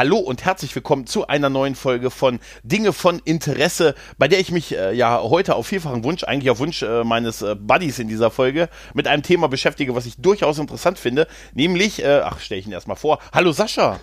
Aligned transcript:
Hallo 0.00 0.16
und 0.16 0.46
herzlich 0.46 0.74
willkommen 0.74 1.06
zu 1.06 1.26
einer 1.26 1.50
neuen 1.50 1.74
Folge 1.74 2.10
von 2.10 2.40
Dinge 2.62 2.94
von 2.94 3.20
Interesse, 3.22 3.94
bei 4.16 4.28
der 4.28 4.40
ich 4.40 4.50
mich 4.50 4.74
äh, 4.74 4.94
ja 4.94 5.20
heute 5.20 5.54
auf 5.56 5.66
vielfachen 5.66 6.04
Wunsch, 6.04 6.24
eigentlich 6.24 6.48
auf 6.48 6.58
Wunsch 6.58 6.80
äh, 6.80 7.04
meines 7.04 7.42
äh, 7.42 7.54
Buddies 7.54 7.98
in 7.98 8.08
dieser 8.08 8.30
Folge, 8.30 8.70
mit 8.94 9.06
einem 9.06 9.22
Thema 9.22 9.48
beschäftige, 9.48 9.94
was 9.94 10.06
ich 10.06 10.16
durchaus 10.16 10.58
interessant 10.58 10.98
finde, 10.98 11.26
nämlich, 11.52 12.02
äh, 12.02 12.22
ach, 12.24 12.40
stelle 12.40 12.60
ich 12.60 12.66
ihn 12.66 12.72
erstmal 12.72 12.96
vor. 12.96 13.18
Hallo 13.34 13.52
Sascha. 13.52 14.00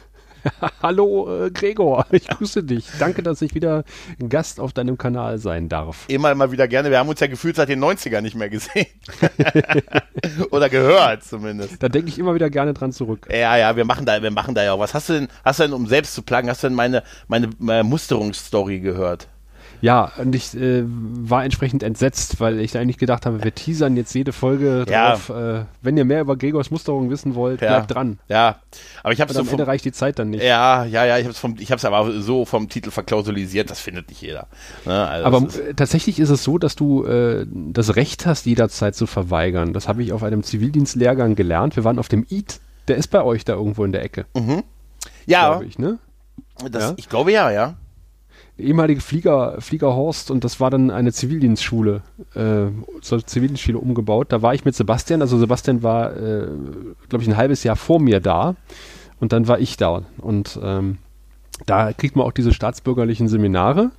Hallo 0.82 1.46
äh, 1.46 1.52
Gregor, 1.52 2.06
ich 2.12 2.28
grüße 2.28 2.64
dich. 2.64 2.88
Danke, 3.00 3.24
dass 3.24 3.42
ich 3.42 3.56
wieder 3.56 3.84
Gast 4.30 4.60
auf 4.60 4.74
deinem 4.74 4.98
Kanal 4.98 5.38
sein 5.38 5.70
darf. 5.70 6.06
Immer, 6.08 6.32
immer 6.32 6.52
wieder 6.52 6.68
gerne. 6.68 6.90
Wir 6.90 7.00
haben 7.00 7.10
uns 7.10 7.20
ja 7.20 7.28
gefühlt 7.28 7.56
seit 7.56 7.70
den 7.70 7.84
90ern 7.84 8.22
nicht 8.22 8.36
mehr 8.36 8.50
gesehen. 8.50 8.88
Oder 10.52 10.70
gehört 10.70 11.24
zumindest. 11.24 11.82
Da 11.82 11.90
denke 11.90 12.10
ich 12.10 12.20
immer 12.20 12.36
wieder 12.36 12.50
gerne 12.50 12.74
dran 12.74 12.92
zurück. 12.92 13.28
Ja, 13.32 13.58
ja, 13.58 13.76
wir 13.76 13.86
machen 13.86 14.06
da, 14.06 14.22
wir 14.22 14.32
machen 14.32 14.56
da 14.56 14.64
ja 14.64 14.74
auch 14.74 14.80
was. 14.80 14.94
Hast 14.94 15.10
du 15.10 15.14
denn, 15.14 15.28
hast 15.44 15.60
du 15.60 15.64
denn, 15.64 15.74
um 15.74 15.88
selbst 15.88 16.14
zu 16.14 16.22
plagen, 16.22 16.50
hast 16.50 16.64
du 16.64 16.68
denn 16.68 16.76
meine, 16.76 17.04
meine, 17.28 17.50
meine 17.60 17.84
Musterungsstory 17.84 18.80
gehört? 18.80 19.28
Ja, 19.82 20.12
und 20.18 20.34
ich 20.34 20.56
äh, 20.56 20.84
war 20.86 21.44
entsprechend 21.44 21.84
entsetzt, 21.84 22.40
weil 22.40 22.60
ich 22.60 22.78
eigentlich 22.78 22.98
gedacht 22.98 23.26
habe, 23.26 23.44
wir 23.44 23.54
teasern 23.54 23.96
jetzt 23.96 24.14
jede 24.16 24.34
Folge 24.34 24.86
Ja. 24.90 25.12
drauf. 25.12 25.30
Äh, 25.30 25.66
wenn 25.82 25.98
ihr 25.98 26.06
mehr 26.06 26.22
über 26.22 26.36
Gregors 26.36 26.72
Musterung 26.72 27.10
wissen 27.10 27.36
wollt, 27.36 27.62
Ja. 27.62 27.68
bleibt 27.78 27.94
dran. 27.94 28.20
Ja, 28.28 28.58
aber 29.04 29.14
ich 29.14 29.22
habe 29.22 29.34
so 29.34 29.40
am 29.40 29.46
vom, 29.46 29.54
Ende 29.54 29.68
reicht 29.68 29.86
die 29.86 29.92
Zeit 29.92 30.20
dann 30.20 30.30
nicht. 30.32 30.44
ja, 30.44 30.86
ja, 30.86 31.06
ja, 31.06 31.18
ich 31.18 31.26
habe 31.26 31.54
es 31.60 31.70
es 31.70 31.86
aber 31.86 32.22
so 32.22 32.46
vom 32.46 32.70
Titel 32.70 32.92
verklausulisiert. 32.92 33.70
Das 33.70 33.80
findet 33.80 34.10
nicht 34.10 34.22
jeder. 34.22 34.48
Ne? 34.86 35.08
Also 35.08 35.26
Aber 35.26 35.48
ist, 35.48 35.58
äh, 35.60 35.74
tatsächlich 35.74 36.20
ist 36.20 36.30
es 36.30 36.44
so, 36.44 36.58
dass 36.58 36.76
du 36.76 37.04
äh, 37.06 37.46
das 37.48 37.96
Recht 37.96 38.26
hast, 38.26 38.46
jederzeit 38.46 38.96
zu 38.96 39.08
verweigern. 39.08 39.74
Das 39.74 39.88
habe 39.88 40.04
ich 40.04 40.14
auf 40.14 40.24
einem 40.24 40.44
Zivildienstlehrgang 40.44 41.36
gelernt. 41.36 41.76
Wir 41.76 41.84
waren 41.84 42.00
auf 42.00 42.08
dem 42.08 42.26
EAT. 42.30 42.60
Der 42.88 42.96
ist 42.98 43.08
bei 43.08 43.22
euch 43.22 43.44
da 43.46 43.54
irgendwo 43.54 43.84
in 43.84 43.92
der 43.92 44.02
Ecke, 44.04 44.26
ja, 45.26 45.50
glaube 45.50 45.66
ich, 45.66 45.78
ne? 45.78 46.00
das, 46.72 46.84
ja. 46.84 46.94
ich 46.96 47.10
glaube 47.10 47.32
ja, 47.32 47.52
ja. 47.52 47.76
Ehemalige 48.58 49.02
Flieger, 49.02 49.56
Fliegerhorst 49.60 50.32
und 50.32 50.44
das 50.44 50.60
war 50.60 50.70
dann 50.70 50.92
eine 50.92 51.12
Zivildienstschule, 51.12 52.02
äh, 52.36 52.66
zur 53.02 53.26
Zivildienstschule 53.26 53.78
umgebaut. 53.78 54.28
Da 54.32 54.42
war 54.42 54.54
ich 54.54 54.66
mit 54.66 54.76
Sebastian, 54.76 55.22
also 55.22 55.38
Sebastian 55.38 55.84
war, 55.84 56.16
äh, 56.16 56.48
glaube 57.10 57.24
ich, 57.24 57.30
ein 57.30 57.38
halbes 57.38 57.64
Jahr 57.64 57.76
vor 57.76 58.00
mir 58.00 58.20
da 58.20 58.56
und 59.20 59.32
dann 59.34 59.48
war 59.48 59.60
ich 59.60 59.78
da 59.78 60.04
und 60.18 60.60
ähm, 60.62 60.98
da 61.66 61.94
kriegt 61.94 62.16
man 62.16 62.26
auch 62.26 62.32
diese 62.32 62.54
staatsbürgerlichen 62.54 63.28
Seminare 63.28 63.92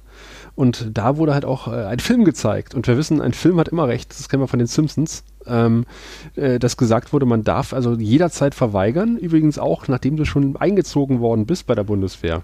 und 0.54 0.90
da 0.92 1.16
wurde 1.16 1.34
halt 1.34 1.44
auch 1.44 1.68
äh, 1.68 1.84
ein 1.84 2.00
Film 2.00 2.24
gezeigt 2.24 2.74
und 2.74 2.86
wir 2.88 2.96
wissen, 2.96 3.20
ein 3.20 3.32
Film 3.32 3.58
hat 3.60 3.68
immer 3.68 3.86
recht, 3.86 4.10
das 4.10 4.28
kennen 4.28 4.42
wir 4.42 4.48
von 4.48 4.58
den 4.58 4.66
Simpsons, 4.66 5.24
ähm, 5.46 5.84
äh, 6.34 6.58
dass 6.58 6.76
gesagt 6.76 7.12
wurde, 7.12 7.26
man 7.26 7.44
darf 7.44 7.72
also 7.72 7.94
jederzeit 7.94 8.54
verweigern, 8.54 9.16
übrigens 9.16 9.58
auch, 9.58 9.86
nachdem 9.86 10.16
du 10.16 10.24
schon 10.24 10.56
eingezogen 10.56 11.20
worden 11.20 11.46
bist 11.46 11.66
bei 11.66 11.74
der 11.74 11.84
Bundeswehr. 11.84 12.42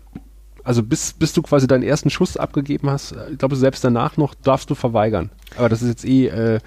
Also 0.65 0.83
bis, 0.83 1.13
bis 1.13 1.35
du 1.35 1.43
quasi 1.43 1.67
deinen 1.67 1.83
ersten 1.83 2.09
Schuss 2.09 2.37
abgegeben 2.39 2.91
hast, 2.91 3.13
äh, 3.13 3.33
ich 3.33 3.39
glaube 3.39 3.55
selbst 3.57 3.85
danach 3.85 4.17
noch 4.17 4.35
darfst 4.35 4.71
du 4.71 4.75
verweigern. 4.75 5.31
Aber 5.57 5.69
das 5.69 5.83
ist 5.83 5.89
jetzt 5.89 6.05
eh, 6.05 6.27
äh, 6.27 6.61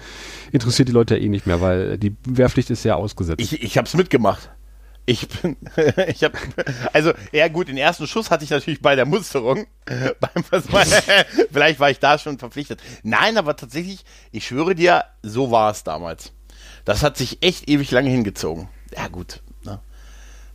interessiert 0.52 0.88
die 0.88 0.92
Leute 0.92 1.16
ja 1.16 1.22
eh 1.22 1.28
nicht 1.28 1.46
mehr, 1.46 1.60
weil 1.60 1.98
die 1.98 2.16
Wehrpflicht 2.24 2.70
ist 2.70 2.84
ja 2.84 2.94
ausgesetzt. 2.94 3.40
Ich, 3.40 3.62
ich 3.62 3.76
habe 3.76 3.86
es 3.86 3.94
mitgemacht. 3.94 4.50
Ich 5.04 5.26
bin, 5.26 5.56
ich 6.06 6.22
habe, 6.22 6.36
also 6.92 7.12
ja 7.32 7.48
gut, 7.48 7.68
den 7.68 7.78
ersten 7.78 8.06
Schuss 8.06 8.30
hatte 8.30 8.44
ich 8.44 8.50
natürlich 8.50 8.82
bei 8.82 8.94
der 8.94 9.06
Musterung. 9.06 9.66
Beim, 10.20 10.44
vielleicht 11.50 11.80
war 11.80 11.90
ich 11.90 11.98
da 11.98 12.18
schon 12.18 12.38
verpflichtet. 12.38 12.80
Nein, 13.02 13.36
aber 13.36 13.56
tatsächlich, 13.56 14.04
ich 14.32 14.46
schwöre 14.46 14.74
dir, 14.74 15.04
so 15.22 15.50
war 15.50 15.70
es 15.70 15.82
damals. 15.82 16.32
Das 16.84 17.02
hat 17.02 17.16
sich 17.16 17.42
echt 17.42 17.68
ewig 17.68 17.90
lange 17.90 18.10
hingezogen. 18.10 18.68
Ja 18.94 19.08
gut, 19.08 19.42
ne? 19.64 19.80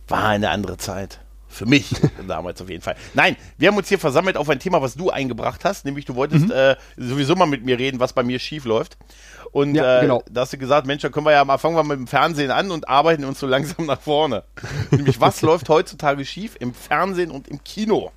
war 0.08 0.28
eine 0.28 0.50
andere 0.50 0.76
Zeit. 0.76 1.20
Für 1.54 1.66
mich 1.66 1.94
damals 2.28 2.60
auf 2.60 2.68
jeden 2.68 2.82
Fall. 2.82 2.96
Nein, 3.14 3.36
wir 3.58 3.68
haben 3.68 3.76
uns 3.76 3.88
hier 3.88 4.00
versammelt 4.00 4.36
auf 4.36 4.48
ein 4.48 4.58
Thema, 4.58 4.82
was 4.82 4.94
du 4.96 5.10
eingebracht 5.10 5.64
hast, 5.64 5.84
nämlich 5.84 6.04
du 6.04 6.16
wolltest 6.16 6.50
äh, 6.50 6.74
sowieso 6.96 7.36
mal 7.36 7.46
mit 7.46 7.64
mir 7.64 7.78
reden, 7.78 8.00
was 8.00 8.12
bei 8.12 8.24
mir 8.24 8.40
schief 8.40 8.64
läuft. 8.64 8.98
Und 9.52 9.76
Ja, 9.76 9.98
äh, 9.98 10.00
genau. 10.02 10.24
da 10.28 10.40
hast 10.40 10.52
du 10.52 10.58
gesagt, 10.58 10.84
Mensch, 10.86 11.02
dann 11.02 11.12
können 11.12 11.26
wir 11.26 11.32
ja 11.32 11.44
mal, 11.44 11.58
fangen 11.58 11.76
wir 11.76 11.84
mit 11.84 11.96
dem 11.96 12.08
Fernsehen 12.08 12.50
an 12.50 12.72
und 12.72 12.88
arbeiten 12.88 13.24
uns 13.24 13.38
so 13.38 13.46
langsam 13.46 13.86
nach 13.86 14.00
vorne. 14.00 14.42
Nämlich, 14.90 15.20
was 15.20 15.42
läuft 15.42 15.68
heutzutage 15.68 16.24
schief 16.24 16.56
im 16.58 16.74
Fernsehen 16.74 17.30
und 17.30 17.46
im 17.46 17.62
Kino? 17.62 18.10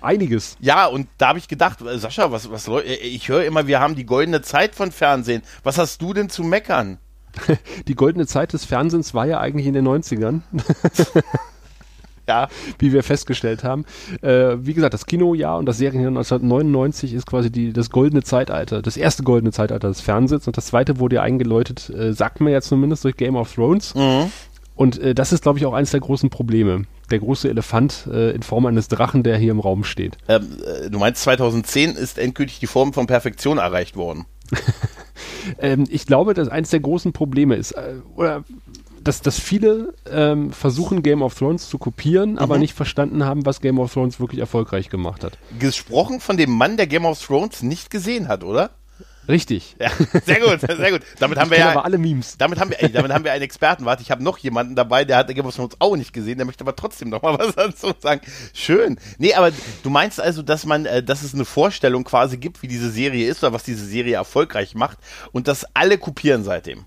Einiges. 0.00 0.56
Ja, 0.58 0.86
und 0.86 1.08
da 1.18 1.28
habe 1.28 1.38
ich 1.38 1.48
gedacht, 1.48 1.82
äh, 1.82 1.98
Sascha, 1.98 2.32
was, 2.32 2.50
was, 2.50 2.66
äh, 2.68 2.80
ich 2.94 3.28
höre 3.28 3.44
immer, 3.44 3.66
wir 3.66 3.80
haben 3.80 3.94
die 3.96 4.06
goldene 4.06 4.40
Zeit 4.40 4.74
von 4.74 4.92
Fernsehen. 4.92 5.42
Was 5.62 5.76
hast 5.76 6.00
du 6.00 6.14
denn 6.14 6.30
zu 6.30 6.42
meckern? 6.42 6.98
Die 7.88 7.94
goldene 7.94 8.26
Zeit 8.26 8.52
des 8.52 8.66
Fernsehens 8.66 9.14
war 9.14 9.24
ja 9.24 9.40
eigentlich 9.40 9.66
in 9.66 9.72
den 9.72 9.88
90ern, 9.88 10.42
Ja, 12.28 12.48
wie 12.78 12.92
wir 12.92 13.02
festgestellt 13.02 13.64
haben. 13.64 13.84
Äh, 14.20 14.56
wie 14.60 14.74
gesagt, 14.74 14.94
das 14.94 15.06
Kinojahr 15.06 15.58
und 15.58 15.66
das 15.66 15.78
Serienjahr 15.78 16.10
1999 16.10 17.14
ist 17.14 17.26
quasi 17.26 17.50
die, 17.50 17.72
das 17.72 17.90
goldene 17.90 18.22
Zeitalter, 18.22 18.80
das 18.80 18.96
erste 18.96 19.22
goldene 19.24 19.50
Zeitalter 19.52 19.88
des 19.88 20.00
Fernsehens 20.00 20.46
und 20.46 20.56
das 20.56 20.66
zweite 20.66 20.98
wurde 21.00 21.16
ja 21.16 21.22
eingeläutet, 21.22 21.90
äh, 21.90 22.12
sagt 22.12 22.40
man 22.40 22.52
ja 22.52 22.60
zumindest 22.60 23.04
durch 23.04 23.16
Game 23.16 23.36
of 23.36 23.52
Thrones. 23.52 23.94
Und 24.74 24.98
äh, 25.00 25.14
das 25.14 25.32
ist, 25.32 25.42
glaube 25.42 25.58
ich, 25.58 25.66
auch 25.66 25.74
eines 25.74 25.90
der 25.90 26.00
großen 26.00 26.30
Probleme. 26.30 26.84
Der 27.10 27.18
große 27.18 27.48
Elefant 27.48 28.08
äh, 28.10 28.30
in 28.30 28.42
Form 28.42 28.64
eines 28.66 28.88
Drachen, 28.88 29.22
der 29.22 29.36
hier 29.36 29.50
im 29.50 29.60
Raum 29.60 29.84
steht. 29.84 30.16
ähm, 30.28 30.46
äh, 30.64 30.88
du 30.90 30.98
meinst, 30.98 31.22
2010 31.22 31.90
ist 31.90 32.18
endgültig 32.18 32.58
die 32.60 32.66
Form 32.66 32.92
von 32.92 33.06
Perfektion 33.06 33.58
erreicht 33.58 33.96
worden. 33.96 34.26
Ähm, 35.58 35.84
ich 35.90 36.06
glaube, 36.06 36.34
dass 36.34 36.48
eines 36.48 36.70
der 36.70 36.80
großen 36.80 37.12
Probleme 37.12 37.56
ist, 37.56 37.72
äh, 37.72 37.96
oder 38.14 38.44
dass, 39.02 39.20
dass 39.20 39.38
viele 39.38 39.94
ähm, 40.10 40.52
versuchen, 40.52 41.02
Game 41.02 41.22
of 41.22 41.34
Thrones 41.34 41.68
zu 41.68 41.78
kopieren, 41.78 42.38
aber 42.38 42.58
nicht 42.58 42.74
verstanden 42.74 43.24
haben, 43.24 43.46
was 43.46 43.60
Game 43.60 43.78
of 43.78 43.92
Thrones 43.92 44.20
wirklich 44.20 44.40
erfolgreich 44.40 44.88
gemacht 44.90 45.24
hat. 45.24 45.38
Gesprochen 45.58 46.20
von 46.20 46.36
dem 46.36 46.50
Mann, 46.50 46.76
der 46.76 46.86
Game 46.86 47.04
of 47.04 47.20
Thrones 47.24 47.62
nicht 47.62 47.90
gesehen 47.90 48.28
hat, 48.28 48.44
oder? 48.44 48.70
Richtig. 49.28 49.76
Ja, 49.78 49.90
sehr 50.24 50.40
gut, 50.40 50.60
sehr 50.60 50.90
gut. 50.90 51.02
Damit 51.20 51.38
haben 51.38 51.48
wir 51.50 51.56
Ich 51.56 51.62
kenn 51.62 51.68
ja, 51.68 51.70
aber 51.70 51.84
alle 51.84 51.98
Memes. 51.98 52.36
damit 52.38 52.58
haben 52.58 52.70
wir, 52.70 52.82
ey, 52.82 52.90
damit 52.90 53.12
haben 53.12 53.24
wir 53.24 53.32
einen 53.32 53.42
Experten. 53.42 53.84
Warte, 53.84 54.02
ich 54.02 54.10
habe 54.10 54.22
noch 54.22 54.38
jemanden 54.38 54.74
dabei, 54.74 55.04
der 55.04 55.16
hat 55.16 55.32
Game 55.32 55.46
of 55.46 55.54
Thrones 55.54 55.76
auch 55.78 55.96
nicht 55.96 56.12
gesehen, 56.12 56.38
der 56.38 56.44
möchte 56.44 56.64
aber 56.64 56.74
trotzdem 56.74 57.08
noch 57.08 57.22
mal 57.22 57.38
was 57.38 57.54
dazu 57.54 57.92
sagen. 58.00 58.20
Schön. 58.52 58.98
Nee, 59.18 59.34
aber 59.34 59.52
du 59.82 59.90
meinst 59.90 60.20
also, 60.20 60.42
dass 60.42 60.66
man, 60.66 60.86
äh, 60.86 61.02
dass 61.04 61.22
es 61.22 61.34
eine 61.34 61.44
Vorstellung 61.44 62.02
quasi 62.02 62.36
gibt, 62.36 62.62
wie 62.62 62.68
diese 62.68 62.90
Serie 62.90 63.28
ist 63.28 63.44
oder 63.44 63.52
was 63.52 63.62
diese 63.62 63.86
Serie 63.86 64.16
erfolgreich 64.16 64.74
macht 64.74 64.98
und 65.30 65.46
das 65.46 65.66
alle 65.72 65.98
kopieren 65.98 66.42
seitdem. 66.42 66.84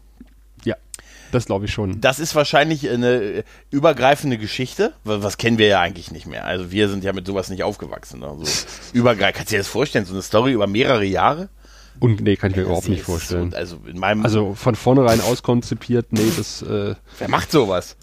Ja, 1.26 1.32
das 1.32 1.46
glaube 1.46 1.66
ich 1.66 1.72
schon. 1.74 2.02
Das 2.02 2.20
ist 2.20 2.36
wahrscheinlich 2.36 2.90
eine 2.90 3.16
äh, 3.22 3.44
übergreifende 3.72 4.38
Geschichte, 4.38 4.94
wa- 5.04 5.20
was 5.22 5.38
kennen 5.38 5.58
wir 5.58 5.68
ja 5.68 5.80
eigentlich 5.82 6.12
nicht 6.12 6.28
mehr. 6.28 6.46
Also 6.46 6.72
wir 6.72 6.90
sind 6.90 7.04
ja 7.04 7.14
mit 7.14 7.26
sowas 7.28 7.50
nicht 7.50 7.64
aufgewachsen. 7.64 8.20
Ne? 8.20 8.32
So 8.42 8.66
übergreifend. 8.94 9.36
Kannst 9.38 9.52
du 9.52 9.56
dir 9.56 9.60
das 9.60 9.68
vorstellen? 9.68 10.06
So 10.06 10.14
eine 10.14 10.22
Story 10.22 10.52
über 10.54 10.68
mehrere 10.68 11.06
Jahre? 11.06 11.50
Und 11.98 12.20
nee, 12.20 12.36
kann 12.36 12.52
ich 12.52 12.58
mir 12.58 12.64
überhaupt 12.64 12.84
Das 12.84 12.90
nicht 12.90 13.04
vorstellen. 13.04 13.52
So, 13.52 13.58
also 13.58 13.78
in 13.90 13.98
meinem, 13.98 14.26
Also 14.26 14.54
von 14.54 14.76
vornherein 14.76 15.22
auskonzipiert, 15.22 16.08
nee, 16.12 16.30
das 16.36 16.62
äh, 16.62 16.94
wer 17.20 17.30
macht 17.30 17.52
sowas? 17.52 17.96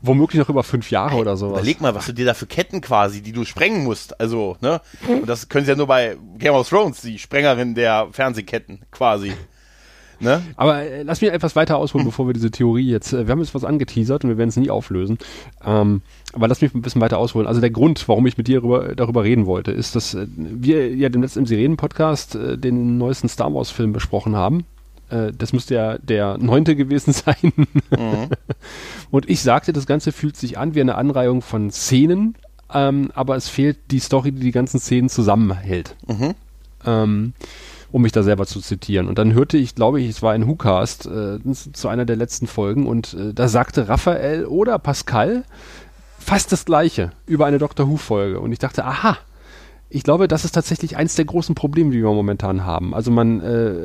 Womöglich 0.00 0.40
noch 0.40 0.48
über 0.48 0.62
fünf 0.62 0.90
Jahre 0.90 1.16
oder 1.16 1.36
sowas. 1.36 1.58
Überleg 1.58 1.82
mal, 1.82 1.94
was 1.94 2.06
du 2.06 2.14
dir 2.14 2.24
da 2.24 2.32
für 2.32 2.46
Ketten 2.46 2.80
quasi, 2.80 3.20
die 3.20 3.32
du 3.32 3.44
sprengen 3.44 3.84
musst. 3.84 4.18
Also, 4.18 4.56
ne? 4.62 4.80
Und 5.06 5.28
das 5.28 5.50
können 5.50 5.66
sie 5.66 5.72
ja 5.72 5.76
nur 5.76 5.86
bei 5.88 6.16
Game 6.38 6.54
of 6.54 6.66
Thrones, 6.70 7.02
die 7.02 7.18
Sprengerin 7.18 7.74
der 7.74 8.08
Fernsehketten 8.12 8.80
quasi. 8.90 9.32
Ne? 10.20 10.42
Aber 10.56 10.82
äh, 10.82 11.02
lass 11.02 11.20
mich 11.20 11.30
etwas 11.30 11.54
weiter 11.56 11.76
ausholen, 11.76 12.04
bevor 12.06 12.26
wir 12.26 12.34
diese 12.34 12.50
Theorie 12.50 12.88
jetzt, 12.90 13.12
äh, 13.12 13.26
wir 13.26 13.32
haben 13.32 13.40
jetzt 13.40 13.54
was 13.54 13.64
angeteasert 13.64 14.24
und 14.24 14.30
wir 14.30 14.38
werden 14.38 14.48
es 14.48 14.56
nie 14.56 14.70
auflösen. 14.70 15.18
Ähm, 15.64 16.02
aber 16.32 16.48
lass 16.48 16.60
mich 16.60 16.74
ein 16.74 16.82
bisschen 16.82 17.00
weiter 17.00 17.18
ausholen. 17.18 17.46
Also 17.46 17.60
der 17.60 17.70
Grund, 17.70 18.08
warum 18.08 18.26
ich 18.26 18.36
mit 18.36 18.48
dir 18.48 18.60
darüber, 18.60 18.94
darüber 18.94 19.24
reden 19.24 19.46
wollte, 19.46 19.70
ist, 19.70 19.94
dass 19.96 20.14
äh, 20.14 20.26
wir 20.36 20.94
ja 20.94 21.08
dem 21.08 21.22
letzten 21.22 21.46
Sirenen-Podcast 21.46 22.34
äh, 22.34 22.58
den 22.58 22.98
neuesten 22.98 23.28
Star 23.28 23.52
Wars-Film 23.52 23.92
besprochen 23.92 24.34
haben. 24.34 24.64
Äh, 25.10 25.32
das 25.36 25.52
müsste 25.52 25.74
ja 25.74 25.98
der 25.98 26.38
neunte 26.38 26.74
gewesen 26.74 27.12
sein. 27.12 27.52
und 29.10 29.28
ich 29.30 29.40
sagte, 29.40 29.72
das 29.72 29.86
Ganze 29.86 30.12
fühlt 30.12 30.36
sich 30.36 30.58
an 30.58 30.74
wie 30.74 30.80
eine 30.80 30.96
Anreihung 30.96 31.42
von 31.42 31.70
Szenen, 31.70 32.34
ähm, 32.74 33.10
aber 33.14 33.36
es 33.36 33.48
fehlt 33.48 33.78
die 33.90 34.00
Story, 34.00 34.32
die 34.32 34.40
die 34.40 34.52
ganzen 34.52 34.80
Szenen 34.80 35.08
zusammenhält. 35.08 35.96
Ähm, 36.84 37.32
um 37.90 38.02
mich 38.02 38.12
da 38.12 38.22
selber 38.22 38.46
zu 38.46 38.60
zitieren. 38.60 39.08
Und 39.08 39.18
dann 39.18 39.32
hörte 39.32 39.56
ich, 39.56 39.74
glaube 39.74 40.00
ich, 40.00 40.08
es 40.08 40.22
war 40.22 40.32
ein 40.32 40.46
WhoCast 40.46 41.06
äh, 41.06 41.38
zu 41.72 41.88
einer 41.88 42.04
der 42.04 42.16
letzten 42.16 42.46
Folgen 42.46 42.86
und 42.86 43.14
äh, 43.14 43.32
da 43.32 43.48
sagte 43.48 43.88
Raphael 43.88 44.44
oder 44.46 44.78
Pascal 44.78 45.44
fast 46.18 46.52
das 46.52 46.64
Gleiche 46.64 47.10
über 47.26 47.46
eine 47.46 47.58
Doctor 47.58 47.88
Who-Folge. 47.88 48.40
Und 48.40 48.52
ich 48.52 48.58
dachte, 48.58 48.84
aha, 48.84 49.16
ich 49.88 50.02
glaube, 50.02 50.28
das 50.28 50.44
ist 50.44 50.52
tatsächlich 50.52 50.96
eins 50.96 51.14
der 51.14 51.24
großen 51.24 51.54
Probleme, 51.54 51.90
die 51.90 52.02
wir 52.02 52.12
momentan 52.12 52.64
haben. 52.66 52.94
Also 52.94 53.10
man 53.10 53.40
äh, 53.40 53.80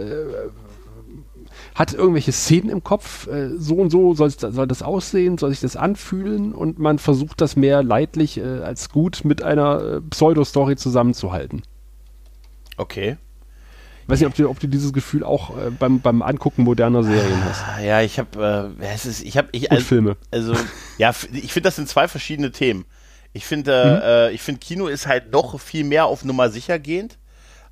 hat 1.75 1.93
irgendwelche 1.93 2.31
Szenen 2.31 2.69
im 2.69 2.83
Kopf, 2.83 3.27
äh, 3.27 3.57
so 3.57 3.75
und 3.75 3.89
so 3.89 4.13
soll, 4.13 4.29
soll 4.29 4.67
das 4.67 4.83
aussehen, 4.83 5.37
soll 5.37 5.51
sich 5.51 5.61
das 5.61 5.75
anfühlen 5.75 6.53
und 6.53 6.79
man 6.79 6.99
versucht 6.99 7.41
das 7.41 7.55
mehr 7.55 7.81
leidlich 7.81 8.37
äh, 8.37 8.59
als 8.59 8.89
gut 8.89 9.21
mit 9.23 9.41
einer 9.41 9.81
äh, 9.81 10.01
Pseudo-Story 10.01 10.75
zusammenzuhalten. 10.75 11.63
Okay. 12.77 13.17
Weiß 14.07 14.19
nicht, 14.19 14.27
ob 14.27 14.35
du, 14.35 14.49
ob 14.49 14.59
du 14.59 14.67
dieses 14.67 14.93
Gefühl 14.93 15.23
auch 15.23 15.57
äh, 15.57 15.69
beim, 15.69 15.99
beim 16.01 16.21
Angucken 16.21 16.63
moderner 16.63 17.03
Serien 17.03 17.43
hast. 17.45 17.63
Ah, 17.63 17.81
Ja, 17.81 18.01
ich 18.01 18.19
habe, 18.19 18.75
äh, 18.79 18.85
es 18.93 19.05
ist, 19.05 19.23
ich 19.23 19.37
habe, 19.37 19.49
ich, 19.51 19.63
Und 19.63 19.71
also, 19.71 19.85
Filme. 19.85 20.17
also 20.31 20.55
ja, 20.97 21.09
ich 21.31 21.53
finde, 21.53 21.67
das 21.67 21.75
sind 21.75 21.87
zwei 21.87 22.07
verschiedene 22.07 22.51
Themen. 22.51 22.85
Ich 23.33 23.45
finde, 23.45 24.01
mhm. 24.01 24.07
äh, 24.07 24.31
ich 24.31 24.41
finde, 24.41 24.59
Kino 24.59 24.87
ist 24.87 25.07
halt 25.07 25.31
noch 25.31 25.59
viel 25.59 25.83
mehr 25.83 26.05
auf 26.05 26.23
Nummer 26.23 26.49
sicher 26.49 26.79
gehend. 26.79 27.17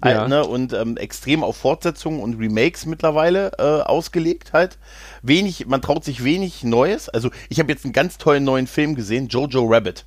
Ja. 0.04 0.22
Halt, 0.22 0.30
ne, 0.30 0.44
und 0.44 0.74
ähm, 0.74 0.98
extrem 0.98 1.44
auf 1.44 1.57
Fortsetzungen 1.57 2.22
und 2.22 2.39
Remakes 2.39 2.88
mittlerweile 2.88 3.51
äh, 3.60 3.62
ausgelegt 3.62 4.51
halt. 4.51 4.80
Wenig, 5.22 5.68
man 5.68 5.83
traut 5.83 6.04
sich 6.04 6.24
wenig 6.24 6.63
Neues. 6.63 7.07
Also 7.07 7.30
ich 7.50 7.60
habe 7.60 7.72
jetzt 7.72 7.86
einen 7.86 7.94
ganz 7.94 8.18
tollen 8.18 8.44
neuen 8.44 8.66
Film 8.66 8.95
gesehen, 8.95 9.28
Jojo 9.28 9.66
Rabbit. 9.68 10.06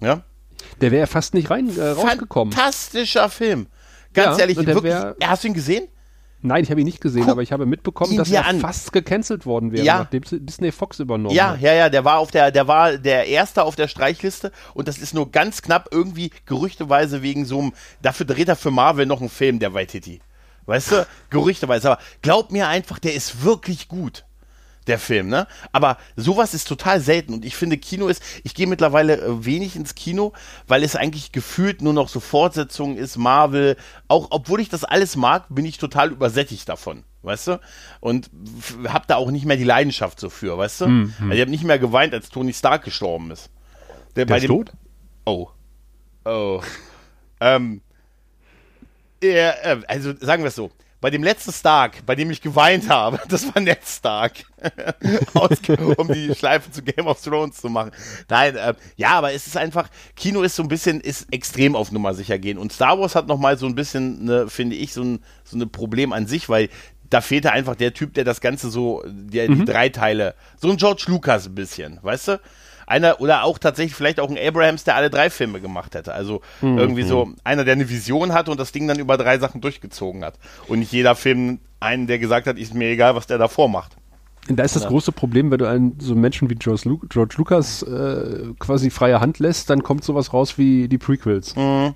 Ja. 0.00 0.22
Der 0.80 0.92
wäre 0.92 1.08
fast 1.08 1.34
nicht 1.34 1.50
rein 1.50 1.76
äh, 1.76 1.82
rausgekommen. 1.82 2.52
Fantastischer 2.52 3.28
Film. 3.28 3.66
Ganz 4.24 4.36
ja, 4.36 4.42
ehrlich, 4.42 4.56
wirklich, 4.56 4.82
wär, 4.82 5.16
hast 5.22 5.44
du 5.44 5.48
ihn 5.48 5.54
gesehen? 5.54 5.88
Nein, 6.40 6.62
ich 6.62 6.70
habe 6.70 6.80
ihn 6.80 6.84
nicht 6.84 7.00
gesehen, 7.00 7.22
Guck 7.22 7.32
aber 7.32 7.42
ich 7.42 7.50
habe 7.50 7.66
mitbekommen, 7.66 8.16
dass 8.16 8.30
er 8.30 8.46
an. 8.46 8.60
fast 8.60 8.92
gecancelt 8.92 9.44
worden 9.44 9.72
wäre, 9.72 9.84
ja. 9.84 9.98
nachdem 9.98 10.22
Disney 10.24 10.70
Fox 10.70 11.00
übernommen 11.00 11.34
ja, 11.34 11.50
hat. 11.50 11.60
Ja, 11.60 11.72
ja, 11.72 11.88
der 11.88 12.04
war 12.04 12.18
auf 12.18 12.30
der, 12.30 12.52
der 12.52 12.68
war 12.68 12.96
der 12.96 13.26
erste 13.26 13.64
auf 13.64 13.74
der 13.74 13.88
Streichliste 13.88 14.52
und 14.74 14.86
das 14.86 14.98
ist 14.98 15.14
nur 15.14 15.32
ganz 15.32 15.62
knapp 15.62 15.88
irgendwie 15.90 16.30
gerüchteweise 16.46 17.22
wegen 17.22 17.44
so 17.44 17.58
einem, 17.58 17.72
dafür 18.02 18.24
dreht 18.24 18.48
er 18.48 18.54
für 18.54 18.70
Marvel 18.70 19.04
noch 19.04 19.20
einen 19.20 19.30
Film, 19.30 19.58
der 19.58 19.74
Waititi. 19.74 20.20
Weißt 20.66 20.92
du? 20.92 21.06
Gerüchteweise. 21.30 21.92
Aber 21.92 22.02
glaub 22.22 22.52
mir 22.52 22.68
einfach, 22.68 22.98
der 22.98 23.14
ist 23.14 23.42
wirklich 23.42 23.88
gut 23.88 24.24
der 24.88 24.98
Film, 24.98 25.28
ne? 25.28 25.46
Aber 25.72 25.98
sowas 26.16 26.54
ist 26.54 26.66
total 26.66 27.00
selten 27.00 27.34
und 27.34 27.44
ich 27.44 27.56
finde, 27.56 27.78
Kino 27.78 28.08
ist, 28.08 28.22
ich 28.44 28.54
gehe 28.54 28.66
mittlerweile 28.66 29.20
äh, 29.20 29.44
wenig 29.44 29.76
ins 29.76 29.94
Kino, 29.94 30.32
weil 30.66 30.82
es 30.82 30.96
eigentlich 30.96 31.32
gefühlt 31.32 31.82
nur 31.82 31.92
noch 31.92 32.08
so 32.08 32.20
Fortsetzungen 32.20 32.96
ist, 32.96 33.16
Marvel, 33.16 33.76
auch 34.08 34.28
obwohl 34.30 34.60
ich 34.60 34.68
das 34.68 34.84
alles 34.84 35.16
mag, 35.16 35.46
bin 35.48 35.64
ich 35.64 35.78
total 35.78 36.10
übersättigt 36.10 36.68
davon. 36.68 37.04
Weißt 37.22 37.48
du? 37.48 37.60
Und 38.00 38.30
hab 38.86 39.06
da 39.08 39.16
auch 39.16 39.30
nicht 39.30 39.44
mehr 39.44 39.56
die 39.56 39.64
Leidenschaft 39.64 40.20
so 40.20 40.30
für, 40.30 40.56
weißt 40.56 40.82
du? 40.82 40.86
Mhm. 40.86 41.14
Also 41.20 41.32
ich 41.34 41.40
habe 41.40 41.50
nicht 41.50 41.64
mehr 41.64 41.78
geweint, 41.78 42.14
als 42.14 42.30
Tony 42.30 42.52
Stark 42.52 42.84
gestorben 42.84 43.30
ist. 43.30 43.50
Der, 44.16 44.24
der 44.24 44.36
ist 44.36 44.42
dem, 44.44 44.48
tot? 44.48 44.72
Oh. 45.24 45.48
Oh. 46.24 46.62
ähm. 47.40 47.80
Er, 49.20 49.66
äh, 49.66 49.80
also 49.88 50.14
sagen 50.20 50.44
wir 50.44 50.48
es 50.48 50.54
so 50.54 50.70
bei 51.00 51.10
dem 51.10 51.22
letzten 51.22 51.52
Stark, 51.52 52.04
bei 52.06 52.14
dem 52.14 52.30
ich 52.30 52.40
geweint 52.40 52.88
habe, 52.88 53.20
das 53.28 53.46
war 53.54 53.62
Ned 53.62 53.78
Stark, 53.84 54.44
um 55.96 56.08
die 56.08 56.34
Schleife 56.34 56.70
zu 56.70 56.82
Game 56.82 57.06
of 57.06 57.22
Thrones 57.22 57.60
zu 57.60 57.68
machen. 57.68 57.92
Nein, 58.28 58.56
äh, 58.56 58.74
ja, 58.96 59.10
aber 59.10 59.32
es 59.32 59.46
ist 59.46 59.56
einfach, 59.56 59.88
Kino 60.16 60.42
ist 60.42 60.56
so 60.56 60.62
ein 60.62 60.68
bisschen, 60.68 61.00
ist 61.00 61.32
extrem 61.32 61.76
auf 61.76 61.92
Nummer 61.92 62.14
sicher 62.14 62.38
gehen. 62.38 62.58
Und 62.58 62.72
Star 62.72 62.98
Wars 62.98 63.14
hat 63.14 63.28
nochmal 63.28 63.58
so 63.58 63.66
ein 63.66 63.74
bisschen, 63.74 64.24
ne, 64.24 64.48
finde 64.48 64.76
ich, 64.76 64.92
so 64.92 65.02
ein, 65.02 65.20
so 65.44 65.56
ein 65.56 65.70
Problem 65.70 66.12
an 66.12 66.26
sich, 66.26 66.48
weil 66.48 66.68
da 67.10 67.20
fehlte 67.20 67.52
einfach 67.52 67.76
der 67.76 67.94
Typ, 67.94 68.14
der 68.14 68.24
das 68.24 68.40
Ganze 68.40 68.70
so, 68.70 69.02
der, 69.06 69.50
mhm. 69.50 69.60
die 69.60 69.64
drei 69.64 69.88
Teile, 69.88 70.34
so 70.56 70.68
ein 70.70 70.76
George 70.76 71.04
Lucas 71.06 71.46
ein 71.46 71.54
bisschen, 71.54 71.98
weißt 72.02 72.28
du? 72.28 72.40
Einer 72.88 73.20
oder 73.20 73.44
auch 73.44 73.58
tatsächlich 73.58 73.94
vielleicht 73.94 74.20
auch 74.20 74.30
ein 74.30 74.38
Abrahams, 74.38 74.84
der 74.84 74.96
alle 74.96 75.10
drei 75.10 75.30
Filme 75.30 75.60
gemacht 75.60 75.94
hätte. 75.94 76.12
Also 76.12 76.40
mhm. 76.60 76.78
irgendwie 76.78 77.02
so 77.02 77.32
einer, 77.44 77.64
der 77.64 77.74
eine 77.74 77.88
Vision 77.88 78.32
hatte 78.32 78.50
und 78.50 78.58
das 78.58 78.72
Ding 78.72 78.88
dann 78.88 78.98
über 78.98 79.16
drei 79.16 79.38
Sachen 79.38 79.60
durchgezogen 79.60 80.24
hat. 80.24 80.38
Und 80.66 80.80
nicht 80.80 80.92
jeder 80.92 81.14
Film 81.14 81.60
einen, 81.80 82.06
der 82.06 82.18
gesagt 82.18 82.46
hat, 82.46 82.58
ist 82.58 82.74
mir 82.74 82.88
egal, 82.88 83.14
was 83.14 83.26
der 83.26 83.38
davor 83.38 83.68
macht. 83.68 83.96
Da 84.48 84.64
ist 84.64 84.74
das 84.74 84.84
ja. 84.84 84.88
große 84.88 85.12
Problem, 85.12 85.50
wenn 85.50 85.58
du 85.58 85.66
einen 85.66 86.00
so 86.00 86.14
Menschen 86.14 86.48
wie 86.48 86.54
George, 86.54 86.82
Lu 86.84 86.98
George 87.08 87.34
Lucas 87.36 87.82
äh, 87.82 88.54
quasi 88.58 88.88
freie 88.88 89.20
Hand 89.20 89.38
lässt, 89.38 89.68
dann 89.68 89.82
kommt 89.82 90.04
sowas 90.04 90.32
raus 90.32 90.56
wie 90.56 90.88
die 90.88 90.98
Prequels. 90.98 91.54
Mhm. 91.54 91.94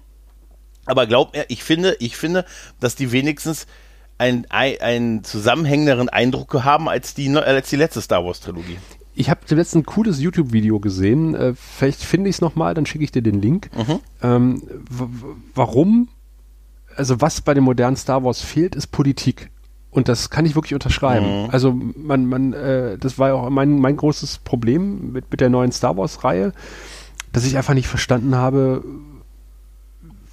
Aber 0.84 1.06
glaub 1.06 1.32
mir, 1.34 1.46
ich 1.48 1.64
finde, 1.64 1.96
ich 2.00 2.16
finde, 2.16 2.44
dass 2.78 2.94
die 2.94 3.12
wenigstens 3.12 3.66
einen, 4.18 4.46
einen 4.50 5.24
zusammenhängenderen 5.24 6.08
Eindruck 6.08 6.52
haben 6.64 6.88
als 6.88 7.14
die, 7.14 7.34
als 7.34 7.70
die 7.70 7.76
letzte 7.76 8.02
Star 8.02 8.24
Wars 8.24 8.40
Trilogie 8.40 8.78
ich 9.14 9.30
habe 9.30 9.40
zuletzt 9.44 9.74
ein 9.74 9.84
cooles 9.84 10.20
YouTube-Video 10.20 10.80
gesehen. 10.80 11.34
Äh, 11.34 11.54
vielleicht 11.54 12.02
finde 12.02 12.30
ich 12.30 12.36
es 12.36 12.40
nochmal, 12.40 12.74
dann 12.74 12.86
schicke 12.86 13.04
ich 13.04 13.12
dir 13.12 13.22
den 13.22 13.40
Link. 13.40 13.70
Mhm. 13.76 13.98
Ähm, 14.22 14.62
warum, 15.54 16.08
also 16.96 17.20
was 17.20 17.40
bei 17.40 17.54
dem 17.54 17.64
modernen 17.64 17.96
Star 17.96 18.24
Wars 18.24 18.40
fehlt, 18.40 18.74
ist 18.74 18.88
Politik. 18.88 19.50
Und 19.90 20.08
das 20.08 20.30
kann 20.30 20.46
ich 20.46 20.54
wirklich 20.54 20.72
unterschreiben. 20.72 21.44
Mhm. 21.44 21.50
Also 21.50 21.78
man, 21.96 22.26
man, 22.26 22.52
äh, 22.54 22.96
das 22.96 23.18
war 23.18 23.28
ja 23.28 23.34
auch 23.34 23.50
mein, 23.50 23.78
mein 23.78 23.96
großes 23.96 24.38
Problem 24.38 25.12
mit, 25.12 25.30
mit 25.30 25.40
der 25.40 25.50
neuen 25.50 25.72
Star 25.72 25.96
Wars-Reihe, 25.96 26.54
dass 27.32 27.44
ich 27.44 27.58
einfach 27.58 27.74
nicht 27.74 27.88
verstanden 27.88 28.34
habe, 28.34 28.82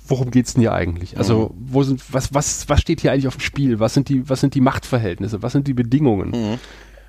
worum 0.07 0.31
geht's 0.31 0.53
denn 0.53 0.61
hier 0.61 0.73
eigentlich? 0.73 1.17
Also, 1.17 1.53
mhm. 1.53 1.73
wo 1.73 1.83
sind, 1.83 2.01
was, 2.13 2.33
was, 2.33 2.67
was 2.69 2.79
steht 2.79 3.01
hier 3.01 3.11
eigentlich 3.11 3.27
auf 3.27 3.35
dem 3.35 3.41
Spiel? 3.41 3.79
Was 3.79 3.93
sind 3.93 4.09
die, 4.09 4.29
was 4.29 4.39
sind 4.39 4.55
die 4.55 4.61
Machtverhältnisse? 4.61 5.41
Was 5.43 5.51
sind 5.51 5.67
die 5.67 5.73
Bedingungen? 5.73 6.29
Mhm. 6.29 6.59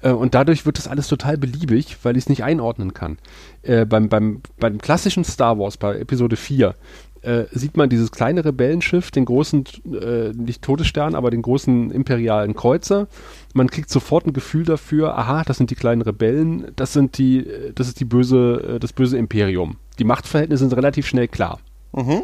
Äh, 0.02 0.10
und 0.12 0.34
dadurch 0.34 0.66
wird 0.66 0.78
das 0.78 0.88
alles 0.88 1.08
total 1.08 1.36
beliebig, 1.38 1.98
weil 2.02 2.16
ich 2.16 2.24
es 2.24 2.28
nicht 2.28 2.44
einordnen 2.44 2.94
kann. 2.94 3.18
Äh, 3.62 3.84
beim, 3.84 4.08
beim, 4.08 4.42
beim 4.58 4.78
klassischen 4.78 5.24
Star 5.24 5.58
Wars, 5.58 5.76
bei 5.76 5.98
Episode 5.98 6.36
4, 6.36 6.74
äh, 7.22 7.44
sieht 7.52 7.76
man 7.76 7.90
dieses 7.90 8.10
kleine 8.12 8.44
Rebellenschiff, 8.44 9.10
den 9.10 9.26
großen, 9.26 9.64
äh, 9.92 10.32
nicht 10.34 10.62
Todesstern, 10.62 11.14
aber 11.14 11.30
den 11.30 11.42
großen 11.42 11.90
imperialen 11.90 12.54
Kreuzer. 12.54 13.08
Man 13.52 13.68
kriegt 13.68 13.90
sofort 13.90 14.26
ein 14.26 14.32
Gefühl 14.32 14.64
dafür, 14.64 15.18
aha, 15.18 15.42
das 15.44 15.58
sind 15.58 15.70
die 15.70 15.74
kleinen 15.74 16.02
Rebellen, 16.02 16.72
das 16.76 16.92
sind 16.92 17.18
die, 17.18 17.46
äh, 17.46 17.72
das 17.74 17.88
ist 17.88 18.00
die 18.00 18.06
böse, 18.06 18.76
äh, 18.76 18.78
das 18.78 18.94
böse 18.94 19.18
Imperium. 19.18 19.76
Die 19.98 20.04
Machtverhältnisse 20.04 20.64
sind 20.64 20.76
relativ 20.76 21.06
schnell 21.06 21.28
klar. 21.28 21.60
Mhm. 21.92 22.22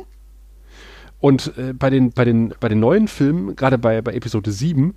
Und 1.21 1.53
äh, 1.59 1.75
bei, 1.75 1.91
den, 1.91 2.13
bei, 2.13 2.25
den, 2.25 2.55
bei 2.59 2.69
den 2.69 2.81
neuen 2.81 3.09
Filmen, 3.09 3.55
gerade 3.55 3.77
bei, 3.79 4.01
bei 4.01 4.15
Episode 4.15 4.51
7, 4.51 4.95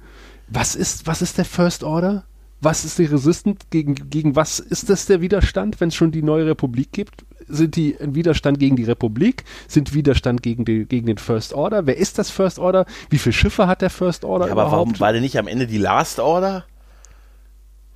was 0.47 0.75
ist, 0.75 1.07
was 1.07 1.21
ist 1.21 1.37
der 1.37 1.45
First 1.45 1.83
Order? 1.83 2.23
Was 2.61 2.83
ist 2.83 2.99
die 2.99 3.05
Resistance, 3.05 3.59
gegen, 3.69 4.09
gegen 4.09 4.35
was 4.35 4.59
ist 4.59 4.89
das 4.89 5.05
der 5.05 5.21
Widerstand, 5.21 5.79
wenn 5.79 5.89
es 5.89 5.95
schon 5.95 6.11
die 6.11 6.21
neue 6.21 6.45
Republik 6.45 6.91
gibt? 6.91 7.25
Sind 7.47 7.75
die 7.75 7.97
ein 7.99 8.15
Widerstand 8.15 8.59
gegen 8.59 8.75
die 8.75 8.83
Republik? 8.83 9.43
Sind 9.67 9.93
Widerstand 9.93 10.43
gegen, 10.43 10.65
die, 10.65 10.85
gegen 10.85 11.07
den 11.07 11.17
First 11.17 11.53
Order? 11.53 11.87
Wer 11.87 11.97
ist 11.97 12.17
das 12.17 12.29
First 12.29 12.59
Order? 12.59 12.85
Wie 13.09 13.17
viele 13.17 13.33
Schiffe 13.33 13.67
hat 13.67 13.81
der 13.81 13.89
First 13.89 14.25
Order 14.25 14.47
ja, 14.47 14.51
aber 14.51 14.63
überhaupt? 14.63 14.87
warum 14.89 14.99
war 14.99 15.13
denn 15.13 15.21
nicht 15.21 15.37
am 15.39 15.47
Ende 15.47 15.67
die 15.67 15.77
Last 15.77 16.19
Order? 16.19 16.65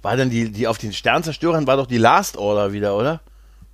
War 0.02 0.18
denn 0.18 0.30
die, 0.30 0.52
die 0.52 0.68
auf 0.68 0.78
den 0.78 0.94
Sternzerstörern 0.94 1.68
war 1.68 1.78
doch 1.78 1.88
die 1.88 1.98
Last 1.98 2.38
Order 2.38 2.74
wieder, 2.74 2.98
oder? 2.98 3.22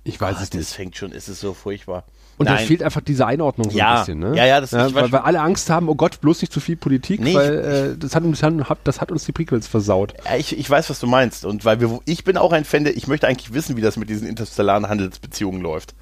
Ich 0.04 0.20
weiß 0.20 0.34
Gott, 0.34 0.42
es 0.42 0.52
nicht. 0.52 0.68
Das 0.68 0.74
fängt 0.74 0.96
schon, 0.96 1.12
ist 1.12 1.28
es 1.28 1.40
so 1.40 1.54
furchtbar. 1.54 2.04
Und 2.40 2.48
da 2.48 2.56
fehlt 2.56 2.82
einfach 2.82 3.02
diese 3.02 3.26
Einordnung 3.26 3.68
so 3.68 3.76
ja, 3.76 3.92
ein 3.92 3.98
bisschen, 3.98 4.18
ne? 4.18 4.34
Ja, 4.34 4.46
ja, 4.46 4.62
das 4.62 4.70
ja, 4.70 4.94
weil, 4.94 5.12
weil 5.12 5.20
alle 5.20 5.42
Angst 5.42 5.68
haben, 5.68 5.90
oh 5.90 5.94
Gott, 5.94 6.22
bloß 6.22 6.40
nicht 6.40 6.50
zu 6.50 6.58
viel 6.58 6.74
Politik, 6.74 7.20
nee, 7.20 7.34
weil 7.34 7.52
ich, 7.52 7.66
äh, 7.66 7.96
das, 7.98 8.14
hat, 8.14 8.78
das 8.84 9.00
hat 9.02 9.12
uns 9.12 9.26
die 9.26 9.32
Prequels 9.32 9.66
versaut. 9.66 10.14
Ja, 10.24 10.36
ich, 10.36 10.58
ich 10.58 10.70
weiß, 10.70 10.88
was 10.88 10.98
du 11.00 11.06
meinst. 11.06 11.44
Und 11.44 11.66
weil 11.66 11.80
wir, 11.80 12.00
ich 12.06 12.24
bin 12.24 12.38
auch 12.38 12.52
ein 12.52 12.64
Fan, 12.64 12.84
der, 12.84 12.96
ich 12.96 13.06
möchte 13.06 13.28
eigentlich 13.28 13.52
wissen, 13.52 13.76
wie 13.76 13.82
das 13.82 13.98
mit 13.98 14.08
diesen 14.08 14.26
interstellaren 14.26 14.88
Handelsbeziehungen 14.88 15.60
läuft. 15.60 15.94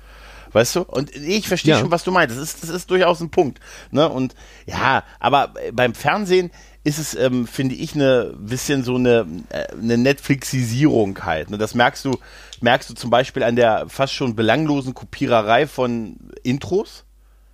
Weißt 0.52 0.76
du? 0.76 0.82
Und 0.82 1.14
ich 1.16 1.48
verstehe 1.48 1.74
ja. 1.74 1.80
schon, 1.80 1.90
was 1.90 2.04
du 2.04 2.12
meinst. 2.12 2.36
Das 2.36 2.42
ist, 2.42 2.62
das 2.62 2.70
ist 2.70 2.88
durchaus 2.88 3.20
ein 3.20 3.30
Punkt. 3.30 3.58
Ne? 3.90 4.08
Und 4.08 4.36
ja, 4.64 5.02
aber 5.18 5.54
beim 5.72 5.92
Fernsehen 5.92 6.52
ist 6.88 6.98
es, 6.98 7.14
ähm, 7.14 7.46
finde 7.46 7.74
ich, 7.74 7.94
eine 7.94 8.34
bisschen 8.38 8.82
so 8.82 8.96
eine, 8.96 9.26
äh, 9.50 9.72
eine 9.72 9.98
Netflixisierung 9.98 11.24
halt. 11.24 11.50
Ne? 11.50 11.58
Das 11.58 11.74
merkst 11.74 12.04
du, 12.04 12.18
merkst 12.60 12.90
du 12.90 12.94
zum 12.94 13.10
Beispiel 13.10 13.42
an 13.42 13.56
der 13.56 13.86
fast 13.88 14.14
schon 14.14 14.34
belanglosen 14.34 14.94
Kopiererei 14.94 15.66
von 15.66 16.16
Intros 16.42 17.04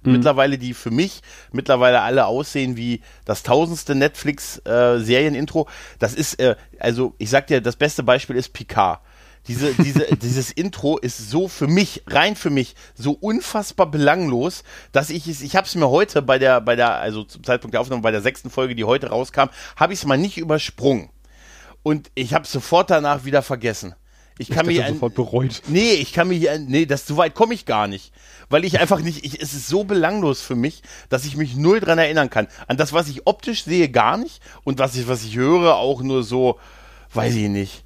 Mhm. 0.04 0.12
Mittlerweile, 0.12 0.58
die 0.58 0.74
für 0.74 0.90
mich 0.90 1.22
mittlerweile 1.52 2.02
alle 2.02 2.26
aussehen 2.26 2.76
wie 2.76 3.00
das 3.24 3.42
tausendste 3.42 3.94
Netflix-Serienintro. 3.94 5.62
Äh, 5.62 5.96
das 5.98 6.14
ist, 6.14 6.38
äh, 6.38 6.56
also 6.78 7.14
ich 7.18 7.30
sag 7.30 7.46
dir, 7.46 7.60
das 7.60 7.76
beste 7.76 8.02
Beispiel 8.02 8.36
ist 8.36 8.52
Picard. 8.52 9.00
Diese, 9.46 9.74
diese, 9.74 10.06
dieses 10.22 10.50
Intro 10.50 10.98
ist 10.98 11.30
so 11.30 11.48
für 11.48 11.66
mich, 11.66 12.02
rein 12.06 12.36
für 12.36 12.50
mich, 12.50 12.74
so 12.94 13.12
unfassbar 13.12 13.90
belanglos, 13.90 14.64
dass 14.92 15.10
ich 15.10 15.26
es, 15.28 15.42
ich 15.42 15.56
habe 15.56 15.66
es 15.66 15.74
mir 15.74 15.88
heute 15.88 16.22
bei 16.22 16.38
der, 16.38 16.60
bei 16.60 16.76
der, 16.76 16.96
also 16.96 17.24
zum 17.24 17.44
Zeitpunkt 17.44 17.74
der 17.74 17.80
Aufnahme, 17.80 18.02
bei 18.02 18.10
der 18.10 18.22
sechsten 18.22 18.50
Folge, 18.50 18.74
die 18.74 18.84
heute 18.84 19.08
rauskam, 19.08 19.48
habe 19.76 19.92
ich 19.92 20.00
es 20.00 20.06
mal 20.06 20.18
nicht 20.18 20.38
übersprungen. 20.38 21.10
Und 21.82 22.10
ich 22.14 22.32
habe 22.32 22.46
sofort 22.46 22.90
danach 22.90 23.24
wieder 23.24 23.42
vergessen. 23.42 23.94
Ich 24.38 24.50
kann 24.50 24.68
ich 24.68 24.78
mich 24.78 24.88
sofort 24.88 25.14
bereut. 25.14 25.62
Nee, 25.68 25.92
ich 25.92 26.12
kann 26.12 26.26
mich 26.26 26.48
nee, 26.66 26.86
das 26.86 27.06
so 27.06 27.16
weit 27.16 27.34
komme 27.34 27.54
ich 27.54 27.66
gar 27.66 27.86
nicht, 27.86 28.12
weil 28.48 28.64
ich 28.64 28.80
einfach 28.80 28.98
nicht 29.00 29.24
ich, 29.24 29.40
es 29.40 29.54
ist 29.54 29.68
so 29.68 29.84
belanglos 29.84 30.40
für 30.40 30.56
mich, 30.56 30.82
dass 31.08 31.24
ich 31.24 31.36
mich 31.36 31.54
null 31.54 31.78
dran 31.78 31.98
erinnern 31.98 32.30
kann. 32.30 32.48
An 32.66 32.76
das 32.76 32.92
was 32.92 33.08
ich 33.08 33.28
optisch 33.28 33.62
sehe 33.62 33.88
gar 33.88 34.16
nicht 34.16 34.42
und 34.64 34.80
was 34.80 34.96
ich 34.96 35.06
was 35.06 35.22
ich 35.22 35.36
höre 35.36 35.76
auch 35.76 36.02
nur 36.02 36.24
so 36.24 36.58
weiß 37.12 37.36
ich 37.36 37.48
nicht. 37.48 37.83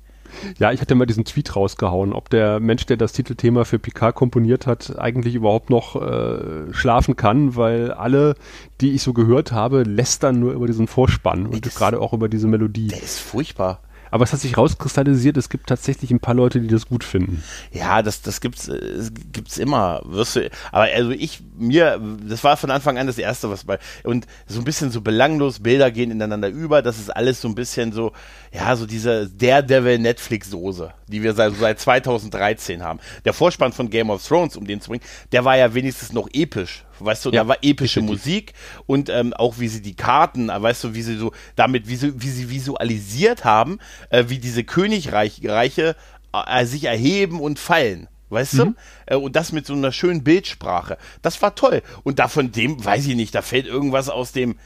Ja, 0.59 0.73
ich 0.73 0.81
hatte 0.81 0.95
mal 0.95 1.07
diesen 1.07 1.25
Tweet 1.25 1.55
rausgehauen, 1.55 2.13
ob 2.13 2.31
der 2.31 2.61
Mensch, 2.61 2.87
der 2.87 2.97
das 2.97 3.13
Titelthema 3.13 3.65
für 3.65 3.79
Picard 3.79 4.15
komponiert 4.15 4.67
hat, 4.67 4.99
eigentlich 4.99 5.35
überhaupt 5.35 5.71
noch 5.71 5.97
äh, 5.97 6.73
schlafen 6.73 7.17
kann, 7.17 7.57
weil 7.57 7.93
alle, 7.93 8.35
die 8.81 8.93
ich 8.93 9.03
so 9.03 9.13
gehört 9.13 9.53
habe, 9.53 9.83
lästern 9.83 10.39
nur 10.39 10.53
über 10.53 10.67
diesen 10.67 10.87
Vorspann 10.87 11.47
und 11.47 11.63
gerade 11.75 12.01
auch 12.01 12.13
über 12.13 12.29
diese 12.29 12.47
Melodie. 12.47 12.89
Der 12.89 13.03
ist 13.03 13.21
furchtbar. 13.21 13.81
Aber 14.11 14.25
es 14.25 14.33
hat 14.33 14.41
sich 14.41 14.57
rauskristallisiert, 14.57 15.37
es 15.37 15.49
gibt 15.49 15.69
tatsächlich 15.69 16.11
ein 16.11 16.21
paar 16.21 16.35
Leute, 16.35 16.61
die 16.61 16.69
das 16.69 16.87
gut 16.87 17.05
finden. 17.05 17.43
Ja, 17.73 18.03
das, 18.03 18.23
das 18.23 18.41
gibt's, 18.41 18.69
äh, 18.69 19.11
gibt's 19.33 19.59
immer. 19.59 20.01
Wirst 20.05 20.37
du, 20.37 20.51
aber 20.73 20.89
also 20.95 21.11
ich, 21.11 21.41
mir, 21.57 22.01
das 22.29 22.45
war 22.45 22.57
von 22.57 22.71
Anfang 22.71 22.99
an 22.99 23.07
das 23.07 23.19
Erste, 23.19 23.51
was 23.51 23.65
bei, 23.65 23.79
und 24.05 24.27
so 24.47 24.61
ein 24.61 24.65
bisschen 24.65 24.91
so 24.91 25.01
belanglos, 25.01 25.61
Bilder 25.61 25.91
gehen 25.91 26.11
ineinander 26.11 26.49
über, 26.49 26.83
das 26.83 26.99
ist 26.99 27.11
alles 27.11 27.41
so 27.41 27.49
ein 27.49 27.55
bisschen 27.55 27.93
so, 27.93 28.13
ja, 28.53 28.75
so 28.77 28.87
diese 28.87 29.29
Daredevil 29.29 29.99
Netflix-Soße. 29.99 30.93
Die 31.09 31.23
wir 31.23 31.35
seit, 31.35 31.55
seit 31.57 31.81
2013 31.81 32.83
haben. 32.83 33.01
Der 33.25 33.33
Vorspann 33.33 33.73
von 33.73 33.91
Game 33.91 34.11
of 34.11 34.27
Thrones, 34.27 34.57
um 34.57 34.67
den 34.67 34.81
zu 34.81 34.91
bringen, 34.91 35.05
der 35.33 35.45
war 35.45 35.57
ja 35.57 35.75
wenigstens 35.75 36.13
noch 36.13 36.29
episch. 36.33 36.85
Weißt 37.01 37.25
du, 37.25 37.31
Ja, 37.31 37.43
da 37.43 37.49
war 37.49 37.59
epische 37.63 38.01
definitiv. 38.01 38.27
Musik 38.27 38.53
und 38.87 39.09
ähm, 39.09 39.33
auch 39.35 39.59
wie 39.59 39.69
sie 39.69 39.83
die 39.83 39.95
Karten, 39.95 40.49
äh, 40.49 40.61
weißt 40.63 40.85
du, 40.85 40.95
wie 40.95 41.03
sie 41.03 41.17
so 41.17 41.33
damit, 41.57 41.89
wie 41.89 41.97
sie, 41.97 42.21
wie 42.23 42.29
sie 42.29 42.51
visualisiert 42.51 43.45
haben, 43.45 43.79
äh, 44.11 44.25
wie 44.29 44.39
diese 44.39 44.65
Königreiche 44.65 45.97
äh, 46.33 46.65
sich 46.65 46.85
erheben 46.85 47.41
und 47.41 47.59
fallen. 47.59 48.09
Weißt 48.31 48.55
Mhm. 48.55 48.59
du? 48.59 49.15
Äh, 49.15 49.17
und 49.17 49.37
das 49.37 49.53
mit 49.53 49.65
so 49.67 49.73
einer 49.75 49.93
schönen 49.93 50.23
Bildsprache. 50.25 50.99
Das 51.23 51.41
war 51.41 51.55
toll. 51.55 51.83
Und 52.03 52.19
da 52.19 52.29
von 52.29 52.53
dem, 52.53 52.85
weiß 52.85 53.07
ich 53.07 53.15
nicht, 53.17 53.35
da 53.35 53.43
fällt 53.43 53.67
irgendwas 53.67 54.09
aus 54.11 54.33
dem, 54.33 54.57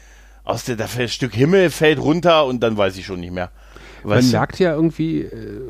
aus 0.44 0.64
der, 0.64 0.75
da 0.76 0.87
fällt 0.88 1.11
ein 1.11 1.12
Stück 1.12 1.34
Himmel 1.34 1.70
fällt 1.70 2.00
runter 2.00 2.46
und 2.46 2.61
dann 2.61 2.76
weiß 2.76 2.96
ich 2.96 3.06
schon 3.06 3.20
nicht 3.20 3.32
mehr. 3.32 3.50
Man 4.02 4.16
Weißt 4.18 4.32
du? 4.32 4.37
merkt 4.37 4.58
ja 4.58 4.75
irgendwie, 4.75 5.20
äh, 5.20 5.61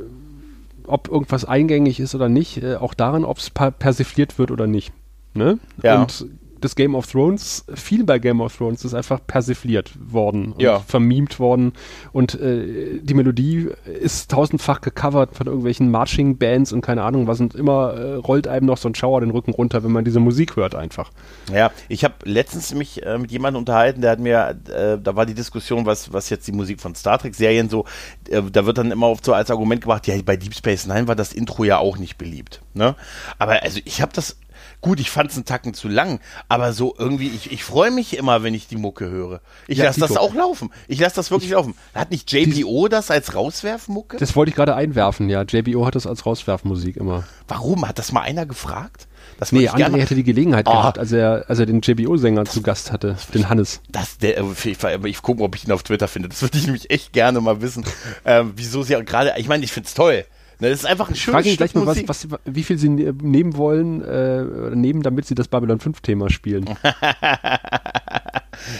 ob 0.86 1.08
irgendwas 1.08 1.44
eingängig 1.44 2.00
ist 2.00 2.14
oder 2.14 2.28
nicht, 2.28 2.62
äh, 2.62 2.76
auch 2.76 2.94
daran, 2.94 3.24
ob 3.24 3.38
es 3.38 3.50
per 3.50 3.70
persifliert 3.70 4.38
wird 4.38 4.50
oder 4.50 4.66
nicht. 4.66 4.92
Ne? 5.34 5.58
Ja. 5.82 6.02
Und 6.02 6.26
das 6.64 6.74
Game 6.76 6.94
of 6.94 7.06
Thrones, 7.10 7.64
viel 7.74 8.04
bei 8.04 8.18
Game 8.18 8.40
of 8.40 8.56
Thrones 8.56 8.84
ist 8.84 8.94
einfach 8.94 9.20
persifliert 9.26 9.92
worden 10.00 10.52
und 10.52 10.62
Ja. 10.62 10.80
vermimt 10.80 11.38
worden. 11.38 11.72
Und 12.12 12.34
äh, 12.40 12.98
die 13.02 13.14
Melodie 13.14 13.68
ist 14.00 14.30
tausendfach 14.30 14.80
gecovert 14.80 15.34
von 15.36 15.46
irgendwelchen 15.46 15.90
Marching-Bands 15.90 16.72
und 16.72 16.80
keine 16.80 17.02
Ahnung 17.02 17.26
was. 17.26 17.40
Und 17.40 17.54
immer 17.54 17.94
äh, 17.94 18.14
rollt 18.14 18.48
einem 18.48 18.66
noch 18.66 18.78
so 18.78 18.88
ein 18.88 18.94
Schauer 18.94 19.20
den 19.20 19.30
Rücken 19.30 19.52
runter, 19.52 19.84
wenn 19.84 19.92
man 19.92 20.04
diese 20.04 20.20
Musik 20.20 20.56
hört 20.56 20.74
einfach. 20.74 21.10
Ja, 21.52 21.70
ich 21.88 22.04
habe 22.04 22.14
letztens 22.24 22.74
mich 22.74 23.04
äh, 23.04 23.18
mit 23.18 23.30
jemandem 23.30 23.58
unterhalten, 23.60 24.00
der 24.00 24.12
hat 24.12 24.20
mir, 24.20 24.56
äh, 24.70 24.98
da 25.02 25.16
war 25.16 25.26
die 25.26 25.34
Diskussion, 25.34 25.86
was, 25.86 26.12
was 26.12 26.30
jetzt 26.30 26.46
die 26.46 26.52
Musik 26.52 26.80
von 26.80 26.94
Star 26.94 27.18
Trek-Serien 27.18 27.68
so, 27.68 27.84
äh, 28.28 28.40
da 28.50 28.66
wird 28.66 28.78
dann 28.78 28.90
immer 28.90 29.08
oft 29.08 29.24
so 29.24 29.34
als 29.34 29.50
Argument 29.50 29.80
gebracht, 29.82 30.06
ja, 30.06 30.14
bei 30.24 30.36
Deep 30.36 30.54
Space 30.54 30.86
Nine 30.86 31.08
war 31.08 31.16
das 31.16 31.32
Intro 31.32 31.64
ja 31.64 31.78
auch 31.78 31.98
nicht 31.98 32.18
beliebt. 32.18 32.62
Ne? 32.74 32.94
Aber 33.38 33.62
also 33.62 33.80
ich 33.84 34.00
habe 34.00 34.12
das, 34.14 34.36
gut, 34.82 35.00
ich 35.00 35.10
fand 35.10 35.30
es 35.30 35.36
einen 35.36 35.46
Tacken 35.46 35.72
zu 35.72 35.88
lang, 35.88 36.20
aber 36.48 36.72
so 36.74 36.94
irgendwie, 36.98 37.28
ich, 37.28 37.50
ich 37.50 37.64
freue 37.64 37.90
mich 37.90 38.16
immer, 38.18 38.42
wenn 38.42 38.52
ich 38.52 38.66
die 38.68 38.76
Mucke 38.76 39.08
höre. 39.08 39.40
Ich 39.68 39.78
Ja, 39.78 39.84
lasse 39.84 40.00
das 40.00 40.16
auch 40.18 40.34
laufen. 40.34 40.70
Ich 40.88 41.00
lasse 41.00 41.16
das 41.16 41.30
wirklich 41.30 41.52
laufen. 41.52 41.74
Hat 41.94 42.10
nicht 42.10 42.30
JBO 42.30 42.88
das 42.88 43.10
als 43.10 43.34
Rauswerfmucke? 43.34 44.18
Das 44.18 44.36
wollte 44.36 44.50
ich 44.50 44.56
gerade 44.56 44.74
einwerfen, 44.74 45.30
ja. 45.30 45.42
JBO 45.42 45.86
hat 45.86 45.94
das 45.94 46.06
als 46.06 46.26
Rauswerfmusik 46.26 46.96
immer. 46.96 47.24
Warum? 47.48 47.88
Hat 47.88 47.98
das 47.98 48.12
mal 48.12 48.20
einer 48.20 48.44
gefragt? 48.44 49.08
Das 49.38 49.52
Nee, 49.52 49.64
ich 49.64 49.70
André 49.70 49.98
hätte 50.00 50.14
die 50.14 50.24
Gelegenheit 50.24 50.66
Oh. 50.68 50.72
gehabt, 50.72 50.98
als 50.98 51.12
er, 51.12 51.44
als 51.48 51.58
er 51.58 51.66
den 51.66 51.80
JBO-Sänger 51.80 52.44
zu 52.44 52.60
Gast 52.62 52.92
hatte, 52.92 53.16
den 53.32 53.48
Hannes. 53.48 53.80
Das, 53.88 54.18
der, 54.18 54.42
ich, 54.52 54.66
ich, 54.66 54.78
ich 55.04 55.22
gucke, 55.22 55.42
ob 55.42 55.54
ich 55.54 55.64
ihn 55.66 55.72
auf 55.72 55.82
Twitter 55.84 56.08
finde. 56.08 56.28
Das 56.28 56.42
würde 56.42 56.58
ich 56.58 56.64
nämlich 56.64 56.90
echt 56.90 57.12
gerne 57.12 57.40
mal 57.40 57.60
wissen. 57.62 57.84
Ähm, 58.24 58.52
wieso 58.56 58.82
sie 58.82 58.94
gerade, 59.04 59.34
ich 59.38 59.48
meine, 59.48 59.64
ich 59.64 59.72
finde 59.72 59.86
es 59.86 59.94
toll. 59.94 60.24
Ne, 60.62 60.70
das 60.70 60.78
ist 60.78 60.86
einfach 60.86 61.08
ein 61.08 61.16
schönes 61.16 61.34
Frage 61.34 61.48
Stück 61.48 61.58
gleich 61.58 61.74
mal, 61.74 61.86
was, 62.06 62.28
was, 62.30 62.40
wie 62.44 62.62
viel 62.62 62.78
sie 62.78 62.88
ne- 62.88 63.12
nehmen 63.20 63.56
wollen, 63.56 64.00
äh, 64.04 64.44
nehmen, 64.76 65.02
damit 65.02 65.26
sie 65.26 65.34
das 65.34 65.48
Babylon 65.48 65.80
5-Thema 65.80 66.30
spielen. 66.30 66.70
Ja, 66.84 66.94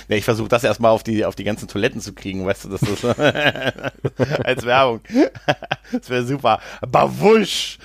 ich 0.16 0.22
versuche 0.22 0.46
das 0.46 0.62
erstmal 0.62 0.92
auf 0.92 1.02
die, 1.02 1.24
auf 1.24 1.34
die 1.34 1.42
ganzen 1.42 1.66
Toiletten 1.66 2.00
zu 2.00 2.12
kriegen, 2.12 2.46
weißt 2.46 2.66
du, 2.66 2.68
das 2.68 2.82
ist 2.82 3.04
als 4.44 4.64
Werbung. 4.64 5.00
Das 5.90 6.08
wäre 6.08 6.24
super. 6.24 6.60
Bawusch! 6.88 7.78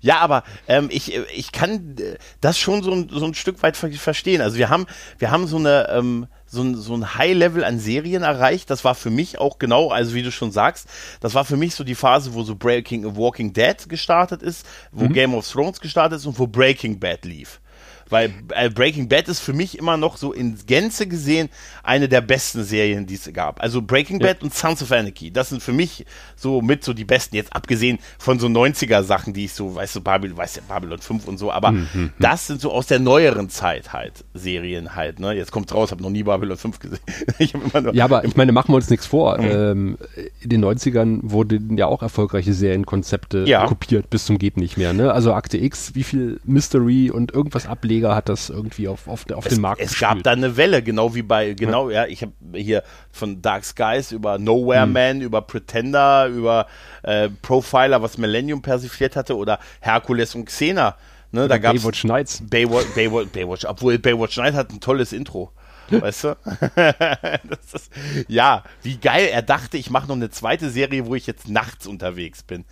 ja, 0.00 0.18
aber 0.18 0.44
ähm, 0.68 0.88
ich, 0.92 1.12
ich 1.34 1.50
kann 1.50 1.96
äh, 1.98 2.18
das 2.40 2.56
schon 2.56 2.84
so 2.84 2.92
ein, 2.92 3.08
so 3.10 3.24
ein 3.24 3.34
Stück 3.34 3.60
weit 3.64 3.76
ver 3.76 3.90
verstehen. 3.90 4.40
Also 4.42 4.56
wir 4.56 4.68
haben, 4.68 4.86
wir 5.18 5.32
haben 5.32 5.48
so 5.48 5.56
eine, 5.56 5.88
ähm, 5.90 6.26
so 6.56 6.62
ein, 6.62 6.74
so 6.74 6.94
ein 6.94 7.14
High-Level 7.14 7.62
an 7.62 7.78
Serien 7.78 8.24
erreicht. 8.24 8.70
Das 8.70 8.84
war 8.84 8.94
für 8.94 9.10
mich 9.10 9.38
auch 9.38 9.58
genau, 9.58 9.90
also 9.90 10.14
wie 10.14 10.22
du 10.22 10.32
schon 10.32 10.50
sagst, 10.50 10.88
das 11.20 11.34
war 11.34 11.44
für 11.44 11.56
mich 11.56 11.74
so 11.74 11.84
die 11.84 11.94
Phase, 11.94 12.34
wo 12.34 12.42
so 12.42 12.56
Breaking 12.56 13.16
Walking 13.16 13.52
Dead 13.52 13.88
gestartet 13.88 14.42
ist, 14.42 14.66
wo 14.90 15.08
Game 15.08 15.34
of 15.34 15.48
Thrones 15.48 15.80
gestartet 15.80 16.18
ist 16.18 16.26
und 16.26 16.38
wo 16.38 16.46
Breaking 16.46 16.98
Bad 16.98 17.24
lief. 17.24 17.60
Weil 18.08 18.32
äh, 18.54 18.70
Breaking 18.70 19.08
Bad 19.08 19.28
ist 19.28 19.40
für 19.40 19.52
mich 19.52 19.78
immer 19.78 19.96
noch 19.96 20.16
so 20.16 20.32
in 20.32 20.56
Gänze 20.66 21.06
gesehen 21.06 21.48
eine 21.82 22.08
der 22.08 22.20
besten 22.20 22.62
Serien, 22.64 23.06
die 23.06 23.14
es 23.14 23.30
gab. 23.32 23.60
Also 23.62 23.82
Breaking 23.82 24.20
Ja. 24.20 24.28
Bad 24.28 24.42
und 24.42 24.54
Sons 24.54 24.82
of 24.82 24.92
Anarchy, 24.92 25.30
das 25.30 25.48
sind 25.48 25.62
für 25.62 25.72
mich 25.72 26.04
so 26.36 26.60
mit 26.62 26.84
so 26.84 26.92
die 26.92 27.04
besten, 27.04 27.36
jetzt 27.36 27.54
abgesehen 27.54 27.98
von 28.18 28.38
so 28.38 28.46
90er 28.46 29.02
Sachen, 29.02 29.32
die 29.32 29.46
ich 29.46 29.52
so, 29.54 29.74
weißt 29.74 29.96
du, 29.96 30.00
Babylon, 30.00 30.36
weißt 30.36 30.56
ja, 30.56 30.62
Babylon 30.68 30.98
5 30.98 31.26
und 31.26 31.38
so, 31.38 31.50
aber 31.52 31.72
Mhm, 31.72 32.10
das 32.18 32.46
sind 32.46 32.60
so 32.60 32.72
aus 32.72 32.86
der 32.86 32.98
neueren 33.00 33.48
Zeit 33.50 33.92
halt, 33.92 34.24
Serien 34.34 34.94
halt, 34.94 35.18
ne? 35.20 35.32
Jetzt 35.34 35.50
kommt's 35.52 35.74
raus, 35.74 35.90
habe 35.90 36.02
noch 36.02 36.10
nie 36.10 36.22
Babylon 36.22 36.56
5 36.56 36.78
gesehen. 36.78 36.98
Ja, 37.92 38.04
aber 38.04 38.24
ich 38.24 38.36
meine, 38.36 38.52
machen 38.52 38.72
wir 38.72 38.76
uns 38.76 38.88
nichts 38.90 39.06
vor. 39.06 39.38
Mhm. 39.38 39.44
Ähm, 39.50 39.98
in 40.40 40.48
den 40.50 40.64
90ern 40.64 41.20
wurden 41.22 41.76
ja 41.76 41.86
auch 41.86 42.02
erfolgreiche 42.02 42.52
Serienkonzepte 42.52 43.44
Ja. 43.46 43.66
kopiert 43.66 44.10
bis 44.10 44.26
zum 44.26 44.38
geht 44.38 44.56
nicht 44.56 44.76
mehr. 44.76 44.92
Ne? 44.92 45.12
Also 45.12 45.32
Akte 45.34 45.58
X, 45.58 45.94
wie 45.94 46.02
viel 46.02 46.40
Mystery 46.44 47.10
und 47.10 47.32
irgendwas 47.32 47.66
Ableger 47.96 48.14
hat 48.14 48.28
das 48.28 48.50
irgendwie 48.50 48.88
auf, 48.88 49.08
auf, 49.08 49.30
auf 49.30 49.46
es, 49.46 49.54
den 49.54 49.60
Markt 49.60 49.80
es 49.80 49.98
gab 49.98 50.22
da 50.22 50.32
eine 50.32 50.56
Welle, 50.56 50.82
genau 50.82 51.14
wie 51.14 51.22
bei, 51.22 51.54
genau, 51.54 51.90
ja, 51.90 52.06
ich 52.06 52.22
habe 52.22 52.32
hier 52.54 52.82
von 53.10 53.42
Dark 53.42 53.64
Skies 53.64 54.12
über 54.12 54.38
Nowhere 54.38 54.82
Hm. 54.82 54.92
Man, 54.92 55.20
über 55.20 55.42
Pretender, 55.42 56.26
über 56.26 56.66
äh, 57.02 57.28
Profiler, 57.42 58.02
was 58.02 58.18
Millennium 58.18 58.62
persifliert 58.62 59.16
hatte, 59.16 59.36
oder 59.36 59.58
Herkules 59.80 60.34
und 60.34 60.46
Xena. 60.46 60.96
Ne, 61.32 61.48
da 61.48 61.58
gab's 61.58 61.82
Baywatch 61.82 62.04
Nights. 62.04 62.42
Baywatch, 62.48 62.94
Baywatch, 62.94 63.28
Baywatch, 63.30 63.64
obwohl 63.64 63.98
Baywatch 63.98 64.36
Night 64.36 64.54
hat 64.54 64.70
ein 64.70 64.80
tolles 64.80 65.12
Intro. 65.12 65.52
Weißt 65.90 66.24
du? 66.24 66.28
ist, 67.74 67.90
ja, 68.28 68.64
wie 68.82 68.96
geil. 68.96 69.28
Er 69.30 69.42
dachte, 69.42 69.76
ich 69.76 69.90
mache 69.90 70.08
noch 70.08 70.16
eine 70.16 70.30
zweite 70.30 70.70
Serie, 70.70 71.06
wo 71.06 71.14
ich 71.14 71.26
jetzt 71.26 71.48
nachts 71.48 71.86
unterwegs 71.86 72.42
bin. 72.42 72.64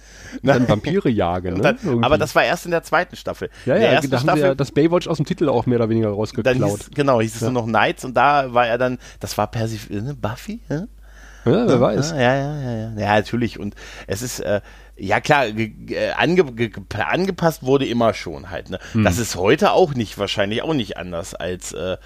Dann 0.43 0.69
Vampire 0.69 1.09
jagen. 1.09 1.55
Ne? 1.55 1.61
Dann, 1.61 2.05
aber 2.05 2.19
das 2.19 2.35
war 2.35 2.45
erst 2.45 2.65
in 2.65 2.71
der 2.71 2.83
zweiten 2.83 3.17
Staffel. 3.17 3.51
ja, 3.67 3.77
ja, 3.77 4.01
da 4.01 4.19
haben 4.19 4.37
sie 4.37 4.41
ja 4.41 4.55
das 4.55 4.73
Baywatch 4.73 5.09
aus 5.09 5.19
dem 5.19 5.27
Titel 5.27 5.49
auch 5.49 5.67
mehr 5.67 5.79
oder 5.79 5.89
weniger 5.89 6.09
rausgeklaut. 6.09 6.57
hieß, 6.57 6.91
genau, 6.95 7.21
hieß 7.21 7.37
es 7.37 7.43
nur 7.43 7.53
noch 7.53 7.67
Nights 7.67 8.05
und 8.05 8.15
da 8.15 8.53
war 8.53 8.67
er 8.67 8.79
dann, 8.79 8.99
das 9.21 9.37
war 9.39 9.47
Persif 9.47 9.91
ne, 9.91 10.15
Buffy? 10.15 10.61
Ja? 10.69 10.87
Ja, 11.47 11.69
wer 11.69 11.81
weiß. 11.81 12.13
Ja, 12.13 12.19
ja, 12.19 12.35
ja, 12.35 12.73
ja, 12.73 12.93
ja, 12.97 13.15
natürlich. 13.17 13.59
Und 13.59 13.75
es 14.07 14.23
ist, 14.23 14.41
äh, 14.41 14.61
ja 14.97 15.21
klar, 15.21 15.51
ge, 15.51 15.69
ge, 15.69 16.11
ange, 16.13 16.45
ge, 16.53 16.69
ge, 16.69 16.83
angepasst 16.99 17.65
wurde 17.65 17.87
immer 17.87 18.15
schon 18.15 18.51
halt. 18.51 18.71
Ne? 18.71 18.79
Hm. 18.93 19.05
Das 19.05 19.19
ist 19.19 19.37
heute 19.37 19.73
auch 19.73 19.95
nicht, 19.95 20.19
wahrscheinlich 20.19 20.63
auch 20.63 20.75
nicht 20.75 20.97
anders 20.97 21.35
als, 21.35 21.73
äh, 21.73 21.97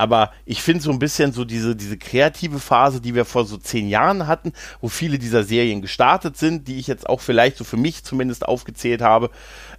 aber 0.00 0.30
ich 0.46 0.62
finde 0.62 0.82
so 0.82 0.90
ein 0.90 0.98
bisschen 0.98 1.34
so 1.34 1.44
diese, 1.44 1.76
diese 1.76 1.98
kreative 1.98 2.58
Phase, 2.58 3.02
die 3.02 3.14
wir 3.14 3.26
vor 3.26 3.44
so 3.44 3.58
zehn 3.58 3.86
Jahren 3.86 4.26
hatten, 4.26 4.54
wo 4.80 4.88
viele 4.88 5.18
dieser 5.18 5.44
Serien 5.44 5.82
gestartet 5.82 6.38
sind, 6.38 6.68
die 6.68 6.78
ich 6.78 6.86
jetzt 6.86 7.06
auch 7.06 7.20
vielleicht 7.20 7.58
so 7.58 7.64
für 7.64 7.76
mich 7.76 8.02
zumindest 8.02 8.48
aufgezählt 8.48 9.02
habe, 9.02 9.30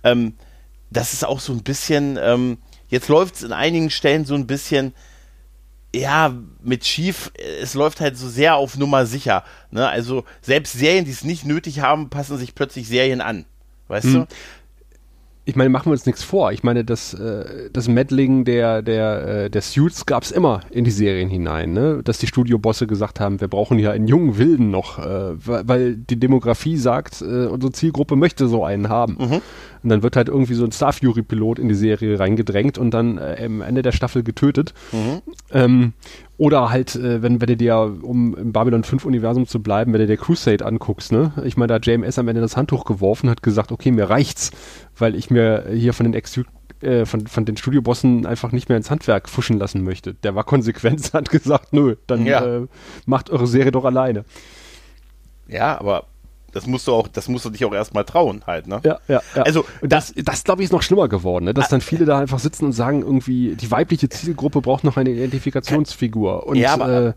ähm, 0.04 0.36
das 0.92 1.14
ist 1.14 1.26
auch 1.26 1.40
so 1.40 1.54
ein 1.54 1.64
bisschen, 1.64 2.20
ähm, 2.22 2.60
jetzt 2.88 3.08
läuft 3.10 3.38
es 3.38 3.42
in 3.42 3.52
einigen 3.52 3.90
Stellen 3.90 4.26
so 4.26 4.36
ein 4.36 4.46
bisschen, 4.46 4.94
ja, 5.96 6.32
mit 6.62 6.86
schief, 6.86 7.32
es 7.60 7.74
läuft 7.74 8.00
halt 8.00 8.16
so 8.16 8.30
sehr 8.30 8.58
auf 8.58 8.78
Nummer 8.78 9.08
sicher. 9.08 9.44
Ne? 9.72 9.90
Also 9.90 10.24
selbst 10.44 10.74
Serien, 10.74 11.06
die 11.06 11.12
es 11.12 11.24
nicht 11.24 11.46
nötig 11.46 11.80
haben, 11.80 12.12
passen 12.12 12.38
sich 12.38 12.54
plötzlich 12.54 12.88
Serien 12.88 13.22
an. 13.22 13.46
Weißt 13.88 14.06
Hm. 14.06 14.14
du? 14.14 14.28
Ich 15.44 15.56
meine, 15.56 15.70
machen 15.70 15.88
wir 15.88 15.94
uns 15.94 16.06
nichts 16.06 16.24
vor. 16.24 16.52
Ich 16.52 16.62
meine, 16.62 16.86
das, 16.86 17.16
äh, 17.16 17.70
das 17.74 17.88
Meddling 17.88 18.46
der, 18.46 18.84
der, 18.84 19.28
äh, 19.46 19.50
der 19.50 19.62
Suits 19.62 20.06
gab 20.06 20.22
es 20.22 20.32
immer 20.32 20.62
in 20.70 20.84
die 20.84 20.92
Serien 20.92 21.30
hinein, 21.30 21.74
ne? 21.74 22.02
Dass 22.04 22.20
die 22.20 22.28
Studiobosse 22.28 22.86
gesagt 22.86 23.20
haben, 23.20 23.42
wir 23.42 23.48
brauchen 23.48 23.80
hier 23.80 23.92
einen 23.92 24.08
jungen 24.08 24.38
Wilden 24.38 24.70
noch, 24.70 25.00
äh, 25.00 25.34
weil, 25.36 25.96
die 25.96 26.20
Demografie 26.20 26.78
sagt, 26.78 27.22
äh, 27.22 27.48
unsere 27.48 27.72
Zielgruppe 27.72 28.16
möchte 28.16 28.48
so 28.48 28.64
einen 28.64 28.90
haben. 28.90 29.18
Und 29.84 29.90
dann 29.90 30.04
wird 30.04 30.16
halt 30.16 30.28
irgendwie 30.30 30.54
so 30.54 30.64
ein 30.64 30.72
Star 30.72 30.94
Fury-Pilot 30.94 31.58
in 31.58 31.68
die 31.68 31.74
Serie 31.76 32.20
reingedrängt 32.20 32.78
und 32.78 32.92
dann 32.92 33.18
äh, 33.18 33.42
am 33.44 33.62
Ende 33.62 33.82
der 33.82 33.94
Staffel 33.94 34.22
getötet. 34.22 34.76
Ähm, 35.52 35.94
oder 36.38 36.70
halt, 36.70 36.96
äh, 36.96 37.22
wenn, 37.22 37.42
wenn 37.42 37.48
du 37.48 37.58
dir, 37.58 37.98
um 38.02 38.36
im 38.36 38.52
Babylon 38.52 38.84
5 38.84 39.06
Universum 39.06 39.48
zu 39.48 39.62
bleiben, 39.62 39.94
wenn 39.94 40.02
du 40.02 40.08
dir 40.08 40.18
Crusade 40.18 40.66
anguckst, 40.66 41.12
ne? 41.12 41.34
Ich 41.46 41.58
meine, 41.58 41.68
da 41.68 41.76
hat 41.76 41.86
JMS 41.86 42.20
am 42.20 42.28
Ende 42.28 42.42
das 42.42 42.58
Handtuch 42.58 42.86
geworfen, 42.86 43.30
hat 43.30 43.44
gesagt, 43.44 43.72
okay, 43.72 43.92
mir 43.92 44.10
reicht's, 44.10 44.52
weil 45.02 45.16
ich 45.16 45.30
mir 45.30 45.66
hier 45.74 45.94
von 45.94 46.06
den 46.06 46.14
Ex 46.14 46.40
äh, 46.82 47.06
von, 47.06 47.28
von 47.28 47.46
den 47.46 47.58
Studiobossen 47.58 48.26
einfach 48.26 48.52
nicht 48.52 48.70
mehr 48.70 48.78
ins 48.78 48.90
Handwerk 48.90 49.28
fuschen 49.30 49.60
lassen 49.60 49.84
möchte. 49.84 50.14
Der 50.14 50.34
war 50.36 50.44
konsequent, 50.44 51.14
hat 51.14 51.30
gesagt, 51.30 51.74
nö, 51.74 51.96
dann 52.08 52.26
Ja. 52.26 52.44
äh, 52.46 52.68
macht 53.06 53.30
eure 53.30 53.48
Serie 53.48 53.72
doch 53.72 53.86
alleine. 53.86 54.24
Ja, 55.48 55.78
aber 55.80 56.06
das 56.54 56.68
musst 56.68 56.88
du 56.88 56.94
auch, 56.94 57.08
das 57.08 57.28
musst 57.30 57.46
du 57.46 57.50
dich 57.50 57.64
auch 57.66 57.74
erstmal 57.74 58.04
trauen 58.04 58.44
halt, 58.46 58.68
ne? 58.68 58.82
Ja, 58.84 59.00
ja, 59.08 59.22
ja. 59.36 59.42
Also, 59.44 59.66
Und 59.82 59.92
das, 59.92 60.14
das 60.16 60.44
glaube 60.44 60.62
ich, 60.62 60.66
ist 60.66 60.72
noch 60.74 60.82
schlimmer 60.82 61.08
geworden, 61.08 61.46
ne? 61.46 61.54
dass 61.54 61.70
dann 61.70 61.82
viele 61.82 62.06
da 62.06 62.20
einfach 62.20 62.40
sitzen 62.40 62.66
und 62.66 62.74
sagen, 62.74 63.02
irgendwie, 63.02 63.56
die 63.56 63.72
weibliche 63.72 64.10
Zielgruppe 64.10 64.62
braucht 64.62 64.84
noch 64.84 64.98
eine 64.98 65.12
Identifikationsfigur. 65.12 66.46
Und 66.48 66.58
Ja, 66.58 66.74
aber- 66.74 66.90
äh, 66.90 67.14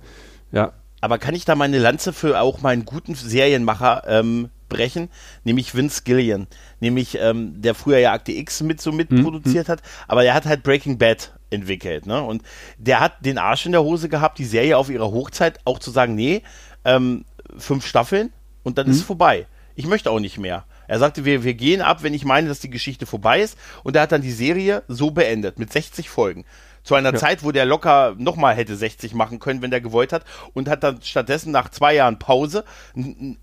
ja, 0.53 0.73
Aber 1.01 1.19
kann 1.19 1.35
ich 1.35 1.45
da 1.45 1.55
meine 1.57 1.79
Lanze 1.79 2.13
für 2.13 2.41
auch 2.41 2.61
meinen 2.63 2.85
guten 2.85 3.15
Serienmacher 3.15 4.05
ähm, 4.07 4.51
brechen? 4.77 5.09
Nämlich 5.45 5.75
Vince 5.75 6.03
Gillian. 6.05 6.47
Nämlich, 6.81 7.19
ähm, 7.21 7.61
der 7.61 7.75
früher 7.75 7.99
ja 7.99 8.13
Akte 8.13 8.33
X 8.33 8.63
mit 8.63 8.81
so 8.81 8.93
mitproduziert 8.93 9.69
hat, 9.69 9.83
aber 10.09 10.23
der 10.23 10.35
hat 10.35 10.47
halt 10.47 10.63
Breaking 10.63 10.99
Bad 10.99 11.33
entwickelt, 11.51 12.07
ne? 12.07 12.23
Und 12.23 12.43
der 12.79 13.01
hat 13.01 13.25
den 13.25 13.39
Arsch 13.39 13.67
in 13.67 13.73
der 13.73 13.83
Hose 13.83 14.09
gehabt, 14.09 14.39
die 14.39 14.45
Serie 14.45 14.77
auf 14.77 14.91
ihrer 14.91 15.11
Hochzeit 15.11 15.61
auch 15.65 15.79
zu 15.79 15.91
sagen, 15.91 16.15
nee, 16.15 16.43
ähm, 16.85 17.25
fünf 17.57 17.87
Staffeln 17.87 18.33
und 18.63 18.79
dann 18.79 18.89
ist 18.89 18.97
es 18.97 19.03
vorbei. 19.03 19.47
Ich 19.77 19.87
möchte 19.87 20.11
auch 20.11 20.21
nicht 20.21 20.39
mehr. 20.39 20.65
Er 20.87 20.99
sagte, 20.99 21.25
wir, 21.25 21.45
wir 21.45 21.55
gehen 21.55 21.81
ab, 21.81 22.03
wenn 22.03 22.15
ich 22.15 22.25
meine, 22.25 22.49
dass 22.49 22.61
die 22.61 22.71
Geschichte 22.71 23.07
vorbei 23.07 23.41
ist. 23.41 23.59
Und 23.83 23.97
er 23.97 24.03
hat 24.03 24.13
dann 24.13 24.23
die 24.23 24.33
Serie 24.33 24.83
so 24.89 25.11
beendet, 25.11 25.59
mit 25.59 25.73
60 25.73 26.09
Folgen. 26.11 26.45
Zu 26.85 26.95
einer 26.95 27.13
ja. 27.13 27.19
Zeit, 27.19 27.43
wo 27.43 27.51
der 27.51 27.65
locker 27.65 28.15
nochmal 28.19 28.55
hätte 28.55 28.77
60 28.77 29.15
machen 29.15 29.41
können, 29.41 29.63
wenn 29.63 29.71
der 29.71 29.81
gewollt 29.81 30.13
hat. 30.13 30.25
Und 30.53 30.69
hat 30.69 30.85
dann 30.85 31.03
stattdessen 31.03 31.51
nach 31.51 31.71
zwei 31.71 31.95
Jahren 31.95 32.19
Pause 32.19 32.65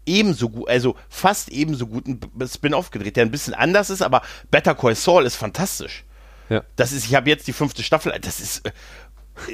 ebenso 0.05 0.49
gut, 0.49 0.69
also 0.69 0.95
fast 1.09 1.49
ebenso 1.49 1.87
guten 1.87 2.19
Spin-off 2.47 2.91
gedreht, 2.91 3.17
der 3.17 3.25
ein 3.25 3.31
bisschen 3.31 3.53
anders 3.53 3.89
ist, 3.89 4.01
aber 4.01 4.21
Better 4.49 4.75
Call 4.75 4.95
Saul 4.95 5.25
ist 5.25 5.35
fantastisch. 5.35 6.05
Ja. 6.49 6.63
Das 6.75 6.91
ist, 6.91 7.05
ich 7.05 7.15
habe 7.15 7.29
jetzt 7.29 7.47
die 7.47 7.53
fünfte 7.53 7.83
Staffel, 7.83 8.13
das 8.21 8.39
ist 8.39 8.65
äh, 8.65 8.71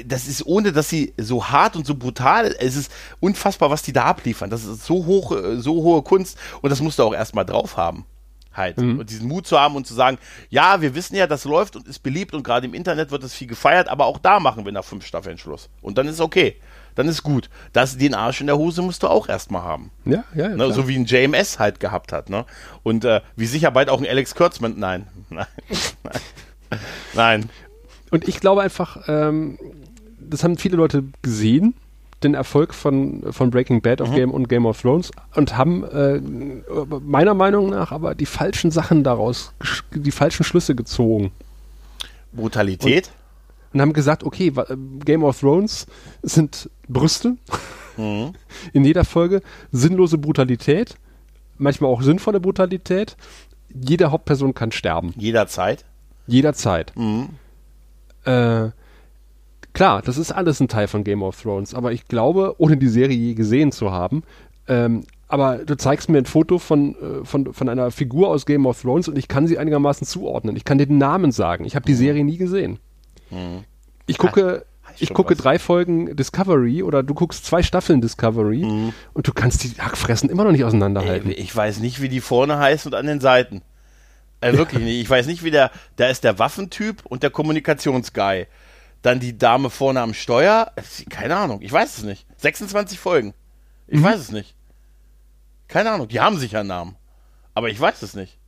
das 0.04 0.26
ist 0.26 0.44
ohne, 0.44 0.72
dass 0.72 0.90
sie 0.90 1.14
so 1.16 1.48
hart 1.48 1.76
und 1.76 1.86
so 1.86 1.94
brutal, 1.94 2.54
es 2.58 2.76
ist 2.76 2.92
unfassbar, 3.20 3.70
was 3.70 3.82
die 3.82 3.92
da 3.92 4.04
abliefern. 4.04 4.50
Das 4.50 4.64
ist 4.64 4.84
so 4.84 5.06
hoch, 5.06 5.34
so 5.56 5.74
hohe 5.74 6.02
Kunst 6.02 6.36
und 6.60 6.70
das 6.70 6.80
musst 6.80 6.98
du 6.98 7.04
auch 7.04 7.14
erstmal 7.14 7.46
drauf 7.46 7.76
haben. 7.76 8.04
Halt. 8.58 8.76
Mhm. 8.76 8.98
Und 8.98 9.10
diesen 9.10 9.28
Mut 9.28 9.46
zu 9.46 9.58
haben 9.58 9.76
und 9.76 9.86
zu 9.86 9.94
sagen, 9.94 10.18
ja, 10.50 10.82
wir 10.82 10.94
wissen 10.94 11.16
ja, 11.16 11.26
das 11.26 11.44
läuft 11.44 11.76
und 11.76 11.88
ist 11.88 12.00
beliebt 12.00 12.34
und 12.34 12.42
gerade 12.42 12.66
im 12.66 12.74
Internet 12.74 13.10
wird 13.10 13.24
es 13.24 13.32
viel 13.32 13.46
gefeiert, 13.46 13.88
aber 13.88 14.06
auch 14.06 14.18
da 14.18 14.40
machen 14.40 14.64
wir 14.64 14.72
nach 14.72 14.84
fünf 14.84 15.06
Staffeln 15.06 15.38
Schluss. 15.38 15.70
Und 15.80 15.96
dann 15.96 16.06
ist 16.06 16.20
okay. 16.20 16.56
Dann 16.94 17.06
ist 17.06 17.22
gut. 17.22 17.48
Das, 17.72 17.96
den 17.96 18.12
Arsch 18.12 18.40
in 18.40 18.48
der 18.48 18.58
Hose 18.58 18.82
musst 18.82 19.04
du 19.04 19.08
auch 19.08 19.28
erstmal 19.28 19.62
haben. 19.62 19.92
Ja, 20.04 20.24
ja, 20.34 20.50
ja 20.50 20.56
ne? 20.56 20.72
So 20.72 20.88
wie 20.88 20.96
ein 20.96 21.04
JMS 21.04 21.60
halt 21.60 21.78
gehabt 21.78 22.12
hat, 22.12 22.28
ne? 22.28 22.44
Und 22.82 23.04
äh, 23.04 23.20
wie 23.36 23.46
sicher 23.46 23.70
bald 23.70 23.88
auch 23.88 24.00
ein 24.00 24.06
Alex 24.06 24.34
Kurtzman. 24.34 24.74
Nein. 24.76 25.06
Nein. 25.30 25.46
Nein. 27.14 27.50
Und 28.10 28.26
ich 28.26 28.40
glaube 28.40 28.62
einfach, 28.62 29.08
ähm, 29.08 29.58
das 30.18 30.42
haben 30.42 30.58
viele 30.58 30.76
Leute 30.76 31.04
gesehen, 31.22 31.74
den 32.22 32.34
Erfolg 32.34 32.74
von, 32.74 33.22
von 33.30 33.50
Breaking 33.50 33.80
Bad 33.80 34.00
auf 34.02 34.10
mhm. 34.10 34.14
Game 34.14 34.30
und 34.30 34.48
Game 34.48 34.66
of 34.66 34.80
Thrones 34.80 35.10
und 35.34 35.56
haben 35.56 35.84
äh, 35.84 36.20
meiner 37.00 37.34
Meinung 37.34 37.70
nach 37.70 37.92
aber 37.92 38.14
die 38.14 38.26
falschen 38.26 38.70
Sachen 38.70 39.04
daraus, 39.04 39.52
die 39.94 40.10
falschen 40.10 40.44
Schlüsse 40.44 40.74
gezogen. 40.74 41.30
Brutalität? 42.32 43.08
Und, 43.08 43.74
und 43.74 43.80
haben 43.82 43.92
gesagt, 43.92 44.24
okay, 44.24 44.52
Game 45.04 45.22
of 45.22 45.38
Thrones 45.38 45.86
sind 46.22 46.68
Brüste 46.88 47.36
mhm. 47.96 48.32
in 48.72 48.84
jeder 48.84 49.04
Folge, 49.04 49.40
sinnlose 49.70 50.18
Brutalität, 50.18 50.96
manchmal 51.56 51.90
auch 51.90 52.02
sinnvolle 52.02 52.40
Brutalität. 52.40 53.16
Jede 53.68 54.10
Hauptperson 54.10 54.54
kann 54.54 54.72
sterben. 54.72 55.12
Jederzeit? 55.16 55.84
Jederzeit. 56.26 56.92
Mhm. 56.96 57.28
Äh, 58.24 58.70
klar, 59.78 60.02
das 60.02 60.18
ist 60.18 60.32
alles 60.32 60.58
ein 60.58 60.66
Teil 60.66 60.88
von 60.88 61.04
Game 61.04 61.22
of 61.22 61.40
Thrones, 61.40 61.72
aber 61.72 61.92
ich 61.92 62.08
glaube, 62.08 62.56
ohne 62.58 62.76
die 62.76 62.88
Serie 62.88 63.16
je 63.16 63.34
gesehen 63.34 63.70
zu 63.70 63.92
haben, 63.92 64.24
ähm, 64.66 65.04
aber 65.28 65.58
du 65.58 65.76
zeigst 65.76 66.08
mir 66.08 66.18
ein 66.18 66.26
Foto 66.26 66.58
von, 66.58 66.96
äh, 66.96 67.24
von, 67.24 67.54
von 67.54 67.68
einer 67.68 67.92
Figur 67.92 68.28
aus 68.28 68.44
Game 68.44 68.66
of 68.66 68.82
Thrones 68.82 69.06
und 69.06 69.16
ich 69.16 69.28
kann 69.28 69.46
sie 69.46 69.56
einigermaßen 69.56 70.04
zuordnen. 70.04 70.56
Ich 70.56 70.64
kann 70.64 70.78
dir 70.78 70.86
den 70.86 70.98
Namen 70.98 71.30
sagen. 71.30 71.64
Ich 71.64 71.76
habe 71.76 71.86
die 71.86 71.92
mhm. 71.92 71.98
Serie 71.98 72.24
nie 72.24 72.38
gesehen. 72.38 72.80
Mhm. 73.30 73.62
Ich 74.06 74.18
gucke, 74.18 74.64
ich 74.98 75.14
gucke 75.14 75.36
was. 75.36 75.38
drei 75.38 75.60
Folgen 75.60 76.16
Discovery 76.16 76.82
oder 76.82 77.04
du 77.04 77.14
guckst 77.14 77.44
zwei 77.44 77.62
Staffeln 77.62 78.00
Discovery 78.00 78.64
mhm. 78.64 78.92
und 79.12 79.28
du 79.28 79.32
kannst 79.32 79.62
die 79.62 79.80
Hackfressen 79.80 80.28
immer 80.28 80.42
noch 80.42 80.52
nicht 80.52 80.64
auseinanderhalten. 80.64 81.30
Ey, 81.30 81.36
ich 81.36 81.54
weiß 81.54 81.78
nicht, 81.78 82.02
wie 82.02 82.08
die 82.08 82.20
vorne 82.20 82.58
heißen 82.58 82.90
und 82.90 82.98
an 82.98 83.06
den 83.06 83.20
Seiten. 83.20 83.62
Äh, 84.40 84.54
wirklich 84.54 84.82
nicht. 84.84 85.00
Ich 85.00 85.08
weiß 85.08 85.28
nicht, 85.28 85.44
wie 85.44 85.52
der, 85.52 85.70
da 85.94 86.08
ist 86.08 86.24
der 86.24 86.40
Waffentyp 86.40 87.06
und 87.06 87.22
der 87.22 87.30
Kommunikationsguy. 87.30 88.46
Dann 89.02 89.20
die 89.20 89.38
Dame 89.38 89.70
vorne 89.70 90.00
am 90.00 90.14
Steuer. 90.14 90.72
Keine 91.10 91.36
Ahnung. 91.36 91.62
Ich 91.62 91.72
weiß 91.72 91.98
es 91.98 92.04
nicht. 92.04 92.26
26 92.38 92.98
Folgen. 92.98 93.34
Ich 93.86 94.00
mhm. 94.00 94.04
weiß 94.04 94.20
es 94.20 94.32
nicht. 94.32 94.54
Keine 95.68 95.90
Ahnung. 95.90 96.08
Die 96.08 96.20
haben 96.20 96.38
sicher 96.38 96.60
einen 96.60 96.68
Namen. 96.68 96.96
Aber 97.54 97.68
ich 97.68 97.80
weiß 97.80 98.02
es 98.02 98.14
nicht. 98.14 98.38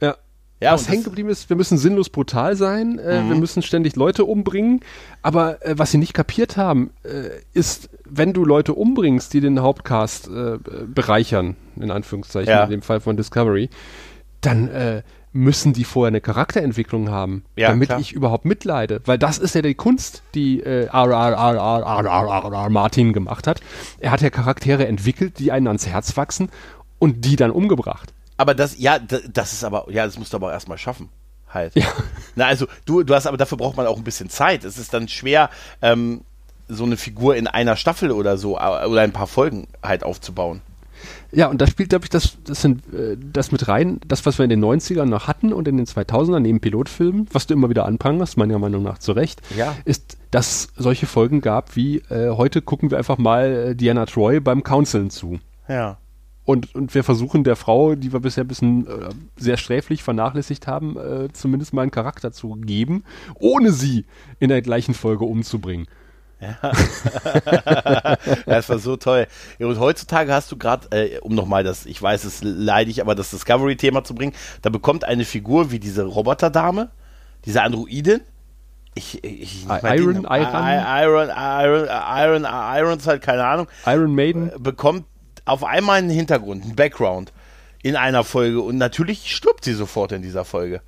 Ja. 0.00 0.16
ja 0.60 0.72
was 0.72 0.88
hängen 0.88 1.04
geblieben 1.04 1.28
ist, 1.28 1.48
wir 1.48 1.56
müssen 1.56 1.78
sinnlos 1.78 2.10
brutal 2.10 2.56
sein, 2.56 2.98
äh, 2.98 3.20
mhm. 3.20 3.28
wir 3.30 3.36
müssen 3.36 3.62
ständig 3.62 3.96
Leute 3.96 4.24
umbringen, 4.24 4.80
aber 5.20 5.64
äh, 5.66 5.78
was 5.78 5.90
sie 5.90 5.98
nicht 5.98 6.14
kapiert 6.14 6.56
haben, 6.56 6.92
äh, 7.02 7.40
ist, 7.52 7.90
wenn 8.04 8.32
du 8.32 8.44
Leute 8.44 8.74
umbringst, 8.74 9.32
die 9.32 9.40
den 9.40 9.60
Hauptcast 9.60 10.28
äh, 10.28 10.58
bereichern, 10.86 11.56
in 11.76 11.90
Anführungszeichen, 11.90 12.50
ja. 12.50 12.64
in 12.64 12.70
dem 12.70 12.82
Fall 12.82 13.00
von 13.00 13.16
Discovery, 13.16 13.68
dann 14.40 14.68
äh, 14.68 15.02
müssen 15.32 15.72
die 15.72 15.84
vorher 15.84 16.08
eine 16.08 16.20
Charakterentwicklung 16.20 17.10
haben, 17.10 17.44
ja, 17.56 17.68
damit 17.68 17.88
klar. 17.88 18.00
ich 18.00 18.12
überhaupt 18.12 18.44
mitleide. 18.44 19.00
Weil 19.06 19.18
das 19.18 19.38
ist 19.38 19.54
ja 19.54 19.62
die 19.62 19.74
Kunst, 19.74 20.22
die 20.34 20.60
äh, 20.60 20.88
Martin 22.70 23.12
gemacht 23.12 23.46
hat. 23.46 23.60
Er 23.98 24.10
hat 24.10 24.20
ja 24.20 24.30
Charaktere 24.30 24.86
entwickelt, 24.86 25.38
die 25.38 25.50
einen 25.52 25.66
ans 25.68 25.86
Herz 25.86 26.16
wachsen 26.16 26.50
und 26.98 27.24
die 27.24 27.36
dann 27.36 27.50
umgebracht. 27.50 28.12
Aber 28.36 28.54
das, 28.54 28.78
ja, 28.78 28.98
das 28.98 29.52
ist 29.52 29.64
aber, 29.64 29.86
ja, 29.90 30.04
das 30.04 30.18
musst 30.18 30.32
du 30.32 30.36
aber 30.36 30.48
auch 30.48 30.52
erstmal 30.52 30.78
schaffen. 30.78 31.08
Halt. 31.48 31.74
Ja. 31.74 31.86
Na, 32.34 32.46
also 32.46 32.66
du, 32.84 33.02
du 33.02 33.14
hast 33.14 33.26
aber 33.26 33.36
dafür 33.36 33.58
braucht 33.58 33.76
man 33.76 33.86
auch 33.86 33.96
ein 33.96 34.04
bisschen 34.04 34.30
Zeit. 34.30 34.64
Es 34.64 34.78
ist 34.78 34.94
dann 34.94 35.08
schwer, 35.08 35.50
ähm, 35.82 36.22
so 36.68 36.84
eine 36.84 36.96
Figur 36.96 37.36
in 37.36 37.46
einer 37.46 37.76
Staffel 37.76 38.10
oder 38.10 38.38
so 38.38 38.58
oder 38.58 39.00
ein 39.00 39.12
paar 39.12 39.26
Folgen 39.26 39.68
halt 39.82 40.04
aufzubauen. 40.04 40.62
Ja, 41.34 41.48
und 41.48 41.60
da 41.62 41.66
spielt, 41.66 41.88
glaube 41.88 42.04
ich, 42.04 42.10
das, 42.10 42.36
das, 42.44 42.60
sind, 42.60 42.92
äh, 42.92 43.16
das 43.18 43.52
mit 43.52 43.66
rein, 43.66 44.00
das, 44.06 44.26
was 44.26 44.38
wir 44.38 44.44
in 44.44 44.50
den 44.50 44.62
90ern 44.62 45.06
noch 45.06 45.28
hatten 45.28 45.52
und 45.52 45.66
in 45.66 45.78
den 45.78 45.86
2000ern 45.86 46.40
neben 46.40 46.60
Pilotfilmen, 46.60 47.26
was 47.32 47.46
du 47.46 47.54
immer 47.54 47.70
wieder 47.70 47.86
anprangerst, 47.86 48.36
meiner 48.36 48.58
Meinung 48.58 48.82
nach 48.82 48.98
zu 48.98 49.12
Recht, 49.12 49.40
ja. 49.56 49.74
ist, 49.86 50.18
dass 50.30 50.68
solche 50.76 51.06
Folgen 51.06 51.40
gab 51.40 51.74
wie 51.74 51.98
äh, 52.10 52.30
heute 52.30 52.60
gucken 52.60 52.90
wir 52.90 52.98
einfach 52.98 53.18
mal 53.18 53.70
äh, 53.70 53.74
Diana 53.74 54.04
Troy 54.04 54.40
beim 54.40 54.62
Counseln 54.62 55.08
zu. 55.08 55.38
Ja. 55.68 55.98
Und, 56.44 56.74
und 56.74 56.94
wir 56.94 57.04
versuchen 57.04 57.44
der 57.44 57.56
Frau, 57.56 57.94
die 57.94 58.12
wir 58.12 58.20
bisher 58.20 58.44
ein 58.44 58.48
bisschen 58.48 58.86
äh, 58.86 59.10
sehr 59.36 59.56
sträflich 59.56 60.02
vernachlässigt 60.02 60.66
haben, 60.66 60.96
äh, 60.98 61.28
zumindest 61.32 61.72
mal 61.72 61.82
einen 61.82 61.92
Charakter 61.92 62.32
zu 62.32 62.56
geben, 62.56 63.04
ohne 63.36 63.72
sie 63.72 64.06
in 64.40 64.48
der 64.48 64.60
gleichen 64.60 64.92
Folge 64.92 65.24
umzubringen. 65.24 65.86
Ja. 66.42 66.56
das 68.46 68.68
war 68.68 68.78
so 68.78 68.96
toll. 68.96 69.28
Und 69.60 69.78
heutzutage 69.78 70.32
hast 70.32 70.50
du 70.50 70.58
gerade, 70.58 70.88
äh, 70.90 71.20
um 71.20 71.34
nochmal 71.34 71.62
das, 71.62 71.86
ich 71.86 72.02
weiß, 72.02 72.24
es 72.24 72.42
leidig, 72.42 73.00
aber 73.00 73.14
das 73.14 73.30
Discovery-Thema 73.30 74.02
zu 74.02 74.14
bringen, 74.14 74.32
da 74.60 74.70
bekommt 74.70 75.04
eine 75.04 75.24
Figur 75.24 75.70
wie 75.70 75.78
diese 75.78 76.04
Roboterdame, 76.04 76.90
diese 77.44 77.62
Androidin, 77.62 78.22
ich, 78.94 79.22
ich, 79.24 79.64
Iron, 79.66 80.24
Iron, 80.24 80.26
Iron, 80.26 81.28
Iron, 81.28 81.28
Iron, 81.88 82.44
Iron, 82.44 82.98
halt 83.06 83.22
keine 83.22 83.44
Ahnung. 83.44 83.68
Iron 83.86 84.14
Maiden 84.14 84.50
äh, 84.50 84.58
bekommt 84.58 85.06
auf 85.44 85.64
einmal 85.64 85.98
einen 85.98 86.10
Hintergrund, 86.10 86.64
einen 86.64 86.76
Background 86.76 87.32
in 87.82 87.96
einer 87.96 88.22
Folge 88.22 88.60
und 88.60 88.78
natürlich 88.78 89.34
stirbt 89.34 89.64
sie 89.64 89.74
sofort 89.74 90.12
in 90.12 90.22
dieser 90.22 90.44
Folge. 90.44 90.82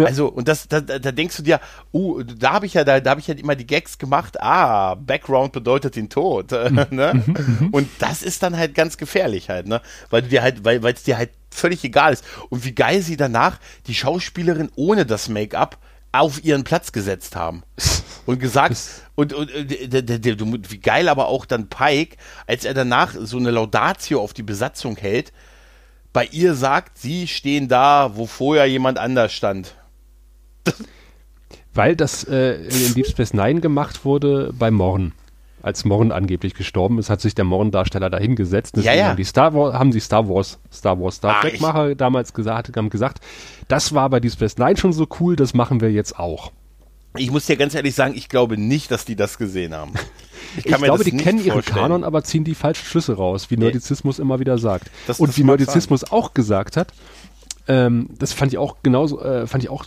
Ja. 0.00 0.06
Also, 0.06 0.28
und 0.28 0.48
das, 0.48 0.68
da, 0.68 0.80
da 0.80 1.12
denkst 1.12 1.36
du 1.36 1.42
dir, 1.42 1.60
uh, 1.92 2.22
da 2.22 2.52
habe 2.52 2.66
ich 2.66 2.74
ja, 2.74 2.84
da, 2.84 3.00
da 3.00 3.10
habe 3.10 3.20
ich 3.20 3.26
ja 3.26 3.34
immer 3.34 3.56
die 3.56 3.66
Gags 3.66 3.98
gemacht, 3.98 4.40
ah, 4.40 4.94
Background 4.94 5.52
bedeutet 5.52 5.96
den 5.96 6.08
Tod. 6.08 6.50
ne? 6.90 7.22
Mhm, 7.26 7.34
mhm. 7.60 7.68
und 7.70 7.88
das 7.98 8.22
ist 8.22 8.42
dann 8.42 8.56
halt 8.56 8.74
ganz 8.74 8.96
gefährlich 8.96 9.48
halt, 9.48 9.66
ne? 9.66 9.80
Weil 10.10 10.22
du 10.22 10.28
dir 10.28 10.42
halt, 10.42 10.64
weil 10.64 10.84
es 10.84 11.02
dir 11.02 11.18
halt 11.18 11.30
völlig 11.50 11.84
egal 11.84 12.12
ist. 12.12 12.24
Und 12.48 12.64
wie 12.64 12.72
geil 12.72 13.02
sie 13.02 13.16
danach 13.16 13.58
die 13.86 13.94
Schauspielerin 13.94 14.70
ohne 14.76 15.06
das 15.06 15.28
Make-up 15.28 15.78
auf 16.12 16.44
ihren 16.44 16.64
Platz 16.64 16.92
gesetzt 16.92 17.36
haben. 17.36 17.62
Und 18.26 18.38
gesagt, 18.38 18.76
und, 19.16 19.32
und, 19.32 19.50
und 19.50 20.70
wie 20.70 20.78
geil 20.78 21.08
aber 21.08 21.26
auch 21.26 21.46
dann 21.46 21.68
Pike, 21.68 22.16
als 22.46 22.64
er 22.64 22.74
danach 22.74 23.14
so 23.18 23.38
eine 23.38 23.50
Laudatio 23.50 24.20
auf 24.20 24.34
die 24.34 24.44
Besatzung 24.44 24.96
hält, 24.96 25.32
bei 26.12 26.26
ihr 26.26 26.54
sagt, 26.54 26.98
sie 26.98 27.26
stehen 27.26 27.66
da, 27.66 28.12
wo 28.14 28.26
vorher 28.26 28.66
jemand 28.66 28.98
anders 28.98 29.32
stand. 29.32 29.74
Weil 31.74 31.96
das 31.96 32.24
äh, 32.24 32.54
in 32.64 32.94
Deep 32.94 33.06
Space 33.06 33.32
Nine 33.32 33.60
gemacht 33.60 34.04
wurde 34.04 34.52
bei 34.58 34.70
Morn. 34.70 35.12
Als 35.62 35.84
Morn 35.84 36.10
angeblich 36.10 36.54
gestorben 36.54 36.98
ist, 36.98 37.10
hat 37.10 37.20
sich 37.20 37.34
der 37.34 37.44
Morn-Darsteller 37.44 38.08
dahingesetzt. 38.08 38.76
Deswegen 38.76 38.94
ja, 38.94 39.00
ja. 39.00 39.08
Haben, 39.08 39.16
die 39.18 39.24
Star 39.24 39.54
Wars, 39.54 39.74
haben 39.74 39.90
die 39.90 40.00
Star 40.00 40.26
Wars, 40.28 40.58
Star 40.72 40.98
Wars, 40.98 41.16
Star 41.16 41.42
Trek-Macher 41.42 41.94
damals 41.94 42.32
gesagt, 42.32 42.74
haben 42.76 42.88
gesagt, 42.88 43.20
das 43.68 43.92
war 43.94 44.08
bei 44.08 44.20
Deep 44.20 44.32
Space 44.32 44.56
Nine 44.56 44.76
schon 44.78 44.92
so 44.92 45.06
cool, 45.20 45.36
das 45.36 45.52
machen 45.52 45.80
wir 45.80 45.92
jetzt 45.92 46.18
auch. 46.18 46.50
Ich 47.16 47.30
muss 47.30 47.46
dir 47.46 47.56
ganz 47.56 47.74
ehrlich 47.74 47.94
sagen, 47.94 48.14
ich 48.16 48.28
glaube 48.28 48.56
nicht, 48.56 48.90
dass 48.90 49.04
die 49.04 49.16
das 49.16 49.36
gesehen 49.36 49.74
haben. 49.74 49.92
Ich, 50.56 50.66
ich 50.66 50.76
glaube, 50.76 51.04
die 51.04 51.16
kennen 51.16 51.44
ihre 51.44 51.62
Kanon, 51.62 52.04
aber 52.04 52.24
ziehen 52.24 52.44
die 52.44 52.54
falschen 52.54 52.84
Schlüsse 52.84 53.14
raus, 53.14 53.50
wie 53.50 53.56
nee. 53.56 53.64
Nerdizismus 53.64 54.18
immer 54.18 54.40
wieder 54.40 54.58
sagt. 54.58 54.90
Das, 55.06 55.20
Und 55.20 55.28
das 55.28 55.38
wie 55.38 55.44
Nerdizismus 55.44 56.00
sein. 56.00 56.10
auch 56.10 56.34
gesagt 56.34 56.76
hat, 56.76 56.92
ähm, 57.68 58.08
das 58.18 58.32
fand 58.32 58.52
ich 58.52 58.58
auch 58.58 58.76
genauso, 58.82 59.20
äh, 59.22 59.46
fand 59.46 59.62
ich 59.62 59.70
auch 59.70 59.84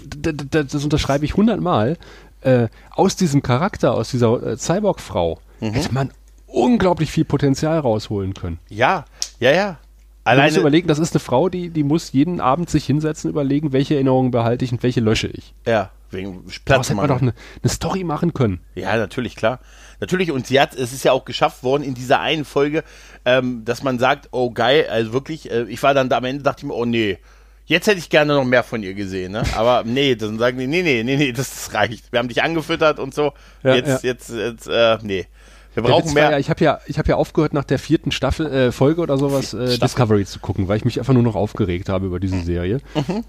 das 0.00 0.84
unterschreibe 0.84 1.24
ich 1.24 1.36
hundertmal, 1.36 1.96
äh, 2.42 2.68
aus 2.90 3.16
diesem 3.16 3.42
Charakter, 3.42 3.94
aus 3.94 4.10
dieser 4.10 4.42
äh, 4.42 4.56
Cyborg-Frau, 4.56 5.40
mhm. 5.60 5.72
hätte 5.72 5.92
man 5.94 6.10
unglaublich 6.46 7.10
viel 7.10 7.24
Potenzial 7.24 7.78
rausholen 7.78 8.34
können. 8.34 8.58
Ja, 8.68 9.04
ja, 9.40 9.52
ja. 9.52 9.78
Alleine, 10.24 10.42
du 10.42 10.54
musst 10.54 10.60
überlegen, 10.60 10.88
das 10.88 10.98
ist 10.98 11.14
eine 11.14 11.20
Frau, 11.20 11.48
die, 11.48 11.70
die 11.70 11.82
muss 11.82 12.12
jeden 12.12 12.40
Abend 12.40 12.70
sich 12.70 12.86
hinsetzen, 12.86 13.28
überlegen, 13.28 13.72
welche 13.72 13.94
Erinnerungen 13.94 14.30
behalte 14.30 14.64
ich 14.64 14.70
und 14.70 14.82
welche 14.82 15.00
lösche 15.00 15.26
ich. 15.26 15.52
Ja, 15.66 15.90
wegen 16.10 16.44
Platz. 16.44 16.62
Daraus 16.64 16.88
hätte 16.90 16.96
man 16.96 17.08
doch 17.08 17.22
eine, 17.22 17.34
eine 17.62 17.70
Story 17.70 18.04
machen 18.04 18.32
können. 18.32 18.60
Ja, 18.74 18.96
natürlich, 18.96 19.34
klar. 19.34 19.58
Natürlich, 19.98 20.30
und 20.30 20.46
sie 20.46 20.60
hat, 20.60 20.74
es 20.74 20.92
ist 20.92 21.04
ja 21.04 21.12
auch 21.12 21.24
geschafft 21.24 21.64
worden 21.64 21.82
in 21.82 21.94
dieser 21.94 22.20
einen 22.20 22.44
Folge, 22.44 22.84
ähm, 23.24 23.64
dass 23.64 23.82
man 23.82 23.98
sagt, 23.98 24.28
oh 24.30 24.50
geil, 24.50 24.86
also 24.90 25.12
wirklich, 25.12 25.50
äh, 25.50 25.64
ich 25.64 25.82
war 25.82 25.94
dann 25.94 26.08
da 26.08 26.18
am 26.18 26.24
Ende, 26.24 26.44
dachte 26.44 26.60
ich 26.60 26.66
mir, 26.66 26.74
oh 26.74 26.84
nee, 26.84 27.18
jetzt 27.64 27.86
hätte 27.86 27.98
ich 27.98 28.10
gerne 28.10 28.34
noch 28.34 28.44
mehr 28.44 28.62
von 28.62 28.82
ihr 28.82 28.94
gesehen, 28.94 29.32
ne? 29.32 29.44
Aber 29.56 29.84
nee, 29.84 30.14
dann 30.14 30.38
sagen 30.38 30.58
die, 30.58 30.66
nee, 30.66 30.82
nee, 30.82 31.02
nee, 31.02 31.16
nee, 31.16 31.32
das, 31.32 31.50
das 31.50 31.74
reicht. 31.74 32.12
Wir 32.12 32.18
haben 32.18 32.28
dich 32.28 32.42
angefüttert 32.42 32.98
und 32.98 33.14
so. 33.14 33.32
Ja, 33.62 33.74
jetzt, 33.74 34.04
ja. 34.04 34.10
jetzt, 34.10 34.30
jetzt, 34.30 34.66
äh, 34.68 34.98
nee. 35.02 35.26
Wir 35.74 35.82
brauchen 35.82 36.12
mehr. 36.12 36.32
Ja, 36.32 36.38
ich 36.38 36.50
habe 36.50 36.62
ja, 36.62 36.80
ich 36.86 36.98
habe 36.98 37.08
ja 37.08 37.16
aufgehört 37.16 37.54
nach 37.54 37.64
der 37.64 37.78
vierten 37.78 38.12
Staffel 38.12 38.46
äh, 38.46 38.72
Folge 38.72 39.00
oder 39.00 39.16
sowas 39.16 39.54
äh, 39.54 39.78
Discovery 39.78 40.26
zu 40.26 40.38
gucken, 40.38 40.68
weil 40.68 40.76
ich 40.76 40.84
mich 40.84 40.98
einfach 40.98 41.14
nur 41.14 41.22
noch 41.22 41.34
aufgeregt 41.34 41.88
habe 41.88 42.06
über 42.06 42.20
diese 42.20 42.40
Serie. 42.40 42.80
Mhm. 42.94 43.24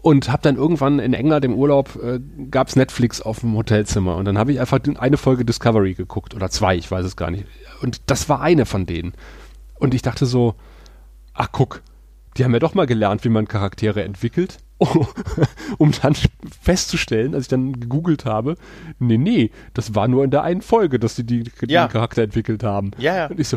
Und 0.00 0.30
habe 0.30 0.42
dann 0.42 0.54
irgendwann 0.54 1.00
in 1.00 1.12
England 1.12 1.44
im 1.44 1.54
Urlaub 1.54 1.98
äh, 2.00 2.20
gab's 2.52 2.76
Netflix 2.76 3.20
auf 3.20 3.40
dem 3.40 3.56
Hotelzimmer 3.56 4.14
und 4.14 4.26
dann 4.26 4.38
habe 4.38 4.52
ich 4.52 4.60
einfach 4.60 4.78
eine 4.98 5.16
Folge 5.16 5.44
Discovery 5.44 5.94
geguckt 5.94 6.34
oder 6.34 6.50
zwei, 6.50 6.76
ich 6.76 6.88
weiß 6.88 7.04
es 7.04 7.16
gar 7.16 7.32
nicht. 7.32 7.46
Und 7.82 8.02
das 8.06 8.28
war 8.28 8.40
eine 8.40 8.64
von 8.64 8.86
denen. 8.86 9.12
Und 9.74 9.94
ich 9.94 10.02
dachte 10.02 10.24
so, 10.26 10.54
ach 11.34 11.48
guck, 11.50 11.82
die 12.38 12.44
haben 12.44 12.52
ja 12.52 12.60
doch 12.60 12.74
mal 12.74 12.86
gelernt, 12.86 13.24
wie 13.24 13.28
man 13.28 13.48
Charaktere 13.48 14.04
entwickelt. 14.04 14.58
um 15.78 15.90
dann 16.02 16.14
festzustellen, 16.62 17.34
als 17.34 17.44
ich 17.44 17.48
dann 17.48 17.80
gegoogelt 17.80 18.24
habe, 18.24 18.54
nee, 19.00 19.18
nee, 19.18 19.50
das 19.74 19.96
war 19.96 20.06
nur 20.06 20.22
in 20.22 20.30
der 20.30 20.44
einen 20.44 20.62
Folge, 20.62 21.00
dass 21.00 21.16
sie 21.16 21.24
die, 21.24 21.42
die 21.42 21.72
ja. 21.72 21.88
Charakter 21.88 22.22
entwickelt 22.22 22.62
haben. 22.62 22.92
Ja, 22.96 23.16
ja. 23.16 23.26
Und 23.26 23.40
ich 23.40 23.48
so, 23.48 23.56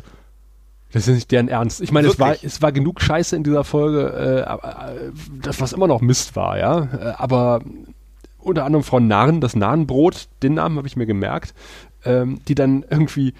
das 0.91 1.07
ist 1.07 1.13
nicht 1.13 1.31
deren 1.31 1.47
Ernst. 1.47 1.79
Ich 1.79 1.91
meine, 1.91 2.07
es 2.07 2.19
war, 2.19 2.35
es 2.41 2.63
war 2.63 2.71
genug 2.71 3.01
Scheiße 3.01 3.35
in 3.35 3.43
dieser 3.43 3.63
Folge, 3.63 4.45
äh, 4.47 4.97
äh, 4.97 5.11
das 5.41 5.61
was 5.61 5.73
immer 5.73 5.87
noch 5.87 6.01
Mist 6.01 6.35
war, 6.35 6.57
ja. 6.57 6.85
Äh, 6.85 7.13
aber 7.17 7.61
unter 8.39 8.65
anderem 8.65 8.83
Frau 8.83 8.99
Narren, 8.99 9.41
das 9.41 9.55
Narrenbrot, 9.55 10.27
den 10.41 10.55
Namen 10.55 10.77
habe 10.77 10.87
ich 10.87 10.97
mir 10.97 11.05
gemerkt, 11.05 11.53
ähm, 12.03 12.39
die 12.47 12.55
dann 12.55 12.83
irgendwie 12.89 13.35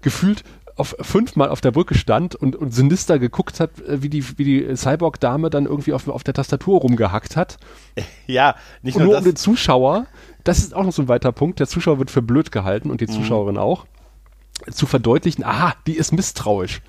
gefühlt 0.00 0.42
auf 0.78 0.96
fünfmal 1.00 1.48
auf 1.48 1.60
der 1.60 1.70
Brücke 1.70 1.94
stand 1.96 2.34
und, 2.34 2.56
und 2.56 2.72
sinister 2.72 3.18
geguckt 3.18 3.60
hat, 3.60 3.80
äh, 3.80 4.02
wie 4.02 4.08
die, 4.08 4.38
wie 4.38 4.44
die 4.44 4.76
Cyborg-Dame 4.76 5.50
dann 5.50 5.66
irgendwie 5.66 5.92
auf, 5.92 6.08
auf 6.08 6.24
der 6.24 6.34
Tastatur 6.34 6.80
rumgehackt 6.80 7.36
hat. 7.36 7.58
Ja, 8.26 8.56
nicht 8.82 8.96
und 8.96 9.04
nur, 9.04 9.12
nur 9.12 9.18
um 9.18 9.24
den 9.24 9.36
Zuschauer, 9.36 10.06
das 10.44 10.58
ist 10.58 10.74
auch 10.74 10.84
noch 10.84 10.92
so 10.92 11.02
ein 11.02 11.08
weiter 11.08 11.32
Punkt, 11.32 11.60
der 11.60 11.66
Zuschauer 11.66 11.98
wird 11.98 12.10
für 12.10 12.20
blöd 12.20 12.52
gehalten 12.52 12.90
und 12.90 13.00
die 13.00 13.06
mhm. 13.06 13.12
Zuschauerin 13.12 13.56
auch, 13.56 13.86
zu 14.70 14.86
verdeutlichen, 14.86 15.44
aha, 15.44 15.74
die 15.86 15.96
ist 15.96 16.12
misstrauisch. 16.12 16.82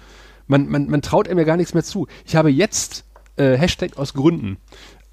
Man, 0.47 0.67
man, 0.67 0.89
man 0.89 1.01
traut 1.01 1.27
ihm 1.27 1.37
ja 1.37 1.45
gar 1.45 1.55
nichts 1.55 1.73
mehr 1.73 1.83
zu. 1.83 2.07
Ich 2.25 2.35
habe 2.35 2.49
jetzt, 2.49 3.05
äh, 3.37 3.57
Hashtag 3.57 3.97
aus 3.97 4.13
Gründen, 4.13 4.57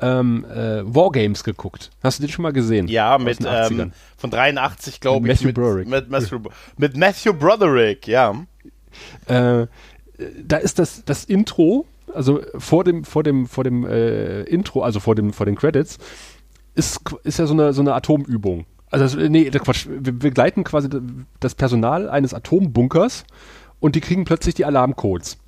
ähm, 0.01 0.45
äh, 0.45 0.83
Wargames 0.85 1.45
geguckt. 1.45 1.91
Hast 2.03 2.19
du 2.19 2.25
den 2.25 2.31
schon 2.31 2.43
mal 2.43 2.53
gesehen? 2.53 2.89
Ja, 2.89 3.19
mit 3.19 3.39
ähm, 3.47 3.93
von 4.17 4.31
83, 4.31 5.01
glaube 5.01 5.31
ich. 5.31 5.41
Matthew 5.41 5.55
Broderick. 5.55 5.89
Mit, 5.89 6.11
Matthew, 6.11 6.41
mit 6.77 6.97
Matthew 6.97 7.33
Broderick, 7.33 8.07
ja. 8.07 8.35
Äh, 9.27 9.67
da 10.43 10.57
ist 10.57 10.79
das, 10.79 11.05
das 11.05 11.25
Intro, 11.25 11.87
also 12.15 12.41
vor 12.57 12.85
dem, 12.85 13.05
vor 13.05 13.23
dem, 13.23 13.47
vor 13.47 13.65
dem 13.65 13.85
äh, 13.85 14.43
Intro, 14.43 14.83
also 14.83 15.01
vor 15.01 15.15
dem, 15.15 15.33
vor 15.33 15.47
den 15.47 15.57
Credits, 15.57 15.99
ist, 16.75 17.01
ist 17.25 17.39
ja 17.39 17.47
so 17.47 17.55
eine, 17.55 17.73
so 17.73 17.83
eine 17.83 17.95
Atomübung. 17.95 18.67
Also, 18.91 19.19
nee, 19.19 19.51
Quatsch, 19.51 19.87
wir 19.89 20.13
begleiten 20.13 20.63
quasi 20.65 20.89
das 21.41 21.55
Personal 21.55 22.09
eines 22.09 22.35
Atombunkers 22.35 23.25
und 23.81 23.95
die 23.97 24.01
kriegen 24.01 24.25
plötzlich 24.25 24.55
die 24.55 24.65
Alarmcodes 24.65 25.39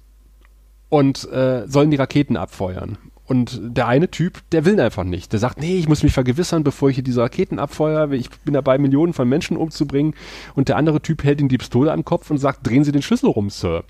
und 0.89 1.31
äh, 1.31 1.67
sollen 1.67 1.91
die 1.91 1.97
Raketen 1.97 2.37
abfeuern. 2.37 2.99
Und 3.29 3.61
der 3.63 3.87
eine 3.87 4.11
Typ, 4.11 4.41
der 4.53 4.65
will 4.65 4.81
einfach 4.81 5.05
nicht. 5.05 5.33
Der 5.33 5.39
sagt, 5.39 5.61
nee, 5.61 5.77
ich 5.77 5.87
muss 5.87 6.03
mich 6.03 6.15
vergewissern, 6.15 6.65
bevor 6.65 6.89
ich 6.89 6.97
hier 6.97 7.05
diese 7.05 7.21
Raketen 7.21 7.59
abfeuere. 7.59 8.15
Ich 8.15 8.31
bin 8.31 8.55
dabei, 8.55 8.79
Millionen 8.79 9.13
von 9.13 9.29
Menschen 9.29 9.59
umzubringen. 9.59 10.15
Und 10.55 10.71
der 10.71 10.77
andere 10.77 11.03
Typ 11.03 11.25
hält 11.25 11.39
ihm 11.39 11.51
die 11.51 11.59
Pistole 11.59 11.93
am 11.93 12.07
Kopf 12.07 12.31
und 12.31 12.39
sagt, 12.39 12.67
drehen 12.67 12.85
Sie 12.85 12.93
den 12.93 13.03
Schlüssel 13.03 13.29
rum, 13.29 13.51
Sir. 13.51 13.85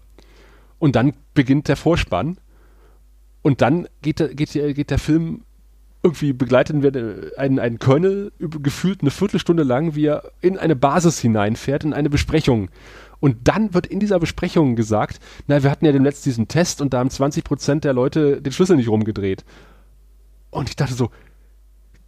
Und 0.81 0.96
dann 0.96 1.12
beginnt 1.35 1.68
der 1.68 1.77
Vorspann. 1.77 2.38
Und 3.42 3.62
dann 3.62 3.87
geht 4.03 4.18
der, 4.18 4.35
geht, 4.35 4.51
geht 4.51 4.90
der 4.90 4.98
Film 4.98 5.44
irgendwie 6.03 6.33
begleiten 6.33 6.83
wir 6.83 7.33
einen, 7.37 7.59
einen 7.59 7.79
Colonel 7.79 8.33
gefühlt 8.38 9.01
eine 9.01 9.11
Viertelstunde 9.11 9.62
lang, 9.64 9.94
wie 9.94 10.07
er 10.07 10.31
in 10.40 10.57
eine 10.57 10.77
Basis 10.77 11.18
hineinfährt, 11.18 11.85
in 11.85 11.92
eine 11.92 12.11
Besprechung. 12.11 12.70
Und 13.20 13.48
dann 13.48 13.74
wird 13.74 13.87
in 13.87 14.00
dieser 14.00 14.18
Besprechung 14.18 14.76
gesagt, 14.76 15.20
na, 15.46 15.62
wir 15.62 15.70
hatten 15.70 15.85
ja 15.85 15.92
demnächst 15.92 16.24
diesen 16.24 16.48
Test 16.48 16.81
und 16.81 16.94
da 16.94 16.98
haben 16.98 17.11
20 17.11 17.44
Prozent 17.44 17.85
der 17.85 17.92
Leute 17.92 18.40
den 18.40 18.52
Schlüssel 18.52 18.76
nicht 18.76 18.88
rumgedreht. 18.88 19.44
Und 20.50 20.68
ich 20.68 20.76
dachte 20.76 20.94
so, 20.94 21.11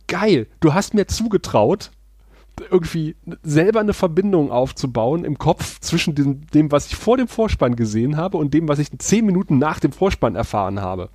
geil, 0.07 0.47
du 0.61 0.75
hast 0.75 0.95
mir 0.95 1.07
zugetraut, 1.07 1.91
irgendwie 2.71 3.17
selber 3.43 3.81
eine 3.81 3.95
Verbindung 3.95 4.51
aufzubauen 4.51 5.25
im 5.25 5.39
Kopf 5.39 5.81
zwischen 5.81 6.15
dem, 6.15 6.47
dem, 6.49 6.71
was 6.71 6.87
ich 6.87 6.97
vor 6.97 7.17
dem 7.17 7.29
Vorspann 7.29 7.77
gesehen 7.77 8.17
habe 8.17 8.37
und 8.37 8.53
dem, 8.55 8.69
was 8.69 8.79
ich 8.79 8.91
zehn 8.99 9.25
Minuten 9.25 9.59
nach 9.59 9.81
dem 9.81 9.93
Vorspann 9.93 10.37
erfahren 10.37 10.81
habe. 10.81 11.11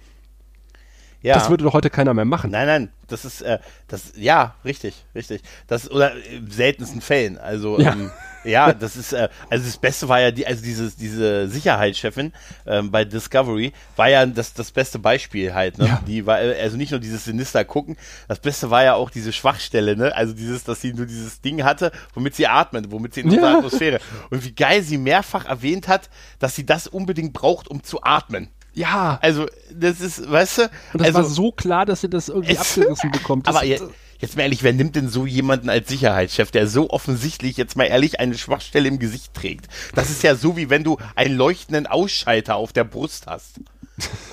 Ja. 1.26 1.34
Das 1.34 1.50
würde 1.50 1.64
doch 1.64 1.74
heute 1.74 1.90
keiner 1.90 2.14
mehr 2.14 2.24
machen. 2.24 2.52
Nein, 2.52 2.68
nein, 2.68 2.90
das 3.08 3.26
ist, 3.26 3.42
äh, 3.42 3.58
das, 3.88 4.14
ja, 4.16 4.54
richtig, 4.64 5.06
richtig. 5.16 5.42
Das, 5.66 5.90
oder 5.90 6.14
in 6.32 6.52
seltensten 6.52 7.02
Fällen. 7.02 7.40
Also, 7.40 7.80
ja. 7.80 7.94
Ähm, 7.94 8.12
ja, 8.44 8.74
das 8.74 8.96
ist, 8.96 9.12
äh, 9.12 9.30
also 9.50 9.66
das 9.66 9.78
Beste 9.78 10.08
war 10.08 10.22
ja 10.22 10.30
die, 10.30 10.46
also 10.46 10.64
dieses, 10.64 10.96
diese 10.98 11.48
Sicherheitschefin 11.48 12.32
ähm, 12.68 12.92
bei 12.92 13.06
Discovery 13.06 13.74
war 13.96 14.08
ja 14.08 14.24
das, 14.28 14.54
das 14.54 14.70
beste 14.70 15.00
Beispiel 15.00 15.56
halt, 15.56 15.80
ne? 15.80 15.88
Ja. 15.88 16.02
Die 16.06 16.28
war, 16.28 16.36
also 16.36 16.78
nicht 16.78 16.92
nur 16.92 17.00
dieses 17.00 17.26
Sinister 17.26 17.66
gucken, 17.66 17.98
das 18.28 18.40
Beste 18.40 18.70
war 18.70 18.84
ja 18.84 18.94
auch 18.94 19.10
diese 19.10 19.34
Schwachstelle, 19.34 19.98
ne? 19.98 20.16
Also 20.16 20.34
dieses, 20.34 20.64
dass 20.64 20.80
sie 20.80 20.94
nur 20.94 21.08
dieses 21.08 21.42
Ding 21.42 21.64
hatte, 21.64 21.92
womit 22.14 22.36
sie 22.36 22.46
atmet, 22.46 22.92
womit 22.92 23.16
sie 23.16 23.22
in 23.22 23.32
unserer 23.32 23.50
ja. 23.50 23.58
Atmosphäre. 23.58 24.00
Und 24.30 24.46
wie 24.46 24.54
geil 24.54 24.84
sie 24.84 25.00
mehrfach 25.00 25.46
erwähnt 25.46 25.88
hat, 25.88 26.12
dass 26.38 26.56
sie 26.56 26.68
das 26.68 26.86
unbedingt 26.86 27.34
braucht, 27.34 27.68
um 27.68 27.82
zu 27.82 28.04
atmen. 28.04 28.50
Ja. 28.76 29.18
Also, 29.22 29.48
das 29.74 30.02
ist, 30.02 30.30
weißt 30.30 30.58
du? 30.60 30.62
Und 30.64 30.70
das 30.94 31.08
also, 31.08 31.18
war 31.18 31.26
so 31.26 31.52
klar, 31.52 31.86
dass 31.86 32.02
sie 32.02 32.10
das 32.10 32.30
irgendwie 32.30 32.58
abgerissen 32.58 33.12
bekommt. 33.12 33.48
aber 33.48 33.66
jetzt, 33.66 33.86
jetzt 34.20 34.36
mal 34.36 34.44
ehrlich, 34.44 34.64
wer 34.64 34.74
nimmt 34.74 34.96
denn 34.96 35.10
so 35.10 35.26
jemanden 35.26 35.70
als 35.70 35.90
Sicherheitschef, 35.90 36.52
der 36.52 36.68
so 36.68 36.90
offensichtlich, 36.90 37.58
jetzt 37.58 37.76
mal 37.76 37.86
ehrlich, 37.86 38.20
eine 38.20 38.38
Schwachstelle 38.38 38.88
im 38.88 39.00
Gesicht 39.00 39.34
trägt? 39.34 39.68
Das 39.96 40.10
ist 40.10 40.22
ja 40.24 40.36
so, 40.36 40.58
wie 40.58 40.70
wenn 40.70 40.84
du 40.84 40.98
einen 41.16 41.36
leuchtenden 41.36 41.88
Ausschalter 41.88 42.56
auf 42.56 42.74
der 42.74 42.84
Brust 42.84 43.28
hast. 43.28 43.62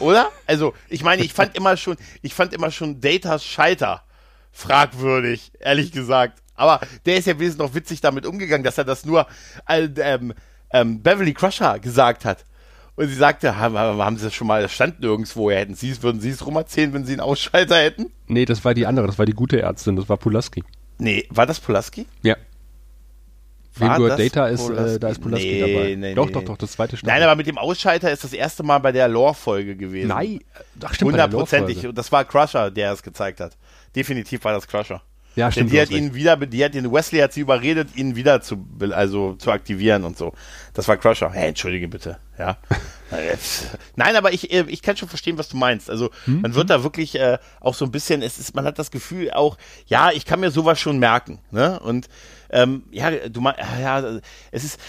Oder? 0.00 0.30
Also, 0.46 0.74
ich 0.88 1.04
meine, 1.04 1.22
ich 1.22 1.32
fand 1.32 1.56
immer 1.56 1.76
schon, 1.76 1.96
ich 2.20 2.34
fand 2.34 2.52
immer 2.52 2.70
schon 2.70 3.00
Datas 3.00 3.44
Schalter 3.44 4.02
fragwürdig, 4.50 5.52
ehrlich 5.60 5.92
gesagt. 5.92 6.42
Aber 6.56 6.80
der 7.06 7.16
ist 7.16 7.26
ja 7.26 7.38
wesentlich 7.38 7.68
noch 7.68 7.74
witzig 7.74 8.00
damit 8.00 8.26
umgegangen, 8.26 8.64
dass 8.64 8.76
er 8.76 8.84
das 8.84 9.04
nur 9.04 9.26
äh, 9.66 9.88
ähm, 9.96 10.34
ähm, 10.72 11.02
Beverly 11.02 11.32
Crusher 11.32 11.78
gesagt 11.78 12.24
hat. 12.24 12.44
Und 12.94 13.08
sie 13.08 13.14
sagte, 13.14 13.56
haben, 13.56 13.76
haben 13.76 14.16
Sie 14.18 14.24
das 14.24 14.34
schon 14.34 14.46
mal, 14.46 14.60
das 14.60 14.72
stand 14.72 15.00
nirgendwo, 15.00 15.50
hätten 15.50 15.74
Sie 15.74 15.90
es, 15.90 16.02
würden 16.02 16.20
Sie 16.20 16.28
es 16.28 16.44
rum 16.44 16.56
erzählen, 16.56 16.92
wenn 16.92 17.06
Sie 17.06 17.12
einen 17.12 17.20
Ausschalter 17.20 17.76
hätten? 17.76 18.12
Nee, 18.26 18.44
das 18.44 18.64
war 18.64 18.74
die 18.74 18.86
andere, 18.86 19.06
das 19.06 19.18
war 19.18 19.24
die 19.24 19.32
gute 19.32 19.60
Ärztin, 19.60 19.96
das 19.96 20.08
war 20.08 20.18
Pulaski. 20.18 20.62
Nee, 20.98 21.26
war 21.30 21.46
das 21.46 21.58
Pulaski? 21.58 22.06
Ja. 22.22 22.36
War 23.76 23.98
Data 24.16 24.48
ist, 24.48 24.68
äh, 24.68 24.98
da 24.98 25.08
ist 25.08 25.22
Pulaski 25.22 25.46
nee, 25.46 25.60
dabei. 25.60 25.94
Nee, 25.94 26.14
doch, 26.14 26.26
nee. 26.26 26.32
doch, 26.32 26.44
doch, 26.44 26.56
das 26.58 26.72
zweite 26.72 26.98
Staffel. 26.98 27.14
Nein, 27.14 27.22
aber 27.22 27.36
mit 27.36 27.46
dem 27.46 27.56
Ausschalter 27.56 28.12
ist 28.12 28.22
das 28.22 28.34
erste 28.34 28.62
Mal 28.62 28.78
bei 28.78 28.92
der 28.92 29.08
Lore-Folge 29.08 29.76
gewesen. 29.76 30.08
Nein, 30.08 30.40
ach 30.82 30.92
stimmt, 30.92 31.12
Hundertprozentig. 31.12 31.86
Und 31.86 31.96
das 31.96 32.12
war 32.12 32.26
Crusher, 32.26 32.70
der 32.70 32.92
es 32.92 33.02
gezeigt 33.02 33.40
hat. 33.40 33.56
Definitiv 33.96 34.44
war 34.44 34.52
das 34.52 34.68
Crusher. 34.68 35.00
Ja, 35.34 35.50
stimmt. 35.50 35.70
Denn 35.70 35.76
die 35.76 35.80
hat 35.80 35.90
ihn 35.90 36.14
wieder, 36.14 36.36
die 36.36 36.64
hat 36.64 36.74
den 36.74 36.92
Wesley 36.92 37.20
hat 37.20 37.32
sie 37.32 37.40
überredet, 37.40 37.96
ihn 37.96 38.16
wieder 38.16 38.40
zu, 38.42 38.66
also 38.90 39.34
zu 39.34 39.50
aktivieren 39.50 40.04
und 40.04 40.18
so. 40.18 40.32
Das 40.74 40.88
war 40.88 40.96
Crusher. 40.96 41.30
Hey, 41.32 41.48
entschuldige 41.48 41.88
bitte, 41.88 42.18
ja. 42.38 42.58
Nein, 43.96 44.16
aber 44.16 44.32
ich, 44.32 44.52
äh, 44.52 44.64
ich 44.68 44.82
kann 44.82 44.96
schon 44.96 45.08
verstehen, 45.08 45.38
was 45.38 45.48
du 45.48 45.56
meinst. 45.56 45.90
Also 45.90 46.10
hm? 46.24 46.42
man 46.42 46.54
wird 46.54 46.70
da 46.70 46.82
wirklich 46.82 47.18
äh, 47.18 47.38
auch 47.60 47.74
so 47.74 47.84
ein 47.84 47.90
bisschen, 47.90 48.22
es 48.22 48.38
ist, 48.38 48.54
man 48.54 48.64
hat 48.64 48.78
das 48.78 48.90
Gefühl 48.90 49.30
auch, 49.30 49.56
ja, 49.86 50.10
ich 50.10 50.24
kann 50.24 50.40
mir 50.40 50.50
sowas 50.50 50.80
schon 50.80 50.98
merken, 50.98 51.38
ne? 51.50 51.80
Und 51.80 52.08
ähm, 52.50 52.84
ja, 52.90 53.10
du 53.10 53.42
ja, 53.42 54.20
es 54.50 54.64
ist, 54.64 54.80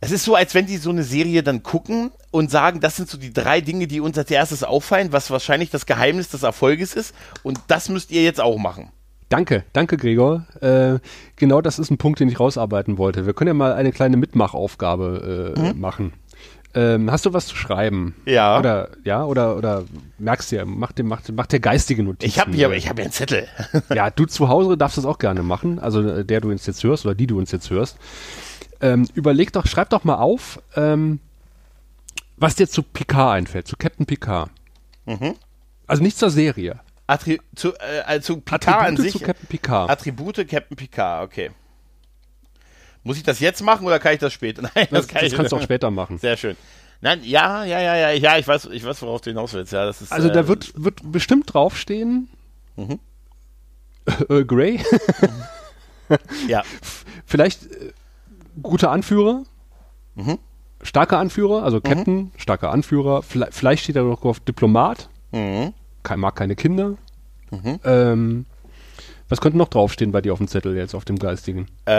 es 0.00 0.10
ist 0.10 0.24
so, 0.24 0.34
als 0.34 0.54
wenn 0.54 0.66
die 0.66 0.78
so 0.78 0.90
eine 0.90 1.04
Serie 1.04 1.42
dann 1.42 1.62
gucken 1.62 2.10
und 2.30 2.50
sagen, 2.50 2.80
das 2.80 2.96
sind 2.96 3.10
so 3.10 3.18
die 3.18 3.32
drei 3.32 3.60
Dinge, 3.60 3.86
die 3.86 4.00
uns 4.00 4.16
als 4.16 4.30
erstes 4.30 4.64
auffallen, 4.64 5.12
was 5.12 5.30
wahrscheinlich 5.30 5.68
das 5.68 5.84
Geheimnis 5.84 6.30
des 6.30 6.42
Erfolges 6.42 6.94
ist. 6.94 7.14
Und 7.42 7.60
das 7.66 7.90
müsst 7.90 8.10
ihr 8.10 8.22
jetzt 8.22 8.40
auch 8.40 8.56
machen. 8.56 8.90
Danke, 9.30 9.64
danke 9.72 9.96
Gregor. 9.96 10.44
Äh, 10.60 10.98
genau 11.36 11.60
das 11.60 11.78
ist 11.78 11.90
ein 11.90 11.98
Punkt, 11.98 12.18
den 12.18 12.28
ich 12.28 12.40
rausarbeiten 12.40 12.98
wollte. 12.98 13.26
Wir 13.26 13.32
können 13.32 13.48
ja 13.48 13.54
mal 13.54 13.72
eine 13.72 13.92
kleine 13.92 14.16
Mitmachaufgabe 14.16 15.54
äh, 15.56 15.72
mhm. 15.72 15.80
machen. 15.80 16.12
Ähm, 16.74 17.10
hast 17.12 17.26
du 17.26 17.32
was 17.32 17.46
zu 17.46 17.54
schreiben? 17.54 18.16
Ja. 18.26 18.58
Oder 18.58 18.90
ja, 19.04 19.24
oder 19.24 19.56
oder 19.56 19.84
merkst 20.18 20.50
du 20.50 20.56
ja, 20.56 20.64
mach 20.64 20.90
dir 20.92 21.04
mach, 21.04 21.22
mach 21.32 21.46
dir 21.46 21.60
geistige 21.60 22.02
Notizen. 22.02 22.28
Ich 22.28 22.40
habe 22.40 22.52
hier, 22.52 22.70
ich 22.72 22.88
habe 22.88 23.00
ja 23.00 23.04
einen 23.04 23.12
Zettel. 23.12 23.46
ja, 23.94 24.10
du 24.10 24.26
zu 24.26 24.48
Hause 24.48 24.76
darfst 24.76 24.98
das 24.98 25.04
auch 25.04 25.18
gerne 25.18 25.44
machen, 25.44 25.78
also 25.78 26.02
äh, 26.02 26.24
der 26.24 26.40
du 26.40 26.50
uns 26.50 26.66
jetzt 26.66 26.82
hörst 26.82 27.06
oder 27.06 27.14
die 27.14 27.28
du 27.28 27.38
uns 27.38 27.52
jetzt 27.52 27.70
hörst. 27.70 27.98
Ähm, 28.80 29.06
überleg 29.14 29.52
doch, 29.52 29.66
schreib 29.66 29.90
doch 29.90 30.02
mal 30.02 30.16
auf, 30.16 30.60
ähm, 30.74 31.20
Was 32.36 32.56
dir 32.56 32.68
zu 32.68 32.82
Picard 32.82 33.34
einfällt, 33.34 33.68
zu 33.68 33.76
Captain 33.76 34.06
Picard. 34.06 34.50
Also 35.86 36.02
nicht 36.02 36.18
zur 36.18 36.30
Serie. 36.30 36.80
Attri 37.10 37.40
zu, 37.54 37.72
äh, 37.78 38.20
zu 38.20 38.40
Picard 38.40 38.68
Attribute 38.68 38.88
an 38.88 38.96
sich. 38.96 39.12
zu 39.12 39.18
Captain 39.20 39.46
Picard. 39.48 39.90
Attribute 39.90 40.48
Captain 40.48 40.76
Picard, 40.76 41.24
okay. 41.24 41.50
Muss 43.02 43.16
ich 43.16 43.22
das 43.22 43.40
jetzt 43.40 43.62
machen 43.62 43.86
oder 43.86 43.98
kann 43.98 44.12
ich 44.14 44.20
das 44.20 44.32
später? 44.32 44.62
Nein, 44.74 44.88
das, 44.90 45.08
kann 45.08 45.22
das 45.22 45.32
ich 45.32 45.34
kannst 45.36 45.52
du 45.52 45.56
auch 45.56 45.62
später 45.62 45.90
machen. 45.90 46.18
Sehr 46.18 46.36
schön. 46.36 46.56
Nein, 47.00 47.20
ja, 47.24 47.64
ja, 47.64 47.80
ja, 47.80 47.96
ja, 47.96 48.10
ja, 48.10 48.36
ich 48.38 48.46
weiß, 48.46 48.66
ich 48.66 48.84
weiß, 48.84 49.00
worauf 49.02 49.22
du 49.22 49.30
hinaus 49.30 49.54
willst. 49.54 49.72
Ja, 49.72 49.86
das 49.86 50.02
ist, 50.02 50.12
Also 50.12 50.28
äh, 50.28 50.32
da 50.32 50.46
wird, 50.48 50.72
wird 50.76 51.00
bestimmt 51.10 51.52
draufstehen. 51.52 52.28
Mhm. 52.76 52.98
Äh, 54.28 54.44
Grey. 54.44 54.80
ja, 56.48 56.62
Vielleicht 57.26 57.66
äh, 57.66 57.92
guter 58.62 58.90
Anführer. 58.90 59.44
Mhm. 60.14 60.38
Starker 60.82 61.18
Anführer, 61.18 61.62
also 61.62 61.80
Captain, 61.80 62.32
starker 62.36 62.70
Anführer. 62.72 63.22
Vielleicht, 63.22 63.54
vielleicht 63.54 63.84
steht 63.84 63.96
da 63.96 64.02
noch 64.02 64.24
auf 64.24 64.40
Diplomat. 64.40 65.08
mhm. 65.32 65.74
Mag 66.16 66.36
keine 66.36 66.56
Kinder. 66.56 66.94
Ähm, 67.84 68.46
was 69.28 69.40
könnte 69.40 69.58
noch 69.58 69.68
draufstehen 69.68 70.12
bei 70.12 70.20
dir 70.20 70.32
auf 70.32 70.38
dem 70.38 70.48
Zettel 70.48 70.76
jetzt, 70.76 70.94
auf 70.94 71.04
dem 71.04 71.18
geistigen? 71.18 71.66
äh, 71.86 71.90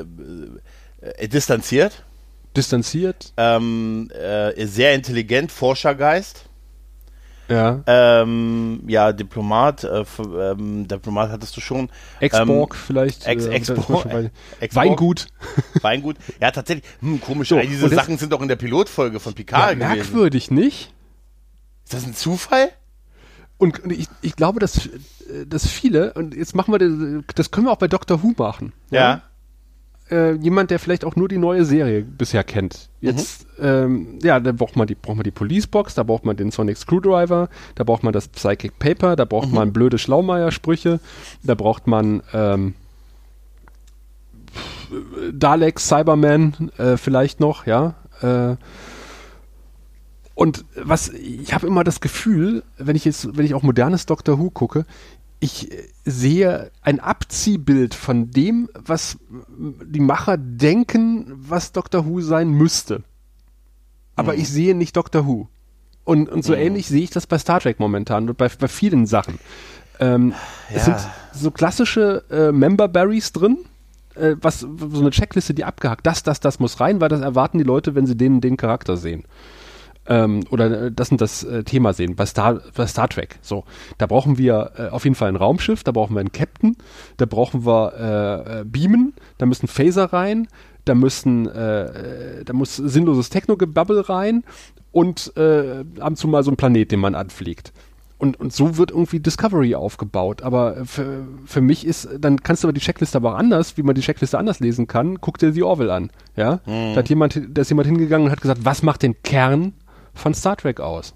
äh, 0.00 0.04
äh, 1.00 1.28
distanziert, 1.28 2.04
Distanziert. 2.56 3.32
ähm, 3.36 4.10
äh, 4.12 4.66
sehr 4.66 4.94
intelligent, 4.94 5.50
Forschergeist, 5.52 6.44
Ja. 7.48 7.82
ähm, 7.86 8.82
ja, 8.86 9.12
Diplomat, 9.12 9.84
äh, 9.84 10.04
ähm, 10.18 10.86
Diplomat 10.88 11.30
hattest 11.30 11.56
du 11.56 11.60
schon. 11.60 11.88
Ex-Borg 12.20 12.74
vielleicht. 12.76 13.26
Ex- 13.26 13.46
äh, 13.46 13.50
Ex-Borg, 13.54 14.06
Ex-Borg. 14.60 14.74
Weingut. 14.74 15.26
Weingut. 15.80 16.16
Ja, 16.40 16.50
tatsächlich. 16.50 16.84
Hm, 17.00 17.20
komisch. 17.20 17.48
So, 17.48 17.58
all 17.58 17.66
diese 17.66 17.88
Sachen 17.88 18.18
sind 18.18 18.32
doch 18.32 18.40
in 18.42 18.48
der 18.48 18.56
Pilotfolge 18.56 19.18
von 19.20 19.32
Ja, 19.32 19.36
Picard 19.36 19.70
gewesen. 19.74 19.88
merkwürdig, 19.94 20.50
nicht? 20.50 20.92
Ist 21.92 22.02
das 22.02 22.06
ein 22.08 22.14
Zufall? 22.14 22.70
Und 23.58 23.80
und 23.80 23.92
ich, 23.92 24.08
ich 24.22 24.34
glaube, 24.34 24.60
dass, 24.60 24.86
äh, 24.86 25.46
dass 25.46 25.66
viele, 25.66 26.14
und 26.14 26.34
jetzt 26.34 26.54
machen 26.54 26.72
wir 26.72 26.78
das, 26.78 27.24
das 27.34 27.50
können 27.50 27.66
wir 27.66 27.72
auch 27.72 27.78
bei 27.78 27.88
Doctor 27.88 28.22
Who 28.22 28.32
machen. 28.38 28.72
Ja. 28.90 29.22
Äh, 30.10 30.32
jemand, 30.36 30.70
der 30.70 30.78
vielleicht 30.78 31.04
auch 31.04 31.16
nur 31.16 31.28
die 31.28 31.38
neue 31.38 31.64
Serie 31.64 32.02
bisher 32.02 32.44
kennt. 32.44 32.88
Jetzt, 33.00 33.46
ähm, 33.60 34.18
ja, 34.22 34.40
da 34.40 34.52
braucht 34.52 34.74
man 34.74 34.86
die, 34.86 34.94
braucht 34.94 35.16
man 35.16 35.24
die 35.24 35.30
Police 35.30 35.66
Box, 35.66 35.94
da 35.94 36.02
braucht 36.02 36.24
man 36.24 36.36
den 36.36 36.50
Sonic 36.50 36.76
Screwdriver, 36.76 37.48
da 37.74 37.84
braucht 37.84 38.02
man 38.02 38.12
das 38.12 38.28
Psychic 38.28 38.78
Paper, 38.78 39.16
da 39.16 39.24
braucht 39.24 39.52
man 39.52 39.72
blöde 39.72 39.98
Schlaumeier-Sprüche, 39.98 40.98
da 41.42 41.54
braucht 41.54 41.86
man 41.86 42.22
ähm, 42.32 42.74
Dalek, 45.32 45.78
Cyberman, 45.78 46.70
äh, 46.78 46.96
vielleicht 46.96 47.40
noch, 47.40 47.66
ja. 47.66 47.94
Äh, 48.22 48.56
und 50.34 50.64
was, 50.76 51.08
ich 51.10 51.52
habe 51.54 51.66
immer 51.66 51.84
das 51.84 52.00
Gefühl, 52.00 52.62
wenn 52.78 52.96
ich 52.96 53.04
jetzt, 53.04 53.36
wenn 53.36 53.44
ich 53.44 53.54
auch 53.54 53.62
modernes 53.62 54.06
Doctor 54.06 54.38
Who 54.38 54.50
gucke, 54.50 54.86
ich 55.40 55.70
äh, 55.72 55.88
sehe 56.04 56.70
ein 56.82 57.00
Abziehbild 57.00 57.94
von 57.94 58.30
dem, 58.30 58.68
was 58.74 59.18
die 59.58 60.00
Macher 60.00 60.36
denken, 60.38 61.26
was 61.36 61.72
Doctor 61.72 62.06
Who 62.06 62.20
sein 62.20 62.50
müsste. 62.50 63.02
Aber 64.14 64.34
ich 64.34 64.48
sehe 64.48 64.74
nicht 64.74 64.96
Doctor 64.96 65.26
Who. 65.26 65.48
Und, 66.04 66.28
und 66.28 66.44
so 66.44 66.54
ähnlich 66.54 66.86
sehe 66.86 67.02
ich 67.02 67.10
das 67.10 67.26
bei 67.26 67.38
Star 67.38 67.60
Trek 67.60 67.78
momentan 67.80 68.28
und 68.28 68.36
bei, 68.38 68.48
bei 68.48 68.68
vielen 68.68 69.06
Sachen. 69.06 69.38
Ähm, 70.00 70.34
Es 70.68 70.86
Ja. 70.86 70.98
sind 70.98 71.08
so 71.32 71.50
klassische 71.50 72.24
äh, 72.30 72.52
Member 72.52 72.88
Berries 72.88 73.32
drin, 73.32 73.58
äh, 74.14 74.36
was 74.40 74.60
so 74.60 75.00
eine 75.00 75.10
Checkliste, 75.10 75.54
die 75.54 75.64
abgehakt, 75.64 76.06
das, 76.06 76.22
das, 76.22 76.40
das 76.40 76.58
muss 76.58 76.80
rein, 76.80 77.00
weil 77.00 77.08
das 77.08 77.20
erwarten 77.20 77.58
die 77.58 77.64
Leute, 77.64 77.94
wenn 77.94 78.06
sie 78.06 78.16
den, 78.16 78.40
den 78.40 78.56
Charakter 78.56 78.96
sehen. 78.96 79.24
Ähm, 80.06 80.44
oder 80.50 80.86
äh, 80.86 80.92
das 80.92 81.10
und 81.10 81.20
das 81.20 81.44
äh, 81.44 81.62
Thema 81.62 81.92
sehen, 81.92 82.16
bei 82.16 82.26
Star, 82.26 82.60
bei 82.74 82.86
Star 82.86 83.08
Trek. 83.08 83.38
So, 83.40 83.64
da 83.98 84.06
brauchen 84.06 84.36
wir 84.36 84.72
äh, 84.76 84.88
auf 84.88 85.04
jeden 85.04 85.14
Fall 85.14 85.28
ein 85.28 85.36
Raumschiff, 85.36 85.84
da 85.84 85.92
brauchen 85.92 86.14
wir 86.14 86.20
einen 86.20 86.32
Captain, 86.32 86.76
da 87.18 87.26
brauchen 87.26 87.64
wir 87.64 87.92
äh, 87.96 88.60
äh, 88.60 88.64
Beamen, 88.64 89.14
da 89.38 89.46
müssen 89.46 89.68
Phaser 89.68 90.12
rein, 90.12 90.48
da 90.84 90.96
müssen, 90.96 91.46
äh, 91.46 91.84
äh, 92.40 92.44
da 92.44 92.52
muss 92.52 92.76
sinnloses 92.76 93.30
Techno-Gebabbel 93.30 94.00
rein 94.00 94.42
und 94.90 95.32
äh, 95.36 95.84
ab 96.00 96.08
und 96.08 96.16
zu 96.16 96.26
mal 96.26 96.42
so 96.42 96.50
ein 96.50 96.56
Planet, 96.56 96.90
den 96.90 97.00
man 97.00 97.14
anfliegt. 97.14 97.72
Und, 98.18 98.38
und 98.38 98.52
so 98.52 98.76
wird 98.76 98.92
irgendwie 98.92 99.18
Discovery 99.18 99.74
aufgebaut. 99.74 100.42
Aber 100.42 100.84
für, 100.84 101.26
für 101.44 101.60
mich 101.60 101.84
ist, 101.84 102.08
dann 102.20 102.40
kannst 102.40 102.62
du 102.62 102.68
aber 102.68 102.72
die 102.72 102.80
Checkliste 102.80 103.18
aber 103.18 103.32
auch 103.32 103.38
anders, 103.38 103.76
wie 103.76 103.82
man 103.82 103.96
die 103.96 104.00
Checkliste 104.00 104.38
anders 104.38 104.60
lesen 104.60 104.86
kann, 104.86 105.20
guck 105.20 105.38
dir 105.38 105.50
die 105.50 105.64
Orville 105.64 105.92
an. 105.92 106.10
Ja? 106.36 106.60
Da 106.66 106.94
hat 106.94 107.08
jemand, 107.08 107.40
da 107.48 107.62
ist 107.62 107.70
jemand 107.70 107.88
hingegangen 107.88 108.26
und 108.26 108.30
hat 108.30 108.40
gesagt, 108.40 108.64
was 108.64 108.84
macht 108.84 109.02
den 109.02 109.20
Kern 109.24 109.72
von 110.14 110.34
Star 110.34 110.56
Trek 110.56 110.80
aus? 110.80 111.14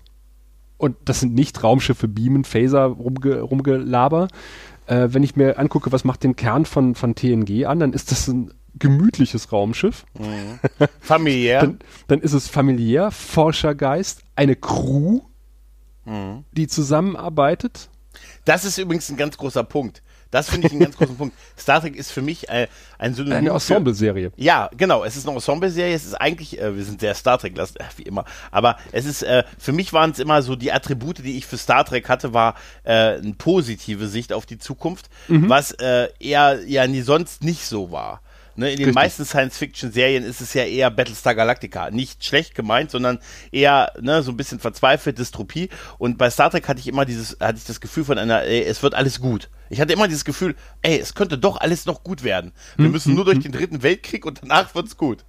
Und 0.79 0.97
das 1.05 1.21
sind 1.21 1.35
nicht 1.35 1.63
Raumschiffe, 1.63 2.09
Beamen, 2.09 2.45
Phaser, 2.45 2.85
rumge, 2.85 3.41
rumgelaber. 3.41 4.29
Äh, 4.87 5.09
wenn 5.11 5.23
ich 5.23 5.37
mir 5.37 5.59
angucke, 5.59 5.93
was 5.93 6.05
macht 6.05 6.23
den 6.23 6.37
Kern 6.37 6.67
von, 6.67 6.95
von 6.95 7.15
TNG 7.15 7.67
an, 7.67 7.81
dann 7.81 7.93
ist 7.93 8.11
das 8.11 8.29
ein 8.29 8.53
gemütliches 8.79 9.53
Raumschiff. 9.53 10.05
Familiär. 11.01 11.61
Dann, 11.63 11.79
dann 12.09 12.21
ist 12.21 12.35
es 12.35 12.47
familiär, 12.47 13.11
Forschergeist, 13.11 14.23
eine 14.37 14.55
Crew, 14.55 15.23
die 16.53 16.67
zusammenarbeitet. 16.67 17.89
Das 18.45 18.65
ist 18.65 18.79
übrigens 18.79 19.11
ein 19.11 19.17
ganz 19.17 19.39
großer 19.39 19.65
Punkt. 19.65 20.03
Das 20.37 20.51
finde 20.51 20.67
ich 20.67 20.73
einen 20.75 20.83
ganz 20.83 20.99
großen 20.99 21.17
Punkt. 21.17 21.35
Star 21.59 21.81
Trek 21.81 21.97
ist 21.97 22.13
für 22.13 22.21
mich 22.21 22.51
äh, 22.51 22.69
ein 22.99 23.15
Synonym. 23.15 23.39
Eine 23.39 23.51
Ensemble-Serie. 23.53 24.33
Ja, 24.37 24.69
genau. 24.77 25.03
Es 25.03 25.17
ist 25.17 25.27
eine 25.27 25.35
Ensemble-Serie. 25.35 25.95
Es 25.95 26.05
ist 26.05 26.13
eigentlich, 26.13 26.61
äh, 26.61 26.77
wir 26.77 26.85
sind 26.85 27.01
sehr 27.01 27.15
Star 27.15 27.39
Trek, 27.39 27.57
äh, 27.57 27.65
wie 27.97 28.03
immer. 28.03 28.27
Aber 28.51 28.77
es 28.93 29.07
ist, 29.07 29.23
äh, 29.23 29.45
für 29.59 29.73
mich 29.73 29.95
waren 29.95 30.11
es 30.11 30.19
immer 30.19 30.43
so 30.43 30.55
die 30.55 30.73
Attribute, 30.73 31.25
die 31.25 31.39
ich 31.39 31.47
für 31.47 31.57
Star 31.57 31.87
Trek 31.87 32.11
hatte, 32.11 32.35
war 32.35 32.55
äh, 32.85 33.15
eine 33.17 33.33
positive 33.39 34.09
Sicht 34.09 34.35
auf 34.35 34.45
die 34.45 34.59
Zukunft, 34.59 35.09
was 35.29 35.73
äh, 35.73 36.09
eher 36.21 36.61
ja 36.67 36.87
nie 36.87 37.01
sonst 37.01 37.43
nicht 37.43 37.65
so 37.65 37.91
war. 37.91 38.21
Ne, 38.57 38.71
in 38.71 38.77
den 38.79 38.87
Richtig. 38.87 38.95
meisten 38.95 39.25
Science-Fiction-Serien 39.25 40.25
ist 40.25 40.41
es 40.41 40.55
ja 40.55 40.65
eher 40.65 40.91
Battlestar 40.91 41.35
Galactica. 41.35 41.91
Nicht 41.91 42.25
schlecht 42.25 42.55
gemeint, 42.55 42.91
sondern 42.91 43.19
eher 43.53 43.93
ne, 44.01 44.23
so 44.23 44.33
ein 44.33 44.37
bisschen 44.37 44.61
verzweifelt, 44.61 45.19
Dystropie. 45.19 45.69
Und 45.99 46.17
bei 46.17 46.31
Star 46.31 46.51
Trek 46.51 46.67
hatte 46.67 46.81
ich 46.81 46.89
immer 46.89 47.05
dieses, 47.05 47.37
hatte 47.41 47.59
ich 47.59 47.65
das 47.65 47.81
Gefühl 47.81 48.05
von 48.05 48.19
einer, 48.19 48.43
ey, 48.43 48.63
es 48.63 48.83
wird 48.83 48.95
alles 48.95 49.21
gut. 49.21 49.51
Ich 49.69 49.81
hatte 49.81 49.93
immer 49.93 50.09
dieses 50.09 50.25
Gefühl, 50.25 50.55
ey, 50.83 50.99
es 50.99 51.15
könnte 51.15 51.39
doch 51.39 51.61
alles 51.61 51.87
noch 51.87 52.03
gut 52.03 52.23
werden. 52.23 52.53
Wir 52.77 52.89
müssen 52.89 53.15
nur 53.15 53.25
durch 53.25 53.41
den 53.41 53.53
dritten 53.53 53.83
Weltkrieg 53.83 54.25
und 54.25 54.43
danach 54.43 54.75
wird's 54.75 54.97
gut. 54.97 55.25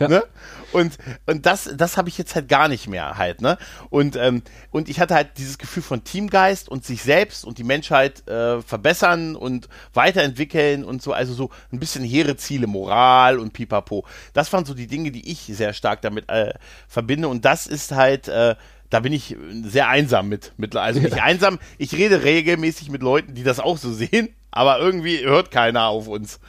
Ja. 0.00 0.08
Ne? 0.08 0.24
Und, 0.72 0.98
und 1.26 1.46
das, 1.46 1.70
das 1.74 1.96
habe 1.96 2.08
ich 2.08 2.18
jetzt 2.18 2.34
halt 2.34 2.48
gar 2.48 2.68
nicht 2.68 2.88
mehr 2.88 3.16
halt, 3.16 3.40
ne? 3.40 3.56
Und, 3.88 4.16
ähm, 4.16 4.42
und 4.70 4.88
ich 4.88 5.00
hatte 5.00 5.14
halt 5.14 5.38
dieses 5.38 5.58
Gefühl 5.58 5.82
von 5.82 6.04
Teamgeist 6.04 6.68
und 6.68 6.84
sich 6.84 7.02
selbst 7.02 7.44
und 7.44 7.58
die 7.58 7.64
Menschheit 7.64 8.26
äh, 8.28 8.60
verbessern 8.60 9.36
und 9.36 9.68
weiterentwickeln 9.94 10.84
und 10.84 11.02
so, 11.02 11.12
also 11.12 11.34
so 11.34 11.50
ein 11.72 11.78
bisschen 11.78 12.04
hehre 12.04 12.36
Ziele, 12.36 12.66
Moral 12.66 13.38
und 13.38 13.52
Pipapo. 13.52 14.04
Das 14.32 14.52
waren 14.52 14.64
so 14.64 14.74
die 14.74 14.86
Dinge, 14.86 15.12
die 15.12 15.30
ich 15.30 15.40
sehr 15.40 15.72
stark 15.72 16.02
damit 16.02 16.28
äh, 16.28 16.52
verbinde. 16.88 17.28
Und 17.28 17.44
das 17.44 17.66
ist 17.66 17.92
halt, 17.92 18.28
äh, 18.28 18.56
da 18.90 19.00
bin 19.00 19.12
ich 19.12 19.36
sehr 19.64 19.88
einsam 19.88 20.28
mit. 20.28 20.52
mit 20.56 20.76
also 20.76 21.00
nicht 21.00 21.22
einsam, 21.22 21.58
ich 21.78 21.94
rede 21.94 22.22
regelmäßig 22.22 22.90
mit 22.90 23.02
Leuten, 23.02 23.34
die 23.34 23.42
das 23.42 23.60
auch 23.60 23.78
so 23.78 23.92
sehen, 23.92 24.28
aber 24.50 24.78
irgendwie 24.78 25.24
hört 25.24 25.50
keiner 25.50 25.86
auf 25.86 26.08
uns. 26.08 26.40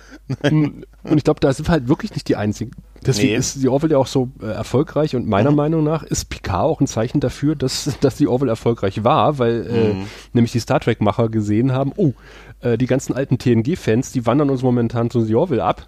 Und 0.41 0.85
ich 1.03 1.23
glaube, 1.23 1.39
da 1.39 1.53
sind 1.53 1.67
wir 1.67 1.71
halt 1.71 1.87
wirklich 1.87 2.11
nicht 2.11 2.27
die 2.27 2.35
Einzigen. 2.35 2.71
Deswegen 3.07 3.29
Nee. 3.29 3.37
ist 3.37 3.63
die 3.63 3.69
Orville 3.69 3.93
ja 3.93 3.97
auch 3.97 4.07
so 4.07 4.29
äh, 4.41 4.45
erfolgreich 4.47 5.15
und 5.15 5.27
meiner 5.27 5.51
Meinung 5.51 5.83
nach 5.83 6.03
ist 6.03 6.25
Picard 6.29 6.63
auch 6.65 6.81
ein 6.81 6.87
Zeichen 6.87 7.19
dafür, 7.19 7.55
dass, 7.55 7.97
dass 8.01 8.17
die 8.17 8.27
Orville 8.27 8.51
erfolgreich 8.51 9.03
war, 9.03 9.39
weil 9.39 9.65
äh, 9.67 9.95
nämlich 10.33 10.51
die 10.51 10.59
Star 10.59 10.79
Trek-Macher 10.79 11.29
gesehen 11.29 11.71
haben, 11.71 11.93
oh, 11.95 12.13
äh, 12.61 12.77
die 12.77 12.85
ganzen 12.85 13.13
alten 13.13 13.37
TNG-Fans, 13.37 14.11
die 14.11 14.25
wandern 14.25 14.49
uns 14.49 14.61
momentan 14.61 15.09
zu 15.09 15.25
die 15.25 15.35
Orville 15.35 15.63
ab. 15.63 15.87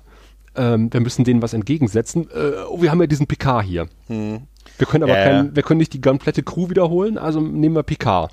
Ähm, 0.55 0.91
wir 0.91 1.01
müssen 1.01 1.23
denen 1.25 1.41
was 1.41 1.53
entgegensetzen. 1.53 2.27
Äh, 2.33 2.63
oh, 2.69 2.81
wir 2.81 2.89
haben 2.89 3.01
ja 3.01 3.07
diesen 3.07 3.27
Picard 3.27 3.65
hier. 3.65 3.87
Wir 4.07 4.87
können 4.87 5.03
aber 5.03 5.13
kein, 5.13 5.55
wir 5.55 5.63
können 5.63 5.77
nicht 5.79 5.93
die 5.93 6.01
komplette 6.01 6.41
Crew 6.41 6.69
wiederholen, 6.69 7.17
also 7.17 7.39
nehmen 7.41 7.75
wir 7.75 7.83
Picard 7.83 8.31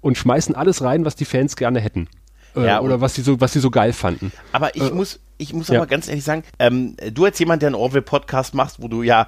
und 0.00 0.16
schmeißen 0.16 0.54
alles 0.54 0.82
rein, 0.82 1.04
was 1.04 1.16
die 1.16 1.24
Fans 1.24 1.56
gerne 1.56 1.80
hätten. 1.80 2.08
Äh, 2.56 2.66
Ja, 2.66 2.80
oder 2.80 3.00
was 3.00 3.14
sie 3.14 3.22
so, 3.22 3.40
was 3.40 3.52
sie 3.52 3.60
so 3.60 3.70
geil 3.70 3.92
fanden. 3.92 4.32
Aber 4.52 4.74
ich 4.76 4.82
Äh, 4.82 4.90
muss, 4.90 5.20
ich 5.38 5.52
muss 5.52 5.68
ja. 5.68 5.78
aber 5.78 5.86
ganz 5.86 6.08
ehrlich 6.08 6.24
sagen, 6.24 6.42
ähm, 6.58 6.96
du 7.12 7.24
als 7.24 7.38
jemand, 7.38 7.62
der 7.62 7.68
einen 7.68 7.76
Orwell-Podcast 7.76 8.54
machst, 8.54 8.82
wo 8.82 8.88
du 8.88 9.02
ja, 9.02 9.26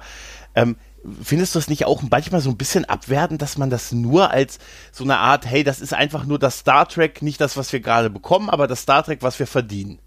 ähm, 0.55 0.75
findest 1.23 1.55
du 1.55 1.59
es 1.59 1.67
nicht 1.67 1.85
auch 1.85 2.03
manchmal 2.09 2.41
so 2.41 2.49
ein 2.49 2.57
bisschen 2.57 2.85
abwertend, 2.85 3.41
dass 3.41 3.57
man 3.57 3.69
das 3.69 3.91
nur 3.91 4.31
als 4.31 4.59
so 4.91 5.03
eine 5.03 5.17
Art, 5.17 5.45
hey, 5.45 5.63
das 5.63 5.79
ist 5.81 5.93
einfach 5.93 6.25
nur 6.25 6.37
das 6.39 6.59
Star 6.59 6.87
Trek, 6.87 7.21
nicht 7.21 7.41
das, 7.41 7.57
was 7.57 7.71
wir 7.73 7.79
gerade 7.79 8.09
bekommen, 8.09 8.49
aber 8.49 8.67
das 8.67 8.81
Star 8.81 9.03
Trek, 9.03 9.19
was 9.21 9.39
wir 9.39 9.47
verdienen. 9.47 9.99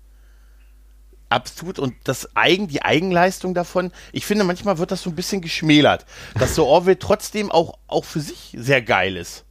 Absolut. 1.31 1.81
Und 1.81 1.95
das 2.05 2.37
Eigen, 2.37 2.69
die 2.69 2.83
Eigenleistung 2.83 3.55
davon, 3.55 3.91
ich 4.13 4.25
finde, 4.25 4.45
manchmal 4.45 4.79
wird 4.79 4.93
das 4.93 5.03
so 5.03 5.11
ein 5.11 5.17
bisschen 5.17 5.41
geschmälert, 5.41 6.07
dass 6.39 6.55
so 6.55 6.67
Orwell 6.67 6.97
trotzdem 6.97 7.51
auch, 7.51 7.79
auch 7.89 8.05
für 8.05 8.21
sich 8.21 8.55
sehr 8.57 8.83
geil 8.83 9.17
ist. 9.17 9.45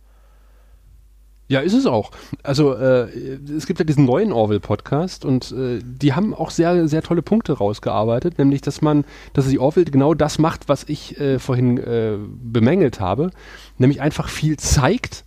Ja, 1.53 1.59
ist 1.59 1.73
es 1.73 1.85
auch. 1.85 2.09
Also 2.41 2.73
äh, 2.73 3.07
es 3.55 3.67
gibt 3.67 3.77
ja 3.77 3.85
diesen 3.85 4.05
neuen 4.05 4.31
Orville-Podcast 4.31 5.23
und 5.23 5.51
äh, 5.51 5.81
die 5.83 6.13
haben 6.13 6.33
auch 6.33 6.49
sehr, 6.49 6.87
sehr 6.87 7.03
tolle 7.03 7.21
Punkte 7.21 7.53
rausgearbeitet, 7.53 8.39
nämlich 8.39 8.61
dass 8.61 8.81
man, 8.81 9.05
dass 9.33 9.47
die 9.47 9.59
Orville 9.59 9.85
genau 9.85 10.15
das 10.15 10.39
macht, 10.39 10.67
was 10.67 10.83
ich 10.89 11.19
äh, 11.19 11.37
vorhin 11.37 11.77
äh, 11.77 12.17
bemängelt 12.17 12.99
habe, 12.99 13.29
nämlich 13.77 14.01
einfach 14.01 14.29
viel 14.29 14.57
zeigt, 14.57 15.25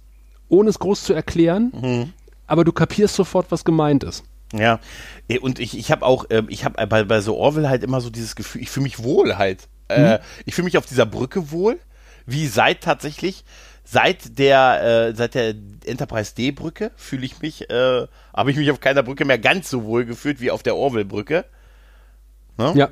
ohne 0.49 0.69
es 0.69 0.81
groß 0.81 1.05
zu 1.05 1.13
erklären, 1.13 1.73
mhm. 1.81 2.13
aber 2.49 2.65
du 2.65 2.73
kapierst 2.73 3.15
sofort, 3.15 3.53
was 3.53 3.65
gemeint 3.65 4.03
ist. 4.03 4.25
Ja, 4.53 4.81
und 5.43 5.61
ich, 5.61 5.79
ich 5.79 5.93
habe 5.93 6.05
auch, 6.05 6.29
äh, 6.31 6.43
ich 6.49 6.65
habe 6.65 6.85
bei, 6.89 7.05
bei 7.05 7.21
so 7.21 7.37
Orville 7.37 7.69
halt 7.69 7.85
immer 7.85 8.01
so 8.01 8.11
dieses 8.11 8.35
Gefühl, 8.35 8.63
ich 8.63 8.71
fühle 8.71 8.83
mich 8.83 9.01
wohl 9.01 9.39
halt. 9.39 9.69
Äh, 9.89 10.15
mhm. 10.15 10.19
Ich 10.45 10.57
fühle 10.57 10.65
mich 10.65 10.77
auf 10.77 10.87
dieser 10.87 11.07
Brücke 11.07 11.53
wohl, 11.53 11.79
wie 12.27 12.49
seit 12.49 12.81
tatsächlich 12.81 13.45
seit 13.87 14.39
der 14.39 15.09
äh, 15.09 15.15
seit 15.15 15.35
der 15.35 15.55
Enterprise 15.87 16.35
D 16.35 16.51
Brücke 16.51 16.91
fühle 16.97 17.25
ich 17.25 17.41
mich 17.41 17.71
äh, 17.71 18.07
habe 18.35 18.51
ich 18.51 18.57
mich 18.57 18.71
auf 18.71 18.81
keiner 18.81 19.03
Brücke 19.03 19.25
mehr 19.25 19.39
ganz 19.39 19.71
so 19.71 19.85
wohl 19.85 20.05
gefühlt 20.05 20.41
wie 20.41 20.51
auf 20.51 20.63
der 20.63 20.77
Orville 20.77 21.05
Brücke. 21.05 21.45
Ne? 22.59 22.73
Ja. 22.75 22.89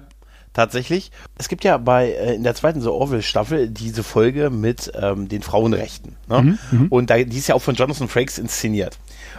Tatsächlich. 0.52 1.10
Es 1.36 1.48
gibt 1.48 1.64
ja 1.64 1.78
bei 1.78 2.12
äh, 2.12 2.34
in 2.34 2.44
der 2.44 2.54
zweiten 2.54 2.80
so 2.80 2.94
Orville 2.94 3.22
Staffel 3.22 3.68
diese 3.68 4.04
Folge 4.04 4.50
mit 4.50 4.92
ähm, 4.94 5.28
den 5.28 5.42
Frauenrechten. 5.42 6.14
Ne? 6.28 6.42
Mhm, 6.42 6.58
mhm, 6.70 6.86
Und 6.90 7.10
da, 7.10 7.18
die 7.18 7.36
ist 7.36 7.48
ja 7.48 7.56
auch 7.56 7.62
von 7.62 7.74
Jonathan 7.74 8.06
Frakes 8.06 8.38
inszeniert. 8.38 8.98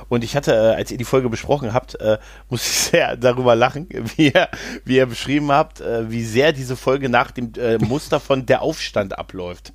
Und 0.09 0.23
ich 0.23 0.35
hatte, 0.35 0.53
äh, 0.53 0.75
als 0.75 0.91
ihr 0.91 0.97
die 0.97 1.03
Folge 1.03 1.29
besprochen 1.29 1.73
habt, 1.73 1.99
äh, 1.99 2.17
muss 2.49 2.65
ich 2.65 2.73
sehr 2.91 3.17
darüber 3.17 3.55
lachen, 3.55 3.87
wie 4.15 4.29
ihr, 4.29 4.49
wie 4.83 4.97
ihr 4.97 5.05
beschrieben 5.05 5.51
habt, 5.51 5.81
äh, 5.81 6.09
wie 6.09 6.23
sehr 6.23 6.53
diese 6.53 6.75
Folge 6.75 7.09
nach 7.09 7.31
dem 7.31 7.53
äh, 7.57 7.77
Muster 7.77 8.19
von 8.19 8.45
Der 8.45 8.61
Aufstand 8.61 9.17
abläuft. 9.17 9.73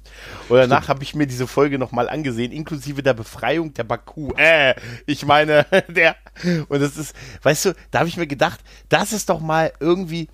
Und 0.48 0.58
danach 0.58 0.88
habe 0.88 1.02
ich 1.02 1.14
mir 1.14 1.26
diese 1.26 1.46
Folge 1.46 1.78
nochmal 1.78 2.08
angesehen, 2.08 2.52
inklusive 2.52 3.02
der 3.02 3.14
Befreiung 3.14 3.74
der 3.74 3.84
Baku. 3.84 4.32
Äh, 4.36 4.74
ich 5.06 5.24
meine, 5.26 5.66
der. 5.88 6.16
Und 6.68 6.80
das 6.80 6.96
ist, 6.96 7.14
weißt 7.42 7.66
du, 7.66 7.74
da 7.90 8.00
habe 8.00 8.08
ich 8.08 8.16
mir 8.16 8.26
gedacht, 8.26 8.60
das 8.88 9.12
ist 9.12 9.28
doch 9.28 9.40
mal 9.40 9.72
irgendwie 9.80 10.28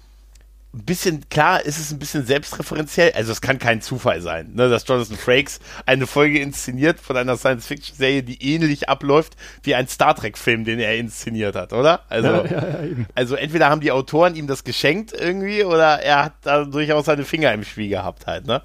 ein 0.76 0.84
bisschen, 0.84 1.28
klar 1.30 1.64
ist 1.64 1.78
es 1.78 1.90
ein 1.90 1.98
bisschen 1.98 2.26
selbstreferenziell, 2.26 3.12
also 3.12 3.32
es 3.32 3.40
kann 3.40 3.58
kein 3.58 3.80
Zufall 3.80 4.20
sein, 4.20 4.52
ne, 4.54 4.68
dass 4.68 4.86
Jonathan 4.86 5.16
Frakes 5.16 5.58
eine 5.86 6.06
Folge 6.06 6.38
inszeniert 6.38 7.00
von 7.00 7.16
einer 7.16 7.36
Science-Fiction-Serie, 7.36 8.22
die 8.22 8.42
ähnlich 8.42 8.88
abläuft 8.88 9.36
wie 9.62 9.74
ein 9.74 9.88
Star 9.88 10.14
Trek-Film, 10.14 10.64
den 10.64 10.78
er 10.78 10.96
inszeniert 10.96 11.56
hat, 11.56 11.72
oder? 11.72 12.02
Also, 12.08 12.28
ja, 12.28 12.44
ja, 12.44 12.82
ja, 12.84 12.96
also 13.14 13.36
entweder 13.36 13.70
haben 13.70 13.80
die 13.80 13.90
Autoren 13.90 14.36
ihm 14.36 14.46
das 14.46 14.64
geschenkt 14.64 15.12
irgendwie 15.12 15.64
oder 15.64 16.02
er 16.02 16.24
hat 16.24 16.34
da 16.42 16.64
durchaus 16.64 17.06
seine 17.06 17.24
Finger 17.24 17.52
im 17.52 17.64
Spiel 17.64 17.88
gehabt 17.88 18.26
halt, 18.26 18.46
ne? 18.46 18.62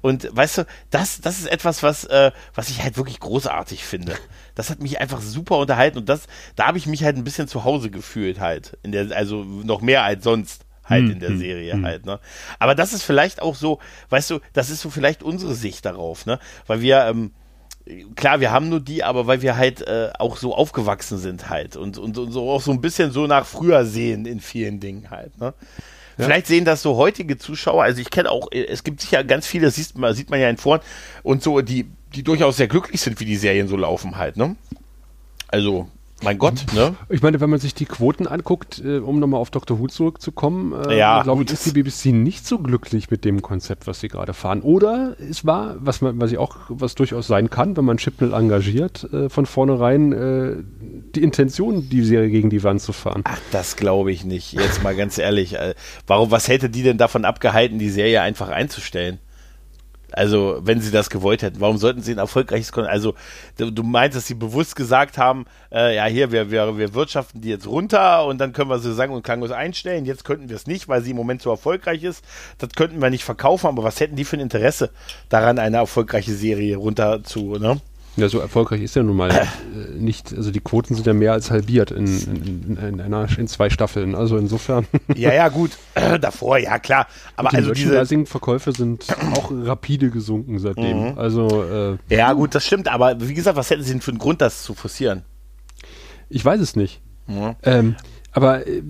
Und 0.00 0.34
weißt 0.34 0.58
du, 0.58 0.66
das, 0.88 1.20
das 1.20 1.38
ist 1.40 1.46
etwas, 1.46 1.82
was, 1.82 2.04
äh, 2.04 2.32
was 2.54 2.70
ich 2.70 2.82
halt 2.82 2.96
wirklich 2.96 3.20
großartig 3.20 3.84
finde. 3.84 4.16
Das 4.54 4.70
hat 4.70 4.80
mich 4.80 4.98
einfach 4.98 5.20
super 5.20 5.58
unterhalten 5.58 5.98
und 5.98 6.08
das, 6.08 6.22
da 6.56 6.66
habe 6.66 6.78
ich 6.78 6.86
mich 6.86 7.04
halt 7.04 7.16
ein 7.16 7.24
bisschen 7.24 7.48
zu 7.48 7.64
Hause 7.64 7.90
gefühlt 7.90 8.40
halt. 8.40 8.78
In 8.82 8.92
der, 8.92 9.14
also 9.14 9.44
noch 9.44 9.82
mehr 9.82 10.02
als 10.02 10.24
sonst 10.24 10.64
halt 10.90 11.04
hm, 11.04 11.12
in 11.12 11.20
der 11.20 11.30
hm, 11.30 11.38
Serie 11.38 11.72
hm. 11.72 11.84
halt, 11.84 12.06
ne? 12.06 12.20
Aber 12.58 12.74
das 12.74 12.92
ist 12.92 13.02
vielleicht 13.02 13.40
auch 13.40 13.54
so, 13.54 13.78
weißt 14.10 14.30
du, 14.30 14.40
das 14.52 14.68
ist 14.68 14.80
so 14.80 14.90
vielleicht 14.90 15.22
unsere 15.22 15.54
Sicht 15.54 15.86
darauf, 15.86 16.26
ne? 16.26 16.38
Weil 16.66 16.82
wir, 16.82 17.06
ähm, 17.06 17.32
klar, 18.16 18.40
wir 18.40 18.50
haben 18.50 18.68
nur 18.68 18.80
die, 18.80 19.02
aber 19.02 19.26
weil 19.26 19.42
wir 19.42 19.56
halt 19.56 19.80
äh, 19.86 20.10
auch 20.18 20.36
so 20.36 20.54
aufgewachsen 20.54 21.18
sind 21.18 21.48
halt 21.48 21.76
und, 21.76 21.96
und, 21.96 22.18
und 22.18 22.32
so 22.32 22.50
auch 22.50 22.60
so 22.60 22.72
ein 22.72 22.80
bisschen 22.80 23.12
so 23.12 23.26
nach 23.26 23.46
früher 23.46 23.86
sehen 23.86 24.26
in 24.26 24.40
vielen 24.40 24.80
Dingen 24.80 25.10
halt, 25.10 25.38
ne? 25.38 25.54
Ja. 26.18 26.26
Vielleicht 26.26 26.48
sehen 26.48 26.66
das 26.66 26.82
so 26.82 26.96
heutige 26.96 27.38
Zuschauer, 27.38 27.84
also 27.84 28.00
ich 28.00 28.10
kenne 28.10 28.30
auch, 28.30 28.48
es 28.52 28.84
gibt 28.84 29.00
sicher 29.00 29.24
ganz 29.24 29.46
viele, 29.46 29.66
das 29.66 29.76
sieht 29.76 29.96
man, 29.96 30.12
sieht 30.14 30.28
man 30.28 30.38
ja 30.38 30.50
in 30.50 30.58
Foren 30.58 30.80
und 31.22 31.42
so, 31.42 31.62
die, 31.62 31.86
die 32.14 32.22
durchaus 32.22 32.58
sehr 32.58 32.68
glücklich 32.68 33.00
sind, 33.00 33.20
wie 33.20 33.24
die 33.24 33.36
Serien 33.36 33.68
so 33.68 33.76
laufen 33.76 34.18
halt, 34.18 34.36
ne? 34.36 34.56
Also, 35.48 35.88
mein 36.22 36.38
Gott, 36.38 36.66
ne? 36.74 36.94
Ich 37.08 37.22
meine, 37.22 37.40
wenn 37.40 37.50
man 37.50 37.58
sich 37.58 37.74
die 37.74 37.86
Quoten 37.86 38.26
anguckt, 38.26 38.82
äh, 38.84 38.98
um 38.98 39.18
nochmal 39.18 39.40
auf 39.40 39.50
Dr. 39.50 39.78
Who 39.78 39.86
zurückzukommen, 39.86 40.72
äh, 40.88 40.98
ja, 40.98 41.22
glaube 41.22 41.42
ich, 41.42 41.50
ist 41.50 41.66
die 41.66 41.72
BBC 41.72 42.06
nicht 42.06 42.46
so 42.46 42.58
glücklich 42.58 43.10
mit 43.10 43.24
dem 43.24 43.42
Konzept, 43.42 43.86
was 43.86 44.00
sie 44.00 44.08
gerade 44.08 44.34
fahren. 44.34 44.62
Oder 44.62 45.16
es 45.18 45.46
war, 45.46 45.76
was 45.78 46.00
man, 46.00 46.20
was 46.20 46.32
ich 46.32 46.38
auch, 46.38 46.56
was 46.68 46.94
durchaus 46.94 47.26
sein 47.26 47.50
kann, 47.50 47.76
wenn 47.76 47.84
man 47.84 47.96
Chipnell 47.96 48.32
engagiert, 48.32 49.12
äh, 49.12 49.28
von 49.28 49.46
vornherein 49.46 50.12
äh, 50.12 50.56
die 51.14 51.22
Intention, 51.22 51.88
die 51.88 52.02
Serie 52.02 52.30
gegen 52.30 52.50
die 52.50 52.62
Wand 52.62 52.80
zu 52.80 52.92
fahren. 52.92 53.22
Ach, 53.24 53.40
das 53.52 53.76
glaube 53.76 54.12
ich 54.12 54.24
nicht. 54.24 54.52
Jetzt 54.52 54.82
mal 54.82 54.94
ganz 54.94 55.18
ehrlich. 55.18 55.54
Äh, 55.54 55.74
warum, 56.06 56.30
was 56.30 56.48
hätte 56.48 56.70
die 56.70 56.82
denn 56.82 56.98
davon 56.98 57.24
abgehalten, 57.24 57.78
die 57.78 57.90
Serie 57.90 58.22
einfach 58.22 58.48
einzustellen? 58.48 59.18
Also, 60.12 60.58
wenn 60.62 60.80
sie 60.80 60.90
das 60.90 61.10
gewollt 61.10 61.42
hätten, 61.42 61.60
warum 61.60 61.76
sollten 61.76 62.02
sie 62.02 62.12
ein 62.12 62.18
erfolgreiches 62.18 62.72
Kon 62.72 62.84
Also, 62.84 63.14
du, 63.56 63.82
meinst, 63.82 64.16
dass 64.16 64.26
sie 64.26 64.34
bewusst 64.34 64.76
gesagt 64.76 65.18
haben, 65.18 65.46
äh, 65.72 65.96
ja, 65.96 66.06
hier, 66.06 66.32
wir, 66.32 66.50
wir, 66.50 66.76
wir 66.76 66.94
wirtschaften 66.94 67.40
die 67.40 67.48
jetzt 67.48 67.66
runter 67.66 68.24
und 68.26 68.38
dann 68.38 68.52
können 68.52 68.70
wir 68.70 68.78
sie 68.78 68.94
sagen 68.94 69.12
und 69.12 69.22
klanglos 69.22 69.50
einstellen. 69.50 70.04
Jetzt 70.04 70.24
könnten 70.24 70.48
wir 70.48 70.56
es 70.56 70.66
nicht, 70.66 70.88
weil 70.88 71.02
sie 71.02 71.10
im 71.10 71.16
Moment 71.16 71.42
so 71.42 71.50
erfolgreich 71.50 72.02
ist. 72.02 72.24
Das 72.58 72.70
könnten 72.70 73.00
wir 73.00 73.10
nicht 73.10 73.24
verkaufen, 73.24 73.66
aber 73.66 73.84
was 73.84 74.00
hätten 74.00 74.16
die 74.16 74.24
für 74.24 74.36
ein 74.36 74.40
Interesse 74.40 74.90
daran, 75.28 75.58
eine 75.58 75.78
erfolgreiche 75.78 76.32
Serie 76.32 76.76
runter 76.76 77.22
zu, 77.22 77.56
ne? 77.58 77.80
Ja, 78.16 78.28
so 78.28 78.38
erfolgreich 78.38 78.82
ist 78.82 78.96
ja 78.96 79.02
nun 79.02 79.16
mal 79.16 79.30
äh, 79.30 79.46
nicht. 79.96 80.34
Also 80.34 80.50
die 80.50 80.60
Quoten 80.60 80.94
sind 80.94 81.06
ja 81.06 81.14
mehr 81.14 81.32
als 81.32 81.50
halbiert 81.50 81.90
in, 81.90 82.06
in, 82.06 82.76
in, 82.76 83.00
einer, 83.00 83.26
in 83.38 83.46
zwei 83.46 83.70
Staffeln. 83.70 84.14
Also 84.14 84.36
insofern. 84.36 84.86
Ja, 85.14 85.32
ja, 85.32 85.48
gut. 85.48 85.70
Davor, 86.20 86.58
ja 86.58 86.78
klar. 86.78 87.06
Aber 87.36 87.50
die 87.50 87.56
also 87.56 87.72
diese 87.72 88.26
Verkäufe 88.26 88.72
sind 88.72 89.06
auch 89.34 89.50
rapide 89.52 90.10
gesunken 90.10 90.58
seitdem. 90.58 91.12
Mhm. 91.12 91.18
Also 91.18 91.98
äh, 92.10 92.14
ja, 92.14 92.32
gut, 92.32 92.54
das 92.54 92.66
stimmt. 92.66 92.88
Aber 92.88 93.20
wie 93.20 93.34
gesagt, 93.34 93.56
was 93.56 93.70
hätten 93.70 93.82
sie 93.82 93.92
denn 93.92 94.00
für 94.00 94.10
einen 94.10 94.18
Grund, 94.18 94.40
das 94.40 94.64
zu 94.64 94.74
forcieren? 94.74 95.22
Ich 96.28 96.44
weiß 96.44 96.60
es 96.60 96.76
nicht. 96.76 97.00
Mhm. 97.26 97.54
Ähm, 97.62 97.96
aber 98.32 98.66
äh, 98.66 98.82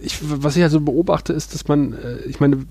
ich, 0.00 0.18
was 0.22 0.56
ich 0.56 0.62
also 0.62 0.80
beobachte, 0.80 1.32
ist, 1.32 1.54
dass 1.54 1.68
man, 1.68 1.94
äh, 1.94 2.18
ich 2.26 2.40
meine, 2.40 2.64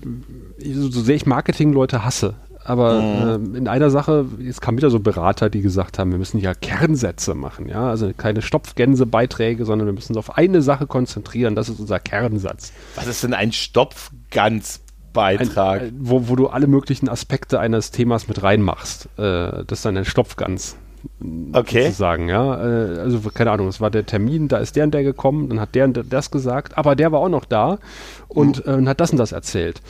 so 0.58 1.00
sehr 1.00 1.16
ich 1.16 1.26
Marketingleute 1.26 2.04
hasse, 2.04 2.34
aber 2.66 3.00
mhm. 3.00 3.54
äh, 3.54 3.58
in 3.58 3.68
einer 3.68 3.90
Sache, 3.90 4.26
es 4.46 4.60
kam 4.60 4.76
wieder 4.76 4.90
so 4.90 5.00
Berater, 5.00 5.50
die 5.50 5.62
gesagt 5.62 5.98
haben, 5.98 6.10
wir 6.10 6.18
müssen 6.18 6.38
ja 6.38 6.54
Kernsätze 6.54 7.34
machen, 7.34 7.68
ja, 7.68 7.88
also 7.88 8.10
keine 8.16 8.42
Stopfgänse-Beiträge, 8.42 9.64
sondern 9.64 9.86
wir 9.86 9.92
müssen 9.92 10.12
uns 10.12 10.18
auf 10.18 10.36
eine 10.36 10.62
Sache 10.62 10.86
konzentrieren, 10.86 11.54
das 11.54 11.68
ist 11.68 11.80
unser 11.80 12.00
Kernsatz. 12.00 12.72
Was 12.94 13.06
ist 13.06 13.22
denn 13.22 13.34
ein 13.34 13.52
Stopfgans? 13.52 14.80
Beitrag. 15.12 15.80
Ein, 15.80 15.96
wo, 15.98 16.28
wo 16.28 16.36
du 16.36 16.48
alle 16.48 16.66
möglichen 16.66 17.08
Aspekte 17.08 17.58
eines 17.58 17.90
Themas 17.90 18.28
mit 18.28 18.42
reinmachst. 18.42 19.06
Äh, 19.16 19.64
das 19.66 19.78
ist 19.78 19.84
dann 19.86 19.96
ein 19.96 20.04
Stopfgans. 20.04 20.76
Okay. 21.52 21.84
Sozusagen, 21.84 22.28
ja. 22.28 22.56
Äh, 22.56 22.98
also, 22.98 23.20
keine 23.30 23.50
Ahnung, 23.50 23.68
es 23.68 23.80
war 23.80 23.90
der 23.90 24.06
Termin, 24.06 24.48
da 24.48 24.58
ist 24.58 24.76
der 24.76 24.84
und 24.84 24.92
der 24.92 25.02
gekommen, 25.02 25.48
dann 25.48 25.60
hat 25.60 25.74
der 25.74 25.84
und 25.84 26.04
das 26.10 26.30
gesagt, 26.30 26.76
aber 26.76 26.96
der 26.96 27.12
war 27.12 27.20
auch 27.20 27.28
noch 27.28 27.44
da 27.44 27.78
und, 28.28 28.66
mhm. 28.66 28.86
äh, 28.86 28.88
hat 28.88 29.00
das 29.00 29.12
und 29.12 29.18
das 29.18 29.32
erzählt. 29.32 29.80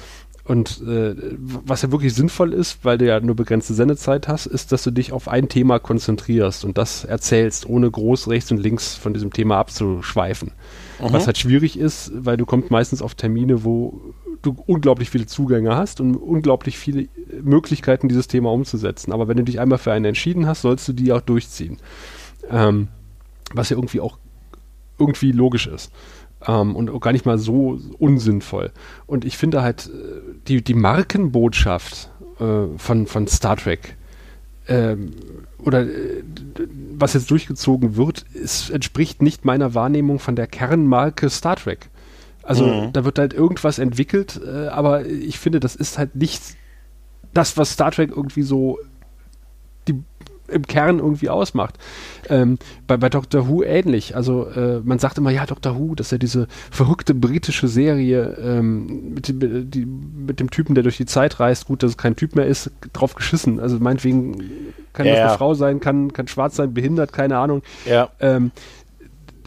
Und 0.46 0.80
äh, 0.86 1.16
was 1.38 1.82
ja 1.82 1.90
wirklich 1.90 2.14
sinnvoll 2.14 2.52
ist, 2.52 2.84
weil 2.84 2.98
du 2.98 3.06
ja 3.06 3.18
nur 3.18 3.34
begrenzte 3.34 3.74
Sendezeit 3.74 4.28
hast, 4.28 4.46
ist, 4.46 4.70
dass 4.70 4.84
du 4.84 4.92
dich 4.92 5.12
auf 5.12 5.26
ein 5.26 5.48
Thema 5.48 5.80
konzentrierst 5.80 6.64
und 6.64 6.78
das 6.78 7.04
erzählst, 7.04 7.68
ohne 7.68 7.90
groß 7.90 8.28
rechts 8.28 8.52
und 8.52 8.58
links 8.58 8.94
von 8.94 9.12
diesem 9.12 9.32
Thema 9.32 9.58
abzuschweifen. 9.58 10.52
Mhm. 11.00 11.12
Was 11.12 11.26
halt 11.26 11.36
schwierig 11.36 11.76
ist, 11.76 12.12
weil 12.14 12.36
du 12.36 12.46
kommst 12.46 12.70
meistens 12.70 13.02
auf 13.02 13.16
Termine, 13.16 13.64
wo 13.64 14.00
du 14.42 14.56
unglaublich 14.66 15.10
viele 15.10 15.26
Zugänge 15.26 15.74
hast 15.74 16.00
und 16.00 16.14
unglaublich 16.14 16.78
viele 16.78 17.08
Möglichkeiten, 17.42 18.08
dieses 18.08 18.28
Thema 18.28 18.52
umzusetzen. 18.52 19.12
Aber 19.12 19.26
wenn 19.26 19.38
du 19.38 19.42
dich 19.42 19.58
einmal 19.58 19.78
für 19.78 19.92
einen 19.92 20.04
entschieden 20.04 20.46
hast, 20.46 20.62
sollst 20.62 20.86
du 20.86 20.92
die 20.92 21.12
auch 21.12 21.22
durchziehen. 21.22 21.78
Ähm, 22.48 22.86
was 23.52 23.70
ja 23.70 23.76
irgendwie 23.76 24.00
auch 24.00 24.18
irgendwie 24.98 25.32
logisch 25.32 25.66
ist 25.66 25.90
ähm, 26.46 26.74
und 26.76 27.00
gar 27.00 27.12
nicht 27.12 27.26
mal 27.26 27.38
so 27.38 27.78
unsinnvoll. 27.98 28.72
Und 29.06 29.24
ich 29.24 29.36
finde 29.36 29.62
halt 29.62 29.86
äh, 29.86 30.20
die, 30.48 30.62
die 30.62 30.74
Markenbotschaft 30.74 32.10
äh, 32.40 32.66
von, 32.76 33.06
von 33.06 33.26
Star 33.26 33.56
Trek 33.56 33.96
ähm, 34.68 35.12
oder 35.58 35.82
äh, 35.82 36.22
was 36.92 37.14
jetzt 37.14 37.30
durchgezogen 37.30 37.96
wird, 37.96 38.24
es 38.34 38.70
entspricht 38.70 39.22
nicht 39.22 39.44
meiner 39.44 39.74
Wahrnehmung 39.74 40.18
von 40.18 40.36
der 40.36 40.46
Kernmarke 40.46 41.30
Star 41.30 41.56
Trek. 41.56 41.88
Also 42.42 42.66
mhm. 42.66 42.92
da 42.92 43.04
wird 43.04 43.18
halt 43.18 43.34
irgendwas 43.34 43.78
entwickelt, 43.78 44.40
äh, 44.44 44.68
aber 44.68 45.06
ich 45.06 45.38
finde, 45.38 45.60
das 45.60 45.74
ist 45.76 45.98
halt 45.98 46.14
nicht 46.14 46.42
das, 47.34 47.56
was 47.56 47.72
Star 47.72 47.90
Trek 47.90 48.10
irgendwie 48.10 48.42
so 48.42 48.78
im 50.48 50.66
Kern 50.66 50.98
irgendwie 50.98 51.28
ausmacht. 51.28 51.76
Ähm, 52.28 52.58
bei, 52.86 52.96
bei 52.96 53.08
Doctor 53.08 53.48
Who 53.48 53.62
ähnlich. 53.62 54.16
Also 54.16 54.46
äh, 54.46 54.80
man 54.84 54.98
sagt 54.98 55.18
immer, 55.18 55.30
ja, 55.30 55.46
Doctor 55.46 55.78
Who, 55.78 55.94
das 55.94 56.08
ist 56.08 56.12
ja 56.12 56.18
diese 56.18 56.48
verrückte 56.70 57.14
britische 57.14 57.68
Serie 57.68 58.36
ähm, 58.42 59.14
mit, 59.14 59.28
dem, 59.28 59.70
die, 59.70 59.86
mit, 59.86 60.40
dem 60.40 60.50
Typen, 60.50 60.74
der 60.74 60.82
durch 60.82 60.96
die 60.96 61.06
Zeit 61.06 61.40
reist. 61.40 61.66
Gut, 61.66 61.82
dass 61.82 61.90
es 61.90 61.96
kein 61.96 62.16
Typ 62.16 62.34
mehr 62.34 62.46
ist, 62.46 62.70
drauf 62.92 63.14
geschissen. 63.14 63.60
Also 63.60 63.78
meinetwegen 63.78 64.36
kann 64.92 65.06
ja, 65.06 65.14
das 65.14 65.28
eine 65.28 65.38
Frau 65.38 65.54
sein, 65.54 65.80
kann, 65.80 66.12
kann 66.12 66.28
schwarz 66.28 66.56
sein, 66.56 66.74
behindert, 66.74 67.12
keine 67.12 67.38
Ahnung. 67.38 67.62
Ja. 67.84 68.10
Ähm, 68.20 68.50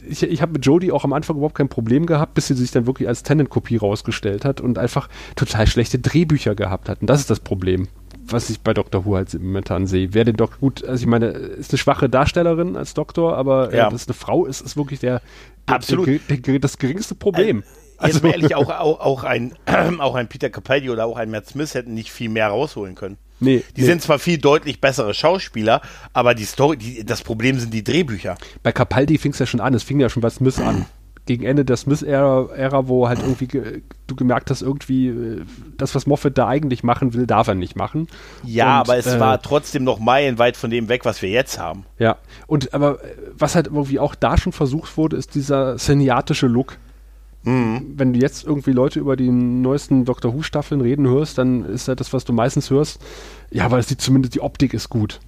ich, 0.08 0.24
ich 0.24 0.42
habe 0.42 0.54
mit 0.54 0.66
Jodie 0.66 0.92
auch 0.92 1.04
am 1.04 1.14
Anfang 1.14 1.38
überhaupt 1.38 1.56
kein 1.56 1.70
Problem 1.70 2.06
gehabt, 2.06 2.34
bis 2.34 2.48
sie 2.48 2.54
sich 2.54 2.72
dann 2.72 2.88
wirklich 2.88 3.08
als 3.08 3.24
Tenant-Kopie 3.24 3.78
rausgestellt 3.78 4.46
hat 4.46 4.62
und 4.62 4.78
einfach 4.78 5.10
total 5.36 5.68
schlechte 5.68 6.00
Drehbücher 6.00 6.56
gehabt 6.56 6.90
hat. 6.90 7.02
Und 7.02 7.10
das 7.10 7.20
ist 7.20 7.30
das 7.30 7.40
Problem 7.40 7.88
was 8.32 8.50
ich 8.50 8.62
bei 8.62 8.74
Dr. 8.74 9.06
Who 9.06 9.16
halt 9.16 9.34
momentan 9.34 9.88
sehe. 9.88 10.14
Wer 10.14 10.26
den 10.26 10.36
doch 10.36 10.60
gut, 10.60 10.84
also 10.84 11.02
ich 11.02 11.08
meine, 11.08 11.28
ist 11.28 11.72
eine 11.72 11.78
schwache 11.78 12.10
Darstellerin 12.10 12.76
als 12.76 12.94
Doktor, 12.94 13.38
aber 13.38 13.74
äh, 13.74 13.78
Ja. 13.78 13.90
dass 13.90 14.08
eine 14.08 14.14
Frau 14.14 14.46
ist, 14.46 14.62
ist 14.62 14.78
wirklich 14.78 15.00
der, 15.00 15.22
der, 15.68 15.76
Absolut. 15.76 16.08
Der, 16.08 16.38
der, 16.38 16.60
das 16.60 16.78
geringste 16.78 17.16
Problem. 17.16 17.64
Also 17.98 18.22
mal 18.22 18.32
ehrlich, 18.32 18.56
auch, 18.56 18.70
auch, 18.70 19.00
auch, 19.02 19.24
ein, 19.26 19.54
auch 20.00 20.16
ein 20.16 20.30
Peter 20.30 20.50
Capaldi 20.50 20.90
oder 20.90 21.06
auch 21.06 21.18
ein 21.18 21.30
Matt 21.30 21.48
Smith 21.48 21.74
hätten 21.74 21.94
nicht 21.94 22.12
viel 22.12 22.30
mehr 22.30 22.48
rausholen 22.48 22.96
können. 22.96 23.18
nee, 23.42 23.62
Die 23.76 23.82
nee. 23.82 23.88
sind 23.88 24.02
zwar 24.02 24.20
viel 24.20 24.38
deutlich 24.38 24.80
bessere 24.80 25.14
Schauspieler, 25.14 25.82
aber 26.14 26.34
die 26.34 26.46
Story, 26.46 26.78
die, 26.78 27.04
das 27.06 27.22
Problem 27.24 27.60
sind 27.60 27.74
die 27.74 27.84
Drehbücher. 27.84 28.38
bei 28.64 28.72
Capaldi 28.72 29.18
fing 29.18 29.34
es 29.34 29.40
ja 29.40 29.46
schon 29.46 29.60
an, 29.60 29.74
es 29.74 29.84
fing 29.84 30.00
ja 30.00 30.10
schon 30.10 30.22
bei 30.22 30.30
Smith 30.30 30.60
an. 30.60 30.86
Gegen 31.26 31.44
Ende 31.44 31.64
der 31.64 31.78
Smith-Ära, 31.78 32.50
Ära, 32.56 32.88
wo 32.88 33.08
halt 33.08 33.20
irgendwie 33.20 33.48
ge 33.48 33.82
du 34.08 34.16
gemerkt 34.16 34.50
hast, 34.50 34.64
irgendwie 34.64 35.10
äh, 35.10 35.42
das, 35.78 35.94
was 35.94 36.08
Moffat 36.08 36.38
da 36.38 36.48
eigentlich 36.48 36.84
machen 36.84 37.14
will, 37.14 37.28
darf 37.28 37.48
er 37.48 37.56
nicht 37.56 37.76
machen. 37.76 38.08
Ja, 38.44 38.80
Und, 38.80 38.90
aber 38.90 38.98
es 38.98 39.06
äh, 39.06 39.20
war 39.20 39.42
trotzdem 39.42 39.84
noch 39.84 40.00
meilenweit 40.00 40.58
von 40.58 40.72
dem 40.72 40.90
weg, 40.90 41.06
was 41.06 41.22
wir 41.22 41.30
jetzt 41.30 41.60
haben. 41.60 41.86
Ja, 42.00 42.18
und 42.48 42.74
aber 42.74 43.04
äh, 43.04 43.16
was 43.38 43.56
halt 43.56 43.68
irgendwie 43.68 44.00
auch 44.00 44.16
da 44.16 44.38
schon 44.38 44.52
versucht 44.52 44.98
wurde, 44.98 45.18
ist 45.18 45.36
dieser 45.36 45.78
cineatische 45.78 46.48
Look. 46.48 46.78
Mhm. 47.44 47.94
Wenn 47.96 48.14
du 48.14 48.20
jetzt 48.20 48.46
irgendwie 48.46 48.72
Leute 48.72 49.00
über 49.00 49.16
die 49.16 49.30
neuesten 49.30 50.06
Doctor 50.06 50.34
Who-Staffeln 50.34 50.82
reden 50.82 51.08
hörst, 51.08 51.38
dann 51.38 51.64
ist 51.66 51.88
halt 51.88 52.00
das, 52.00 52.12
was 52.12 52.26
du 52.26 52.34
meistens 52.34 52.70
hörst, 52.70 53.00
ja, 53.52 53.66
aber 53.66 53.80
es 53.80 53.88
sieht 53.88 54.02
zumindest 54.02 54.36
die 54.36 54.42
Optik 54.42 54.74
ist 54.74 54.90
gut. 54.90 55.20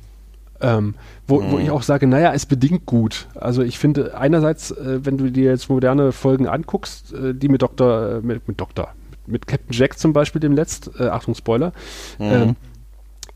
Ähm, 0.61 0.95
wo, 1.27 1.37
wo 1.41 1.55
Mhm. 1.57 1.61
ich 1.63 1.71
auch 1.71 1.81
sage, 1.83 2.07
naja, 2.07 2.31
ist 2.31 2.45
bedingt 2.47 2.85
gut. 2.85 3.27
Also 3.35 3.61
ich 3.63 3.79
finde 3.79 4.17
einerseits, 4.17 4.71
äh, 4.71 4.99
wenn 5.03 5.17
du 5.17 5.31
dir 5.31 5.51
jetzt 5.51 5.69
moderne 5.69 6.11
Folgen 6.11 6.47
anguckst, 6.47 7.13
äh, 7.13 7.33
die 7.33 7.49
mit 7.49 7.61
Doktor, 7.61 8.17
äh, 8.17 8.21
mit, 8.21 8.47
mit 8.47 8.59
Doktor, 8.61 8.93
mit 9.27 9.47
Captain 9.47 9.73
Jack 9.73 9.97
zum 9.97 10.13
Beispiel 10.13 10.39
dem 10.39 10.53
letzt, 10.53 10.91
äh, 10.99 11.07
Achtung 11.07 11.35
Spoiler, 11.35 11.73
Mhm. 12.19 12.25
ähm, 12.31 12.55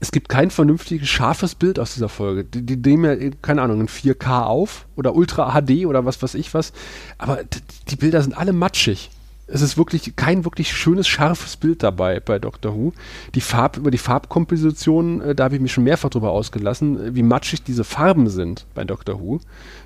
es 0.01 0.11
gibt 0.11 0.27
kein 0.29 0.51
vernünftiges, 0.51 1.07
scharfes 1.07 1.55
Bild 1.55 1.79
aus 1.79 1.93
dieser 1.93 2.09
Folge. 2.09 2.43
Die, 2.43 2.63
die 2.65 2.75
nehmen 2.75 3.05
ja, 3.05 3.13
äh, 3.13 3.31
keine 3.41 3.61
Ahnung, 3.61 3.79
in 3.81 3.87
4K 3.87 4.43
auf 4.45 4.85
oder 4.95 5.15
Ultra 5.15 5.51
HD 5.53 5.85
oder 5.85 6.05
was 6.05 6.21
weiß 6.21 6.35
ich 6.35 6.53
was. 6.53 6.73
Aber 7.17 7.39
die 7.87 7.95
Bilder 7.95 8.21
sind 8.21 8.37
alle 8.37 8.51
matschig. 8.53 9.09
Es 9.47 9.61
ist 9.61 9.77
wirklich 9.77 10.15
kein 10.15 10.43
wirklich 10.43 10.73
schönes, 10.73 11.07
scharfes 11.07 11.57
Bild 11.57 11.83
dabei 11.83 12.19
bei 12.19 12.39
Doctor 12.39 12.75
Who. 12.75 12.93
Die 13.35 13.41
Farb, 13.41 13.77
über 13.77 13.91
die 13.91 13.97
Farbkomposition, 13.97 15.21
äh, 15.21 15.35
da 15.35 15.45
habe 15.45 15.55
ich 15.55 15.61
mich 15.61 15.71
schon 15.71 15.83
mehrfach 15.83 16.09
drüber 16.09 16.31
ausgelassen, 16.31 16.99
äh, 16.99 17.15
wie 17.15 17.23
matschig 17.23 17.63
diese 17.63 17.83
Farben 17.83 18.29
sind 18.29 18.65
bei 18.73 18.83
Doctor 18.83 19.19
Who. 19.19 19.39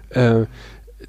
Äh, 0.09 0.45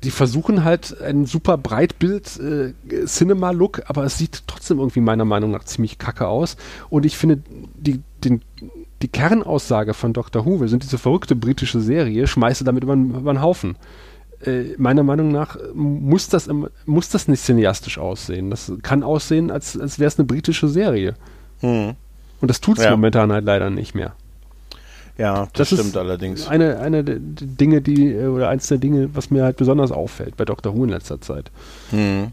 die 0.05 0.11
versuchen 0.11 0.65
halt 0.65 1.01
ein 1.01 1.27
super 1.27 1.59
Breitbild 1.59 2.39
äh, 2.39 2.73
Cinema-Look, 3.07 3.83
aber 3.87 4.05
es 4.05 4.19
sieht 4.19 4.45
trotzdem 4.47 4.79
irgendwie 4.79 5.01
meiner 5.01 5.25
Meinung 5.25 5.51
nach 5.51 5.65
ziemlich 5.65 5.99
kacke 5.99 6.29
aus. 6.29 6.57
Und 6.91 7.05
ich 7.05 7.17
finde, 7.17 7.43
die, 7.75 8.01
den, 8.25 8.43
die 9.03 9.09
Kernaussage 9.09 9.95
von 9.95 10.13
Doctor 10.13 10.45
Who, 10.45 10.61
wir 10.61 10.69
sind 10.69 10.85
diese 10.85 10.99
verrückte 10.99 11.35
britische 11.35 11.81
Serie, 11.81 12.27
schmeiße 12.27 12.65
damit 12.65 12.85
über, 12.85 12.95
über 12.95 13.33
den 13.33 13.43
Haufen. 13.43 13.77
Äh, 14.45 14.75
meiner 14.79 15.03
Meinung 15.03 15.31
nach 15.31 15.57
äh, 15.57 15.61
muss 15.75 16.29
das, 16.29 16.49
muss 16.87 17.09
das 17.11 17.29
nicht 17.29 17.45
cineastisch 17.45 17.99
aussehen. 17.99 18.51
Das 18.51 18.73
kann 18.83 19.03
aussehen, 19.03 19.51
als, 19.51 19.79
als 19.79 19.99
wäre 19.99 20.09
es 20.09 20.19
eine 20.19 20.27
britische 20.27 20.69
Serie. 20.69 21.15
Hm. 21.61 21.95
Und 22.41 22.49
das 22.49 22.61
tut 22.61 22.79
es 22.79 22.85
Ja. 22.85 22.91
momentan 22.93 23.31
halt 23.33 23.45
leider 23.45 23.69
nicht 23.69 23.95
mehr. 23.95 24.15
Ja, 25.19 25.49
das, 25.53 25.69
Das 25.69 25.79
stimmt 25.79 25.97
allerdings. 25.99 26.49
Eine, 26.49 26.79
eine 26.79 27.05
der 27.05 27.17
Dinge, 27.19 27.83
die, 27.83 28.13
äh, 28.15 28.27
oder 28.29 28.49
eins 28.49 28.69
der 28.69 28.79
Dinge, 28.79 29.15
was 29.15 29.31
mir 29.31 29.45
halt 29.45 29.59
besonders 29.59 29.93
auffällt 29.93 30.39
bei 30.39 30.47
Doctor 30.47 30.75
Who 30.75 30.85
in 30.85 30.91
letzter 30.91 31.21
Zeit. 31.21 31.51
Hm. 31.91 32.29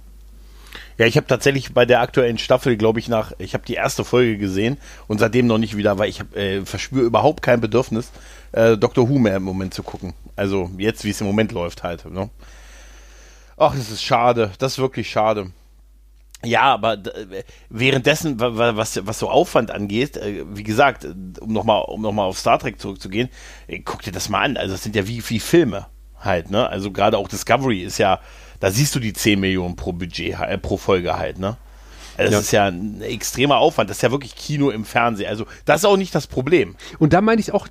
Ja, 0.98 1.06
ich 1.06 1.18
habe 1.18 1.28
tatsächlich 1.28 1.74
bei 1.74 1.86
der 1.86 2.02
aktuellen 2.02 2.38
Staffel, 2.38 2.78
glaube 2.78 3.00
ich, 3.00 3.08
nach, 3.10 3.34
ich 3.38 3.54
habe 3.54 3.66
die 3.68 3.74
erste 3.74 4.04
Folge 4.06 4.38
gesehen 4.38 4.78
und 5.08 5.20
seitdem 5.20 5.46
noch 5.46 5.58
nicht 5.58 5.76
wieder, 5.76 6.00
weil 6.00 6.10
ich 6.10 6.22
hab, 6.22 6.36
äh, 6.36 6.66
verspüre 6.66 7.06
überhaupt 7.06 7.44
kein 7.44 7.60
Bedürfnis, 7.62 8.10
äh, 8.58 8.78
Doctor 8.78 9.08
Who 9.08 9.18
mehr 9.20 9.36
im 9.38 9.44
Moment 9.44 9.74
zu 9.74 9.84
gucken. 9.84 10.14
Also 10.36 10.70
jetzt, 10.78 11.04
wie 11.04 11.10
es 11.12 11.22
im 11.22 11.28
Moment 11.28 11.52
läuft 11.52 11.84
halt. 11.84 12.06
Ne? 12.06 12.30
Ach, 13.58 13.76
das 13.76 13.90
ist 13.92 14.04
schade. 14.04 14.52
Das 14.60 14.74
ist 14.74 14.80
wirklich 14.80 15.10
schade. 15.10 15.52
Ja, 16.44 16.62
aber 16.74 16.94
äh, 16.94 17.44
währenddessen, 17.70 18.40
wa- 18.40 18.56
wa- 18.58 18.76
was, 18.76 19.00
was 19.06 19.20
so 19.20 19.30
Aufwand 19.30 19.72
angeht, 19.72 20.18
äh, 20.18 20.44
wie 20.56 20.64
gesagt, 20.64 21.06
um 21.40 21.52
nochmal 21.54 21.84
um 21.88 22.02
noch 22.02 22.16
auf 22.18 22.38
Star 22.38 22.60
Trek 22.60 22.80
zurückzugehen, 22.80 23.30
äh, 23.68 23.80
guck 23.80 24.04
dir 24.04 24.12
das 24.12 24.30
mal 24.30 24.42
an. 24.42 24.58
Also, 24.58 24.74
das 24.74 24.84
sind 24.84 24.96
ja 24.96 25.08
wie 25.08 25.22
viel 25.22 25.40
Filme 25.40 25.88
halt, 26.20 26.52
ne? 26.52 26.70
Also, 26.70 26.92
gerade 26.92 27.18
auch 27.18 27.28
Discovery 27.28 27.82
ist 27.82 27.98
ja, 27.98 28.20
da 28.60 28.70
siehst 28.70 28.94
du 28.96 29.00
die 29.00 29.14
10 29.14 29.40
Millionen 29.40 29.76
pro 29.76 29.94
Budget, 29.94 30.36
pro 30.62 30.78
Folge 30.78 31.18
halt, 31.18 31.40
ne? 31.40 31.58
Das 32.18 32.32
Ja. 32.32 32.40
ist 32.40 32.52
ja 32.52 32.66
ein 32.68 33.02
extremer 33.02 33.58
Aufwand. 33.58 33.90
Das 33.90 33.98
ist 33.98 34.02
ja 34.02 34.12
wirklich 34.12 34.36
Kino 34.36 34.70
im 34.70 34.86
Fernsehen. 34.86 35.30
Also, 35.30 35.46
das 35.66 35.82
ist 35.82 35.86
auch 35.86 35.98
nicht 35.98 36.14
das 36.16 36.28
Problem. 36.28 36.76
Und 37.00 37.14
da 37.14 37.22
meine 37.22 37.40
ich 37.40 37.54
auch, 37.54 37.68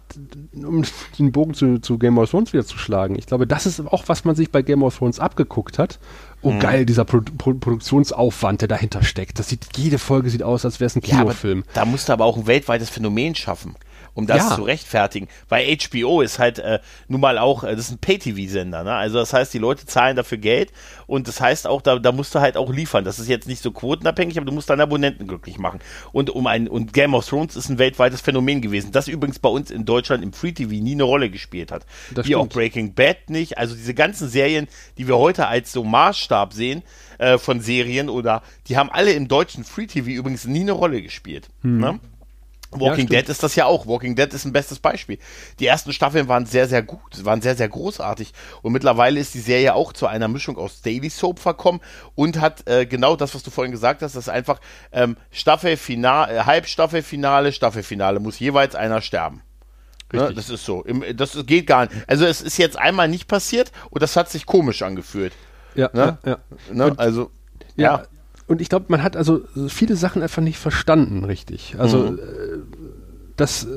um 0.54 0.84
den 1.18 1.32
Bogen 1.32 1.54
zu, 1.54 1.78
zu 1.80 1.98
Game 1.98 2.18
of 2.18 2.30
Thrones 2.30 2.52
wieder 2.52 2.64
zu 2.64 2.78
schlagen, 2.78 3.16
ich 3.18 3.26
glaube, 3.26 3.46
das 3.46 3.66
ist 3.66 3.80
auch, 3.80 4.04
was 4.06 4.24
man 4.24 4.36
sich 4.36 4.50
bei 4.50 4.62
Game 4.62 4.82
of 4.82 4.96
Thrones 4.98 5.18
abgeguckt 5.20 5.78
hat. 5.78 5.98
Oh 6.42 6.52
Mhm. 6.52 6.60
geil, 6.60 6.86
dieser 6.86 7.04
Pro 7.04 7.20
Pro 7.38 7.54
Produktionsaufwand, 7.54 8.60
der 8.60 8.68
dahinter 8.68 9.02
steckt. 9.02 9.38
Das 9.38 9.48
sieht, 9.48 9.66
jede 9.76 9.98
Folge 9.98 10.30
sieht 10.30 10.42
aus, 10.42 10.64
als 10.64 10.80
wäre 10.80 10.86
es 10.86 10.96
ein 10.96 11.02
Ja, 11.04 11.18
Kinofilm. 11.18 11.64
da 11.74 11.84
musst 11.84 12.08
du 12.08 12.12
aber 12.12 12.24
auch 12.24 12.36
ein 12.36 12.46
weltweites 12.46 12.90
Phänomen 12.90 13.34
schaffen, 13.34 13.74
um 14.16 14.26
das 14.26 14.38
Ja. 14.50 14.56
zu 14.56 14.62
rechtfertigen. 14.64 15.28
Weil 15.48 15.66
HBO 15.76 16.20
ist 16.22 16.40
halt 16.40 16.58
äh, 16.58 16.80
nun 17.06 17.20
mal 17.20 17.38
auch, 17.38 17.62
äh, 17.62 17.76
das 17.76 17.86
ist 17.86 17.92
ein 17.92 17.98
Pay-TV-Sender, 17.98 18.82
ne? 18.82 18.92
Also 18.94 19.18
das 19.18 19.32
heißt, 19.32 19.54
die 19.54 19.58
Leute 19.58 19.86
zahlen 19.86 20.16
dafür 20.16 20.38
Geld 20.38 20.72
und 21.06 21.28
das 21.28 21.40
heißt 21.40 21.68
auch, 21.68 21.82
da, 21.82 21.98
da 22.00 22.10
musst 22.10 22.34
du 22.34 22.40
halt 22.40 22.56
auch 22.56 22.72
liefern. 22.72 23.04
Das 23.04 23.18
ist 23.20 23.28
jetzt 23.28 23.46
nicht 23.46 23.62
so 23.62 23.70
quotenabhängig, 23.70 24.36
aber 24.38 24.46
du 24.46 24.52
musst 24.52 24.68
deine 24.70 24.82
Abonnenten 24.82 25.28
glücklich 25.28 25.58
machen. 25.58 25.78
Und 26.12 26.30
um 26.30 26.46
ein, 26.48 26.66
und 26.66 26.92
Game 26.92 27.14
of 27.14 27.24
Thrones 27.28 27.54
ist 27.54 27.68
ein 27.68 27.78
weltweites 27.78 28.20
Phänomen 28.22 28.60
gewesen, 28.62 28.90
das 28.90 29.06
übrigens 29.06 29.38
bei 29.38 29.48
uns 29.50 29.70
in 29.70 29.84
Deutschland 29.84 30.24
im 30.24 30.32
Free-TV 30.32 30.70
nie 30.82 30.92
eine 30.92 31.04
Rolle 31.04 31.30
gespielt 31.30 31.70
hat. 31.70 31.84
Das 32.14 32.26
Wie 32.26 32.34
auch 32.34 32.40
stimmt. 32.46 32.54
Breaking 32.54 32.94
Bad 32.94 33.28
nicht. 33.30 33.58
Also 33.58 33.74
diese 33.76 33.92
ganzen 33.94 34.28
Serien, 34.28 34.66
die 34.98 35.06
wir 35.06 35.18
heute 35.18 35.46
als 35.46 35.70
so 35.72 35.84
Maßstab 35.84 36.54
sehen 36.54 36.82
äh, 37.18 37.36
von 37.38 37.60
Serien 37.60 38.08
oder 38.08 38.42
die 38.68 38.76
haben 38.78 38.90
alle 38.90 39.12
im 39.12 39.28
deutschen 39.28 39.62
Free 39.64 39.86
TV 39.86 40.08
übrigens 40.08 40.46
nie 40.46 40.60
eine 40.60 40.72
Rolle 40.72 41.02
gespielt. 41.02 41.48
Ne? 41.62 42.00
Walking 42.80 43.06
stimmt. 43.06 43.10
Dead 43.12 43.28
ist 43.28 43.42
das 43.42 43.54
ja 43.56 43.66
auch. 43.66 43.86
Walking 43.86 44.14
Dead 44.16 44.32
ist 44.32 44.44
ein 44.44 44.52
bestes 44.52 44.78
Beispiel. 44.78 45.18
Die 45.60 45.66
ersten 45.66 45.92
Staffeln 45.92 46.28
waren 46.28 46.46
sehr, 46.46 46.68
sehr 46.68 46.82
gut, 46.82 47.24
waren 47.24 47.42
sehr, 47.42 47.56
sehr 47.56 47.68
großartig. 47.68 48.32
Und 48.62 48.72
mittlerweile 48.72 49.20
ist 49.20 49.34
die 49.34 49.40
Serie 49.40 49.74
auch 49.74 49.92
zu 49.92 50.06
einer 50.06 50.28
Mischung 50.28 50.56
aus 50.58 50.82
Daily 50.82 51.10
Soap 51.10 51.38
verkommen 51.38 51.80
und 52.14 52.40
hat 52.40 52.68
äh, 52.68 52.86
genau 52.86 53.16
das, 53.16 53.34
was 53.34 53.42
du 53.42 53.50
vorhin 53.50 53.72
gesagt 53.72 54.02
hast, 54.02 54.16
das 54.16 54.24
ist 54.24 54.28
einfach 54.28 54.60
ähm, 54.92 55.16
Staffelfinale, 55.30 56.36
äh, 56.36 56.40
Halbstaffelfinale, 56.44 57.52
Staffelfinale, 57.52 58.20
muss 58.20 58.38
jeweils 58.38 58.74
einer 58.74 59.00
sterben. 59.00 59.42
Ne, 60.12 60.32
das 60.34 60.50
ist 60.50 60.64
so. 60.64 60.82
Im, 60.84 61.04
das 61.16 61.36
geht 61.46 61.66
gar 61.66 61.86
nicht. 61.86 61.92
Also 62.06 62.26
es 62.26 62.40
ist 62.40 62.58
jetzt 62.58 62.78
einmal 62.78 63.08
nicht 63.08 63.26
passiert 63.26 63.72
und 63.90 64.02
das 64.02 64.14
hat 64.14 64.30
sich 64.30 64.46
komisch 64.46 64.82
angefühlt. 64.82 65.32
Ja, 65.74 65.90
Ne? 65.92 66.18
ja, 66.24 66.30
ja. 66.30 66.38
Ne? 66.72 66.94
Also, 66.96 67.30
Ja. 67.74 68.04
Und 68.46 68.60
ich 68.60 68.68
glaube, 68.68 68.86
man 68.88 69.02
hat 69.02 69.16
also 69.16 69.40
viele 69.68 69.96
Sachen 69.96 70.22
einfach 70.22 70.42
nicht 70.42 70.58
verstanden, 70.58 71.24
richtig. 71.24 71.74
Also, 71.78 71.98
Mhm. 71.98 72.18
äh, 72.18 72.20
das, 73.36 73.64
äh, 73.64 73.68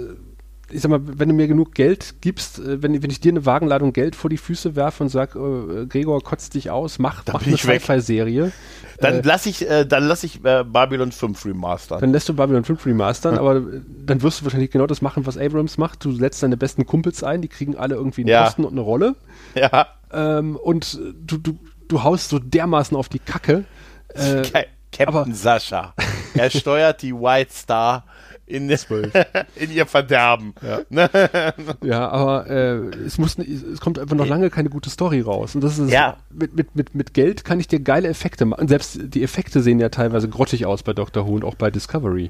ich 0.71 0.81
sag 0.81 0.91
mal, 0.91 0.99
wenn 1.03 1.27
du 1.29 1.33
mir 1.33 1.47
genug 1.47 1.73
Geld 1.73 2.15
gibst, 2.21 2.59
äh, 2.59 2.83
wenn, 2.83 3.01
wenn 3.01 3.09
ich 3.09 3.19
dir 3.19 3.31
eine 3.31 3.47
Wagenladung 3.47 3.91
Geld 3.93 4.15
vor 4.15 4.29
die 4.29 4.37
Füße 4.37 4.75
werfe 4.75 5.01
und 5.03 5.09
sag, 5.09 5.35
äh, 5.35 5.87
Gregor, 5.87 6.21
kotzt 6.21 6.53
dich 6.53 6.69
aus, 6.69 6.99
mach, 6.99 7.23
Dann 7.23 7.33
mach 7.33 7.47
eine. 7.47 7.57
Sci-Fi-Serie. 7.57 8.51
Dann 8.99 9.15
Äh, 9.15 9.21
lass 9.25 9.47
ich, 9.47 9.67
äh, 9.67 9.85
dann 9.85 10.03
lass 10.07 10.23
ich 10.23 10.45
äh, 10.45 10.63
Babylon 10.63 11.11
5 11.11 11.43
remastern. 11.45 11.99
dann 12.01 12.11
lässt 12.11 12.29
du 12.29 12.35
Babylon 12.35 12.63
5 12.63 12.85
remastern, 12.85 13.39
aber 13.39 13.61
dann 14.05 14.21
wirst 14.21 14.41
du 14.41 14.45
wahrscheinlich 14.45 14.69
genau 14.69 14.85
das 14.85 15.01
machen, 15.01 15.25
was 15.25 15.37
Abrams 15.39 15.79
macht. 15.79 16.05
Du 16.05 16.11
setzt 16.11 16.43
deine 16.43 16.57
besten 16.57 16.85
Kumpels 16.85 17.23
ein, 17.23 17.41
die 17.41 17.47
kriegen 17.47 17.75
alle 17.75 17.95
irgendwie 17.95 18.21
einen 18.21 18.29
Ja. 18.29 18.43
Posten 18.43 18.65
und 18.65 18.73
eine 18.73 18.81
Rolle. 18.81 19.15
Ja. 19.55 19.87
Ähm, 20.13 20.55
und 20.55 20.99
du, 21.25 21.37
du, 21.37 21.57
du 21.87 22.03
haust 22.03 22.29
so 22.29 22.37
dermaßen 22.37 22.95
auf 22.95 23.09
die 23.09 23.19
Kacke. 23.19 23.63
Äh, 24.13 24.41
Ca- 24.43 24.63
Captain 24.91 25.07
aber- 25.07 25.27
Sascha. 25.33 25.93
Er 26.33 26.49
steuert 26.49 27.01
die 27.01 27.13
White 27.13 27.53
Star 27.53 28.05
in, 28.45 28.67
in 29.55 29.71
ihr 29.71 29.85
Verderben. 29.85 30.55
Ne? 30.89 31.09
Ja, 31.83 32.09
aber 32.09 32.47
äh, 32.49 32.75
es 33.05 33.17
muss, 33.19 33.37
es 33.37 33.79
kommt 33.79 33.99
einfach 33.99 34.15
noch 34.15 34.25
lange 34.25 34.49
keine 34.49 34.69
gute 34.69 34.89
Story 34.89 35.21
raus. 35.21 35.53
Und 35.53 35.61
das 35.63 35.77
ist 35.77 35.91
Ja. 35.91 36.17
mit, 36.31 36.55
mit, 36.55 36.75
mit, 36.75 36.95
mit 36.95 37.13
Geld 37.13 37.43
kann 37.45 37.59
ich 37.59 37.67
dir 37.67 37.79
geile 37.79 38.07
Effekte 38.07 38.45
machen. 38.45 38.67
Selbst 38.67 38.97
die 39.03 39.21
Effekte 39.23 39.61
sehen 39.61 39.79
ja 39.79 39.89
teilweise 39.89 40.27
grottig 40.29 40.65
aus 40.65 40.81
bei 40.81 40.93
Doctor 40.93 41.27
Who 41.27 41.35
und 41.35 41.43
auch 41.45 41.55
bei 41.55 41.69
Discovery. 41.69 42.29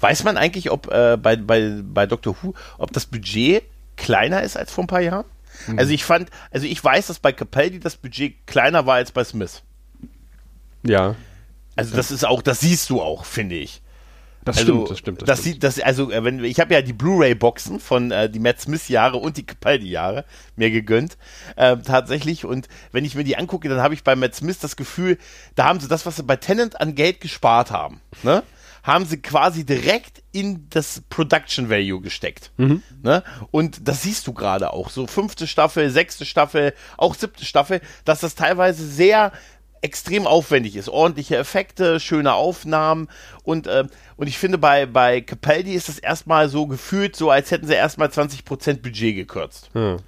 Weiß 0.00 0.24
man 0.24 0.36
eigentlich, 0.38 0.70
ob 0.70 0.90
äh, 0.90 1.18
bei, 1.20 1.36
bei, 1.36 1.80
bei 1.82 2.06
Doctor 2.06 2.34
Who, 2.42 2.54
ob 2.78 2.92
das 2.92 3.04
Budget 3.06 3.62
kleiner 3.96 4.42
ist 4.42 4.56
als 4.56 4.72
vor 4.72 4.84
ein 4.84 4.88
paar 4.88 5.00
Jahren? 5.02 5.26
Mhm. 5.66 5.78
Also 5.78 5.92
ich 5.92 6.04
fand, 6.04 6.30
also 6.50 6.66
ich 6.66 6.82
weiß, 6.82 7.08
dass 7.08 7.18
bei 7.18 7.32
Capaldi 7.32 7.78
das 7.80 7.96
Budget 7.96 8.46
kleiner 8.46 8.86
war 8.86 8.94
als 8.96 9.12
bei 9.12 9.24
Smith. 9.24 9.62
Ja, 10.82 11.16
Also 11.76 11.94
das 11.96 12.10
ist 12.10 12.24
auch, 12.24 12.42
das 12.42 12.60
siehst 12.60 12.90
du 12.90 13.00
auch, 13.02 13.24
finde 13.24 13.56
ich. 13.56 13.82
das 14.44 14.58
also, 14.58 14.72
stimmt, 14.86 14.90
das 14.90 14.98
stimmt. 14.98 15.22
Das 15.22 15.26
Das 15.26 15.38
stimmt. 15.40 15.54
sieht, 15.54 15.62
das, 15.64 15.80
also, 15.80 16.10
äh, 16.12 16.22
wenn, 16.24 16.42
ich 16.44 16.60
habe 16.60 16.72
ja 16.74 16.82
die 16.82 16.92
Blu-ray-Boxen 16.92 17.80
von 17.80 18.10
äh, 18.12 18.30
die 18.30 18.38
Matt 18.38 18.60
Smith-Jahre 18.60 19.16
und 19.16 19.36
die 19.36 19.44
Capaldi-Jahre 19.46 20.24
mir 20.56 20.70
gegönnt, 20.70 21.18
ähm, 21.56 21.82
tatsächlich. 21.82 22.44
Und 22.44 22.68
wenn 22.92 23.04
ich 23.04 23.14
mir 23.16 23.24
die 23.24 23.36
angucke, 23.36 23.68
dann 23.68 23.80
habe 23.80 23.94
ich 23.94 24.04
bei 24.04 24.14
Matt 24.16 24.34
Smith 24.36 24.58
das 24.60 24.76
Gefühl, 24.76 25.18
da 25.56 25.64
haben 25.64 25.80
sie 25.80 25.88
das, 25.88 26.06
was 26.06 26.16
sie 26.16 26.22
bei 26.22 26.36
Tennant 26.36 26.80
an 26.80 26.94
Geld 26.94 27.20
gespart 27.20 27.70
haben, 27.72 28.00
ne? 28.22 28.42
haben 28.84 29.04
sie 29.04 29.20
quasi 29.20 29.66
direkt 29.66 30.22
in 30.30 30.68
das 30.70 31.02
Production 31.10 31.68
Value 31.68 32.00
gesteckt. 32.00 32.52
Ne? 33.02 33.24
Und 33.50 33.88
das 33.88 34.02
siehst 34.04 34.28
du 34.28 34.32
gerade 34.32 34.72
auch. 34.72 34.90
So 34.90 35.08
fünfte 35.08 35.48
Staffel, 35.48 35.90
sechste 35.90 36.24
Staffel, 36.24 36.72
auch 36.96 37.16
siebte 37.16 37.44
Staffel, 37.44 37.80
dass 38.04 38.20
das 38.20 38.36
teilweise 38.36 38.86
sehr 38.86 39.32
extrem 39.82 40.26
aufwendig 40.26 40.76
ist. 40.76 40.88
Ordentliche 40.88 41.36
Effekte, 41.36 42.00
schöne 42.00 42.34
Aufnahmen 42.34 43.08
und, 43.44 43.66
äh, 43.66 43.84
und 44.16 44.26
ich 44.26 44.38
finde 44.38 44.58
bei, 44.58 44.86
bei 44.86 45.20
Capaldi 45.20 45.72
ist 45.72 45.88
das 45.88 45.98
erstmal 45.98 46.48
so 46.48 46.66
gefühlt, 46.66 47.16
so 47.16 47.30
als 47.30 47.50
hätten 47.50 47.66
sie 47.66 47.74
erstmal 47.74 48.08
20% 48.08 48.82
Budget 48.82 49.14
gekürzt. 49.14 49.70
Hm. 49.72 49.98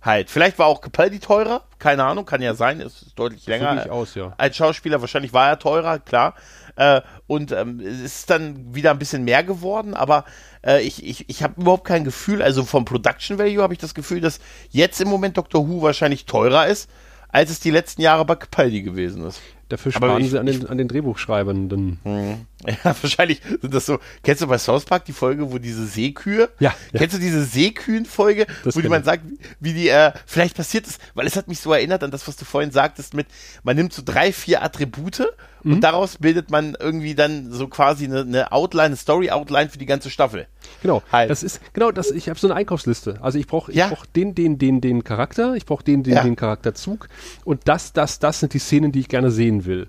Halt. 0.00 0.30
Vielleicht 0.30 0.60
war 0.60 0.66
auch 0.66 0.80
Capaldi 0.80 1.18
teurer, 1.18 1.64
keine 1.80 2.04
Ahnung, 2.04 2.24
kann 2.24 2.40
ja 2.40 2.54
sein, 2.54 2.80
ist 2.80 3.12
deutlich 3.16 3.46
länger. 3.46 3.74
Nicht 3.74 3.90
aus, 3.90 4.14
ja. 4.14 4.32
Als 4.38 4.56
Schauspieler, 4.56 5.00
wahrscheinlich 5.00 5.32
war 5.32 5.48
er 5.48 5.58
teurer, 5.58 5.98
klar. 5.98 6.34
Äh, 6.76 7.00
und 7.26 7.50
ähm, 7.50 7.80
es 7.80 8.00
ist 8.00 8.30
dann 8.30 8.72
wieder 8.74 8.92
ein 8.92 9.00
bisschen 9.00 9.24
mehr 9.24 9.42
geworden, 9.42 9.94
aber 9.94 10.24
äh, 10.64 10.80
ich, 10.82 11.04
ich, 11.04 11.28
ich 11.28 11.42
habe 11.42 11.60
überhaupt 11.60 11.84
kein 11.84 12.04
Gefühl, 12.04 12.40
also 12.40 12.64
vom 12.64 12.84
Production 12.84 13.38
Value 13.38 13.60
habe 13.60 13.74
ich 13.74 13.80
das 13.80 13.94
Gefühl, 13.94 14.20
dass 14.20 14.38
jetzt 14.70 15.00
im 15.00 15.08
Moment 15.08 15.36
Doctor 15.36 15.68
Who 15.68 15.82
wahrscheinlich 15.82 16.26
teurer 16.26 16.68
ist, 16.68 16.88
als 17.28 17.50
es 17.50 17.60
die 17.60 17.70
letzten 17.70 18.02
Jahre 18.02 18.24
bei 18.24 18.34
Capaldi 18.36 18.82
gewesen 18.82 19.24
ist. 19.26 19.40
Dafür 19.68 19.92
Aber 19.96 20.06
sparen 20.08 20.22
ich- 20.24 20.30
sie 20.30 20.38
an 20.38 20.46
den, 20.46 20.66
an 20.66 20.78
den 20.78 20.88
Drehbuchschreibenden. 20.88 21.98
Ja, 22.66 22.96
wahrscheinlich 23.00 23.40
sind 23.60 23.72
das 23.72 23.86
so. 23.86 24.00
Kennst 24.24 24.42
du 24.42 24.48
bei 24.48 24.58
South 24.58 24.84
Park 24.84 25.04
die 25.04 25.12
Folge, 25.12 25.52
wo 25.52 25.58
diese 25.58 25.86
Seekühe? 25.86 26.48
Ja, 26.58 26.74
ja. 26.92 26.98
Kennst 26.98 27.14
du 27.14 27.20
diese 27.20 27.44
Seekühen-Folge, 27.44 28.46
wo 28.64 28.70
die 28.70 28.80
kenn 28.80 28.90
man 28.90 29.00
ich. 29.00 29.04
sagt, 29.06 29.22
wie- 29.28 29.38
wie 29.60 29.72
die, 29.74 29.88
äh, 29.88 30.10
vielleicht 30.26 30.56
passiert 30.56 30.84
ist, 30.88 31.00
weil 31.14 31.26
es 31.28 31.36
hat 31.36 31.46
mich 31.46 31.60
so 31.60 31.72
erinnert 31.72 32.02
an 32.02 32.10
das, 32.10 32.26
was 32.26 32.36
du 32.36 32.44
vorhin 32.44 32.72
sagtest 32.72 33.14
mit, 33.14 33.28
man 33.62 33.76
nimmt 33.76 33.92
so 33.92 34.02
drei, 34.04 34.32
vier 34.32 34.62
Attribute 34.64 35.28
Mhm. 35.62 35.74
und 35.74 35.80
daraus 35.84 36.18
bildet 36.18 36.50
man 36.50 36.76
irgendwie 36.78 37.14
dann 37.14 37.50
so 37.52 37.68
quasi 37.68 38.04
eine, 38.04 38.20
eine 38.20 38.52
Outline, 38.52 38.86
eine 38.86 38.96
Story-Outline 38.96 39.68
für 39.70 39.78
die 39.78 39.86
ganze 39.86 40.10
Staffel. 40.10 40.46
Genau, 40.82 41.02
Halt. 41.12 41.30
das 41.30 41.42
ist 41.42 41.60
genau 41.72 41.90
das. 41.90 42.10
Ich 42.10 42.28
habe 42.28 42.38
so 42.38 42.46
eine 42.46 42.54
Einkaufsliste. 42.54 43.18
Also 43.20 43.38
ich 43.38 43.46
brauche 43.46 43.70
ich 43.72 43.76
Ja. 43.78 43.88
brauch 43.88 44.06
den, 44.06 44.34
den, 44.34 44.58
den, 44.58 44.80
den 44.80 45.04
Charakter, 45.04 45.54
ich 45.54 45.66
brauche 45.66 45.82
den, 45.84 46.02
den, 46.02 46.14
Ja. 46.14 46.22
den 46.22 46.36
Charakterzug 46.36 47.08
und 47.44 47.62
das, 47.66 47.92
das, 47.92 48.18
das 48.18 48.40
sind 48.40 48.54
die 48.54 48.58
Szenen, 48.58 48.92
die 48.92 49.00
ich 49.00 49.08
gerne 49.08 49.30
sehen 49.30 49.64
will. 49.66 49.88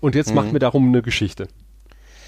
Und 0.00 0.14
jetzt 0.14 0.34
macht 0.34 0.52
mir 0.52 0.58
darum 0.60 0.88
eine 0.88 1.02
Geschichte. 1.02 1.48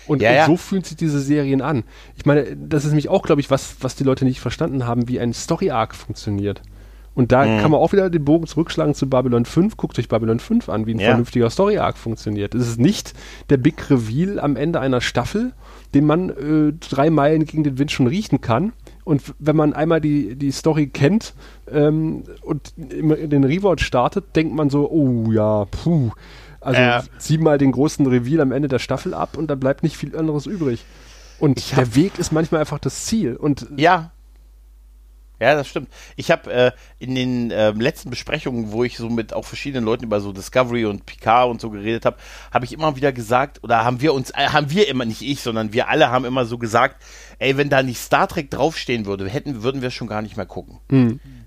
Und, 0.07 0.19
Mhm. 0.19 0.23
Ja, 0.25 0.31
und 0.31 0.37
ja. 0.37 0.47
so 0.47 0.57
fühlen 0.57 0.83
sich 0.85 0.97
diese 0.97 1.21
Serien 1.21 1.63
an. 1.63 1.85
Ich 2.17 2.27
meine, 2.27 2.57
das 2.57 2.83
ist 2.85 2.91
nämlich 2.91 3.09
auch, 3.09 3.23
glaube 3.23 3.41
ich, 3.41 3.51
was, 3.51 3.77
was 3.81 3.95
die 3.95 4.05
Leute 4.05 4.25
nicht 4.25 4.41
verstanden 4.41 4.85
haben, 4.87 5.09
wie 5.09 5.21
ein 5.21 5.33
Story-Arc 5.33 5.95
funktioniert. 5.95 6.61
Und 7.15 7.31
da 7.31 7.45
Mhm. 7.45 7.61
kann 7.61 7.71
man 7.71 7.81
auch 7.81 7.93
wieder 7.93 8.09
den 8.09 8.25
Bogen 8.25 8.47
zurückschlagen 8.47 8.95
zu 8.95 9.09
Babylon 9.09 9.45
5. 9.45 9.77
Guckt 9.77 9.99
euch 9.99 10.09
Babylon 10.09 10.41
5 10.41 10.69
an, 10.71 10.87
wie 10.87 10.95
ein 10.95 10.99
Ja. 10.99 11.09
vernünftiger 11.09 11.51
Story-Arc 11.51 11.99
funktioniert. 11.99 12.55
Es 12.55 12.67
ist 12.69 12.81
nicht 12.81 13.13
der 13.51 13.59
Big 13.59 13.91
Reveal 13.91 14.41
am 14.41 14.57
Ende 14.57 14.81
einer 14.81 15.01
Staffel, 15.03 15.53
den 15.95 16.07
man 16.07 16.31
äh, 16.31 16.73
drei 16.89 17.11
Meilen 17.11 17.45
gegen 17.45 17.65
den 17.65 17.79
Wind 17.79 17.91
schon 17.91 18.07
riechen 18.07 18.41
kann. 18.41 18.73
Und 19.05 19.35
wenn 19.39 19.57
man 19.57 19.75
einmal 19.75 20.01
die, 20.01 20.37
die 20.37 20.53
Story 20.53 20.87
kennt 20.87 21.35
ähm, 21.71 22.23
und 22.41 22.73
den 22.77 23.45
Rewatch 23.45 23.85
startet, 23.85 24.35
denkt 24.37 24.55
man 24.55 24.71
so, 24.71 24.91
oh 24.91 25.31
ja, 25.33 25.67
puh. 25.67 26.11
Also 26.61 26.81
Ja. 26.81 27.03
zieh 27.19 27.39
mal 27.39 27.59
den 27.59 27.73
großen 27.73 28.07
Reveal 28.07 28.41
am 28.41 28.53
Ende 28.53 28.69
der 28.69 28.79
Staffel 28.79 29.13
ab 29.13 29.37
und 29.37 29.49
da 29.51 29.55
bleibt 29.57 29.83
nicht 29.83 29.97
viel 29.97 30.17
anderes 30.17 30.47
übrig. 30.47 30.85
Und 31.41 31.77
der 31.77 31.95
Weg 31.97 32.19
ist 32.21 32.33
manchmal 32.33 32.61
einfach 32.61 32.79
das 32.79 33.05
Ziel. 33.05 33.35
Und 33.37 33.67
Ja. 33.77 34.13
Ja, 35.43 35.57
das 35.57 35.67
stimmt. 35.67 35.89
Ich 36.15 36.31
habe 36.31 36.53
äh, 36.53 36.73
in 37.01 37.17
den 37.17 37.51
ähm, 37.51 37.81
letzten 37.81 38.11
Besprechungen, 38.11 38.71
wo 38.71 38.85
ich 38.85 38.97
so 38.97 39.11
mit 39.11 39.33
auch 39.33 39.45
verschiedenen 39.45 39.85
Leuten 39.85 40.05
über 40.05 40.21
so 40.21 40.33
Discovery 40.33 40.85
und 40.85 41.05
Picard 41.05 41.51
und 41.51 41.61
so 41.61 41.71
geredet 41.71 42.05
habe, 42.05 42.17
habe 42.53 42.65
ich 42.65 42.73
immer 42.73 42.95
wieder 42.95 43.11
gesagt, 43.11 43.59
oder 43.65 43.85
haben 43.85 44.01
wir 44.01 44.15
uns, 44.15 44.31
äh, 44.31 44.47
haben 44.47 44.71
wir 44.71 44.87
immer, 44.87 45.05
nicht 45.05 45.21
ich, 45.21 45.41
sondern 45.41 45.73
wir 45.73 45.89
alle 45.89 46.11
haben 46.11 46.25
immer 46.25 46.45
so 46.45 46.59
gesagt, 46.59 47.03
ey, 47.41 47.57
wenn 47.57 47.69
da 47.69 47.83
nicht 47.83 47.99
Star 47.99 48.29
Trek 48.29 48.51
draufstehen 48.51 49.05
würde, 49.05 49.29
hätten, 49.29 49.65
würden 49.65 49.83
wir 49.83 49.91
schon 49.91 50.07
gar 50.07 50.23
nicht 50.23 50.37
mehr 50.37 50.47
gucken. 50.47 50.79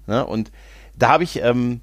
Ne? 0.07 0.25
Und 0.25 0.51
da 0.97 1.07
habe 1.07 1.23
ich, 1.23 1.41
ähm, 1.41 1.79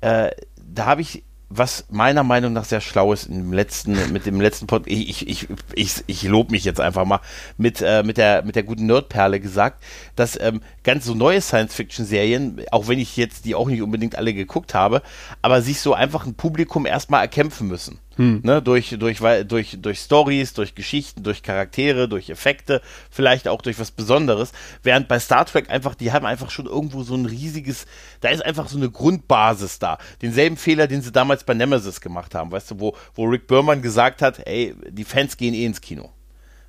äh, 0.00 0.30
da 0.56 0.86
habe 0.86 1.02
ich 1.02 1.24
was 1.56 1.86
meiner 1.90 2.24
Meinung 2.24 2.52
nach 2.52 2.64
sehr 2.64 2.80
schlau 2.80 3.12
ist 3.12 3.26
im 3.26 3.52
letzten, 3.52 4.12
mit 4.12 4.26
dem 4.26 4.40
letzten 4.40 4.66
Pod, 4.66 4.84
ich, 4.86 5.08
ich, 5.08 5.28
ich, 5.28 5.48
ich, 5.74 6.04
ich 6.06 6.22
lobe 6.24 6.50
mich 6.50 6.64
jetzt 6.64 6.80
einfach 6.80 7.04
mal, 7.04 7.20
mit, 7.56 7.80
äh, 7.80 8.02
mit 8.02 8.16
der, 8.16 8.44
mit 8.44 8.56
der 8.56 8.64
guten 8.64 8.86
Nerdperle 8.86 9.40
gesagt, 9.40 9.82
dass 10.16 10.38
ähm, 10.40 10.60
ganz 10.82 11.04
so 11.04 11.14
neue 11.14 11.40
Science-Fiction-Serien, 11.40 12.62
auch 12.70 12.88
wenn 12.88 12.98
ich 12.98 13.16
jetzt 13.16 13.44
die 13.44 13.54
auch 13.54 13.68
nicht 13.68 13.82
unbedingt 13.82 14.16
alle 14.16 14.34
geguckt 14.34 14.74
habe, 14.74 15.02
aber 15.42 15.62
sich 15.62 15.80
so 15.80 15.94
einfach 15.94 16.26
ein 16.26 16.34
Publikum 16.34 16.86
erstmal 16.86 17.22
erkämpfen 17.22 17.68
müssen. 17.68 18.00
Ne, 18.42 18.62
durch, 18.62 18.96
durch, 18.98 19.18
durch, 19.46 19.78
durch 19.80 19.98
Stories, 19.98 20.54
durch 20.54 20.74
Geschichten, 20.74 21.22
durch 21.22 21.42
Charaktere, 21.42 22.08
durch 22.08 22.30
Effekte, 22.30 22.80
vielleicht 23.10 23.48
auch 23.48 23.60
durch 23.60 23.78
was 23.78 23.90
Besonderes. 23.90 24.52
Während 24.82 25.08
bei 25.08 25.18
Star 25.18 25.44
Trek 25.44 25.70
einfach, 25.70 25.94
die 25.94 26.12
haben 26.12 26.26
einfach 26.26 26.50
schon 26.50 26.66
irgendwo 26.66 27.02
so 27.02 27.14
ein 27.14 27.26
riesiges, 27.26 27.86
da 28.20 28.28
ist 28.28 28.44
einfach 28.44 28.68
so 28.68 28.76
eine 28.76 28.90
Grundbasis 28.90 29.78
da. 29.78 29.98
Denselben 30.22 30.56
Fehler, 30.56 30.86
den 30.86 31.02
sie 31.02 31.12
damals 31.12 31.44
bei 31.44 31.54
Nemesis 31.54 32.00
gemacht 32.00 32.34
haben, 32.34 32.50
weißt 32.52 32.72
du, 32.72 32.80
wo, 32.80 32.96
wo 33.14 33.24
Rick 33.24 33.46
Berman 33.46 33.82
gesagt 33.82 34.22
hat, 34.22 34.46
ey, 34.46 34.74
die 34.88 35.04
Fans 35.04 35.36
gehen 35.36 35.54
eh 35.54 35.64
ins 35.64 35.80
Kino. 35.80 36.13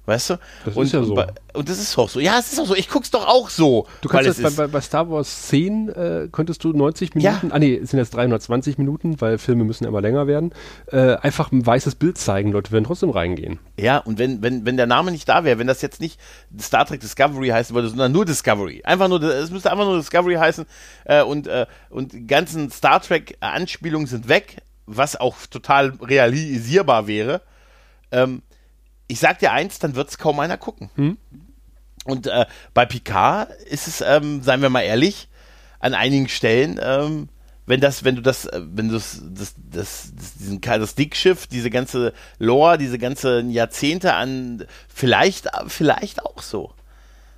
Weißt 0.06 0.32
du? 0.32 0.40
Das 0.66 0.76
und, 0.76 0.86
ist 0.86 0.92
ja 0.94 1.04
so. 1.04 1.16
Und 1.54 1.70
das 1.70 1.80
ist 1.80 1.98
auch 1.98 2.10
so. 2.10 2.20
Ja, 2.20 2.38
es 2.38 2.54
ist 2.54 2.60
auch 2.60 2.68
so. 2.68 2.76
Ich 2.76 2.90
guck's 2.90 3.10
doch 3.10 3.28
auch 3.28 3.50
so. 3.50 3.88
Du 4.02 4.10
kannst 4.10 4.40
jetzt 4.40 4.56
bei, 4.56 4.68
bei, 4.68 4.82
Star 4.82 5.10
Wars 5.10 5.48
10 5.48 5.90
äh, 5.90 6.28
könntest 6.32 6.64
du 6.64 6.74
90 6.74 7.16
Ja. 7.16 7.32
Minuten, 7.32 7.52
ah 7.52 7.60
nee, 7.60 7.76
es 7.76 7.92
sind 7.92 8.00
jetzt 8.00 8.14
320 8.14 8.78
Minuten, 8.78 9.20
weil 9.20 9.38
Filme 9.38 9.64
müssen 9.64 9.86
ja 9.86 9.90
immer 9.90 10.02
länger 10.02 10.28
werden, 10.28 10.54
äh, 10.92 11.16
einfach 11.16 11.52
ein 11.52 11.66
weißes 11.66 11.96
Bild 11.96 12.18
zeigen, 12.18 12.52
Leute 12.52 12.72
werden 12.72 12.84
trotzdem 12.84 13.10
reingehen. 13.10 13.60
Ja, 13.80 13.98
und 13.98 14.20
wenn, 14.20 14.44
wenn, 14.44 14.66
wenn 14.66 14.78
der 14.78 14.86
Name 14.86 15.12
nicht 15.12 15.28
da 15.28 15.44
wäre, 15.44 15.58
wenn 15.58 15.68
das 15.68 15.82
jetzt 15.82 16.02
nicht 16.02 16.20
Star 16.60 16.86
Trek 16.86 17.00
Discovery 17.00 17.50
heißen 17.50 17.74
würde, 17.74 17.90
sondern 17.90 18.12
nur 18.12 18.26
Discovery. 18.26 18.84
Einfach 18.84 19.08
nur, 19.08 19.22
es 19.24 19.50
müsste 19.50 19.72
einfach 19.72 19.86
nur 19.86 19.98
Discovery 19.98 20.36
heißen 20.36 20.66
äh, 21.06 21.24
und, 21.24 21.48
äh, 21.48 21.66
und 21.90 22.14
die 22.14 22.28
ganzen 22.28 22.70
Star 22.70 23.02
Trek-Anspielungen 23.02 24.08
sind 24.08 24.28
weg, 24.28 24.58
was 24.86 25.16
auch 25.16 25.36
total 25.50 25.94
realisierbar 26.02 27.08
wäre. 27.08 27.42
Ähm, 28.12 28.44
ich 29.08 29.20
sag 29.20 29.40
dir 29.40 29.52
eins, 29.52 29.80
dann 29.80 29.96
wird 29.96 30.10
es 30.10 30.18
kaum 30.18 30.40
einer 30.40 30.58
gucken. 30.58 30.90
Und 32.06 32.28
äh, 32.28 32.46
bei 32.74 32.86
Picard 32.86 33.52
ist 33.64 33.88
es, 33.88 34.02
ähm, 34.02 34.42
seien 34.44 34.62
wir 34.62 34.70
mal 34.70 34.82
ehrlich, 34.82 35.28
an 35.80 35.94
einigen 35.94 36.30
Stellen, 36.30 36.80
ähm, 36.82 37.30
wenn 37.66 37.80
das, 37.80 38.04
wenn 38.04 38.16
du 38.16 38.22
das, 38.22 38.46
äh, 38.46 38.62
wenn 38.64 38.90
du 38.90 38.94
das, 38.94 39.22
das, 39.24 39.56
das, 39.72 40.12
das, 40.16 40.36
diesen, 40.36 40.62
das 40.62 40.96
Dickschiff, 40.96 41.48
diese 41.48 41.70
ganze 41.70 42.14
Lore, 42.38 42.78
diese 42.78 43.00
ganzen 43.00 43.50
Jahrzehnte 43.50 44.14
an, 44.14 44.66
vielleicht, 44.88 45.48
vielleicht 45.68 46.24
auch 46.24 46.42
so. 46.42 46.74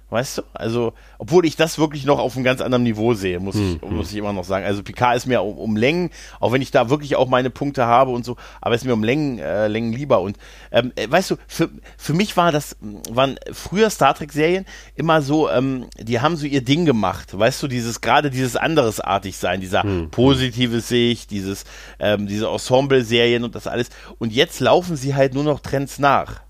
Weißt 0.10 0.38
du? 0.38 0.42
Also, 0.54 0.94
obwohl 1.18 1.46
ich 1.46 1.58
das 1.58 1.78
wirklich 1.78 2.06
noch 2.06 2.18
auf 2.20 2.36
einem 2.36 2.46
ganz 2.46 2.62
anderen 2.62 2.84
Niveau 2.84 3.14
sehe, 3.14 3.42
muss, 3.42 3.56
ich, 3.56 3.82
muss 3.82 4.12
ich 4.12 4.18
immer 4.18 4.32
noch 4.32 4.46
sagen. 4.46 4.66
Also 4.66 4.82
Picard 4.82 5.18
ist 5.18 5.26
mir 5.26 5.42
um, 5.42 5.58
um 5.58 5.76
Längen, 5.76 6.12
auch 6.40 6.54
wenn 6.54 6.62
ich 6.62 6.72
da 6.72 6.90
wirklich 6.90 7.18
auch 7.18 7.28
meine 7.28 7.50
Punkte 7.50 7.86
habe 7.86 8.12
und 8.12 8.24
so, 8.24 8.38
aber 8.62 8.76
ist 8.76 8.86
mir 8.86 8.94
um 8.94 9.04
Längen, 9.04 9.40
äh, 9.40 9.68
Längen 9.68 9.92
lieber. 9.92 10.22
Und 10.22 10.38
ähm, 10.72 10.94
äh, 10.96 11.12
weißt 11.12 11.32
du, 11.32 11.36
für, 11.48 11.70
für 11.98 12.14
mich 12.14 12.38
war 12.38 12.54
das, 12.54 12.78
waren 13.12 13.38
früher 13.52 13.90
Star 13.90 14.14
Trek-Serien 14.14 14.66
immer 14.96 15.22
so, 15.22 15.50
ähm, 15.50 15.88
die 16.00 16.22
haben 16.22 16.38
so 16.38 16.46
ihr 16.46 16.62
Ding 16.64 16.86
gemacht. 16.86 17.38
Weißt 17.38 17.62
du, 17.62 17.68
dieses, 17.68 18.00
gerade 18.00 18.30
dieses 18.30 18.56
anderesartig 18.56 19.36
sein, 19.36 19.60
dieser 19.60 19.84
positive 20.12 20.80
Sicht, 20.80 21.32
dieses, 21.32 21.66
ähm, 22.00 22.28
diese 22.28 22.48
Ensemble-Serien 22.48 23.44
und 23.44 23.56
das 23.56 23.68
alles. 23.68 23.90
Und 24.20 24.32
jetzt 24.32 24.62
laufen 24.62 24.96
sie 24.96 25.16
halt 25.16 25.34
nur 25.34 25.44
noch 25.44 25.60
Trends 25.60 26.00
nach. 26.00 26.47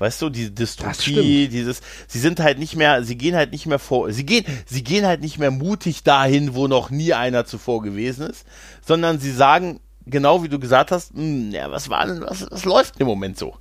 Weißt 0.00 0.20
du, 0.22 0.30
diese 0.30 0.50
Dystopie, 0.50 1.48
dieses, 1.48 1.82
sie 2.08 2.18
sind 2.18 2.40
halt 2.40 2.58
nicht 2.58 2.74
mehr, 2.74 3.04
sie 3.04 3.16
gehen 3.18 3.36
halt 3.36 3.52
nicht 3.52 3.66
mehr 3.66 3.78
vor, 3.78 4.10
sie 4.12 4.24
gehen, 4.24 4.46
sie 4.64 4.82
gehen 4.82 5.04
halt 5.06 5.20
nicht 5.20 5.38
mehr 5.38 5.50
mutig 5.50 6.02
dahin, 6.04 6.54
wo 6.54 6.66
noch 6.68 6.88
nie 6.88 7.12
einer 7.12 7.44
zuvor 7.44 7.82
gewesen 7.82 8.26
ist, 8.26 8.46
sondern 8.84 9.20
sie 9.20 9.30
sagen, 9.30 9.78
genau 10.06 10.42
wie 10.42 10.48
du 10.48 10.58
gesagt 10.58 10.90
hast, 10.90 11.12
"Hm, 11.12 11.50
ja, 11.52 11.70
was 11.70 11.90
war 11.90 12.06
denn, 12.06 12.22
was, 12.22 12.50
was 12.50 12.64
läuft 12.64 12.94
denn 12.94 13.02
im 13.02 13.08
Moment 13.08 13.38
so? 13.38 13.56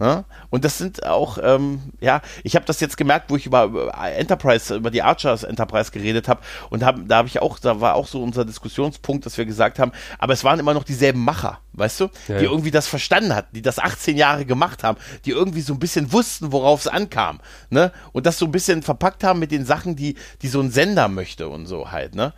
Ja? 0.00 0.24
Und 0.50 0.64
das 0.64 0.78
sind 0.78 1.06
auch, 1.06 1.38
ähm, 1.42 1.80
ja, 2.00 2.20
ich 2.44 2.54
habe 2.56 2.66
das 2.66 2.80
jetzt 2.80 2.96
gemerkt, 2.96 3.30
wo 3.30 3.36
ich 3.36 3.46
über, 3.46 3.64
über 3.64 3.92
Enterprise, 3.94 4.74
über 4.74 4.90
die 4.90 5.02
Archers 5.02 5.44
Enterprise 5.44 5.90
geredet 5.90 6.28
habe 6.28 6.40
und 6.70 6.84
hab, 6.84 6.96
da 7.08 7.16
habe 7.18 7.28
ich 7.28 7.40
auch, 7.40 7.58
da 7.58 7.80
war 7.80 7.94
auch 7.94 8.06
so 8.06 8.22
unser 8.22 8.44
Diskussionspunkt, 8.44 9.24
dass 9.24 9.38
wir 9.38 9.46
gesagt 9.46 9.78
haben, 9.78 9.92
aber 10.18 10.34
es 10.34 10.44
waren 10.44 10.58
immer 10.60 10.74
noch 10.74 10.84
dieselben 10.84 11.24
Macher, 11.24 11.60
weißt 11.72 12.00
du, 12.00 12.04
Ja, 12.28 12.38
die 12.38 12.44
ja. 12.44 12.50
irgendwie 12.50 12.70
das 12.70 12.86
verstanden 12.86 13.34
hatten, 13.34 13.54
die 13.54 13.62
das 13.62 13.78
18 13.78 14.16
Jahre 14.16 14.44
gemacht 14.44 14.84
haben, 14.84 14.98
die 15.24 15.30
irgendwie 15.30 15.62
so 15.62 15.72
ein 15.72 15.78
bisschen 15.78 16.12
wussten, 16.12 16.52
worauf 16.52 16.80
es 16.80 16.88
ankam, 16.88 17.40
ne, 17.70 17.92
und 18.12 18.26
das 18.26 18.38
so 18.38 18.44
ein 18.44 18.52
bisschen 18.52 18.82
verpackt 18.82 19.24
haben 19.24 19.38
mit 19.38 19.50
den 19.50 19.64
Sachen, 19.64 19.96
die, 19.96 20.16
die 20.42 20.48
so 20.48 20.60
ein 20.60 20.70
Sender 20.70 21.08
möchte 21.08 21.48
und 21.48 21.66
so 21.66 21.90
halt, 21.90 22.14
ne, 22.14 22.34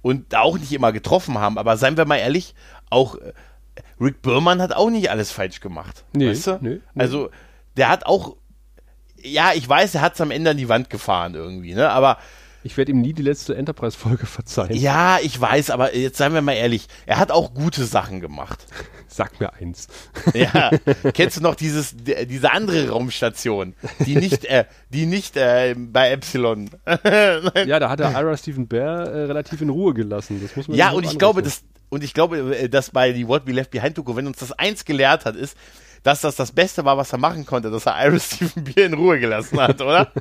und 0.00 0.32
da 0.32 0.40
auch 0.40 0.58
nicht 0.58 0.72
immer 0.72 0.92
getroffen 0.92 1.38
haben, 1.38 1.58
aber 1.58 1.76
seien 1.76 1.96
wir 1.96 2.06
mal 2.06 2.16
ehrlich, 2.16 2.54
auch 2.88 3.16
äh, 3.16 3.32
Rick 4.02 4.22
Berman 4.22 4.60
hat 4.60 4.74
auch 4.74 4.90
nicht 4.90 5.10
alles 5.10 5.30
falsch 5.30 5.60
gemacht. 5.60 6.04
Nee, 6.14 6.30
weißt 6.30 6.46
du? 6.46 6.58
nee, 6.60 6.80
nee. 6.94 7.02
Also, 7.02 7.30
der 7.76 7.88
hat 7.88 8.06
auch, 8.06 8.36
ja, 9.16 9.52
ich 9.54 9.68
weiß, 9.68 9.94
er 9.94 10.00
hat 10.00 10.14
es 10.14 10.20
am 10.20 10.30
Ende 10.30 10.50
an 10.50 10.56
die 10.56 10.68
Wand 10.68 10.90
gefahren 10.90 11.34
irgendwie, 11.34 11.74
ne? 11.74 11.90
Aber 11.90 12.18
Ich 12.64 12.76
werde 12.76 12.92
ihm 12.92 13.00
nie 13.00 13.12
die 13.12 13.22
letzte 13.22 13.56
Enterprise-Folge 13.56 14.26
verzeihen. 14.26 14.74
Ja, 14.76 15.18
ich 15.22 15.40
weiß, 15.40 15.70
aber 15.70 15.96
jetzt 15.96 16.18
seien 16.18 16.34
wir 16.34 16.42
mal 16.42 16.52
ehrlich, 16.52 16.86
er 17.06 17.18
hat 17.18 17.30
auch 17.30 17.54
gute 17.54 17.84
Sachen 17.84 18.20
gemacht. 18.20 18.66
Sag 19.08 19.40
mir 19.40 19.52
eins. 19.54 19.88
Ja, 20.32 20.70
kennst 21.14 21.36
du 21.36 21.42
noch 21.42 21.54
dieses, 21.54 21.94
diese 21.96 22.50
andere 22.50 22.88
Raumstation, 22.88 23.74
die 24.06 24.16
nicht, 24.16 24.46
äh, 24.46 24.64
die 24.88 25.04
nicht 25.04 25.36
äh, 25.36 25.74
bei 25.76 26.10
Epsilon. 26.10 26.70
ja, 26.86 27.78
da 27.78 27.90
hat 27.90 28.00
er 28.00 28.12
Ira 28.12 28.36
Stephen 28.38 28.68
Bear 28.68 29.06
äh, 29.06 29.24
relativ 29.24 29.60
in 29.60 29.68
Ruhe 29.68 29.92
gelassen. 29.92 30.40
Das 30.42 30.56
muss 30.56 30.68
man 30.68 30.78
ja, 30.78 30.92
und 30.92 31.04
ich 31.04 31.18
glaube, 31.18 31.42
das, 31.42 31.62
und 31.90 32.02
ich 32.02 32.14
glaube, 32.14 32.56
äh, 32.56 32.68
dass 32.70 32.88
bei 32.88 33.12
die 33.12 33.28
What 33.28 33.46
We 33.46 33.52
Left 33.52 33.70
Behind 33.70 33.98
Doku, 33.98 34.16
wenn 34.16 34.26
uns 34.26 34.38
das 34.38 34.52
eins 34.52 34.86
gelehrt 34.86 35.26
hat, 35.26 35.36
ist, 35.36 35.58
dass 36.02 36.20
das 36.20 36.36
das 36.36 36.52
Beste 36.52 36.84
war, 36.84 36.96
was 36.96 37.12
er 37.12 37.18
machen 37.18 37.46
konnte, 37.46 37.70
dass 37.70 37.86
er 37.86 38.04
Iris 38.04 38.24
Stephen 38.34 38.64
Beer 38.64 38.86
in 38.86 38.94
Ruhe 38.94 39.20
gelassen 39.20 39.60
hat, 39.60 39.80
oder? 39.80 40.12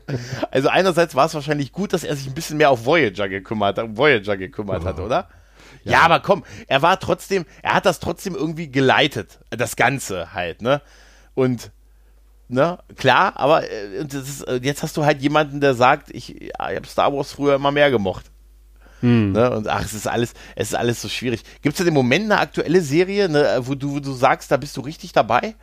also 0.52 0.70
einerseits 0.70 1.16
war 1.16 1.26
es 1.26 1.34
wahrscheinlich 1.34 1.72
gut, 1.72 1.94
dass 1.94 2.04
er 2.04 2.16
sich 2.16 2.28
ein 2.28 2.34
bisschen 2.34 2.58
mehr 2.58 2.70
auf 2.70 2.86
Voyager 2.86 3.30
gekümmert, 3.30 3.80
um 3.80 3.98
Voyager 3.98 4.38
gekümmert 4.38 4.84
oh. 4.84 4.88
hat, 4.88 5.00
oder? 5.00 5.28
Ja. 5.84 5.94
ja, 5.94 6.02
aber 6.02 6.20
komm, 6.20 6.44
er 6.68 6.82
war 6.82 7.00
trotzdem, 7.00 7.46
er 7.64 7.74
hat 7.74 7.86
das 7.86 8.00
trotzdem 8.00 8.36
irgendwie 8.36 8.70
geleitet, 8.70 9.40
das 9.50 9.76
Ganze 9.76 10.34
halt, 10.34 10.62
ne? 10.62 10.82
Und 11.34 11.72
ne, 12.50 12.78
klar, 12.98 13.34
aber 13.38 13.64
äh, 13.68 14.06
ist, 14.06 14.42
äh, 14.44 14.60
jetzt 14.62 14.84
hast 14.84 14.98
du 14.98 15.06
halt 15.06 15.22
jemanden, 15.22 15.62
der 15.62 15.74
sagt, 15.74 16.10
ich, 16.12 16.40
ich 16.42 16.52
habe 16.54 16.86
Star 16.86 17.12
Wars 17.14 17.32
früher 17.32 17.56
immer 17.56 17.72
mehr 17.72 17.90
gemocht. 17.90 18.26
Hm. 19.00 19.32
Ne? 19.32 19.50
Und 19.50 19.68
ach, 19.68 19.84
es 19.84 19.94
ist 19.94 20.08
alles, 20.08 20.34
es 20.56 20.70
ist 20.70 20.76
alles 20.76 21.02
so 21.02 21.10
schwierig. 21.10 21.44
Gibt 21.62 21.74
es 21.74 21.78
denn 21.78 21.88
im 21.88 21.94
Moment 21.96 22.26
eine 22.26 22.40
aktuelle 22.40 22.82
Serie, 22.82 23.30
ne, 23.30 23.62
wo, 23.62 23.74
du, 23.74 23.96
wo 23.96 24.00
du 24.00 24.14
sagst, 24.14 24.52
da 24.52 24.58
bist 24.58 24.78
du 24.78 24.82
richtig 24.82 25.12
dabei? 25.14 25.56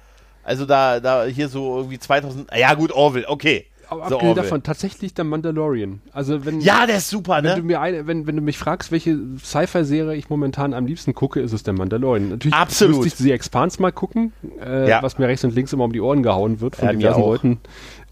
Also 0.48 0.64
da, 0.64 0.98
da 0.98 1.24
hier 1.26 1.50
so 1.50 1.76
irgendwie 1.76 1.98
2000, 1.98 2.48
ja 2.58 2.72
gut, 2.72 2.90
Orville, 2.90 3.28
okay. 3.28 3.66
Aber 3.90 4.04
abgesehen 4.04 4.34
davon, 4.34 4.62
tatsächlich 4.62 5.12
der 5.12 5.24
Mandalorian. 5.24 6.00
Also 6.12 6.46
wenn, 6.46 6.62
ja, 6.62 6.86
der 6.86 6.96
ist 6.96 7.10
super, 7.10 7.36
wenn 7.36 7.44
ne? 7.44 7.56
Du 7.56 7.62
mir 7.62 7.82
eine, 7.82 8.06
wenn, 8.06 8.26
wenn 8.26 8.36
du 8.36 8.40
mich 8.40 8.56
fragst, 8.56 8.90
welche 8.90 9.18
Sci-Fi-Serie 9.42 10.16
ich 10.16 10.30
momentan 10.30 10.72
am 10.72 10.86
liebsten 10.86 11.14
gucke, 11.14 11.40
ist 11.40 11.52
es 11.52 11.64
der 11.64 11.74
Mandalorian. 11.74 12.30
Natürlich 12.30 12.54
Absolut. 12.54 12.96
müsste 12.96 13.08
ich 13.08 13.14
The 13.16 13.32
Expanse 13.32 13.80
mal 13.82 13.92
gucken, 13.92 14.32
äh, 14.58 14.88
ja. 14.88 15.02
was 15.02 15.18
mir 15.18 15.28
rechts 15.28 15.44
und 15.44 15.54
links 15.54 15.74
immer 15.74 15.84
um 15.84 15.92
die 15.92 16.00
Ohren 16.00 16.22
gehauen 16.22 16.62
wird 16.62 16.76
von 16.76 16.86
ja, 16.86 16.92
diversen 16.94 17.20
Leuten. 17.20 17.60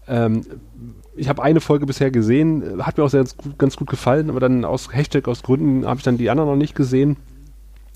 Ähm, 0.07 0.45
ich 1.15 1.29
habe 1.29 1.41
eine 1.41 1.59
Folge 1.59 1.87
bisher 1.87 2.11
gesehen, 2.11 2.83
hat 2.85 2.99
mir 2.99 3.03
auch 3.03 3.09
sehr 3.09 3.21
ganz 3.21 3.35
gut, 3.35 3.57
ganz 3.57 3.77
gut 3.77 3.89
gefallen, 3.89 4.29
aber 4.29 4.39
dann 4.39 4.63
aus 4.63 4.93
Hashtag 4.93 5.27
aus 5.27 5.41
Gründen 5.41 5.87
habe 5.87 5.97
ich 5.97 6.03
dann 6.03 6.19
die 6.19 6.29
anderen 6.29 6.51
noch 6.51 6.55
nicht 6.55 6.75
gesehen. 6.75 7.17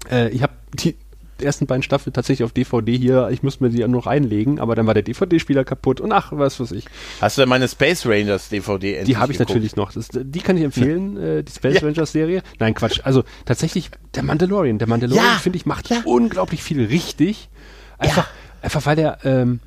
Äh, 0.09 0.29
ich 0.29 0.41
habe 0.41 0.53
die 0.73 0.95
ersten 1.41 1.67
beiden 1.67 1.83
Staffeln 1.83 2.13
tatsächlich 2.13 2.43
auf 2.43 2.51
DVD 2.51 2.97
hier. 2.97 3.29
Ich 3.31 3.43
müsste 3.43 3.63
mir 3.63 3.69
die 3.69 3.87
noch 3.87 4.07
einlegen, 4.07 4.59
aber 4.59 4.75
dann 4.75 4.87
war 4.87 4.93
der 4.93 5.03
DVD-Spieler 5.03 5.63
kaputt 5.63 6.01
und 6.01 6.11
ach, 6.11 6.31
was 6.33 6.59
weiß 6.59 6.71
ich. 6.71 6.85
Hast 7.19 7.37
du 7.37 7.41
denn 7.41 7.49
meine 7.49 7.67
Space 7.67 8.05
Rangers 8.05 8.49
DVD 8.49 9.03
Die 9.03 9.17
habe 9.17 9.31
ich 9.31 9.37
geguckt? 9.37 9.49
natürlich 9.49 9.75
noch. 9.75 9.91
Das, 9.91 10.09
die 10.11 10.39
kann 10.39 10.57
ich 10.57 10.63
empfehlen, 10.63 11.17
äh, 11.17 11.43
die 11.43 11.51
Space 11.51 11.81
ja. 11.81 11.87
Rangers 11.87 12.11
Serie. 12.11 12.43
Nein, 12.59 12.73
Quatsch. 12.73 13.01
Also 13.03 13.23
tatsächlich 13.45 13.91
der 14.15 14.23
Mandalorian. 14.23 14.77
Der 14.77 14.87
Mandalorian, 14.87 15.25
ja. 15.25 15.39
finde 15.39 15.57
ich, 15.57 15.65
macht 15.65 15.89
ja. 15.89 16.01
unglaublich 16.05 16.63
viel 16.63 16.83
richtig. 16.85 17.49
Einfach, 17.97 18.29
einfach 18.61 18.85
weil 18.85 18.95
der, 18.95 19.19
ähm, 19.23 19.59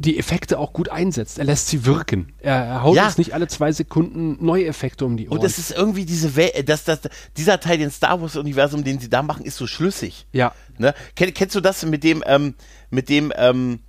die 0.00 0.18
Effekte 0.18 0.58
auch 0.58 0.72
gut 0.72 0.88
einsetzt. 0.88 1.38
Er 1.38 1.44
lässt 1.44 1.68
sie 1.68 1.84
wirken. 1.84 2.32
Er 2.38 2.82
haut 2.82 2.96
ja. 2.96 3.04
uns 3.06 3.18
nicht 3.18 3.34
alle 3.34 3.48
zwei 3.48 3.70
Sekunden 3.70 4.42
neue 4.42 4.64
Effekte 4.64 5.04
um 5.04 5.18
die 5.18 5.28
Ohren. 5.28 5.38
Und 5.38 5.44
es 5.44 5.58
ist 5.58 5.72
irgendwie 5.72 6.06
diese 6.06 6.36
Welt, 6.36 6.66
das, 6.70 6.84
das, 6.84 7.00
dieser 7.36 7.60
Teil 7.60 7.76
den 7.76 7.90
Star 7.90 8.20
Wars 8.22 8.34
Universum, 8.36 8.82
den 8.82 8.98
sie 8.98 9.10
da 9.10 9.22
machen, 9.22 9.44
ist 9.44 9.58
so 9.58 9.66
schlüssig. 9.66 10.26
Ja. 10.32 10.54
Ne? 10.78 10.94
Kenn, 11.16 11.34
kennst 11.34 11.54
du 11.54 11.60
das 11.60 11.84
mit 11.84 12.02
dem, 12.02 12.24
ähm, 12.26 12.54
mit 12.88 13.10
dem, 13.10 13.30
ähm, 13.36 13.80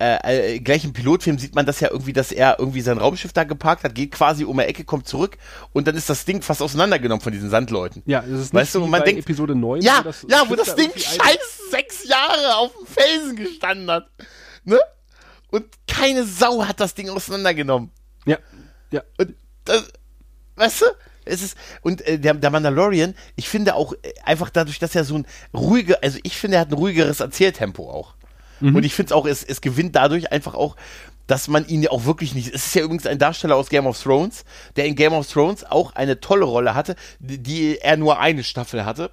äh, 0.00 0.54
äh, 0.54 0.58
gleich 0.58 0.84
im 0.84 0.92
Pilotfilm 0.92 1.38
sieht 1.38 1.54
man 1.54 1.66
das 1.66 1.78
ja 1.78 1.88
irgendwie, 1.88 2.12
dass 2.12 2.32
er 2.32 2.58
irgendwie 2.58 2.80
sein 2.80 2.98
Raumschiff 2.98 3.32
da 3.32 3.44
geparkt 3.44 3.84
hat, 3.84 3.94
geht 3.94 4.10
quasi 4.10 4.44
um 4.44 4.56
die 4.56 4.64
Ecke, 4.64 4.82
kommt 4.82 5.06
zurück 5.06 5.38
und 5.72 5.86
dann 5.86 5.94
ist 5.94 6.10
das 6.10 6.24
Ding 6.24 6.42
fast 6.42 6.62
auseinandergenommen 6.62 7.22
von 7.22 7.32
diesen 7.32 7.48
Sandleuten. 7.48 8.02
Ja, 8.06 8.22
das 8.22 8.40
ist 8.40 8.54
weißt 8.54 8.74
du, 8.74 8.86
man 8.86 9.04
denkt, 9.04 9.20
Episode 9.20 9.54
9. 9.54 9.82
Ja, 9.82 10.00
wo 10.00 10.02
das, 10.02 10.26
ja, 10.28 10.42
wo 10.48 10.56
das 10.56 10.74
Ding 10.74 10.90
scheiß 10.96 11.70
sechs 11.70 12.08
Jahre 12.08 12.56
auf 12.56 12.72
dem 12.76 12.86
Felsen 12.88 13.36
gestanden 13.36 13.88
hat. 13.88 14.08
Ne? 14.64 14.80
Und 15.54 15.66
keine 15.86 16.24
Sau 16.24 16.66
hat 16.66 16.80
das 16.80 16.94
Ding 16.94 17.08
auseinandergenommen. 17.08 17.92
Ja, 18.26 18.38
ja. 18.90 19.02
Und 19.18 19.36
das, 19.64 19.84
weißt 20.56 20.80
du? 20.80 20.86
Es 21.24 21.42
ist, 21.42 21.56
und 21.80 22.00
äh, 22.08 22.18
der, 22.18 22.34
der 22.34 22.50
Mandalorian, 22.50 23.14
ich 23.36 23.48
finde 23.48 23.76
auch 23.76 23.92
äh, 23.92 24.12
einfach 24.24 24.50
dadurch, 24.50 24.80
dass 24.80 24.96
er 24.96 25.04
so 25.04 25.16
ein 25.16 25.26
ruhiger, 25.54 25.98
also 26.02 26.18
ich 26.24 26.36
finde, 26.36 26.56
er 26.56 26.62
hat 26.62 26.70
ein 26.70 26.74
ruhigeres 26.74 27.20
Erzähltempo 27.20 27.88
auch. 27.88 28.14
Mhm. 28.58 28.74
Und 28.74 28.84
ich 28.84 28.94
finde 28.94 29.10
es 29.10 29.12
auch, 29.12 29.26
es, 29.26 29.44
es 29.44 29.60
gewinnt 29.60 29.94
dadurch 29.94 30.32
einfach 30.32 30.54
auch, 30.54 30.74
dass 31.28 31.46
man 31.46 31.68
ihn 31.68 31.82
ja 31.82 31.92
auch 31.92 32.04
wirklich 32.04 32.34
nicht. 32.34 32.52
Es 32.52 32.66
ist 32.66 32.74
ja 32.74 32.82
übrigens 32.82 33.06
ein 33.06 33.20
Darsteller 33.20 33.54
aus 33.54 33.68
Game 33.68 33.86
of 33.86 34.02
Thrones, 34.02 34.44
der 34.74 34.86
in 34.86 34.96
Game 34.96 35.12
of 35.12 35.30
Thrones 35.30 35.62
auch 35.62 35.92
eine 35.92 36.18
tolle 36.18 36.46
Rolle 36.46 36.74
hatte, 36.74 36.96
die, 37.20 37.38
die 37.38 37.78
er 37.78 37.96
nur 37.96 38.18
eine 38.18 38.42
Staffel 38.42 38.84
hatte 38.84 39.12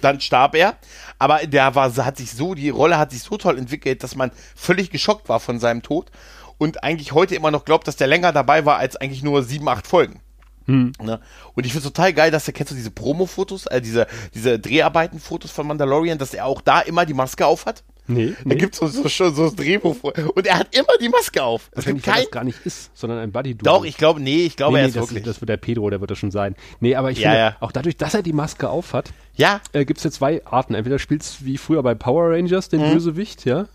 dann 0.00 0.20
starb 0.20 0.54
er. 0.54 0.76
Aber 1.18 1.46
der 1.46 1.74
war, 1.74 1.94
hat 1.96 2.16
sich 2.16 2.32
so, 2.32 2.54
die 2.54 2.70
Rolle 2.70 2.98
hat 2.98 3.10
sich 3.10 3.22
so 3.22 3.36
toll 3.36 3.58
entwickelt, 3.58 4.02
dass 4.02 4.16
man 4.16 4.30
völlig 4.54 4.90
geschockt 4.90 5.28
war 5.28 5.40
von 5.40 5.58
seinem 5.58 5.82
Tod 5.82 6.10
und 6.58 6.84
eigentlich 6.84 7.12
heute 7.12 7.34
immer 7.34 7.50
noch 7.50 7.64
glaubt, 7.64 7.88
dass 7.88 7.96
der 7.96 8.06
länger 8.06 8.32
dabei 8.32 8.64
war 8.64 8.76
als 8.76 8.96
eigentlich 8.96 9.22
nur 9.22 9.42
sieben, 9.42 9.68
acht 9.68 9.86
Folgen. 9.86 10.20
Hm. 10.66 10.92
Ne? 11.00 11.20
Und 11.54 11.66
ich 11.66 11.72
finde 11.72 11.86
es 11.88 11.92
total 11.92 12.12
geil, 12.12 12.30
dass 12.30 12.46
er, 12.46 12.52
kennst 12.52 12.70
du 12.70 12.76
diese 12.76 12.90
Promo-Fotos, 12.90 13.66
äh, 13.66 13.80
diese, 13.80 14.06
diese 14.34 14.58
Dreharbeiten-Fotos 14.58 15.50
von 15.50 15.66
Mandalorian, 15.66 16.18
dass 16.18 16.34
er 16.34 16.46
auch 16.46 16.60
da 16.60 16.80
immer 16.80 17.06
die 17.06 17.14
Maske 17.14 17.46
auf 17.46 17.66
hat? 17.66 17.82
Nee. 18.10 18.34
nee. 18.44 18.54
Da 18.54 18.54
gibt 18.54 18.74
so, 18.74 18.86
so, 18.86 19.06
so, 19.08 19.30
so 19.30 19.48
ein 19.48 19.56
Drehbuch. 19.56 20.02
Und 20.02 20.46
er 20.46 20.58
hat 20.58 20.74
immer 20.74 20.98
die 21.00 21.08
Maske 21.08 21.42
auf. 21.42 21.70
Es 21.72 21.84
gibt 21.84 22.02
kein... 22.02 22.22
das 22.22 22.30
gar 22.30 22.44
nicht 22.44 22.58
ist, 22.64 22.90
sondern 22.94 23.18
ein 23.18 23.32
buddy 23.32 23.52
-Duo. 23.52 23.62
Doch, 23.62 23.84
ich 23.84 23.96
glaube, 23.96 24.20
nee, 24.20 24.44
ich 24.44 24.56
glaube, 24.56 24.76
nee, 24.76 24.82
er 24.82 24.88
ist 24.88 24.96
das, 24.96 25.08
wirklich. 25.08 25.24
Das 25.24 25.40
wird 25.40 25.48
der 25.48 25.56
Pedro, 25.56 25.90
der 25.90 26.00
wird 26.00 26.10
das 26.10 26.18
schon 26.18 26.30
sein. 26.30 26.56
Nee, 26.80 26.96
aber 26.96 27.10
ich 27.10 27.18
ja, 27.18 27.30
finde, 27.30 27.38
ja. 27.38 27.56
auch 27.60 27.72
dadurch, 27.72 27.96
dass 27.96 28.14
er 28.14 28.22
die 28.22 28.32
Maske 28.32 28.68
auf 28.68 28.92
hat, 28.92 29.10
ja. 29.34 29.60
äh, 29.72 29.84
gibt 29.84 29.98
es 29.98 30.04
ja 30.04 30.10
zwei 30.10 30.44
Arten. 30.44 30.74
Entweder 30.74 30.98
spielst 30.98 31.40
du 31.40 31.44
wie 31.46 31.56
früher 31.56 31.82
bei 31.82 31.94
Power 31.94 32.30
Rangers 32.30 32.68
den 32.68 32.80
mhm. 32.80 32.94
Bösewicht, 32.94 33.44
ja. 33.44 33.66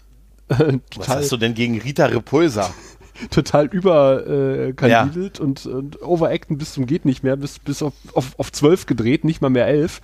Was 0.95 1.07
hast 1.07 1.31
du 1.31 1.37
denn 1.37 1.53
gegen 1.53 1.79
Rita 1.79 2.05
Repulsa? 2.05 2.73
total 3.29 3.67
überkandidelt 3.67 5.37
äh, 5.37 5.41
ja. 5.41 5.45
und, 5.45 5.65
und 5.65 6.01
overacten 6.01 6.57
bis 6.57 6.73
zum 6.73 6.85
geht 6.85 7.05
nicht 7.05 7.23
mehr, 7.23 7.37
bis, 7.37 7.59
bis 7.59 7.81
auf, 7.81 7.93
auf, 8.13 8.37
auf 8.37 8.51
12 8.51 8.85
gedreht, 8.85 9.23
nicht 9.23 9.41
mal 9.41 9.49
mehr 9.49 9.67
11. 9.67 10.01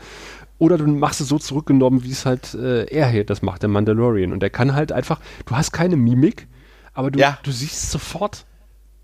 Oder 0.61 0.77
du 0.77 0.85
machst 0.85 1.19
es 1.21 1.27
so 1.27 1.39
zurückgenommen, 1.39 2.03
wie 2.03 2.11
es 2.11 2.27
halt 2.27 2.53
äh, 2.53 2.83
er 2.83 3.09
hier 3.09 3.25
das 3.25 3.41
macht, 3.41 3.63
der 3.63 3.69
Mandalorian. 3.69 4.31
Und 4.31 4.43
er 4.43 4.51
kann 4.51 4.75
halt 4.75 4.91
einfach, 4.91 5.19
du 5.47 5.55
hast 5.55 5.71
keine 5.71 5.95
Mimik, 5.95 6.47
aber 6.93 7.09
du, 7.09 7.17
ja. 7.17 7.39
du 7.41 7.51
siehst 7.51 7.89
sofort 7.89 8.45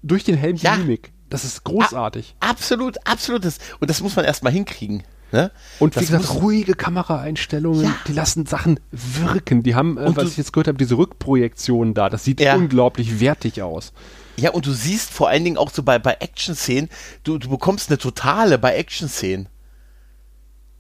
durch 0.03 0.24
den 0.24 0.38
Helm 0.38 0.58
die 0.58 0.66
ja. 0.66 0.76
Mimik. 0.76 1.12
Das 1.32 1.43
ist 1.43 1.64
großartig. 1.64 2.36
A 2.41 2.51
absolut, 2.51 2.97
absolut. 3.08 3.43
Und 3.80 3.89
das 3.89 4.01
muss 4.01 4.16
man 4.16 4.24
erstmal 4.26 4.53
hinkriegen. 4.53 5.01
Ne? 5.32 5.49
Und 5.80 5.95
wie 5.95 6.05
das 6.05 6.12
gesagt, 6.12 6.43
ruhige 6.43 6.76
Kameraeinstellungen, 6.76 7.86
ja. 7.86 7.95
die 8.08 8.14
lassen 8.14 8.45
Sachen 8.45 8.80
wirken. 8.91 9.64
Die 9.64 9.74
haben, 9.74 9.97
äh, 9.97 10.16
was 10.16 10.30
ich 10.30 10.38
jetzt 10.38 10.53
gehört 10.53 10.68
habe, 10.68 10.78
diese 10.78 10.95
Rückprojektion 10.99 11.95
da. 11.95 12.12
Das 12.12 12.24
sieht 12.24 12.39
ja. 12.39 12.55
unglaublich 12.55 13.20
wertig 13.20 13.64
aus. 13.64 13.93
Ja, 14.36 14.51
und 14.51 14.68
du 14.68 14.74
siehst 14.74 15.10
vor 15.10 15.30
allen 15.30 15.43
Dingen 15.43 15.58
auch 15.58 15.72
so 15.72 15.82
bei, 15.82 15.97
bei 15.97 16.18
Action-Szenen, 16.20 16.89
du, 17.24 17.39
du 17.39 17.49
bekommst 17.49 17.89
eine 17.89 17.97
totale 17.97 18.60
bei 18.60 18.76
Action-Szenen. 18.76 19.49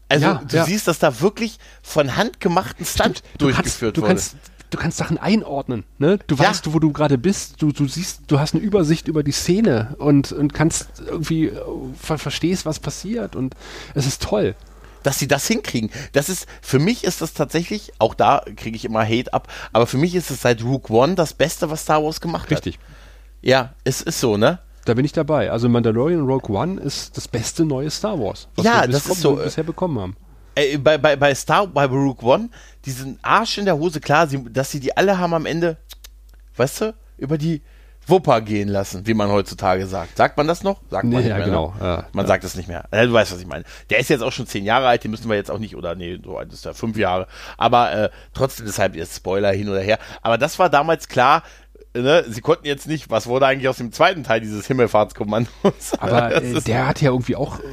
Also 0.09 0.25
ja, 0.25 0.41
du 0.47 0.55
ja. 0.55 0.65
siehst, 0.65 0.87
dass 0.87 0.99
da 0.99 1.19
wirklich 1.21 1.57
von 1.81 2.15
Hand 2.15 2.39
gemachten 2.39 2.85
Stunt 2.85 3.19
Stimmt. 3.19 3.41
durchgeführt 3.41 3.97
du 3.97 4.01
kannst, 4.01 4.33
wurde. 4.33 4.37
Du 4.37 4.41
kannst, 4.41 4.67
du 4.69 4.77
kannst 4.77 4.97
Sachen 4.97 5.17
einordnen, 5.17 5.83
ne? 5.97 6.19
Du 6.27 6.39
weißt, 6.39 6.67
ja. 6.67 6.73
wo 6.73 6.79
du 6.79 6.91
gerade 6.91 7.17
bist, 7.17 7.61
du, 7.61 7.71
du 7.71 7.87
siehst, 7.87 8.21
du 8.27 8.39
hast 8.39 8.53
eine 8.53 8.63
Übersicht 8.63 9.07
über 9.07 9.23
die 9.23 9.31
Szene 9.31 9.95
und, 9.97 10.31
und 10.31 10.53
kannst 10.53 10.87
irgendwie 11.05 11.47
äh, 11.47 11.61
ver 11.99 12.17
verstehst, 12.17 12.65
was 12.65 12.79
passiert 12.79 13.35
und 13.35 13.55
es 13.95 14.05
ist 14.05 14.21
toll. 14.21 14.55
Dass 15.03 15.19
sie 15.19 15.27
das 15.27 15.47
hinkriegen. 15.47 15.89
Das 16.11 16.27
ist, 16.27 16.47
für 16.61 16.79
mich 16.79 17.05
ist 17.05 17.21
das 17.21 17.33
tatsächlich, 17.33 17.93
auch 17.97 18.13
da 18.13 18.43
kriege 18.57 18.75
ich 18.75 18.83
immer 18.83 19.05
Hate 19.05 19.31
ab, 19.33 19.47
aber 19.71 19.87
für 19.87 19.97
mich 19.97 20.15
ist 20.15 20.31
es 20.31 20.41
seit 20.41 20.63
Rook 20.63 20.89
One 20.89 21.15
das 21.15 21.33
Beste, 21.33 21.69
was 21.69 21.83
Star 21.83 22.03
Wars 22.03 22.19
gemacht 22.19 22.49
Richtig. 22.49 22.75
hat. 22.75 22.81
Richtig. 22.81 22.97
Ja, 23.41 23.73
es 23.83 24.01
ist 24.01 24.19
so, 24.19 24.35
ne? 24.35 24.59
Da 24.87 24.93
bin 24.93 25.03
ich 25.03 25.11
dabei. 25.11 25.51
Also 25.51 25.67
Mandalorian 25.67 26.25
Rogue 26.25 26.55
One 26.55 26.79
ist 26.79 27.17
das 27.17 27.27
beste 27.27 27.65
neue 27.65 27.89
Star 27.89 28.17
Wars, 28.17 28.47
was 28.55 28.65
ja, 28.65 28.83
wir 28.83 28.87
das 28.87 29.05
ist 29.05 29.19
so, 29.19 29.35
bisher 29.35 29.65
bekommen 29.65 29.99
haben. 29.99 30.15
Äh, 30.55 30.77
bei, 30.77 30.97
bei, 30.97 31.17
bei 31.17 31.35
Star, 31.35 31.67
bei 31.67 31.83
Rogue 31.83 32.25
One, 32.25 32.49
diesen 32.85 33.19
Arsch 33.21 33.57
in 33.57 33.65
der 33.65 33.77
Hose, 33.77 33.99
klar, 33.99 34.27
sie, 34.27 34.41
dass 34.49 34.71
sie 34.71 34.79
die 34.79 34.95
alle 34.95 35.17
haben 35.17 35.33
am 35.33 35.45
Ende, 35.45 35.75
weißt 36.55 36.81
du, 36.81 36.95
über 37.17 37.37
die 37.37 37.61
Wupper 38.05 38.39
gehen 38.39 38.69
lassen, 38.69 39.05
wie 39.05 39.13
man 39.13 39.29
heutzutage 39.29 39.85
sagt. 39.87 40.15
Sagt 40.15 40.37
man 40.37 40.47
das 40.47 40.63
noch? 40.63 40.79
Sagt 40.89 41.03
man 41.03 41.09
nee, 41.09 41.17
nicht 41.17 41.27
ja, 41.27 41.35
mehr, 41.35 41.45
genau. 41.45 41.73
Ne? 41.77 41.85
Ja, 41.85 42.05
man 42.13 42.23
ja. 42.23 42.27
sagt 42.27 42.45
es 42.45 42.55
nicht 42.55 42.69
mehr. 42.69 42.85
du 42.89 43.11
weißt, 43.11 43.33
was 43.33 43.41
ich 43.41 43.45
meine. 43.45 43.65
Der 43.89 43.99
ist 43.99 44.09
jetzt 44.09 44.21
auch 44.21 44.31
schon 44.31 44.47
zehn 44.47 44.63
Jahre 44.63 44.87
alt, 44.87 45.03
den 45.03 45.11
müssen 45.11 45.29
wir 45.29 45.35
jetzt 45.35 45.51
auch 45.51 45.59
nicht, 45.59 45.75
oder 45.75 45.95
nee, 45.95 46.17
so 46.23 46.37
alt 46.37 46.53
ist 46.53 46.65
er, 46.65 46.73
fünf 46.73 46.95
Jahre. 46.95 47.27
Aber 47.57 47.91
äh, 47.91 48.09
trotzdem, 48.33 48.65
deshalb 48.65 48.95
jetzt 48.95 49.17
Spoiler 49.17 49.51
hin 49.51 49.67
oder 49.67 49.81
her. 49.81 49.99
Aber 50.21 50.37
das 50.37 50.57
war 50.59 50.69
damals 50.69 51.09
klar, 51.09 51.43
ne, 52.01 52.25
sie 52.27 52.41
konnten 52.41 52.65
jetzt 52.65 52.87
nicht, 52.87 53.09
was 53.09 53.27
wurde 53.27 53.45
eigentlich 53.47 53.67
aus 53.69 53.77
dem 53.77 53.91
zweiten 53.91 54.23
Teil 54.23 54.41
dieses 54.41 54.65
Himmelfahrtskommandos? 54.67 55.93
Aber 55.99 56.35
äh, 56.35 56.61
der 56.65 56.87
hat 56.87 57.01
ja 57.01 57.11
irgendwie 57.11 57.35
auch 57.35 57.59
äh, 57.59 57.63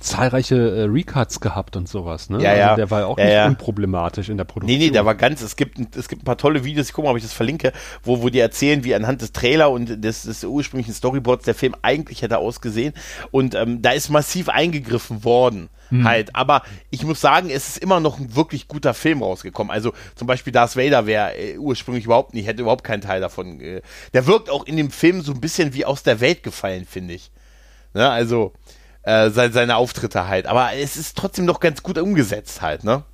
zahlreiche 0.00 0.54
äh, 0.56 0.82
Recuts 0.84 1.40
gehabt 1.40 1.76
und 1.76 1.88
sowas, 1.88 2.30
ne? 2.30 2.42
Ja, 2.42 2.54
ja. 2.54 2.64
Also 2.70 2.76
der 2.76 2.90
war 2.90 3.00
ja 3.00 3.06
auch 3.06 3.18
Ja, 3.18 3.24
nicht 3.24 3.34
ja. 3.34 3.46
unproblematisch 3.46 4.28
in 4.28 4.36
der 4.36 4.44
Produktion. 4.44 4.78
Nee, 4.78 4.86
nee, 4.86 4.90
der 4.90 5.04
war 5.04 5.14
ganz, 5.14 5.40
es 5.42 5.56
gibt, 5.56 5.78
ein- 5.78 5.88
es 5.96 6.08
gibt 6.08 6.22
ein 6.22 6.24
paar 6.24 6.36
tolle 6.38 6.64
Videos, 6.64 6.86
ich 6.86 6.92
gucke 6.92 7.06
mal, 7.06 7.12
ob 7.12 7.16
ich 7.16 7.22
das 7.24 7.32
verlinke, 7.32 7.72
wo, 8.02 8.22
wo 8.22 8.28
die 8.28 8.38
erzählen, 8.38 8.84
wie 8.84 8.94
anhand 8.94 9.22
des 9.22 9.32
Trailer 9.32 9.70
und 9.70 10.02
des, 10.04 10.22
des 10.22 10.44
ursprünglichen 10.44 10.94
Storyboards 10.94 11.44
der 11.44 11.54
Film 11.54 11.74
eigentlich 11.82 12.22
hätte 12.22 12.38
ausgesehen. 12.38 12.92
Und 13.30 13.54
ähm, 13.54 13.82
da 13.82 13.90
ist 13.90 14.08
massiv 14.10 14.48
eingegriffen 14.48 15.24
worden. 15.24 15.68
Halt, 16.04 16.34
aber 16.34 16.62
ich 16.90 17.04
muss 17.04 17.20
sagen, 17.20 17.48
es 17.48 17.68
ist 17.68 17.78
immer 17.78 18.00
noch 18.00 18.18
ein 18.18 18.34
wirklich 18.34 18.68
guter 18.68 18.94
Film 18.94 19.22
rausgekommen. 19.22 19.70
Also 19.70 19.92
zum 20.14 20.26
Beispiel 20.26 20.52
Darth 20.52 20.76
Vader 20.76 21.06
wäre 21.06 21.36
äh, 21.36 21.58
ursprünglich 21.58 22.04
überhaupt 22.04 22.34
nicht, 22.34 22.46
hätte 22.46 22.62
überhaupt 22.62 22.84
keinen 22.84 23.02
Teil 23.02 23.20
davon. 23.20 23.60
Äh, 23.60 23.82
der 24.12 24.26
wirkt 24.26 24.50
auch 24.50 24.66
in 24.66 24.76
dem 24.76 24.90
Film 24.90 25.22
so 25.22 25.32
ein 25.32 25.40
bisschen 25.40 25.74
wie 25.74 25.84
aus 25.84 26.02
der 26.02 26.20
Welt 26.20 26.42
gefallen, 26.42 26.86
finde 26.86 27.14
ich. 27.14 27.30
Ne? 27.94 28.08
Also 28.10 28.52
äh, 29.02 29.30
seine, 29.30 29.52
seine 29.52 29.76
Auftritte 29.76 30.26
halt. 30.26 30.46
Aber 30.46 30.72
es 30.74 30.96
ist 30.96 31.16
trotzdem 31.16 31.44
noch 31.44 31.60
ganz 31.60 31.82
gut 31.82 31.98
umgesetzt 31.98 32.62
halt, 32.62 32.82
ne? 32.84 33.04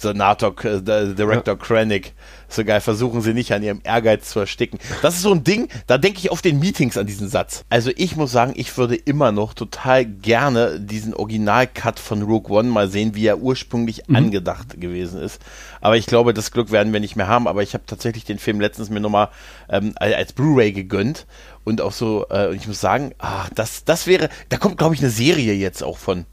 Senator, 0.00 0.54
äh, 0.64 0.80
Director 0.80 1.58
Krennic. 1.58 2.14
So 2.50 2.64
geil, 2.64 2.80
versuchen 2.80 3.20
sie 3.20 3.34
nicht 3.34 3.52
an 3.52 3.62
ihrem 3.62 3.80
Ehrgeiz 3.84 4.30
zu 4.30 4.40
ersticken. 4.40 4.78
Das 5.02 5.16
ist 5.16 5.22
so 5.22 5.32
ein 5.32 5.44
Ding, 5.44 5.68
da 5.86 5.98
denke 5.98 6.18
ich 6.18 6.30
auf 6.30 6.40
den 6.40 6.58
Meetings 6.58 6.96
an 6.96 7.06
diesen 7.06 7.28
Satz. 7.28 7.64
Also 7.68 7.90
ich 7.94 8.16
muss 8.16 8.32
sagen, 8.32 8.54
ich 8.56 8.76
würde 8.78 8.94
immer 8.94 9.32
noch 9.32 9.52
total 9.52 10.06
gerne 10.06 10.80
diesen 10.80 11.12
Original-Cut 11.12 11.98
von 11.98 12.22
Rogue 12.22 12.56
One 12.56 12.70
mal 12.70 12.88
sehen, 12.88 13.14
wie 13.14 13.26
er 13.26 13.38
ursprünglich 13.38 14.08
angedacht 14.08 14.80
gewesen 14.80 15.20
ist. 15.20 15.42
Aber 15.82 15.96
ich 15.98 16.06
glaube, 16.06 16.32
das 16.32 16.50
Glück 16.50 16.72
werden 16.72 16.92
wir 16.92 17.00
nicht 17.00 17.16
mehr 17.16 17.28
haben. 17.28 17.46
Aber 17.46 17.62
ich 17.62 17.74
habe 17.74 17.84
tatsächlich 17.86 18.24
den 18.24 18.38
Film 18.38 18.60
letztens 18.60 18.88
mir 18.88 19.00
nochmal 19.00 19.28
ähm, 19.68 19.92
als 19.96 20.32
Blu-ray 20.32 20.72
gegönnt. 20.72 21.26
Und 21.64 21.82
auch 21.82 21.92
so, 21.92 22.24
äh, 22.30 22.46
und 22.48 22.56
ich 22.56 22.66
muss 22.66 22.80
sagen, 22.80 23.12
ah, 23.18 23.46
das, 23.54 23.84
das 23.84 24.06
wäre, 24.06 24.30
da 24.48 24.56
kommt, 24.56 24.78
glaube 24.78 24.94
ich, 24.94 25.00
eine 25.02 25.10
Serie 25.10 25.52
jetzt 25.52 25.82
auch 25.82 25.98
von. 25.98 26.24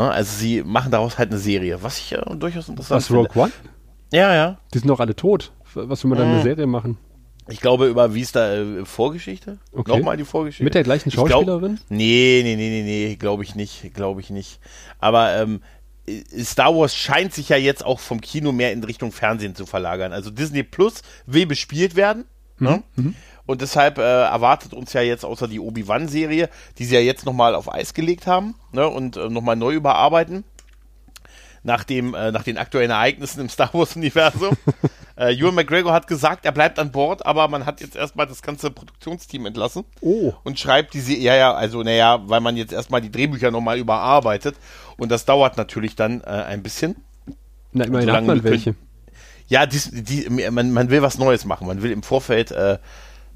Also 0.00 0.36
sie 0.38 0.62
machen 0.62 0.90
daraus 0.90 1.18
halt 1.18 1.30
eine 1.30 1.38
Serie, 1.38 1.82
was 1.82 1.98
ich 1.98 2.10
ja 2.10 2.20
durchaus 2.34 2.68
interessant 2.68 2.96
Was, 3.02 3.10
Rogue 3.10 3.30
One? 3.34 3.52
Ja, 4.12 4.34
ja. 4.34 4.58
Die 4.72 4.78
sind 4.78 4.88
doch 4.88 5.00
alle 5.00 5.14
tot. 5.16 5.52
Was 5.74 6.02
will 6.04 6.10
man 6.10 6.18
dann 6.18 6.28
Mhm. 6.28 6.34
eine 6.34 6.42
Serie 6.42 6.66
machen? 6.66 6.98
Ich 7.48 7.60
glaube 7.60 7.88
über 7.88 8.14
wie 8.14 8.20
ist 8.22 8.36
da 8.36 8.54
äh, 8.54 8.84
Vorgeschichte? 8.86 9.58
Okay. 9.72 9.90
Nochmal 9.98 10.16
die 10.16 10.24
Vorgeschichte. 10.24 10.64
Mit 10.64 10.74
der 10.74 10.82
gleichen 10.82 11.08
Ich 11.10 11.14
glaub- 11.14 11.28
Schauspielerin? 11.30 11.78
Nee, 11.90 12.40
nee, 12.42 12.56
nee, 12.56 12.70
nee, 12.70 12.82
nee, 13.08 13.16
glaube 13.16 13.42
ich 13.42 13.54
nicht, 13.54 13.92
glaube 13.92 14.20
ich 14.20 14.30
nicht. 14.30 14.60
Aber 14.98 15.36
ähm, 15.36 15.60
äh, 16.06 16.22
Star 16.42 16.74
Wars 16.74 16.94
scheint 16.96 17.34
sich 17.34 17.50
ja 17.50 17.56
jetzt 17.56 17.84
auch 17.84 18.00
vom 18.00 18.20
Kino 18.20 18.50
mehr 18.52 18.72
in 18.72 18.82
Richtung 18.82 19.12
Fernsehen 19.12 19.54
zu 19.54 19.66
verlagern. 19.66 20.12
Also 20.12 20.30
Disney 20.30 20.62
Plus 20.62 21.02
will 21.26 21.44
bespielt 21.46 21.96
werden. 21.96 22.24
Ne? 22.58 22.82
Mhm, 22.96 23.14
Und 23.46 23.60
deshalb 23.60 23.98
äh, 23.98 24.02
erwartet 24.02 24.72
uns 24.72 24.92
ja 24.92 25.02
jetzt 25.02 25.24
außer 25.24 25.48
die 25.48 25.60
Obi-Wan-Serie, 25.60 26.48
die 26.78 26.84
sie 26.84 26.94
ja 26.94 27.00
jetzt 27.00 27.26
nochmal 27.26 27.54
auf 27.54 27.72
Eis 27.72 27.92
gelegt 27.92 28.26
haben 28.26 28.54
ne? 28.72 28.88
und 28.88 29.16
äh, 29.16 29.28
nochmal 29.28 29.56
neu 29.56 29.74
überarbeiten. 29.74 30.44
Nach, 31.66 31.82
dem, 31.84 32.12
äh, 32.14 32.30
nach 32.30 32.42
den 32.42 32.58
aktuellen 32.58 32.90
Ereignissen 32.90 33.40
im 33.40 33.48
Star 33.48 33.70
Wars-Universum. 33.72 34.54
äh, 35.16 35.34
Ewan 35.34 35.54
McGregor 35.54 35.94
hat 35.94 36.06
gesagt, 36.06 36.44
er 36.44 36.52
bleibt 36.52 36.78
an 36.78 36.92
Bord, 36.92 37.24
aber 37.24 37.48
man 37.48 37.64
hat 37.64 37.80
jetzt 37.80 37.96
erstmal 37.96 38.26
das 38.26 38.42
ganze 38.42 38.70
Produktionsteam 38.70 39.46
entlassen 39.46 39.84
Oh. 40.02 40.34
und 40.44 40.58
schreibt 40.58 40.92
diese, 40.92 41.14
ja, 41.14 41.34
ja, 41.34 41.54
also 41.54 41.82
naja, 41.82 42.20
weil 42.26 42.40
man 42.40 42.58
jetzt 42.58 42.74
erstmal 42.74 43.00
die 43.00 43.10
Drehbücher 43.10 43.50
nochmal 43.50 43.78
überarbeitet 43.78 44.56
und 44.98 45.10
das 45.10 45.24
dauert 45.24 45.56
natürlich 45.56 45.96
dann 45.96 46.20
äh, 46.20 46.26
ein 46.26 46.62
bisschen. 46.62 46.96
Na, 47.72 47.84
immerhin 47.84 48.12
hat 48.12 48.24
man 48.24 48.44
welche. 48.44 48.74
Ja, 49.48 49.64
dies, 49.64 49.90
die, 49.90 50.28
man, 50.50 50.70
man 50.70 50.90
will 50.90 51.00
was 51.00 51.18
Neues 51.18 51.46
machen, 51.46 51.66
man 51.66 51.82
will 51.82 51.92
im 51.92 52.02
Vorfeld, 52.02 52.50
äh, 52.50 52.78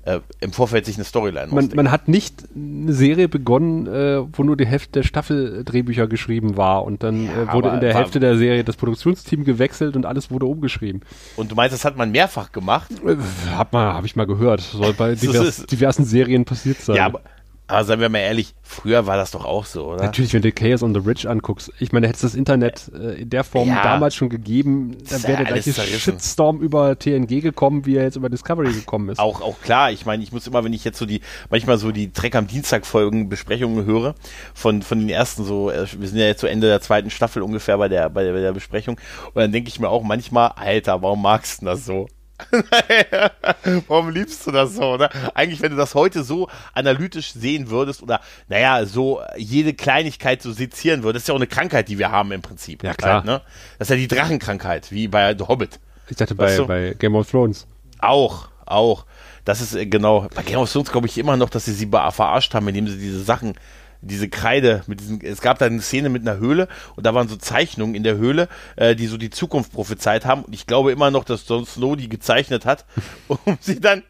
äh, 0.09 0.21
im 0.41 0.53
Vorfeld 0.53 0.87
sich 0.87 0.97
eine 0.97 1.05
Storyline 1.05 1.49
Man, 1.53 1.71
man 1.75 1.91
hat 1.91 2.09
nicht 2.09 2.45
eine 2.55 2.93
Serie 2.93 3.29
begonnen, 3.29 3.87
äh, 3.87 4.23
wo 4.33 4.43
nur 4.43 4.57
die 4.57 4.67
Hälfte 4.67 4.93
der 4.93 5.03
Staffel 5.03 5.65
Drehbücher 5.65 6.07
geschrieben 6.07 6.57
war 6.57 6.85
und 6.85 7.03
dann 7.03 7.27
Ja, 7.27 7.43
äh, 7.43 7.53
wurde 7.53 7.69
in 7.71 7.81
der 7.81 7.95
Hälfte 7.95 8.21
der 8.21 8.37
Serie 8.37 8.65
das 8.65 8.77
Produktionsteam 8.77 9.45
gewechselt 9.45 9.97
und 9.97 10.07
alles 10.07 10.31
wurde 10.31 10.47
umgeschrieben. 10.47 11.03
Und 11.37 11.51
du 11.51 11.55
meinst, 11.55 11.75
das 11.75 11.85
hat 11.85 11.97
man 11.97 12.11
mehrfach 12.11 12.53
gemacht? 12.53 12.91
Äh, 13.07 13.17
Hab 13.55 13.73
mal, 13.73 13.93
habe 13.93 14.07
ich 14.07 14.17
mal 14.17 14.27
gehört. 14.27 14.61
Soll 14.61 14.95
bei 14.95 15.15
divers, 15.15 15.67
diversen 15.67 16.05
Serien 16.05 16.45
passiert 16.45 16.81
sein. 16.81 16.97
Ja, 16.97 17.07
aber, 17.07 17.21
aber 17.69 17.85
seien 17.85 18.01
wir 18.01 18.09
mal 18.09 18.19
ehrlich, 18.19 18.55
früher 18.63 19.07
war 19.07 19.17
das 19.17 19.31
doch 19.31 19.45
auch 19.45 19.65
so, 19.67 19.87
oder? 19.93 20.03
Natürlich, 20.05 20.33
wenn 20.35 20.43
du 20.43 20.51
Chaos 20.53 20.83
on 20.83 20.95
the 20.95 21.01
Ridge 21.01 21.29
anguckst. 21.29 21.71
Ich 21.79 21.93
meine, 21.93 22.07
hätte 22.09 22.17
es 22.17 22.23
das 22.23 22.35
Internet 22.35 22.91
äh, 22.95 23.21
in 23.23 23.31
der 23.31 23.45
Form 23.45 23.69
Ja. 23.69 23.83
damals 23.83 24.15
schon 24.15 24.29
gegeben, 24.29 24.97
dann 25.09 25.23
ja 25.23 25.29
wäre 25.29 25.45
der 25.45 25.53
alles 25.53 25.65
gleiche. 25.67 25.99
Shitstorm 26.01 26.61
über 26.61 26.99
TNG 26.99 27.41
gekommen, 27.43 27.87
wie 27.87 27.97
er 27.97 28.05
jetzt 28.05 28.17
über 28.17 28.29
Discovery 28.29 28.73
gekommen 28.73 29.11
ist. 29.11 29.19
Auch, 29.19 29.41
auch 29.41 29.61
klar, 29.61 29.93
ich 29.93 30.07
meine, 30.07 30.23
ich 30.23 30.33
muss 30.33 30.47
immer, 30.47 30.65
wenn 30.65 30.73
ich 30.73 30.85
jetzt 30.85 30.99
so 30.99 31.07
die, 31.07 31.21
manchmal 31.51 31.79
so 31.79 31.93
die 31.93 32.13
Dreck 32.13 32.35
am 32.35 32.47
Dienstag 32.47 32.87
Folgen, 32.87 33.29
Besprechungen 33.29 33.85
höre, 33.85 34.15
von, 34.55 34.83
von 34.83 34.99
den 34.99 35.09
ersten 35.09 35.45
so, 35.45 35.71
äh, 35.71 35.87
wir 35.99 36.09
sind 36.09 36.19
ja 36.19 36.27
jetzt 36.27 36.41
zu 36.41 36.47
Ende 36.47 36.67
der 36.69 36.81
zweiten 36.81 37.11
Staffel 37.11 37.43
ungefähr 37.43 37.79
bei 37.79 37.89
der, 37.89 38.09
bei 38.11 38.25
der, 38.25 38.33
bei 38.33 38.41
der 38.41 38.53
Besprechung, 38.53 38.99
und 39.35 39.37
dann 39.37 39.53
denke 39.53 39.69
ich 39.69 39.79
mir 39.79 39.89
auch 39.89 40.03
manchmal, 40.03 40.53
Alter, 40.57 41.03
warum 41.03 41.23
magst 41.23 41.61
du 41.63 41.67
das 41.67 41.85
so? 41.85 42.09
warum 43.89 44.11
liebst 44.11 44.47
du 44.47 44.51
das 44.51 44.75
so, 44.75 44.97
ne? 44.97 45.09
Eigentlich, 45.35 45.61
wenn 45.61 45.73
du 45.73 45.77
das 45.77 45.95
heute 45.95 46.23
so 46.23 46.49
analytisch 46.73 47.33
sehen 47.33 47.71
würdest 47.71 48.03
oder, 48.03 48.21
naja, 48.49 48.87
so 48.87 49.21
jede 49.37 49.75
Kleinigkeit 49.75 50.43
so 50.43 50.53
sezieren 50.53 51.03
würdest, 51.03 51.25
ist 51.25 51.29
ja 51.29 51.35
auch 51.35 51.39
eine 51.39 51.47
Krankheit, 51.47 51.89
die 51.89 51.99
wir 51.99 52.11
haben 52.11 52.33
im 52.33 52.43
Prinzip. 52.43 52.83
Ja, 52.83 52.95
klar. 52.95 53.15
Halt, 53.17 53.25
ne? 53.25 53.43
Das 53.79 53.89
ist 53.89 53.91
ja 53.91 53.97
die 53.97 54.09
Drachenkrankheit, 54.09 54.91
wie 54.93 55.09
bei 55.09 55.37
The 55.37 55.45
Hobbit. 55.45 55.81
Ich 56.09 56.17
dachte 56.17 56.35
bei, 56.35 56.45
Weißt 56.45 56.59
du? 56.61 56.67
bei 56.67 56.95
Game 56.99 57.15
of 57.17 57.31
Thrones. 57.31 57.67
Auch, 57.99 58.49
auch. 58.65 59.05
Das 59.45 59.61
ist 59.61 59.75
äh, 59.75 59.87
genau, 59.87 60.29
bei 60.35 60.43
Game 60.43 60.59
of 60.59 60.71
Thrones 60.71 60.91
glaube 60.91 61.07
ich 61.07 61.19
immer 61.19 61.37
noch, 61.37 61.51
dass 61.51 61.65
sie 61.65 61.73
sie 61.73 61.89
verarscht 61.89 62.55
haben, 62.55 62.69
indem 62.69 62.87
sie 62.87 62.99
diese 62.99 63.23
Sachen, 63.23 63.55
diese 64.01 64.29
Kreide 64.29 64.83
mit 64.87 65.01
diesen, 65.01 65.21
es 65.25 65.41
gab 65.41 65.59
da 65.59 65.67
eine 65.67 65.81
Szene 65.81 66.09
mit 66.09 66.23
einer 66.27 66.39
Höhle 66.39 66.69
und 66.97 67.05
da 67.07 67.15
waren 67.15 67.29
so 67.29 67.37
Zeichnungen 67.37 67.95
in 67.95 68.03
der 68.03 68.17
Höhle, 68.17 68.49
äh, 68.77 68.95
die 68.95 69.07
so 69.07 69.17
die 69.17 69.31
Zukunft 69.31 69.73
prophezeit 69.73 70.25
haben 70.25 70.45
und 70.45 70.55
ich 70.55 70.67
glaube 70.67 70.93
immer 70.93 71.11
noch, 71.11 71.25
dass 71.25 71.49
Jon 71.49 71.67
Snow 71.67 71.97
die 71.97 72.09
gezeichnet 72.09 72.65
hat, 72.67 72.85
um 73.29 73.59
sie 73.61 73.81
dann, 73.81 74.03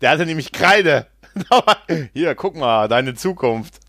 der 0.00 0.10
hatte 0.10 0.26
nämlich 0.26 0.52
Kreide. 0.52 1.06
Hier, 2.12 2.36
guck 2.36 2.56
mal, 2.56 2.86
deine 2.86 3.14
Zukunft. 3.14 3.80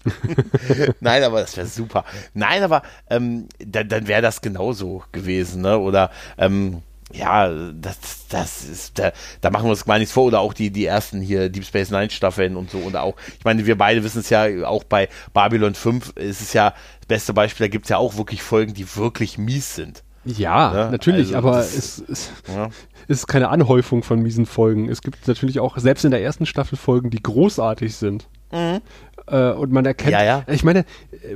Nein, 0.99 1.23
aber 1.23 1.41
das 1.41 1.55
wäre 1.57 1.67
super. 1.67 2.03
Nein, 2.33 2.63
aber 2.63 2.81
ähm, 3.07 3.47
dann, 3.59 3.87
dann 3.87 4.07
wäre 4.07 4.23
das 4.23 4.41
genauso 4.41 5.03
gewesen, 5.11 5.61
ne? 5.61 5.77
Oder 5.77 6.09
ähm, 6.39 6.81
ja, 7.13 7.49
das, 7.73 7.97
das 8.29 8.65
ist, 8.65 8.97
da, 8.99 9.11
da 9.41 9.49
machen 9.51 9.65
wir 9.65 9.71
uns 9.71 9.85
gar 9.85 9.97
nichts 9.99 10.13
vor. 10.13 10.23
Oder 10.25 10.39
auch 10.39 10.53
die, 10.53 10.71
die 10.71 10.85
ersten 10.85 11.21
hier 11.21 11.49
Deep 11.49 11.65
Space 11.65 11.91
Nine 11.91 12.09
Staffeln 12.09 12.55
und 12.55 12.71
so. 12.71 12.79
Und 12.79 12.95
auch, 12.95 13.15
ich 13.37 13.45
meine, 13.45 13.65
wir 13.65 13.77
beide 13.77 14.03
wissen 14.03 14.19
es 14.19 14.29
ja, 14.29 14.45
auch 14.67 14.83
bei 14.83 15.07
Babylon 15.33 15.75
5 15.75 16.13
ist 16.15 16.41
es 16.41 16.53
ja 16.53 16.71
das 17.01 17.07
beste 17.07 17.33
Beispiel, 17.33 17.67
da 17.67 17.71
gibt 17.71 17.85
es 17.85 17.89
ja 17.89 17.97
auch 17.97 18.17
wirklich 18.17 18.41
Folgen, 18.41 18.73
die 18.73 18.95
wirklich 18.95 19.37
mies 19.37 19.75
sind. 19.75 20.03
Ja, 20.25 20.73
Ja, 20.75 20.89
natürlich, 20.89 21.35
also 21.35 21.37
aber 21.47 21.57
das- 21.57 21.75
es, 21.77 22.03
es 22.09 22.31
Ja. 22.47 22.69
ist 23.07 23.27
keine 23.27 23.49
Anhäufung 23.49 24.01
von 24.01 24.19
miesen 24.23 24.47
Folgen. 24.47 24.89
Es 24.89 25.01
gibt 25.03 25.27
natürlich 25.27 25.59
auch, 25.59 25.77
selbst 25.77 26.03
in 26.03 26.09
der 26.11 26.23
ersten 26.23 26.47
Staffel, 26.47 26.77
Folgen, 26.79 27.11
die 27.11 27.21
großartig 27.21 27.95
sind. 27.95 28.27
Äh, 28.51 29.51
und 29.51 29.71
man 29.71 29.85
erkennt, 29.85 30.07
Mhm. 30.11 30.19
Ja, 30.19 30.23
ja. 30.23 30.43
ich 30.47 30.63
meine, 30.63 30.85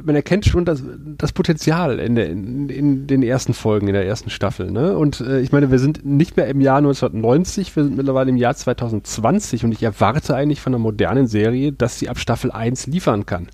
man 0.04 0.16
erkennt 0.16 0.46
schon 0.46 0.64
das, 0.64 0.84
das 1.18 1.32
Potenzial 1.34 2.00
in, 2.00 2.16
der, 2.16 2.30
in, 2.30 2.70
in 2.70 3.08
den 3.08 3.24
ersten 3.24 3.54
Folgen, 3.54 3.88
in 3.88 3.94
der 3.94 4.06
ersten 4.06 4.30
Staffel. 4.30 4.70
Ne? 4.72 4.96
Und 4.98 5.22
äh, 5.22 5.40
ich 5.40 5.52
meine, 5.52 5.72
wir 5.72 5.80
sind 5.80 6.06
nicht 6.06 6.38
mehr 6.38 6.48
im 6.48 6.62
Jahr 6.62 6.78
1990, 6.78 7.76
wir 7.76 7.84
sind 7.84 7.98
mittlerweile 7.98 8.30
im 8.30 8.38
Jahr 8.38 8.56
2020 8.56 9.64
und 9.66 9.72
ich 9.72 9.82
erwarte 9.82 10.36
eigentlich 10.36 10.62
von 10.62 10.74
einer 10.74 10.82
modernen 10.84 11.28
Serie, 11.28 11.72
dass 11.74 11.98
sie 11.98 12.10
ab 12.10 12.20
Staffel 12.20 12.52
1 12.52 12.86
liefern 12.88 13.26
kann. 13.26 13.50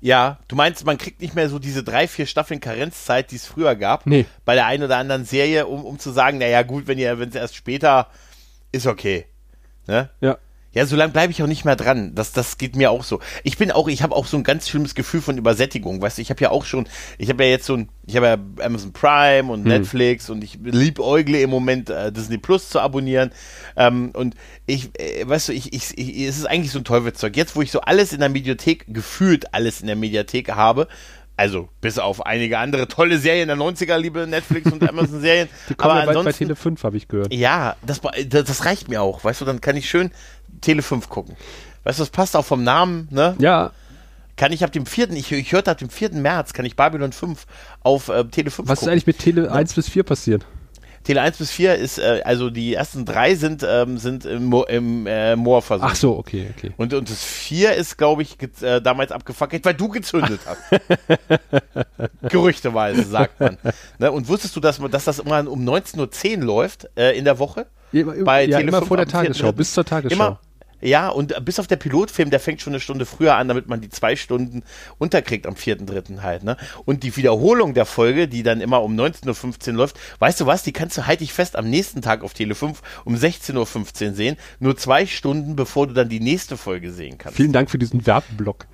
Ja, 0.00 0.40
du 0.48 0.56
meinst, 0.56 0.84
man 0.84 0.98
kriegt 0.98 1.20
nicht 1.20 1.36
mehr 1.36 1.48
so 1.48 1.60
diese 1.60 1.84
drei, 1.84 2.08
vier 2.08 2.26
Staffeln 2.26 2.58
Karenzzeit, 2.58 3.30
die 3.30 3.36
es 3.36 3.46
früher 3.46 3.76
gab, 3.76 4.04
Nee. 4.04 4.26
bei 4.44 4.56
der 4.56 4.66
einen 4.66 4.82
oder 4.82 4.96
anderen 4.96 5.24
Serie, 5.24 5.68
um, 5.68 5.84
um 5.84 6.00
zu 6.00 6.10
sagen, 6.10 6.38
naja 6.38 6.62
gut, 6.62 6.88
wenn 6.88 6.98
ihr, 6.98 7.20
wenn 7.20 7.28
es 7.28 7.36
erst 7.36 7.54
später 7.54 8.08
ist 8.72 8.88
okay. 8.88 9.26
Ne? 9.86 10.10
Ja. 10.20 10.38
Ja, 10.74 10.86
so 10.86 10.96
lange 10.96 11.12
bleibe 11.12 11.32
ich 11.32 11.42
auch 11.42 11.46
nicht 11.46 11.64
mehr 11.64 11.76
dran. 11.76 12.14
Das, 12.14 12.32
das 12.32 12.56
geht 12.56 12.76
mir 12.76 12.90
auch 12.90 13.04
so. 13.04 13.20
Ich 13.44 13.58
bin 13.58 13.70
auch, 13.70 13.88
ich 13.88 14.02
habe 14.02 14.14
auch 14.14 14.26
so 14.26 14.38
ein 14.38 14.42
ganz 14.42 14.68
schlimmes 14.68 14.94
Gefühl 14.94 15.20
von 15.20 15.36
Übersättigung. 15.36 16.00
Weißt 16.00 16.16
du, 16.16 16.22
ich 16.22 16.30
habe 16.30 16.40
ja 16.40 16.50
auch 16.50 16.64
schon, 16.64 16.88
ich 17.18 17.28
habe 17.28 17.44
ja 17.44 17.50
jetzt 17.50 17.66
so 17.66 17.74
ein, 17.74 17.90
ich 18.06 18.16
habe 18.16 18.26
ja 18.26 18.64
Amazon 18.64 18.92
Prime 18.92 19.52
und 19.52 19.64
Netflix 19.64 20.30
und 20.30 20.42
ich 20.42 20.58
liebäugle 20.62 21.40
im 21.42 21.50
Moment 21.50 21.90
äh, 21.90 22.10
Disney 22.10 22.38
Plus 22.38 22.70
zu 22.70 22.80
abonnieren. 22.80 23.32
Ähm, 23.76 24.10
und 24.14 24.34
ich, 24.66 24.98
äh, 24.98 25.28
weißt 25.28 25.48
du, 25.48 25.52
ich, 25.52 25.72
ich, 25.74 25.96
ich, 25.98 26.22
es 26.22 26.38
ist 26.38 26.46
eigentlich 26.46 26.72
so 26.72 26.78
ein 26.78 26.84
Teufelszeug. 26.84 27.36
Jetzt, 27.36 27.54
wo 27.54 27.62
ich 27.62 27.70
so 27.70 27.82
alles 27.82 28.14
in 28.14 28.20
der 28.20 28.30
Mediathek, 28.30 28.86
gefühlt 28.88 29.52
alles 29.52 29.82
in 29.82 29.88
der 29.88 29.96
Mediathek 29.96 30.52
habe, 30.52 30.88
also 31.36 31.68
bis 31.80 31.98
auf 31.98 32.24
einige 32.26 32.58
andere 32.58 32.88
tolle 32.88 33.18
Serien 33.18 33.48
der 33.48 33.56
90er, 33.56 33.96
liebe 33.96 34.26
Netflix 34.26 34.70
und 34.70 34.86
Amazon-Serien. 34.88 35.48
Die 35.68 35.74
kommen 35.74 35.90
Aber 35.90 36.00
ja 36.00 36.06
bald 36.06 36.14
bei 36.14 36.20
ansonsten, 36.20 36.44
Tele 36.44 36.56
5, 36.56 36.84
habe 36.84 36.96
ich 36.96 37.08
gehört. 37.08 37.32
ja, 37.32 37.76
das, 37.84 38.00
das 38.28 38.64
reicht 38.64 38.88
mir 38.88 39.02
auch, 39.02 39.24
weißt 39.24 39.40
du, 39.40 39.44
dann 39.44 39.60
kann 39.60 39.76
ich 39.76 39.88
schön 39.88 40.10
Tele 40.60 40.82
5 40.82 41.08
gucken. 41.08 41.36
Weißt 41.84 41.98
du, 41.98 42.02
das 42.02 42.10
passt 42.10 42.36
auch 42.36 42.44
vom 42.44 42.62
Namen, 42.62 43.08
ne? 43.10 43.34
Ja, 43.38 43.72
Kann 44.36 44.52
ich 44.52 44.62
ab 44.64 44.72
dem 44.72 44.86
4., 44.86 45.10
ich, 45.10 45.30
ich 45.32 45.52
hörte 45.52 45.70
ab 45.70 45.78
dem 45.78 45.90
4. 45.90 46.10
März, 46.12 46.52
kann 46.52 46.64
ich 46.64 46.76
Babylon 46.76 47.12
5 47.12 47.46
auf 47.82 48.08
äh, 48.08 48.24
Tele 48.24 48.50
5 48.50 48.68
was 48.68 48.74
ist 48.74 48.80
gucken. 48.80 48.92
eigentlich 48.92 49.06
mit 49.06 49.18
Tele 49.18 49.50
1 49.52 49.74
bis 49.74 49.88
4 49.88 50.02
passiert? 50.04 50.46
Tele 51.04 51.20
1 51.20 51.38
bis 51.38 51.50
4 51.50 51.74
ist, 51.74 51.98
äh, 51.98 52.22
also 52.24 52.48
die 52.48 52.74
ersten 52.74 53.04
drei 53.04 53.34
sind, 53.34 53.66
ähm, 53.68 53.98
sind 53.98 54.24
im, 54.24 54.44
Mo 54.44 54.62
im 54.62 55.06
äh, 55.08 55.34
Moor 55.34 55.60
versucht. 55.60 55.90
Ach 55.90 55.96
so, 55.96 56.16
okay, 56.16 56.48
okay. 56.56 56.72
Und, 56.76 56.94
und 56.94 57.10
das 57.10 57.24
4 57.24 57.74
ist, 57.74 57.98
glaube 57.98 58.22
ich, 58.22 58.36
äh, 58.62 58.80
damals 58.80 59.10
abgefackelt, 59.10 59.64
weil 59.64 59.74
du 59.74 59.88
gezündet 59.88 60.40
hast. 60.46 60.62
Gerüchteweise, 62.28 63.02
sagt 63.02 63.40
man. 63.40 63.58
Ne? 63.98 64.12
Und 64.12 64.28
wusstest 64.28 64.54
du, 64.54 64.60
dass, 64.60 64.78
man, 64.78 64.90
dass 64.92 65.04
das 65.04 65.18
immer 65.18 65.48
um 65.50 65.68
19.10 65.68 66.38
Uhr 66.38 66.44
läuft 66.44 66.88
äh, 66.96 67.18
in 67.18 67.24
der 67.24 67.38
Woche? 67.40 67.66
Ja, 67.92 68.04
bei 68.24 68.44
ja, 68.46 68.58
immer 68.58 68.82
vor 68.82 68.96
der 68.96 69.06
Tagesschau, 69.06 69.52
bis 69.52 69.72
zur 69.72 69.84
Tagesschau. 69.84 70.14
Immer, 70.14 70.40
ja, 70.82 71.08
und 71.08 71.44
bis 71.44 71.60
auf 71.60 71.68
der 71.68 71.76
Pilotfilm, 71.76 72.30
der 72.30 72.40
fängt 72.40 72.60
schon 72.60 72.72
eine 72.72 72.80
Stunde 72.80 73.06
früher 73.06 73.36
an, 73.36 73.46
damit 73.46 73.68
man 73.68 73.80
die 73.80 73.88
zwei 73.88 74.16
Stunden 74.16 74.64
unterkriegt 74.98 75.46
am 75.46 75.54
4.3. 75.54 76.22
halt, 76.22 76.42
ne? 76.42 76.56
Und 76.84 77.04
die 77.04 77.16
Wiederholung 77.16 77.72
der 77.72 77.86
Folge, 77.86 78.26
die 78.26 78.42
dann 78.42 78.60
immer 78.60 78.82
um 78.82 78.96
19.15 78.96 79.68
Uhr 79.68 79.74
läuft, 79.74 79.96
weißt 80.18 80.40
du 80.40 80.46
was, 80.46 80.64
die 80.64 80.72
kannst 80.72 80.98
du, 80.98 81.06
halte 81.06 81.22
ich 81.22 81.32
fest, 81.32 81.54
am 81.54 81.70
nächsten 81.70 82.02
Tag 82.02 82.24
auf 82.24 82.34
Tele 82.34 82.56
5 82.56 82.82
um 83.04 83.14
16.15 83.14 84.08
Uhr 84.08 84.14
sehen, 84.14 84.36
nur 84.58 84.76
zwei 84.76 85.06
Stunden, 85.06 85.54
bevor 85.54 85.86
du 85.86 85.94
dann 85.94 86.08
die 86.08 86.20
nächste 86.20 86.56
Folge 86.56 86.90
sehen 86.90 87.16
kannst. 87.16 87.36
Vielen 87.36 87.52
Dank 87.52 87.70
für 87.70 87.78
diesen 87.78 88.04
Werbeblock. 88.04 88.66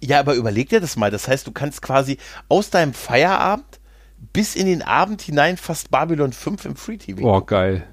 Ja, 0.00 0.20
aber 0.20 0.34
überleg 0.34 0.68
dir 0.68 0.80
das 0.80 0.96
mal, 0.96 1.10
das 1.10 1.26
heißt, 1.26 1.44
du 1.44 1.50
kannst 1.50 1.82
quasi 1.82 2.18
aus 2.48 2.70
deinem 2.70 2.94
Feierabend 2.94 3.80
bis 4.32 4.54
in 4.54 4.66
den 4.66 4.82
Abend 4.82 5.22
hinein 5.22 5.56
fast 5.56 5.90
Babylon 5.90 6.32
5 6.32 6.64
im 6.66 6.76
Free 6.76 6.98
TV. 6.98 7.22
Oh, 7.22 7.40
geil. 7.40 7.84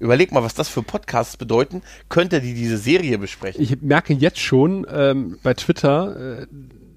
Überleg 0.00 0.32
mal, 0.32 0.42
was 0.42 0.54
das 0.54 0.68
für 0.68 0.82
Podcasts 0.82 1.36
bedeuten 1.36 1.82
könnte, 2.08 2.40
die 2.40 2.54
diese 2.54 2.78
Serie 2.78 3.18
besprechen. 3.18 3.62
Ich 3.62 3.80
merke 3.82 4.14
jetzt 4.14 4.40
schon 4.40 4.86
ähm, 4.90 5.38
bei 5.42 5.52
Twitter, 5.54 6.40
äh, 6.40 6.46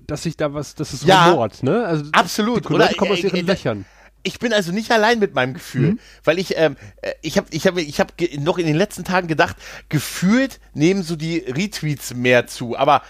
dass 0.08 0.24
sich 0.24 0.38
da 0.38 0.54
was, 0.54 0.74
das 0.76 0.94
ist 0.94 1.04
ja, 1.04 1.30
rumort, 1.30 1.64
ne? 1.64 1.86
Also 1.86 2.06
absolut. 2.14 2.68
Die 2.68 2.74
Leute 2.74 2.96
kommen 2.96 3.12
aus 3.12 3.20
ihren 3.20 3.36
äh, 3.36 3.42
Löchern. 3.42 3.86
Ich 4.24 4.40
bin 4.40 4.54
also 4.54 4.72
nicht 4.72 4.90
allein 4.90 5.20
mit 5.20 5.36
meinem 5.36 5.54
Gefühl, 5.54 5.92
mhm. 5.92 6.00
weil 6.24 6.40
ich 6.40 6.56
ähm, 6.58 6.78
äh, 7.02 7.12
ich 7.22 7.38
habe 7.38 7.48
ich 7.52 7.68
habe 7.68 7.82
ich 7.82 8.00
habe 8.00 8.14
noch 8.40 8.58
in 8.58 8.66
den 8.66 8.78
letzten 8.78 9.04
Tagen 9.04 9.28
gedacht, 9.28 9.58
gefühlt 9.90 10.62
nehmen 10.74 11.04
so 11.04 11.18
die 11.18 11.40
Retweets 11.40 12.14
mehr 12.14 12.48
zu, 12.48 12.78
aber 12.78 13.02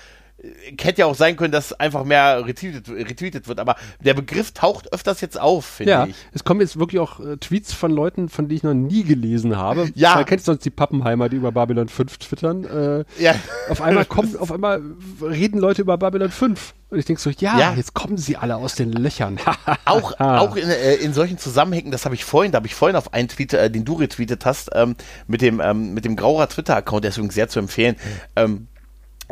hätte 0.80 1.02
ja 1.02 1.06
auch 1.06 1.16
sein 1.16 1.38
können, 1.38 1.52
dass 1.52 1.74
einfach 1.74 2.04
mehr 2.04 2.46
retweetet, 2.46 2.90
retweetet 2.90 3.48
wird, 3.48 3.60
aber 3.60 3.76
der 4.04 4.14
Begriff 4.14 4.52
taucht 4.52 4.92
öfters 4.92 5.22
jetzt 5.22 5.40
auf, 5.40 5.66
finde 5.66 5.92
ja, 5.92 6.06
ich. 6.06 6.16
Es 6.34 6.44
kommen 6.44 6.60
jetzt 6.60 6.78
wirklich 6.78 7.00
auch 7.00 7.20
äh, 7.20 7.38
Tweets 7.38 7.74
von 7.74 7.92
Leuten, 7.92 8.28
von 8.28 8.48
denen 8.48 8.58
ich 8.58 8.64
noch 8.64 8.74
nie 8.74 9.04
gelesen 9.04 9.56
habe. 9.58 9.90
Ja. 9.96 10.16
Man 10.16 10.26
kennt 10.26 10.44
sonst 10.44 10.66
die 10.66 10.70
Pappenheimer, 10.70 11.30
die 11.30 11.38
über 11.38 11.52
Babylon 11.52 11.88
5 11.88 12.18
twittern. 12.18 12.66
Äh, 12.66 13.24
ja. 13.24 13.36
Auf 13.70 13.82
einmal 13.82 14.06
kommen, 14.06 14.36
auf 14.40 14.52
einmal 14.52 14.82
reden 15.22 15.60
Leute 15.60 15.82
über 15.82 15.98
Babylon 15.98 16.32
5. 16.32 16.74
Und 16.90 17.00
ich 17.00 17.06
denke 17.06 17.22
so, 17.22 17.32
ja, 17.32 17.58
ja, 17.58 17.74
jetzt 17.74 17.94
kommen 17.94 18.18
sie 18.18 18.38
alle 18.38 18.58
aus 18.58 18.76
den 18.76 18.92
Löchern. 18.92 19.40
auch 19.86 20.20
auch 20.20 20.56
in, 20.56 20.70
äh, 20.70 20.96
in 20.96 21.14
solchen 21.14 21.38
Zusammenhängen, 21.38 21.92
das 21.92 22.06
habe 22.06 22.16
ich 22.16 22.24
vorhin, 22.24 22.52
da 22.52 22.58
habe 22.58 22.68
ich 22.68 22.76
vorhin 22.76 22.96
auf 22.96 23.14
einen 23.14 23.30
Tweet, 23.30 23.54
äh, 23.54 23.72
den 23.72 23.86
du 23.86 23.94
retweetet 23.94 24.46
hast, 24.46 24.70
ähm, 24.76 24.96
mit 25.26 25.42
dem 25.42 25.60
ähm, 25.60 25.94
mit 25.94 26.06
dem 26.06 26.16
Grauer 26.16 26.48
Twitter-Account, 26.48 27.04
der 27.04 27.10
ist 27.10 27.18
übrigens 27.18 27.34
sehr 27.34 27.48
zu 27.48 27.60
empfehlen. 27.60 27.96
Ähm, 28.36 28.68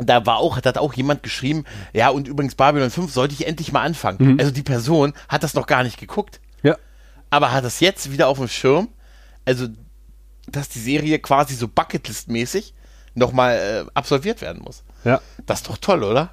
da 0.06 0.26
war 0.26 0.38
auch, 0.38 0.56
hat 0.56 0.78
auch 0.78 0.94
jemand 0.94 1.22
geschrieben, 1.22 1.64
ja, 1.92 2.08
und 2.08 2.28
übrigens 2.28 2.54
Babylon 2.54 2.90
5 2.90 3.12
sollte 3.12 3.34
ich 3.34 3.46
endlich 3.46 3.72
mal 3.72 3.82
anfangen. 3.82 4.32
Mhm. 4.32 4.38
Also 4.38 4.52
die 4.52 4.62
Person 4.62 5.12
hat 5.28 5.42
das 5.42 5.54
noch 5.54 5.66
gar 5.66 5.82
nicht 5.82 5.98
geguckt. 5.98 6.40
Ja. 6.62 6.76
Aber 7.30 7.52
hat 7.52 7.64
das 7.64 7.80
jetzt 7.80 8.12
wieder 8.12 8.28
auf 8.28 8.38
dem 8.38 8.48
Schirm. 8.48 8.88
Also, 9.44 9.68
dass 10.46 10.68
die 10.68 10.78
Serie 10.78 11.18
quasi 11.18 11.54
so 11.54 11.66
Bucketlist-mäßig 11.66 12.74
nochmal 13.14 13.56
äh, 13.56 13.90
absolviert 13.94 14.40
werden 14.40 14.62
muss. 14.62 14.84
Ja. 15.04 15.20
Das 15.46 15.60
ist 15.60 15.68
doch 15.68 15.76
toll, 15.76 16.04
oder? 16.04 16.30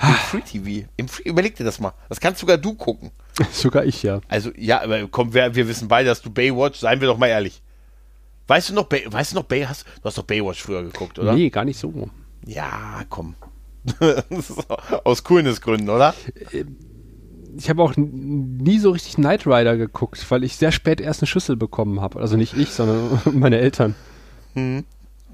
Im 0.00 0.14
Free 0.14 0.40
TV. 0.40 0.88
Im 0.96 1.08
Free, 1.08 1.24
überleg 1.24 1.56
dir 1.56 1.64
das 1.64 1.78
mal. 1.78 1.92
Das 2.08 2.20
kannst 2.20 2.40
sogar 2.40 2.56
du 2.56 2.74
gucken. 2.74 3.10
sogar 3.52 3.84
ich, 3.84 4.02
ja. 4.02 4.20
Also, 4.28 4.50
ja, 4.56 4.80
aber 4.80 5.06
komm, 5.08 5.34
wir, 5.34 5.54
wir 5.54 5.68
wissen 5.68 5.88
beide, 5.88 6.08
dass 6.08 6.22
du 6.22 6.30
Baywatch, 6.30 6.78
seien 6.78 7.00
wir 7.00 7.08
doch 7.08 7.18
mal 7.18 7.26
ehrlich. 7.26 7.62
Weißt 8.50 8.68
du 8.68 8.74
noch, 8.74 8.86
Bay, 8.86 9.04
weißt 9.06 9.30
du 9.30 9.36
noch, 9.36 9.44
Bay, 9.44 9.62
hast, 9.62 9.86
du 9.86 10.04
hast 10.06 10.18
doch 10.18 10.24
Baywatch 10.24 10.60
früher 10.60 10.82
geguckt, 10.82 11.20
oder? 11.20 11.34
Nee, 11.34 11.50
gar 11.50 11.64
nicht 11.64 11.78
so. 11.78 12.10
Ja, 12.44 13.02
komm. 13.08 13.36
Aus 15.04 15.22
Coolness-Gründen, 15.22 15.88
oder? 15.88 16.14
Ich 17.56 17.70
habe 17.70 17.80
auch 17.80 17.92
nie 17.96 18.80
so 18.80 18.90
richtig 18.90 19.14
Knight 19.14 19.46
Rider 19.46 19.76
geguckt, 19.76 20.28
weil 20.32 20.42
ich 20.42 20.56
sehr 20.56 20.72
spät 20.72 21.00
erst 21.00 21.22
eine 21.22 21.28
Schüssel 21.28 21.54
bekommen 21.54 22.00
habe. 22.00 22.18
Also 22.18 22.36
nicht 22.36 22.56
ich, 22.56 22.70
sondern 22.70 23.20
meine 23.38 23.60
Eltern. 23.60 23.94
Mhm. 24.54 24.82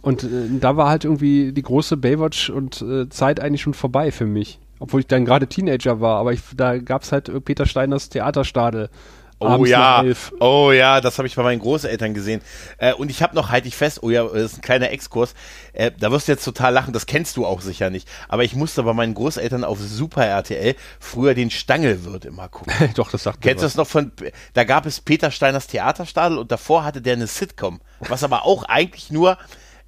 Und 0.03 0.25
äh, 0.25 0.59
da 0.61 0.77
war 0.77 0.91
halt 0.91 1.07
irgendwie 1.07 1.53
die 1.53 1.63
große 1.63 1.97
Baywatch 1.97 2.51
und 2.51 2.83
äh, 2.83 3.09
Zeit 3.09 3.41
eigentlich 3.41 3.63
schon 3.63 3.73
vorbei 3.73 4.13
für 4.13 4.27
mich. 4.27 4.59
Obwohl 4.79 5.01
ich 5.01 5.07
dann 5.07 5.25
gerade 5.25 5.47
Teenager 5.47 6.03
war, 6.03 6.19
aber 6.19 6.35
ich, 6.35 6.43
da 6.55 6.77
gab 6.77 7.03
es 7.03 7.13
halt 7.13 7.33
Peter 7.47 7.65
Steiners 7.65 8.11
Theaterstadel 8.11 8.91
Oh 9.39 9.67
ja, 9.67 10.03
oh 10.41 10.73
ja, 10.73 11.03
das 11.03 11.19
habe 11.19 11.29
ich 11.29 11.37
bei 11.37 11.43
meinen 11.43 11.59
Großeltern 11.59 12.15
gesehen. 12.15 12.41
Äh, 12.79 12.95
und 12.95 13.11
ich 13.11 13.23
habe 13.23 13.35
noch, 13.35 13.51
halte 13.51 13.69
ich 13.69 13.77
fest, 13.77 14.03
oh 14.03 14.09
ja, 14.09 14.25
das 14.25 14.53
ist 14.53 14.59
ein 14.59 14.63
kleiner 14.63 14.91
Exkurs, 14.91 15.35
äh, 15.75 15.91
da 15.99 16.11
wirst 16.11 16.29
du 16.29 16.33
jetzt 16.33 16.45
total 16.45 16.73
lachen, 16.73 16.95
das 16.95 17.05
kennst 17.05 17.37
du 17.37 17.45
auch 17.45 17.61
sicher 17.61 17.91
nicht. 17.91 18.09
Aber 18.29 18.45
ich 18.45 18.55
musste 18.55 18.83
bei 18.83 18.95
meinen 18.95 19.13
Großeltern 19.13 19.63
auf 19.63 19.79
Super 19.79 20.25
RTL 20.25 20.75
früher 21.01 21.35
den 21.35 21.51
Stangelwirt 21.51 22.25
immer 22.25 22.49
gucken. 22.49 22.73
Doch, 22.95 23.11
das 23.11 23.25
sagt 23.25 23.43
Kennst 23.43 23.63
du 23.63 23.67
das 23.67 23.77
noch 23.77 23.87
von, 23.87 24.11
da 24.55 24.65
gab 24.65 24.87
es 24.87 25.03
Peter 25.03 25.31
Steiners 25.31 25.67
Theaterstadel 25.67 26.39
und 26.39 26.51
davor 26.51 26.85
hatte 26.85 27.03
der 27.03 27.13
eine 27.13 27.27
Sitcom, 27.27 27.81
was 28.01 28.25
aber 28.25 28.47
auch 28.47 28.65
eigentlich 28.65 29.11
nur 29.11 29.37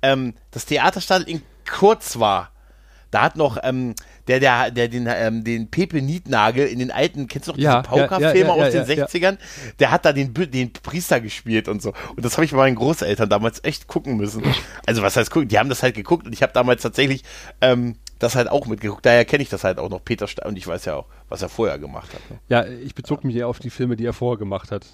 ähm, 0.02 0.34
das 0.50 0.66
Theaterstadel 0.66 1.26
in 1.26 1.42
kurz 1.68 2.18
war. 2.18 2.50
Da 3.10 3.22
hat 3.22 3.36
noch 3.36 3.56
ähm, 3.62 3.94
der, 4.28 4.40
der, 4.40 4.70
der 4.70 4.88
den, 4.88 5.08
ähm, 5.10 5.42
den 5.42 5.70
Pepe 5.70 6.02
Nietnagel 6.02 6.66
in 6.66 6.78
den 6.78 6.90
alten, 6.90 7.26
kennst 7.26 7.48
du 7.48 7.52
noch 7.52 7.56
diese 7.56 7.68
ja, 7.68 7.82
Pauker-Filme 7.82 8.50
ja, 8.50 8.56
ja, 8.56 8.66
aus 8.66 8.72
den 8.72 8.84
60ern? 8.84 9.38
Der 9.78 9.90
hat 9.90 10.04
da 10.04 10.12
den, 10.12 10.32
den 10.34 10.72
Priester 10.72 11.20
gespielt 11.20 11.66
und 11.68 11.82
so. 11.82 11.94
Und 12.14 12.24
das 12.24 12.34
habe 12.34 12.44
ich 12.44 12.52
bei 12.52 12.58
meinen 12.58 12.76
Großeltern 12.76 13.28
damals 13.28 13.64
echt 13.64 13.88
gucken 13.88 14.16
müssen. 14.16 14.42
Also 14.86 15.02
was 15.02 15.16
heißt 15.16 15.30
gucken? 15.30 15.48
Die 15.48 15.58
haben 15.58 15.68
das 15.68 15.82
halt 15.82 15.94
geguckt 15.94 16.26
und 16.26 16.32
ich 16.32 16.42
habe 16.42 16.52
damals 16.52 16.82
tatsächlich 16.82 17.24
ähm, 17.60 17.96
das 18.18 18.34
halt 18.34 18.48
auch 18.48 18.66
mitgeguckt. 18.66 19.04
Daher 19.04 19.24
kenne 19.24 19.42
ich 19.42 19.48
das 19.48 19.64
halt 19.64 19.78
auch 19.78 19.88
noch, 19.88 20.04
Peter 20.04 20.26
Stein. 20.26 20.48
Und 20.48 20.56
ich 20.56 20.66
weiß 20.66 20.84
ja 20.84 20.96
auch, 20.96 21.06
was 21.28 21.42
er 21.42 21.48
vorher 21.48 21.78
gemacht 21.78 22.12
hat. 22.12 22.30
Ne? 22.30 22.38
Ja, 22.48 22.66
ich 22.66 22.94
bezog 22.94 23.24
mich 23.24 23.36
eher 23.36 23.48
auf 23.48 23.58
die 23.58 23.70
Filme, 23.70 23.96
die 23.96 24.04
er 24.04 24.12
vorher 24.12 24.38
gemacht 24.38 24.70
hat. 24.70 24.86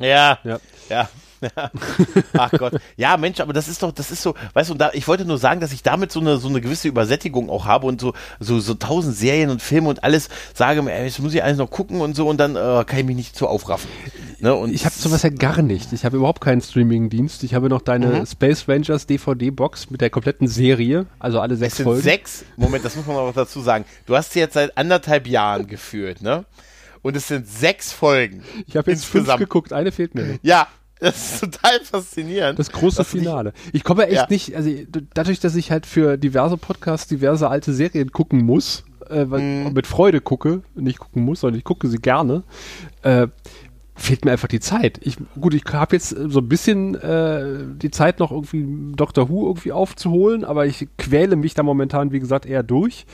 Ja, 0.00 0.38
ja, 0.44 0.58
ja. 0.88 1.08
Ach 2.32 2.50
Gott. 2.52 2.74
Ja, 2.96 3.16
Mensch, 3.16 3.40
aber 3.40 3.52
das 3.52 3.68
ist 3.68 3.82
doch, 3.82 3.92
das 3.92 4.10
ist 4.10 4.22
so, 4.22 4.34
weißt 4.54 4.70
du, 4.70 4.74
da, 4.74 4.90
ich 4.92 5.06
wollte 5.08 5.24
nur 5.24 5.38
sagen, 5.38 5.60
dass 5.60 5.72
ich 5.72 5.82
damit 5.82 6.12
so 6.12 6.20
eine, 6.20 6.38
so 6.38 6.48
eine 6.48 6.60
gewisse 6.60 6.88
Übersättigung 6.88 7.50
auch 7.50 7.66
habe 7.66 7.86
und 7.86 8.00
so, 8.00 8.14
so, 8.40 8.60
so 8.60 8.74
tausend 8.74 9.16
Serien 9.16 9.50
und 9.50 9.62
Filme 9.62 9.88
und 9.88 10.04
alles 10.04 10.28
sage, 10.54 10.80
ey, 10.90 11.04
jetzt 11.04 11.18
muss 11.18 11.34
ich 11.34 11.42
alles 11.42 11.58
noch 11.58 11.70
gucken 11.70 12.00
und 12.00 12.16
so 12.16 12.28
und 12.28 12.38
dann 12.38 12.56
äh, 12.56 12.84
kann 12.84 12.98
ich 12.98 13.04
mich 13.04 13.16
nicht 13.16 13.36
so 13.36 13.46
aufraffen. 13.48 13.88
Ne? 14.38 14.54
Und 14.54 14.72
ich 14.72 14.84
habe 14.84 14.94
sowas 14.94 15.22
ja 15.22 15.30
gar 15.30 15.62
nicht. 15.62 15.92
Ich 15.92 16.04
habe 16.04 16.18
überhaupt 16.18 16.42
keinen 16.42 16.60
Streaming-Dienst. 16.60 17.42
Ich 17.42 17.54
habe 17.54 17.68
noch 17.68 17.80
deine 17.80 18.20
mhm. 18.20 18.26
Space 18.26 18.68
Rangers 18.68 19.06
DVD-Box 19.06 19.90
mit 19.90 20.00
der 20.00 20.10
kompletten 20.10 20.46
Serie, 20.46 21.06
also 21.18 21.40
alle 21.40 21.56
sechs 21.56 21.72
es 21.72 21.76
sind 21.78 21.84
Folgen. 21.84 22.02
Sechs? 22.02 22.44
Moment, 22.56 22.84
das 22.84 22.96
muss 22.96 23.06
man 23.06 23.16
noch 23.16 23.32
dazu 23.32 23.60
sagen. 23.60 23.84
Du 24.06 24.16
hast 24.16 24.32
sie 24.32 24.40
jetzt 24.40 24.54
seit 24.54 24.76
anderthalb 24.76 25.26
Jahren 25.26 25.66
geführt, 25.66 26.22
ne? 26.22 26.44
und 27.06 27.16
es 27.16 27.28
sind 27.28 27.48
sechs 27.48 27.92
Folgen. 27.92 28.42
Ich 28.66 28.76
habe 28.76 28.90
jetzt 28.90 29.04
insgesamt. 29.04 29.38
fünf 29.38 29.38
geguckt, 29.38 29.72
eine 29.72 29.92
fehlt 29.92 30.16
mir. 30.16 30.40
Ja, 30.42 30.66
das 30.98 31.34
ist 31.34 31.40
total 31.40 31.80
faszinierend. 31.80 32.58
Das 32.58 32.72
große 32.72 33.04
Finale. 33.04 33.52
Ich 33.72 33.84
komme 33.84 34.06
echt 34.06 34.14
ja. 34.14 34.26
nicht, 34.28 34.56
also 34.56 34.70
dadurch, 35.14 35.40
dass 35.40 35.54
ich 35.54 35.70
halt 35.70 35.86
für 35.86 36.16
diverse 36.16 36.56
Podcasts 36.56 37.06
diverse 37.06 37.48
alte 37.48 37.72
Serien 37.72 38.12
gucken 38.12 38.44
muss, 38.44 38.84
äh, 39.10 39.24
mm. 39.24 39.72
mit 39.72 39.86
Freude 39.86 40.20
gucke, 40.20 40.62
nicht 40.74 40.98
gucken 40.98 41.24
muss, 41.24 41.40
sondern 41.40 41.58
ich 41.58 41.64
gucke 41.64 41.88
sie 41.88 41.98
gerne, 41.98 42.44
äh, 43.02 43.28
fehlt 43.94 44.24
mir 44.24 44.32
einfach 44.32 44.48
die 44.48 44.60
Zeit. 44.60 45.00
Ich, 45.02 45.16
gut, 45.40 45.54
ich 45.54 45.64
habe 45.72 45.96
jetzt 45.96 46.10
so 46.10 46.40
ein 46.40 46.48
bisschen 46.48 46.94
äh, 46.96 47.64
die 47.76 47.90
Zeit 47.90 48.18
noch 48.18 48.30
irgendwie 48.30 48.94
Doctor 48.94 49.28
Who 49.28 49.46
irgendwie 49.46 49.72
aufzuholen, 49.72 50.44
aber 50.44 50.66
ich 50.66 50.88
quäle 50.98 51.36
mich 51.36 51.54
da 51.54 51.62
momentan, 51.62 52.12
wie 52.12 52.20
gesagt, 52.20 52.46
eher 52.46 52.62
durch. 52.62 53.06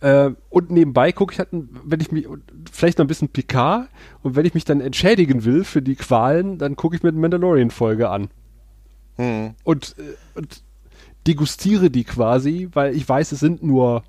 Äh, 0.00 0.30
und 0.48 0.70
nebenbei 0.70 1.12
gucke 1.12 1.32
ich 1.32 1.38
halt, 1.38 1.48
wenn 1.52 2.00
ich 2.00 2.10
mich, 2.10 2.26
vielleicht 2.72 2.98
noch 2.98 3.04
ein 3.04 3.08
bisschen 3.08 3.28
Picard 3.28 3.88
und 4.22 4.34
wenn 4.34 4.46
ich 4.46 4.54
mich 4.54 4.64
dann 4.64 4.80
entschädigen 4.80 5.44
will 5.44 5.64
für 5.64 5.82
die 5.82 5.96
Qualen, 5.96 6.58
dann 6.58 6.76
gucke 6.76 6.96
ich 6.96 7.02
mir 7.02 7.10
eine 7.10 7.18
Mandalorian-Folge 7.18 8.08
an. 8.08 8.30
Hm. 9.16 9.54
Und, 9.64 9.96
äh, 9.98 10.38
und 10.38 10.62
degustiere 11.26 11.90
die 11.90 12.04
quasi, 12.04 12.68
weil 12.72 12.96
ich 12.96 13.06
weiß, 13.06 13.32
es 13.32 13.40
sind 13.40 13.62
nur, 13.62 14.02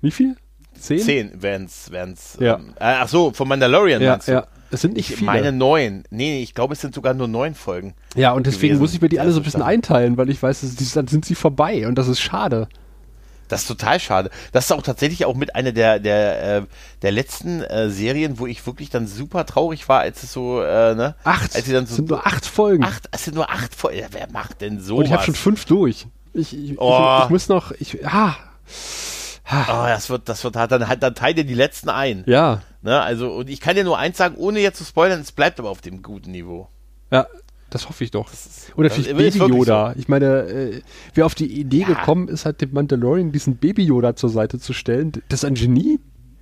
wie 0.00 0.12
viel? 0.12 0.36
Zehn? 0.74 0.98
Zehn 1.00 1.42
wären's, 1.42 1.90
wären's. 1.90 2.36
Ja. 2.40 2.56
Ähm, 2.56 2.70
äh, 2.76 2.94
ach 3.00 3.08
so, 3.08 3.32
von 3.32 3.48
Mandalorian 3.48 4.00
ja, 4.00 4.12
meinst 4.12 4.28
du? 4.28 4.32
Ja. 4.32 4.46
Es 4.70 4.80
sind 4.80 4.94
nicht 4.94 5.10
ich 5.10 5.16
viele. 5.16 5.30
meine 5.30 5.52
neun. 5.52 6.04
Nee, 6.10 6.42
ich 6.42 6.54
glaube, 6.54 6.72
es 6.72 6.80
sind 6.80 6.94
sogar 6.94 7.12
nur 7.12 7.28
neun 7.28 7.54
Folgen. 7.54 7.94
Ja, 8.14 8.32
und 8.32 8.46
deswegen 8.46 8.68
gewesen. 8.68 8.80
muss 8.80 8.94
ich 8.94 9.02
mir 9.02 9.10
die 9.10 9.20
alle 9.20 9.32
so 9.32 9.40
ein 9.40 9.42
bisschen 9.42 9.60
einteilen, 9.60 10.16
weil 10.16 10.30
ich 10.30 10.42
weiß, 10.42 10.92
dann 10.94 11.08
sind 11.08 11.26
sie 11.26 11.34
vorbei 11.34 11.86
und 11.86 11.96
das 11.96 12.08
ist 12.08 12.20
schade. 12.20 12.68
Das 13.52 13.62
ist 13.62 13.68
total 13.68 14.00
schade. 14.00 14.30
Das 14.52 14.64
ist 14.64 14.72
auch 14.72 14.82
tatsächlich 14.82 15.24
auch 15.24 15.34
mit 15.34 15.54
einer 15.54 15.72
der, 15.72 15.98
der, 16.00 16.56
äh, 16.56 16.62
der 17.02 17.12
letzten 17.12 17.62
äh, 17.62 17.90
Serien, 17.90 18.38
wo 18.38 18.46
ich 18.46 18.66
wirklich 18.66 18.90
dann 18.90 19.06
super 19.06 19.46
traurig 19.46 19.88
war, 19.88 20.00
als 20.00 20.22
es 20.22 20.32
so, 20.32 20.62
äh, 20.62 20.94
ne? 20.94 21.14
Acht. 21.22 21.54
Als 21.54 21.66
sie 21.66 21.72
dann 21.72 21.86
so, 21.86 21.90
es 21.90 21.96
sind 21.96 22.08
nur 22.08 22.26
acht 22.26 22.46
Folgen. 22.46 22.84
Acht, 22.84 23.08
es 23.12 23.24
sind 23.24 23.34
nur 23.34 23.50
acht 23.50 23.74
Folgen. 23.74 23.98
Ja, 23.98 24.06
wer 24.10 24.30
macht 24.32 24.60
denn 24.60 24.80
so? 24.80 24.96
Und 24.96 25.04
ich 25.04 25.12
habe 25.12 25.22
schon 25.22 25.34
fünf 25.34 25.64
durch. 25.66 26.06
Ich, 26.32 26.56
ich, 26.56 26.80
oh. 26.80 27.16
ich, 27.18 27.24
ich, 27.24 27.30
muss 27.30 27.48
noch, 27.48 27.72
ich, 27.72 28.06
ah. 28.06 28.36
Oh, 29.50 29.84
das 29.86 30.08
wird, 30.08 30.28
das 30.28 30.42
wird 30.44 30.56
hart. 30.56 30.72
Dann, 30.72 30.88
halt- 30.88 31.02
dann 31.02 31.14
teilt 31.14 31.36
ihr 31.36 31.44
die 31.44 31.54
letzten 31.54 31.90
ein. 31.90 32.24
Ja, 32.26 32.62
Ne? 32.82 33.00
Also, 33.00 33.32
und 33.32 33.48
ich 33.48 33.60
kann 33.60 33.76
dir 33.76 33.84
nur 33.84 33.98
eins 33.98 34.18
sagen, 34.18 34.34
ohne 34.36 34.58
jetzt 34.60 34.78
zu 34.78 34.84
spoilern, 34.84 35.20
es 35.20 35.32
bleibt 35.32 35.60
aber 35.60 35.70
auf 35.70 35.80
dem 35.80 36.02
guten 36.02 36.32
Niveau. 36.32 36.68
ja, 37.10 37.26
das 37.74 37.88
hoffe 37.88 38.04
ich 38.04 38.10
doch. 38.10 38.30
Das 38.30 38.46
ist 38.98 39.16
Baby 39.16 39.38
Yoda. 39.38 39.94
Ich 39.96 40.08
meine, 40.08 40.26
äh, 40.48 40.80
wer 41.14 41.26
auf 41.26 41.34
die 41.34 41.46
Idee 41.46 41.80
Ja. 41.80 41.86
gekommen 41.88 42.28
ist, 42.28 42.44
halt 42.44 42.60
dem 42.60 42.72
Mandalorian 42.72 43.32
diesen 43.32 43.56
Baby 43.56 43.84
Yoda 43.84 44.14
zur 44.16 44.30
Seite 44.30 44.58
zu 44.58 44.72
stellen, 44.72 45.12
das 45.28 45.40
ist 45.40 45.44
ein 45.44 45.54
Genie. 45.54 45.98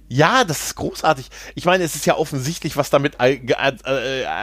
Ja, 0.09 0.43
das 0.45 0.67
ist 0.67 0.75
großartig. 0.75 1.29
Ich 1.55 1.65
meine, 1.67 1.85
es 1.85 1.95
ist 1.95 2.05
ja 2.05 2.17
offensichtlich, 2.17 2.77
was 2.77 2.91
damit 2.91 3.15
äh, 3.21 3.39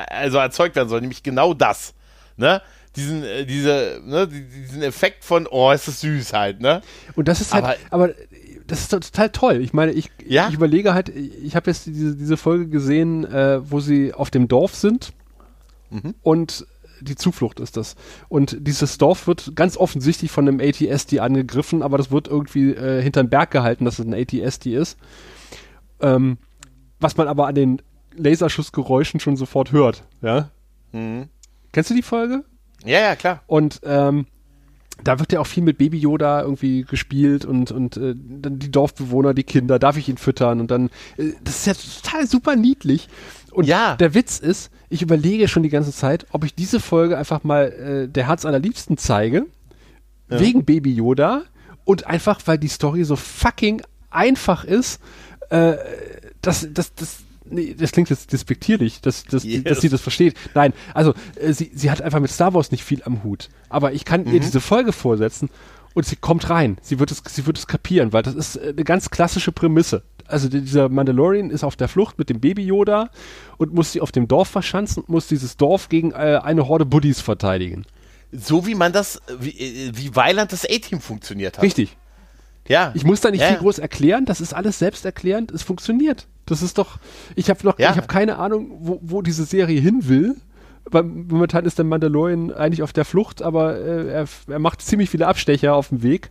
also 0.10 0.38
erzeugt 0.38 0.76
werden 0.76 0.88
soll, 0.90 1.02
nämlich 1.02 1.24
genau 1.24 1.54
das. 1.54 1.94
Ne? 2.38 2.62
Diesen, 2.96 3.24
äh, 3.24 3.46
diese, 3.46 4.02
ne, 4.06 4.28
die- 4.28 4.46
diesen 4.46 4.82
Effekt 4.82 5.24
von, 5.26 5.46
oh, 5.50 5.72
ist 5.72 5.88
das 5.88 6.02
süß 6.02 6.34
halt, 6.34 6.62
ne? 6.62 6.82
Und 7.16 7.28
das 7.28 7.42
ist 7.42 7.54
halt, 7.54 7.66
Aber- 7.66 7.76
aber, 8.08 8.14
das 8.66 8.80
ist 8.82 8.90
total 8.92 9.30
toll. 9.30 9.62
Ich 9.62 9.74
meine, 9.74 9.92
ich, 9.92 10.10
Ja. 10.26 10.48
ich 10.48 10.56
überlege 10.56 10.94
halt, 10.94 11.10
ich 11.10 11.56
habe 11.56 11.70
jetzt 11.70 11.86
diese, 11.86 12.16
diese 12.16 12.38
Folge 12.38 12.68
gesehen, 12.70 13.26
äh, 13.26 13.60
wo 13.70 13.80
sie 13.82 14.14
auf 14.14 14.30
dem 14.32 14.48
Dorf 14.48 14.74
sind 14.74 15.14
Mhm. 15.90 16.16
und 16.24 16.66
die 17.02 17.16
Zuflucht 17.16 17.60
ist 17.60 17.78
das. 17.78 17.96
Und 18.30 18.58
dieses 18.60 18.98
Dorf 18.98 19.28
wird 19.28 19.56
ganz 19.56 19.78
offensichtlich 19.78 20.32
von 20.32 20.48
einem 20.48 20.60
ATSD 20.60 21.20
angegriffen, 21.20 21.82
aber 21.82 21.98
das 21.98 22.12
wird 22.12 22.28
irgendwie 22.28 22.72
äh, 22.72 23.02
hinterm 23.02 23.30
Berg 23.30 23.52
gehalten, 23.52 23.86
dass 23.86 24.00
es 24.00 24.06
ein 24.06 24.14
ATSD 24.14 24.76
ist. 24.76 24.98
Ähm, 26.02 26.38
was 27.00 27.18
man 27.18 27.28
aber 27.28 27.48
an 27.48 27.56
den 27.56 27.82
Laserschussgeräuschen 28.16 29.20
schon 29.20 29.38
sofort 29.38 29.72
hört. 29.72 30.04
Ja? 30.22 30.50
Mhm. 30.92 31.30
Kennst 31.72 31.90
du 31.90 31.96
die 31.96 32.02
Folge? 32.02 32.44
Ja, 32.84 33.00
ja, 33.00 33.16
klar. 33.16 33.44
Und 33.48 33.82
ähm, 33.84 34.26
da 35.04 35.20
wird 35.20 35.32
ja 35.32 35.40
auch 35.40 35.48
viel 35.48 35.64
mit 35.64 35.78
Baby 35.78 36.00
Yoda 36.00 36.42
irgendwie 36.42 36.84
gespielt 36.84 37.46
und, 37.46 37.72
und 37.72 37.98
äh, 37.98 38.16
dann 38.16 38.60
die 38.60 38.72
Dorfbewohner, 38.72 39.34
die 39.34 39.44
Kinder, 39.44 39.80
darf 39.80 39.98
ich 39.98 40.10
ihn 40.10 40.18
füttern? 40.18 40.60
Und 40.60 40.72
dann, 40.72 40.90
äh, 41.18 41.34
das 41.44 41.68
ist 41.68 41.68
ja 41.68 41.74
total 41.74 42.28
super 42.28 42.56
niedlich. 42.56 43.08
Und 43.58 43.66
Ja. 43.66 43.96
der 43.96 44.14
Witz 44.14 44.38
ist, 44.38 44.70
ich 44.88 45.02
überlege 45.02 45.48
schon 45.48 45.64
die 45.64 45.70
ganze 45.70 45.92
Zeit, 45.92 46.28
ob 46.32 46.44
ich 46.44 46.54
diese 46.54 46.80
Folge 46.80 47.18
einfach 47.18 47.44
mal 47.44 47.72
äh, 48.06 48.08
der 48.08 48.28
Herz 48.28 48.46
allerliebsten 48.46 48.98
zeige, 48.98 49.48
Ja. 50.30 50.40
wegen 50.40 50.64
Baby 50.64 50.94
Yoda 50.94 51.42
und 51.84 52.06
einfach, 52.06 52.40
weil 52.46 52.60
die 52.60 52.68
Story 52.68 53.04
so 53.04 53.16
fucking 53.16 53.82
einfach 54.12 54.64
ist, 54.64 55.02
äh, 55.50 55.74
dass 56.42 56.68
das, 56.72 56.94
das, 56.94 57.18
nee, 57.50 57.74
das 57.76 57.94
klingt 57.94 58.12
jetzt 58.12 58.32
despektierlich, 58.32 59.02
dass, 59.02 59.24
dass, 59.24 59.44
Yes. 59.44 59.64
dass 59.64 59.82
sie 59.82 59.90
das 59.90 60.02
versteht. 60.02 60.36
Nein, 60.54 60.72
also 60.94 61.16
äh, 61.42 61.52
sie, 61.52 61.72
sie 61.74 61.90
hat 61.90 62.02
einfach 62.04 62.20
mit 62.20 62.30
Star 62.30 62.54
Wars 62.54 62.70
nicht 62.72 62.84
viel 62.84 63.02
am 63.06 63.24
Hut. 63.24 63.50
Aber 63.70 63.92
ich 63.92 64.06
kann 64.06 64.22
Mhm. 64.26 64.34
ihr 64.36 64.40
diese 64.40 64.62
Folge 64.62 64.92
vorsetzen 64.92 65.50
und 65.96 66.06
sie 66.06 66.16
kommt 66.16 66.50
rein. 66.52 66.78
Sie 66.84 67.00
wird 67.00 67.10
es, 67.10 67.24
sie 67.28 67.48
wird 67.48 67.58
es 67.58 67.66
kapieren, 67.66 68.14
weil 68.14 68.22
das 68.22 68.36
ist 68.36 68.58
äh, 68.58 68.70
eine 68.70 68.84
ganz 68.84 69.10
klassische 69.10 69.52
Prämisse. 69.52 70.04
Also 70.28 70.50
die- 70.50 70.62
dieser 70.62 70.90
Mandalorian 70.90 71.50
ist 71.50 71.64
auf 71.64 71.76
der 71.76 71.88
Flucht 71.88 72.18
mit 72.20 72.30
dem 72.30 72.40
Baby 72.40 72.64
Yoda 72.66 73.10
und 73.58 73.74
muss 73.74 73.92
sie 73.92 74.02
auf 74.02 74.12
dem 74.12 74.28
Dorf 74.28 74.48
verschanzen 74.50 75.04
und 75.04 75.10
muss 75.10 75.28
dieses 75.28 75.58
Dorf 75.58 75.90
gegen 75.90 76.12
äh, 76.12 76.40
eine 76.44 76.68
Horde 76.68 76.86
Buddies 76.86 77.22
verteidigen. 77.22 77.86
So 78.32 78.66
wie 78.68 78.76
man 78.76 78.92
das, 78.92 79.22
wie, 79.40 79.52
äh, 79.52 79.92
wie 79.96 80.16
Weiland 80.16 80.52
das 80.52 80.66
A-Team 80.66 81.00
funktioniert 81.00 81.58
hat. 81.58 81.64
Richtig. 81.64 81.96
Ja. 82.68 82.92
Ich 82.96 83.06
muss 83.06 83.22
da 83.22 83.32
nicht 83.32 83.40
Ja, 83.42 83.48
viel 83.48 83.58
groß 83.60 83.80
erklären, 83.80 84.26
das 84.26 84.42
ist 84.42 84.54
alles 84.54 84.78
selbsterklärend, 84.80 85.52
es 85.52 85.64
funktioniert. 85.64 86.28
Das 86.46 86.62
ist 86.62 86.78
doch, 86.78 86.98
ich 87.36 87.50
habe 87.50 87.60
noch, 87.64 87.80
Ja. 87.80 87.92
ich 87.92 87.98
habe 87.98 88.08
keine 88.08 88.38
Ahnung, 88.38 88.78
wo, 88.82 89.00
wo 89.02 89.22
diese 89.22 89.46
Serie 89.46 89.80
hin 89.80 90.08
will. 90.10 90.36
Weil 90.90 91.04
momentan 91.04 91.66
ist 91.66 91.78
der 91.78 91.84
Mandalorian 91.84 92.54
eigentlich 92.54 92.82
auf 92.82 92.94
der 92.94 93.04
Flucht, 93.04 93.42
aber 93.42 93.78
äh, 93.78 94.08
er, 94.10 94.26
er 94.48 94.60
macht 94.60 94.82
ziemlich 94.82 95.10
viele 95.10 95.28
Abstecher 95.28 95.76
auf 95.76 95.90
dem 95.90 96.02
Weg. 96.02 96.30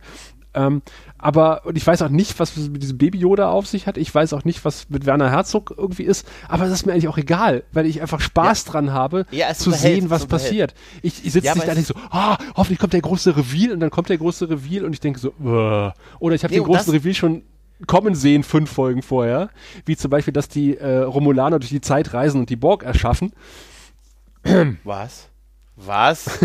Ähm, 0.57 0.81
aber, 1.19 1.65
und 1.65 1.77
ich 1.77 1.85
weiß 1.85 2.01
auch 2.01 2.09
nicht, 2.09 2.39
was 2.39 2.57
mit 2.57 2.81
diesem 2.81 2.97
Baby 2.97 3.19
Yoda 3.19 3.49
auf 3.49 3.67
sich 3.67 3.85
hat. 3.85 3.97
Ich 3.97 4.13
weiß 4.13 4.33
auch 4.33 4.43
nicht, 4.43 4.65
was 4.65 4.89
mit 4.89 5.05
Werner 5.05 5.29
Herzog 5.29 5.73
irgendwie 5.77 6.03
ist. 6.03 6.27
Aber 6.47 6.63
das 6.65 6.73
ist 6.73 6.85
mir 6.85 6.93
eigentlich 6.93 7.07
auch 7.07 7.17
egal, 7.17 7.63
weil 7.71 7.85
ich 7.85 8.01
einfach 8.01 8.19
Spaß 8.19 8.65
dran 8.65 8.91
habe, 8.91 9.25
Ja, 9.29 9.53
zu 9.53 9.71
sehen, 9.71 10.09
was 10.09 10.25
passiert. 10.25 10.73
Ich, 11.03 11.23
ich 11.25 11.31
sitze 11.31 11.47
Ja, 11.47 11.53
nicht 11.53 11.67
da 11.67 11.73
denke 11.75 11.87
so, 11.87 11.93
ah, 12.09 12.37
hoffentlich 12.55 12.79
kommt 12.79 12.93
der 12.93 13.01
große 13.01 13.37
Reveal 13.37 13.71
und 13.73 13.79
dann 13.81 13.91
kommt 13.91 14.09
der 14.09 14.17
große 14.17 14.49
Reveal 14.49 14.83
und 14.85 14.93
ich 14.93 14.99
denke 14.99 15.19
so, 15.19 15.31
"Uah." 15.39 15.93
oder 16.19 16.35
ich 16.35 16.43
habe 16.43 16.53
Nee, 16.53 16.59
den 16.59 16.65
großen 16.65 16.91
Reveal 16.91 17.13
schon 17.13 17.43
kommen 17.85 18.15
sehen, 18.15 18.41
fünf 18.43 18.71
Folgen 18.71 19.03
vorher. 19.03 19.49
Wie 19.85 19.95
zum 19.95 20.09
Beispiel, 20.09 20.33
dass 20.33 20.49
die 20.49 20.77
äh, 20.77 20.99
Romulaner 20.99 21.59
durch 21.59 21.69
die 21.69 21.81
Zeit 21.81 22.13
reisen 22.13 22.39
und 22.39 22.49
die 22.49 22.55
Borg 22.55 22.83
erschaffen. 22.83 23.31
Was? 24.83 25.27
Was? 25.75 26.39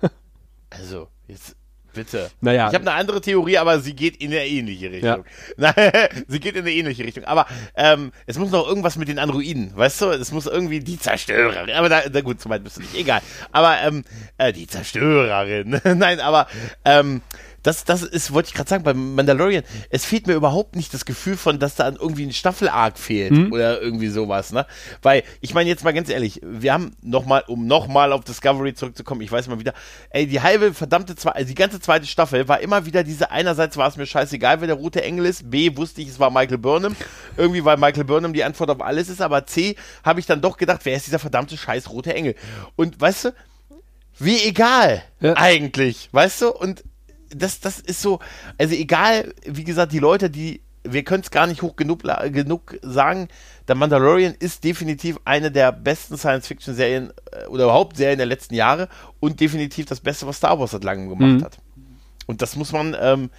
also, 0.70 1.08
jetzt 1.26 1.56
bitte. 1.98 2.30
Naja. 2.40 2.68
Ich 2.68 2.74
habe 2.74 2.88
eine 2.88 2.92
andere 2.92 3.20
Theorie, 3.20 3.58
aber 3.58 3.80
sie 3.80 3.92
geht 3.92 4.16
in 4.18 4.30
eine 4.30 4.46
ähnliche 4.46 4.90
Richtung. 4.90 5.24
Nein, 5.56 5.74
sie 6.28 6.38
geht 6.38 6.54
in 6.54 6.62
eine 6.62 6.70
ähnliche 6.70 7.04
Richtung. 7.04 7.24
Aber 7.24 7.46
ähm, 7.74 8.12
es 8.26 8.38
muss 8.38 8.50
noch 8.50 8.68
irgendwas 8.68 8.96
mit 8.96 9.08
den 9.08 9.18
Androiden, 9.18 9.72
weißt 9.74 10.00
du? 10.02 10.06
Es 10.10 10.30
muss 10.30 10.46
irgendwie 10.46 10.78
die 10.78 10.98
Zerstörerin. 10.98 11.74
Aber 11.74 11.88
da, 11.88 12.08
da 12.08 12.20
gut, 12.20 12.40
so 12.40 12.48
weit 12.48 12.62
bist 12.62 12.76
du 12.76 12.82
nicht. 12.82 12.94
Egal. 12.94 13.20
Aber 13.50 13.78
ähm, 13.82 14.04
äh, 14.38 14.52
die 14.52 14.68
Zerstörerin. 14.68 15.80
Nein, 15.96 16.20
aber 16.20 16.46
ähm, 16.84 17.20
das, 17.62 17.84
das 17.84 18.02
ist, 18.02 18.32
wollte 18.32 18.48
ich 18.48 18.54
gerade 18.54 18.70
sagen, 18.70 18.84
beim 18.84 19.14
Mandalorian, 19.14 19.64
es 19.90 20.04
fehlt 20.04 20.26
mir 20.26 20.34
überhaupt 20.34 20.76
nicht 20.76 20.94
das 20.94 21.04
Gefühl 21.04 21.36
von, 21.36 21.58
dass 21.58 21.74
da 21.74 21.88
irgendwie 21.88 22.24
ein 22.24 22.32
Staffelarg 22.32 22.98
fehlt 22.98 23.32
oder 23.52 23.80
irgendwie 23.80 24.08
sowas, 24.08 24.52
ne? 24.52 24.66
Weil, 25.02 25.24
ich 25.40 25.54
meine 25.54 25.68
jetzt 25.68 25.82
mal 25.84 25.92
ganz 25.92 26.08
ehrlich, 26.08 26.40
wir 26.42 26.72
haben 26.72 26.92
nochmal, 27.02 27.42
um 27.48 27.66
nochmal 27.66 28.12
auf 28.12 28.24
Discovery 28.24 28.74
zurückzukommen, 28.74 29.20
ich 29.22 29.32
weiß 29.32 29.48
mal 29.48 29.58
wieder, 29.58 29.74
ey, 30.10 30.26
die 30.26 30.40
halbe 30.40 30.72
verdammte, 30.72 31.16
zwei, 31.16 31.32
also 31.32 31.48
die 31.48 31.54
ganze 31.54 31.80
zweite 31.80 32.06
Staffel 32.06 32.46
war 32.48 32.60
immer 32.60 32.86
wieder 32.86 33.02
diese, 33.02 33.30
einerseits 33.30 33.76
war 33.76 33.88
es 33.88 33.96
mir 33.96 34.06
scheißegal, 34.06 34.60
wer 34.60 34.68
der 34.68 34.76
rote 34.76 35.02
Engel 35.02 35.26
ist, 35.26 35.50
B, 35.50 35.76
wusste 35.76 36.00
ich, 36.00 36.08
es 36.08 36.20
war 36.20 36.30
Michael 36.30 36.58
Burnham, 36.58 36.94
irgendwie, 37.36 37.64
weil 37.64 37.76
Michael 37.76 38.04
Burnham 38.04 38.32
die 38.32 38.44
Antwort 38.44 38.70
auf 38.70 38.80
alles 38.80 39.08
ist, 39.08 39.20
aber 39.20 39.46
C, 39.46 39.74
habe 40.04 40.20
ich 40.20 40.26
dann 40.26 40.40
doch 40.40 40.56
gedacht, 40.56 40.80
wer 40.84 40.96
ist 40.96 41.06
dieser 41.06 41.18
verdammte 41.18 41.56
scheiß 41.56 41.90
rote 41.90 42.14
Engel? 42.14 42.34
Und, 42.76 43.00
weißt 43.00 43.26
du, 43.26 43.34
wie 44.20 44.42
egal 44.44 45.02
Ja. 45.20 45.34
eigentlich, 45.36 46.08
weißt 46.12 46.42
du? 46.42 46.48
Und 46.50 46.82
das, 47.34 47.60
das 47.60 47.78
ist 47.80 48.00
so, 48.02 48.20
also 48.58 48.74
egal, 48.74 49.32
wie 49.44 49.64
gesagt, 49.64 49.92
die 49.92 49.98
Leute, 49.98 50.30
die, 50.30 50.60
wir 50.84 51.02
können 51.04 51.22
es 51.22 51.30
gar 51.30 51.46
nicht 51.46 51.62
hoch 51.62 51.76
genug, 51.76 52.02
genug 52.32 52.78
sagen, 52.82 53.28
der 53.66 53.74
Mandalorian 53.74 54.34
ist 54.38 54.64
definitiv 54.64 55.18
eine 55.24 55.50
der 55.50 55.72
besten 55.72 56.16
Science-Fiction-Serien 56.16 57.12
äh, 57.32 57.46
oder 57.46 57.64
überhaupt 57.64 57.96
Serien 57.96 58.18
der 58.18 58.26
letzten 58.26 58.54
Jahre 58.54 58.88
und 59.20 59.40
definitiv 59.40 59.86
das 59.86 60.00
Beste, 60.00 60.26
was 60.26 60.36
Star 60.38 60.58
Wars 60.58 60.70
seit 60.70 60.84
langem 60.84 61.08
gemacht 61.10 61.40
Mhm. 61.40 61.44
hat. 61.44 61.58
Und 62.26 62.40
das 62.42 62.56
muss 62.56 62.72
man, 62.72 62.96
ähm, 63.00 63.30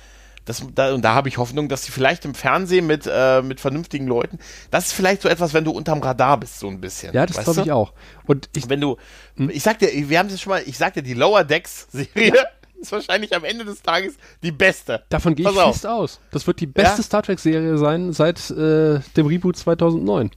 das, 0.46 0.64
da, 0.74 0.94
und 0.94 1.04
da 1.04 1.14
habe 1.14 1.30
ich 1.30 1.38
Hoffnung, 1.38 1.70
dass 1.70 1.84
sie 1.86 1.92
vielleicht 1.92 2.26
im 2.26 2.34
Fernsehen 2.34 2.88
mit, 2.88 3.08
äh, 3.12 3.42
mit 3.44 3.60
vernünftigen 3.60 4.08
Leuten, 4.08 4.40
das 4.72 4.88
ist 4.88 4.94
vielleicht 4.94 5.22
so 5.22 5.30
etwas, 5.30 5.54
wenn 5.54 5.64
du 5.64 5.72
unterm 5.72 6.00
Radar 6.02 6.40
bist, 6.40 6.60
so 6.60 6.68
ein 6.68 6.82
bisschen. 6.82 7.14
Ja, 7.14 7.26
das 7.28 7.44
glaube 7.44 7.62
ich 7.62 7.72
auch. 7.72 7.94
Und 8.26 8.50
ich, 8.56 8.68
wenn 8.70 8.82
du, 8.82 8.98
Hm? 9.38 9.50
ich 9.52 9.62
sag 9.64 9.80
dir, 9.80 9.90
wir 10.10 10.18
haben 10.20 10.28
es 10.30 10.42
schon 10.42 10.52
mal, 10.52 10.64
ich 10.66 10.78
sag 10.78 10.94
dir, 10.96 11.04
die 11.04 11.14
Lower 11.14 11.44
Decks 11.44 11.88
Serie 11.92 12.34
ist 12.82 12.92
wahrscheinlich 12.92 13.36
am 13.36 13.44
Ende 13.44 13.66
des 13.66 13.82
Tages 13.82 14.16
die 14.44 14.52
beste. 14.52 15.04
davon 15.10 15.36
gehe 15.36 15.50
ich 15.50 15.58
auf. 15.58 15.74
fest 15.74 15.88
aus. 15.88 16.20
Das 16.32 16.46
wird 16.48 16.60
die 16.60 16.68
beste 16.68 16.98
Ja? 16.98 17.04
Star 17.04 17.24
Trek-Serie 17.24 17.78
sein 17.78 18.14
seit 18.14 18.50
äh, 18.52 19.00
dem 19.18 19.26
Reboot 19.28 19.58
2009. 19.58 20.32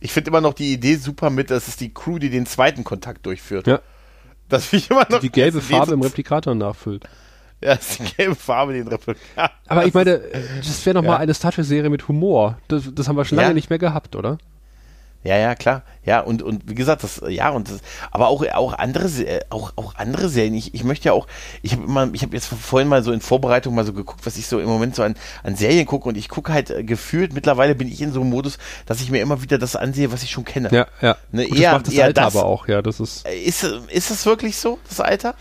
Ich 0.00 0.12
finde 0.12 0.28
immer 0.28 0.40
noch 0.42 0.52
die 0.54 0.72
Idee 0.72 0.96
super 0.96 1.30
mit, 1.30 1.50
das 1.50 1.68
ist 1.68 1.80
die 1.80 1.94
Crew, 1.94 2.18
die 2.18 2.28
den 2.30 2.44
zweiten 2.46 2.84
Kontakt 2.84 3.24
durchführt. 3.24 3.66
Ja. 3.66 3.80
Das 4.48 4.66
finde 4.66 4.84
ich 4.84 4.90
immer 4.90 5.06
noch. 5.08 5.20
Die 5.20 5.30
gelbe 5.30 5.60
Farbe 5.62 5.92
im 5.94 6.02
Replikator 6.02 6.54
nachfüllt. 6.54 7.04
Ja, 7.62 7.76
das 7.76 7.90
ist 7.90 8.00
die 8.00 8.16
gelbe 8.16 8.34
Farbe, 8.34 8.74
den 8.74 8.88
Replikator. 8.88 9.50
Aber 9.66 9.86
ich 9.86 9.94
meine, 9.94 10.18
das 10.58 10.84
wäre 10.84 10.94
noch 11.00 11.04
Ja. 11.04 11.16
eine 11.16 11.32
Star 11.32 11.52
Trek-Serie 11.52 11.88
mit 11.88 12.06
Humor. 12.08 12.58
Das, 12.68 12.82
das 12.92 13.08
haben 13.08 13.16
wir 13.16 13.24
schon 13.24 13.38
Ja. 13.38 13.44
lange 13.44 13.54
nicht 13.54 13.70
mehr 13.70 13.78
gehabt, 13.78 14.14
oder? 14.14 14.36
Ja, 15.24 15.36
ja, 15.36 15.54
klar. 15.54 15.82
Ja, 16.04 16.18
und, 16.20 16.42
und 16.42 16.68
wie 16.68 16.74
gesagt, 16.74 17.04
das, 17.04 17.22
ja, 17.28 17.50
und 17.50 17.70
das, 17.70 17.78
aber 18.10 18.26
auch, 18.26 18.44
auch 18.54 18.72
andere, 18.72 19.06
äh, 19.24 19.40
auch, 19.50 19.72
auch 19.76 19.94
andere 19.94 20.28
Serien. 20.28 20.54
Ich, 20.54 20.74
ich 20.74 20.82
möchte 20.82 21.06
ja 21.06 21.12
auch, 21.12 21.28
ich 21.62 21.72
habe 21.72 21.84
immer, 21.84 22.10
ich 22.12 22.22
habe 22.22 22.34
jetzt 22.34 22.46
vorhin 22.46 22.88
mal 22.88 23.04
so 23.04 23.12
in 23.12 23.20
Vorbereitung 23.20 23.72
mal 23.74 23.84
so 23.86 23.92
geguckt, 23.92 24.26
was 24.26 24.36
ich 24.36 24.48
so 24.48 24.58
im 24.58 24.66
Moment 24.68 24.96
so 24.96 25.04
an, 25.04 25.14
an 25.44 25.54
Serien 25.54 25.86
gucke 25.86 26.08
und 26.08 26.16
ich 26.16 26.28
gucke 26.28 26.52
halt 26.52 26.70
äh, 26.70 26.82
gefühlt, 26.82 27.34
mittlerweile 27.34 27.76
bin 27.76 27.86
ich 27.86 28.00
in 28.02 28.12
so 28.12 28.20
einem 28.20 28.30
Modus, 28.30 28.58
dass 28.86 29.00
ich 29.00 29.10
mir 29.12 29.20
immer 29.22 29.42
wieder 29.42 29.58
das 29.58 29.76
ansehe, 29.76 30.10
was 30.10 30.24
ich 30.24 30.30
schon 30.32 30.44
kenne. 30.44 30.70
Ja, 30.72 30.86
ja. 31.00 31.16
Ne, 31.30 31.46
Gut, 31.46 31.58
eher- 31.58 31.70
das 31.70 31.78
macht 31.82 31.86
das 31.86 31.98
Alter 32.04 32.22
das. 32.22 32.36
aber 32.36 32.46
auch, 32.46 32.66
ja. 32.66 32.82
Das 32.82 32.98
ist. 32.98 33.24
Äh, 33.26 33.38
Ist, 33.38 33.62
ist 33.62 34.10
das 34.10 34.26
wirklich 34.26 34.56
so, 34.56 34.80
das 34.88 34.98
Alter? 35.00 35.34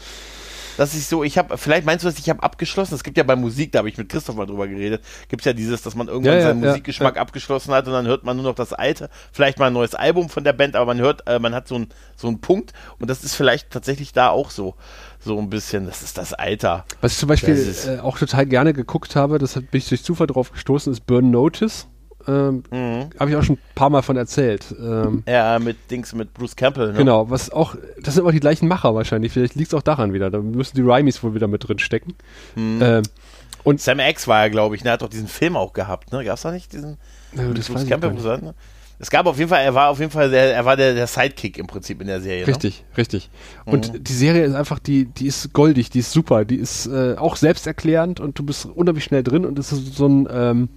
Dass 0.78 0.94
ich 0.94 1.06
so, 1.06 1.24
ich 1.24 1.38
habe, 1.38 1.58
vielleicht 1.58 1.86
meinst 1.86 2.04
du, 2.04 2.10
dass 2.10 2.20
ich 2.20 2.30
habe 2.30 2.42
abgeschlossen? 2.44 2.96
Es 2.96 3.04
gibt 3.04 3.18
ja 3.18 3.24
bei 3.24 3.36
Musik, 3.36 3.72
da 3.72 3.80
habe 3.80 3.90
ich 3.90 3.98
mit 3.98 4.10
Christoph 4.10 4.36
mal 4.36 4.46
drüber 4.46 4.68
geredet, 4.68 5.04
gibt 5.28 5.42
es 5.42 5.46
ja 5.46 5.54
dieses, 5.54 5.82
dass 5.82 5.96
man 5.96 6.08
irgendwann 6.08 6.34
Ja, 6.34 6.40
ja, 6.40 6.48
seinen 6.48 6.64
ja, 6.64 6.70
Musikgeschmack 6.70 7.18
abgeschlossen 7.18 7.74
hat 7.74 7.88
und 7.88 7.94
dann 7.94 8.08
hört 8.08 8.24
man 8.24 8.38
nur 8.38 8.46
noch 8.46 8.56
das 8.56 8.74
Alte, 8.74 9.10
vielleicht 9.32 9.60
mal 9.60 9.68
ein 9.68 9.74
neues 9.74 9.96
Album 9.96 10.30
von 10.30 10.44
der 10.44 10.54
Band, 10.54 10.76
aber 10.76 10.86
man 10.86 11.00
hört, 11.00 11.28
äh, 11.28 11.40
man 11.40 11.54
hat 11.54 11.68
so, 11.68 11.76
ein, 11.76 11.88
so 12.16 12.28
einen 12.28 12.42
Punkt 12.42 12.74
und 13.00 13.10
das 13.10 13.24
ist 13.24 13.36
vielleicht 13.36 13.72
tatsächlich 13.72 14.14
da 14.14 14.30
auch 14.30 14.52
so, 14.52 14.76
so 15.20 15.38
ein 15.40 15.50
bisschen, 15.50 15.86
das 15.86 16.02
ist 16.02 16.18
das 16.18 16.34
Alter. 16.34 16.86
Was 17.02 17.14
ich 17.14 17.18
zum 17.20 17.30
Beispiel 17.30 17.56
Das 17.56 17.88
äh, 17.88 18.00
auch 18.00 18.18
total 18.18 18.46
gerne 18.46 18.74
geguckt 18.74 19.16
habe, 19.16 19.38
das 19.38 19.56
hat 19.56 19.72
bin 19.72 19.80
ich 19.80 19.90
durch 19.90 20.04
Zufall 20.04 20.28
drauf 20.28 20.52
gestoßen, 20.52 20.92
ist 20.92 21.06
Burn 21.06 21.32
Notice. 21.32 21.88
Ähm, 22.28 22.64
Mhm. 22.72 23.10
Habe 23.20 23.30
ich 23.32 23.36
auch 23.36 23.44
schon 23.44 23.56
ein 23.56 23.76
paar 23.76 23.90
Mal 23.90 24.02
von 24.02 24.18
erzählt. 24.18 24.74
Ähm, 24.80 25.24
Ja, 25.28 25.60
mit 25.60 25.78
Dings, 25.90 26.14
mit 26.14 26.34
Bruce 26.34 26.56
Campbell, 26.56 26.92
ne? 26.92 26.98
Genau, 26.98 27.30
was 27.30 27.50
auch, 27.50 27.76
das 28.02 28.14
sind 28.16 28.24
aber 28.24 28.32
die 28.32 28.40
gleichen 28.40 28.68
Macher 28.68 28.94
wahrscheinlich. 28.96 29.32
Vielleicht 29.32 29.56
liegt 29.56 29.70
es 29.70 29.74
auch 29.74 29.82
daran 29.84 30.14
wieder. 30.14 30.30
Da 30.30 30.40
müssen 30.40 30.76
die 30.76 30.82
Rimies 30.82 31.22
wohl 31.24 31.34
wieder 31.36 31.48
mit 31.48 31.68
drin 31.68 31.80
stecken. 31.80 32.16
Mhm. 32.56 32.80
Ähm, 32.82 33.04
Und 33.64 33.80
Sam 33.82 34.00
X 34.00 34.28
war 34.28 34.44
ja, 34.44 34.50
glaube 34.50 34.76
ich, 34.76 34.84
ne, 34.84 34.92
hat 34.92 35.02
doch 35.02 35.10
diesen 35.10 35.28
Film 35.28 35.56
auch 35.56 35.74
gehabt, 35.74 36.12
ne? 36.12 36.24
Gab's 36.24 36.42
da 36.42 36.52
nicht 36.52 36.74
diesen? 36.74 36.98
Ja, 37.36 37.44
das 37.54 37.68
Bruce 37.70 37.88
Campbell. 37.88 38.12
Bruce, 38.12 38.42
ne? 38.42 38.54
Es 38.98 39.10
gab 39.10 39.26
auf 39.26 39.38
jeden 39.40 39.50
Fall, 39.50 39.64
er 39.64 39.74
war 39.74 39.90
auf 39.90 40.00
jeden 40.00 40.12
Fall, 40.12 40.30
der, 40.30 40.54
er 40.54 40.64
war 40.64 40.78
der, 40.78 40.94
der 40.94 41.08
Sidekick 41.08 41.58
im 41.58 41.66
Prinzip 41.66 42.02
in 42.02 42.08
der 42.08 42.22
Serie. 42.22 42.46
Richtig, 42.46 42.84
richtig. 42.98 43.32
Und 43.66 44.08
die 44.08 44.14
Serie 44.14 44.44
ist 44.44 44.54
einfach, 44.54 44.78
die, 44.78 45.06
die 45.06 45.26
ist 45.26 45.54
goldig, 45.54 45.90
die 45.90 46.00
ist 46.00 46.12
super, 46.12 46.46
die 46.46 46.58
ist 46.58 46.86
äh, 46.86 47.16
auch 47.18 47.36
selbsterklärend 47.36 48.20
und 48.20 48.38
du 48.38 48.44
bist 48.44 48.68
unheimlich 48.68 49.04
schnell 49.04 49.24
drin 49.24 49.44
und 49.46 49.58
es 49.58 49.72
ist 49.72 49.96
so 49.96 50.06
ein, 50.08 50.28
ähm, 50.32 50.70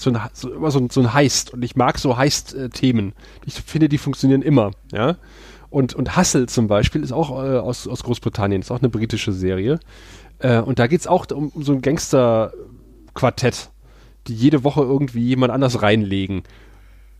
so 0.00 0.10
ein, 0.10 0.18
so, 0.32 0.52
immer 0.52 0.70
so 0.70 0.78
ein, 0.78 0.90
so 0.90 1.00
ein 1.00 1.12
Heist. 1.12 1.52
Und 1.52 1.62
ich 1.62 1.76
mag 1.76 1.98
so 1.98 2.16
Heist-Themen. 2.16 3.12
Ich 3.44 3.54
finde, 3.54 3.88
die 3.88 3.98
funktionieren 3.98 4.42
immer, 4.42 4.70
ja. 4.92 5.16
Und, 5.68 5.94
und 5.94 6.16
Hustle 6.16 6.46
zum 6.46 6.66
Beispiel 6.66 7.02
ist 7.02 7.12
auch 7.12 7.30
äh, 7.30 7.58
aus, 7.58 7.86
aus 7.86 8.02
Großbritannien, 8.02 8.60
ist 8.60 8.72
auch 8.72 8.80
eine 8.80 8.88
britische 8.88 9.32
Serie. 9.32 9.78
Äh, 10.40 10.60
und 10.60 10.78
da 10.78 10.86
geht 10.88 11.00
es 11.00 11.06
auch 11.06 11.26
um, 11.30 11.50
um 11.50 11.62
so 11.62 11.72
ein 11.72 11.82
Gangster-Quartett, 11.82 13.70
die 14.26 14.34
jede 14.34 14.64
Woche 14.64 14.80
irgendwie 14.82 15.22
jemand 15.22 15.52
anders 15.52 15.80
reinlegen. 15.82 16.42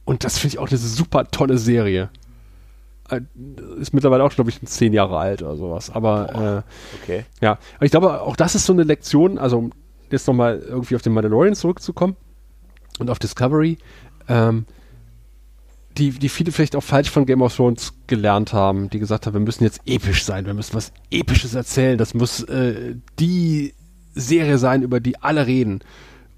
Und 0.04 0.24
das 0.24 0.38
finde 0.38 0.54
ich 0.54 0.58
auch 0.58 0.68
eine 0.68 0.78
super 0.78 1.30
tolle 1.30 1.58
Serie. 1.58 2.10
Äh, 3.08 3.20
Ist 3.78 3.92
mittlerweile 3.92 4.24
auch, 4.24 4.32
glaube 4.34 4.50
ich, 4.50 4.60
zehn 4.62 4.92
Jahre 4.92 5.18
alt 5.18 5.42
oder 5.42 5.56
sowas. 5.56 5.90
Aber 5.90 6.64
äh, 6.66 7.02
Okay. 7.02 7.24
ja, 7.40 7.58
aber 7.76 7.84
ich 7.84 7.90
glaube, 7.92 8.22
auch 8.22 8.36
das 8.36 8.54
ist 8.56 8.66
so 8.66 8.72
eine 8.72 8.82
Lektion, 8.82 9.38
also 9.38 9.58
um 9.58 9.72
jetzt 10.10 10.26
nochmal 10.26 10.58
irgendwie 10.66 10.96
auf 10.96 11.02
den 11.02 11.12
Mandalorian 11.12 11.54
zurückzukommen 11.54 12.16
und 12.98 13.10
auf 13.10 13.18
Discovery, 13.18 13.78
ähm, 14.28 14.66
die, 15.98 16.10
die 16.10 16.28
viele 16.28 16.52
vielleicht 16.52 16.76
auch 16.76 16.82
falsch 16.82 17.10
von 17.10 17.26
Game 17.26 17.42
of 17.42 17.54
Thrones 17.54 17.94
gelernt 18.06 18.52
haben, 18.52 18.90
die 18.90 18.98
gesagt 18.98 19.26
haben, 19.26 19.34
wir 19.34 19.40
müssen 19.40 19.64
jetzt 19.64 19.80
episch 19.86 20.24
sein, 20.24 20.46
wir 20.46 20.54
müssen 20.54 20.74
was 20.74 20.92
Episches 21.10 21.54
erzählen, 21.54 21.98
das 21.98 22.14
muss 22.14 22.42
äh, 22.44 22.96
die 23.18 23.74
Serie 24.14 24.58
sein, 24.58 24.82
über 24.82 25.00
die 25.00 25.20
alle 25.20 25.46
reden. 25.46 25.80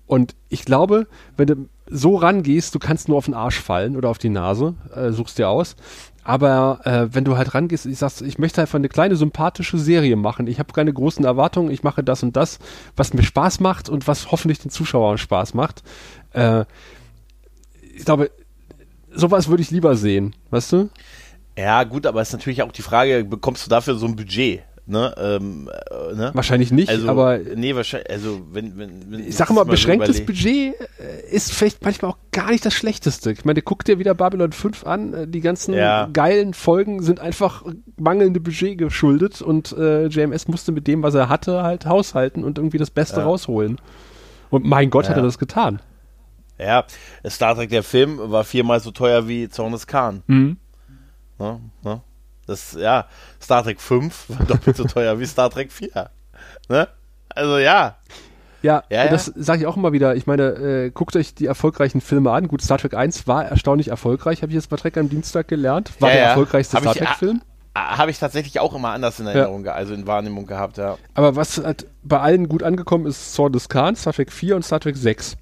Und 0.07 0.35
ich 0.49 0.65
glaube, 0.65 1.07
wenn 1.37 1.47
du 1.47 1.69
so 1.87 2.17
rangehst, 2.17 2.75
du 2.75 2.79
kannst 2.79 3.09
nur 3.09 3.19
auf 3.19 3.27
den 3.27 3.35
Arsch 3.35 3.61
fallen 3.61 3.97
oder 3.97 4.09
auf 4.09 4.19
die 4.19 4.29
Nase, 4.29 4.75
äh, 4.95 5.11
suchst 5.11 5.39
dir 5.39 5.49
aus. 5.49 5.77
Aber 6.25 6.81
äh, 6.85 7.15
wenn 7.15 7.25
du 7.25 7.37
halt 7.37 7.55
rangehst, 7.55 7.87
ich 7.87 7.99
sagst, 7.99 8.23
ich 8.23 8.39
möchte 8.39 8.61
einfach 8.61 8.79
eine 8.79 8.89
kleine 8.89 9.17
sympathische 9.17 9.79
Serie 9.79 10.17
machen. 10.17 10.47
Ich 10.47 10.59
habe 10.59 10.73
keine 10.73 10.93
großen 10.93 11.25
Erwartungen, 11.25 11.71
ich 11.71 11.83
mache 11.83 12.05
das 12.05 12.23
und 12.23 12.37
das, 12.37 12.59
was 12.97 13.13
mir 13.13 13.25
Spaß 13.25 13.61
macht 13.61 13.89
und 13.89 14.07
was 14.07 14.31
hoffentlich 14.31 14.61
den 14.61 14.71
Zuschauern 14.71 15.19
Spaß 15.19 15.55
macht. 15.55 15.83
Äh, 16.33 16.65
ich 17.95 18.05
glaube, 18.05 18.31
sowas 19.11 19.49
würde 19.49 19.63
ich 19.63 19.71
lieber 19.71 19.97
sehen, 19.97 20.35
weißt 20.51 20.73
du? 20.73 20.91
Ja, 21.59 21.85
gut, 21.85 22.07
aber 22.07 22.23
es 22.23 22.29
ist 22.29 22.35
natürlich 22.35 22.63
auch 22.63 22.73
die 22.73 22.83
Frage, 22.83 23.25
bekommst 23.25 23.67
du 23.67 23.71
dafür 23.71 23.97
so 23.97 24.07
ein 24.07 24.17
Budget? 24.17 24.63
Ne? 24.93 25.15
Ähm, 25.17 25.71
äh, 25.91 26.15
ne? 26.15 26.31
Wahrscheinlich 26.35 26.71
nicht, 26.71 26.91
Also, 26.91 27.09
aber 27.09 27.39
nee, 27.39 27.75
wahrscheinlich, 27.75 28.11
also 28.11 28.43
wenn, 28.53 28.77
wenn, 28.77 29.11
wenn 29.11 29.27
ich 29.27 29.35
sage 29.35 29.55
mal, 29.55 29.65
so 29.65 29.71
beschränktes 29.71 30.21
überleg- 30.21 30.27
Budget 30.27 30.75
äh, 31.01 31.31
ist 31.35 31.51
vielleicht 31.51 31.83
manchmal 31.83 32.11
auch 32.11 32.19
gar 32.31 32.51
nicht 32.51 32.67
das 32.67 32.75
Schlechteste. 32.75 33.33
Ich 33.33 33.47
meine, 33.47 33.63
guck 33.63 33.87
dir 33.87 33.99
wieder 33.99 34.15
Babylon 34.15 34.53
5 34.53 34.85
an, 34.87 35.15
äh, 35.15 35.27
die 35.27 35.41
ganzen 35.41 35.73
Ja. 35.73 36.11
geilen 36.13 36.53
Folgen 36.53 37.03
sind 37.03 37.21
einfach 37.21 37.65
mangelnde 37.99 38.39
Budget 38.39 38.77
geschuldet 38.77 39.41
und 39.41 39.73
äh, 39.73 40.09
JMS 40.09 40.47
musste 40.47 40.73
mit 40.73 40.87
dem, 40.87 41.03
was 41.03 41.15
er 41.15 41.31
hatte, 41.31 41.63
halt 41.63 41.87
haushalten 41.87 42.45
und 42.45 42.59
irgendwie 42.59 42.79
das 42.79 42.91
Beste 42.91 43.21
Ja. 43.21 43.25
rausholen. 43.25 43.81
Und 44.51 44.67
mein 44.67 44.91
Gott, 44.91 45.09
hat 45.09 45.17
Ja. 45.17 45.23
er 45.23 45.27
das 45.27 45.39
getan. 45.39 45.81
Ja, 46.59 46.85
Star 47.27 47.55
Trek, 47.55 47.71
der 47.71 47.83
Film, 47.83 48.19
war 48.19 48.45
viermal 48.45 48.81
so 48.81 48.91
teuer 48.91 49.27
wie 49.27 49.49
Zorn 49.49 49.73
des 49.73 49.87
Khan. 49.87 50.23
Mhm. 50.27 50.59
Ne? 51.39 51.61
Ne? 51.83 52.01
Das, 52.47 52.73
ja, 52.79 53.07
Star 53.41 53.63
Trek 53.63 53.81
5 53.81 54.25
war 54.29 54.47
doppelt 54.49 54.77
so 54.77 54.85
teuer 54.85 55.19
wie 55.21 55.27
Star 55.27 55.51
Trek 55.51 55.73
4. 55.73 56.11
Ne? 56.69 56.89
Also 57.29 57.59
ja. 57.59 57.97
Ja, 58.63 58.85
Ja, 58.91 59.05
ja. 59.05 59.11
das 59.11 59.27
sage 59.27 59.63
ich 59.63 59.67
auch 59.67 59.77
immer 59.77 59.93
wieder. 59.93 60.15
Ich 60.15 60.27
meine, 60.27 60.43
äh, 60.45 60.91
guckt 60.91 61.17
euch 61.17 61.35
die 61.35 61.47
erfolgreichen 61.47 62.01
Filme 62.01 62.31
an. 62.31 62.47
Gut, 62.49 62.63
Star 62.63 62.79
Trek 62.79 62.95
1 62.95 63.27
war 63.27 63.45
erstaunlich 63.45 63.89
erfolgreich, 63.89 64.43
habe 64.43 64.53
ich 64.53 64.57
jetzt 64.57 64.69
bei 64.71 64.77
Trek 64.77 64.97
am 64.97 65.09
Dienstag 65.09 65.49
gelernt. 65.49 65.91
War 66.01 66.11
Ja, 66.11 66.15
der 66.15 66.25
erfolgreichste 66.27 66.77
Hab 66.77 66.83
Star 66.83 66.95
Trek-Film. 66.95 67.43
Habe 67.75 68.11
ich 68.11 68.19
tatsächlich 68.19 68.61
auch 68.61 68.75
immer 68.75 68.91
anders 68.91 69.19
in 69.19 69.27
Erinnerung, 69.27 69.67
also 69.67 69.95
in 69.95 70.07
Wahrnehmung 70.07 70.47
gehabt, 70.47 70.77
ja. 70.77 70.99
Aber 71.15 71.37
was 71.37 71.57
halt 71.59 71.87
bei 72.03 72.21
allen 72.21 72.49
gut 72.49 72.63
angekommen 72.63 73.07
ist, 73.07 73.33
Sword 73.35 73.55
des 73.55 73.69
Khan, 73.71 73.97
Star 73.97 74.13
Trek 74.13 74.31
4 74.31 74.57
und 74.57 74.63
Star 74.63 74.79
Trek 74.79 74.97
6. 74.97 75.37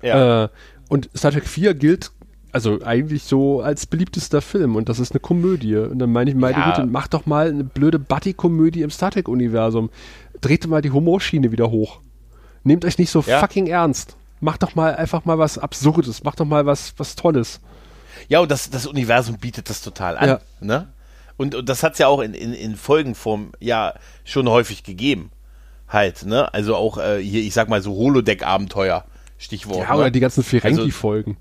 Ja, 0.00 0.44
Äh, 0.44 0.48
und 0.88 1.10
Star 1.16 1.32
Trek 1.32 1.46
4 1.46 1.74
gilt 1.74 2.12
also 2.54 2.80
eigentlich 2.82 3.24
so 3.24 3.60
als 3.60 3.86
beliebtester 3.86 4.40
Film 4.40 4.76
und 4.76 4.88
das 4.88 4.98
ist 4.98 5.12
eine 5.12 5.20
Komödie. 5.20 5.76
Und 5.76 5.98
dann 5.98 6.12
meine 6.12 6.30
ich, 6.30 6.36
meine 6.36 6.56
Ja. 6.56 6.70
Güte, 6.70 6.86
mach 6.86 7.08
doch 7.08 7.26
mal 7.26 7.48
eine 7.48 7.64
blöde 7.64 7.98
Buddy-Komödie 7.98 8.82
im 8.82 8.90
Star 8.90 9.10
Trek-Universum. 9.10 9.90
Dreht 10.40 10.66
mal 10.66 10.80
die 10.82 10.90
Humorschiene 10.90 11.52
wieder 11.52 11.70
hoch. 11.70 12.00
Nehmt 12.62 12.84
euch 12.84 12.98
nicht 12.98 13.10
so 13.10 13.20
Ja. 13.26 13.40
fucking 13.40 13.66
ernst. 13.66 14.16
Macht 14.40 14.62
doch 14.62 14.74
mal 14.74 14.94
einfach 14.96 15.24
mal 15.24 15.38
was 15.38 15.58
Absurdes. 15.58 16.24
Macht 16.24 16.40
doch 16.40 16.44
mal 16.46 16.64
was, 16.66 16.94
was 16.96 17.16
Tolles. 17.16 17.60
ja 18.28 18.40
und 18.40 18.50
das, 18.50 18.70
das 18.70 18.86
Universum 18.86 19.36
bietet 19.38 19.68
das 19.68 19.82
total 19.82 20.16
an. 20.16 20.28
Ja. 20.28 20.40
Ne? 20.60 20.88
Und, 21.36 21.54
und 21.54 21.68
das 21.68 21.82
hat 21.82 21.94
es 21.94 21.98
ja 21.98 22.06
auch 22.06 22.20
in, 22.20 22.32
in, 22.34 22.52
in 22.54 22.76
Folgenform 22.76 23.52
ja 23.58 23.94
schon 24.24 24.48
häufig 24.48 24.84
gegeben. 24.84 25.30
Halt, 25.88 26.24
ne? 26.24 26.52
Also 26.54 26.76
auch 26.76 26.96
äh, 26.98 27.20
hier, 27.22 27.42
ich 27.42 27.52
sag 27.52 27.68
mal 27.68 27.82
so 27.82 27.92
Holodeck-Abenteuer. 27.94 29.04
Stichwort. 29.38 29.78
Ja, 29.80 29.94
ne? 29.94 29.98
oder 30.00 30.10
die 30.10 30.20
ganzen 30.20 30.40
Also- 30.40 30.48
Ferengi-Folgen. 30.60 31.36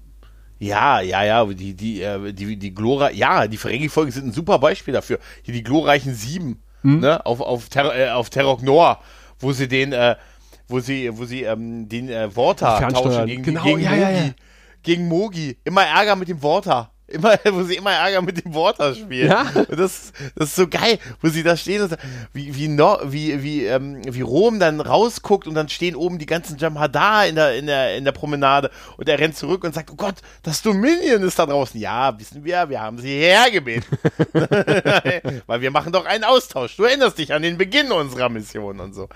Ja, 0.63 1.01
ja, 1.01 1.23
ja, 1.23 1.45
die, 1.45 1.73
die, 1.73 2.01
äh, 2.01 2.31
die, 2.33 2.57
die 2.57 2.73
Glora, 2.73 3.11
ja, 3.11 3.47
die 3.47 3.57
Ferengi-Folgen 3.57 4.11
sind 4.11 4.27
ein 4.27 4.31
super 4.31 4.59
Beispiel 4.59 4.93
dafür. 4.93 5.19
Hier 5.43 5.53
die 5.53 5.63
glorreichen 5.63 6.13
Sieben, 6.15 6.61
Hm? 6.81 6.99
ne, 7.01 7.25
auf, 7.25 7.39
auf, 7.41 7.69
Ter 7.69 7.95
äh, 7.95 8.09
auf 8.11 8.29
Terok 8.29 8.61
Noir, 8.63 8.99
wo 9.39 9.51
sie 9.51 9.67
den, 9.67 9.93
äh, 9.93 10.15
wo 10.67 10.79
sie, 10.79 11.09
wo 11.17 11.25
sie, 11.25 11.43
ähm, 11.43 11.87
den, 11.89 12.09
äh, 12.09 12.33
Worter 12.35 12.77
Fernsteuern. 12.77 13.11
tauschen 13.13 13.27
gegen, 13.27 13.43
Genau, 13.43 13.63
gegen 13.63 13.79
ja, 13.81 13.89
Mogi. 13.91 14.01
ja, 14.01 14.09
ja. 14.09 14.29
Gegen 14.83 15.07
Mogi. 15.07 15.57
Immer 15.63 15.83
Ärger 15.85 16.15
mit 16.15 16.27
dem 16.29 16.41
Worter. 16.41 16.91
Immer, 17.13 17.37
wo 17.51 17.63
sie 17.63 17.75
immer 17.75 17.91
Ärger 17.91 18.21
mit 18.21 18.43
dem 18.43 18.53
Worter 18.53 18.95
spielen. 18.95 19.29
Ja. 19.29 19.45
Und 19.55 19.79
das, 19.79 20.11
das 20.35 20.49
ist 20.49 20.55
so 20.55 20.67
geil, 20.67 20.97
wo 21.21 21.29
sie 21.29 21.43
da 21.43 21.55
stehen 21.55 21.83
und 21.83 21.97
wie, 22.33 22.55
wie, 22.55 22.67
no, 22.67 22.97
wie, 23.03 23.43
wie, 23.43 23.65
ähm, 23.65 24.01
wie 24.03 24.21
Rom 24.21 24.59
dann 24.59 24.81
rausguckt 24.81 25.47
und 25.47 25.53
dann 25.53 25.69
stehen 25.69 25.95
oben 25.95 26.17
die 26.17 26.25
ganzen 26.25 26.57
Jamhadar 26.57 27.27
in 27.27 27.35
der, 27.35 27.55
in 27.55 27.67
der, 27.67 27.95
in 27.95 28.03
der 28.03 28.11
Promenade 28.13 28.71
und 28.97 29.07
er 29.07 29.19
rennt 29.19 29.37
zurück 29.37 29.63
und 29.63 29.75
sagt, 29.75 29.91
oh 29.91 29.95
Gott, 29.95 30.15
das 30.41 30.61
Dominion 30.61 31.21
ist 31.23 31.37
da 31.37 31.45
draußen. 31.45 31.79
Ja, 31.79 32.17
wissen 32.19 32.43
wir, 32.43 32.67
wir 32.69 32.81
haben 32.81 32.97
sie 32.97 33.09
hierher 33.09 33.51
gebeten. 33.51 33.85
Weil 35.47 35.61
wir 35.61 35.71
machen 35.71 35.93
doch 35.93 36.05
einen 36.05 36.23
Austausch. 36.23 36.75
Du 36.75 36.83
erinnerst 36.83 37.17
dich 37.17 37.33
an 37.33 37.41
den 37.41 37.57
Beginn 37.57 37.91
unserer 37.91 38.29
Mission 38.29 38.79
und 38.79 38.93
so. 38.93 39.07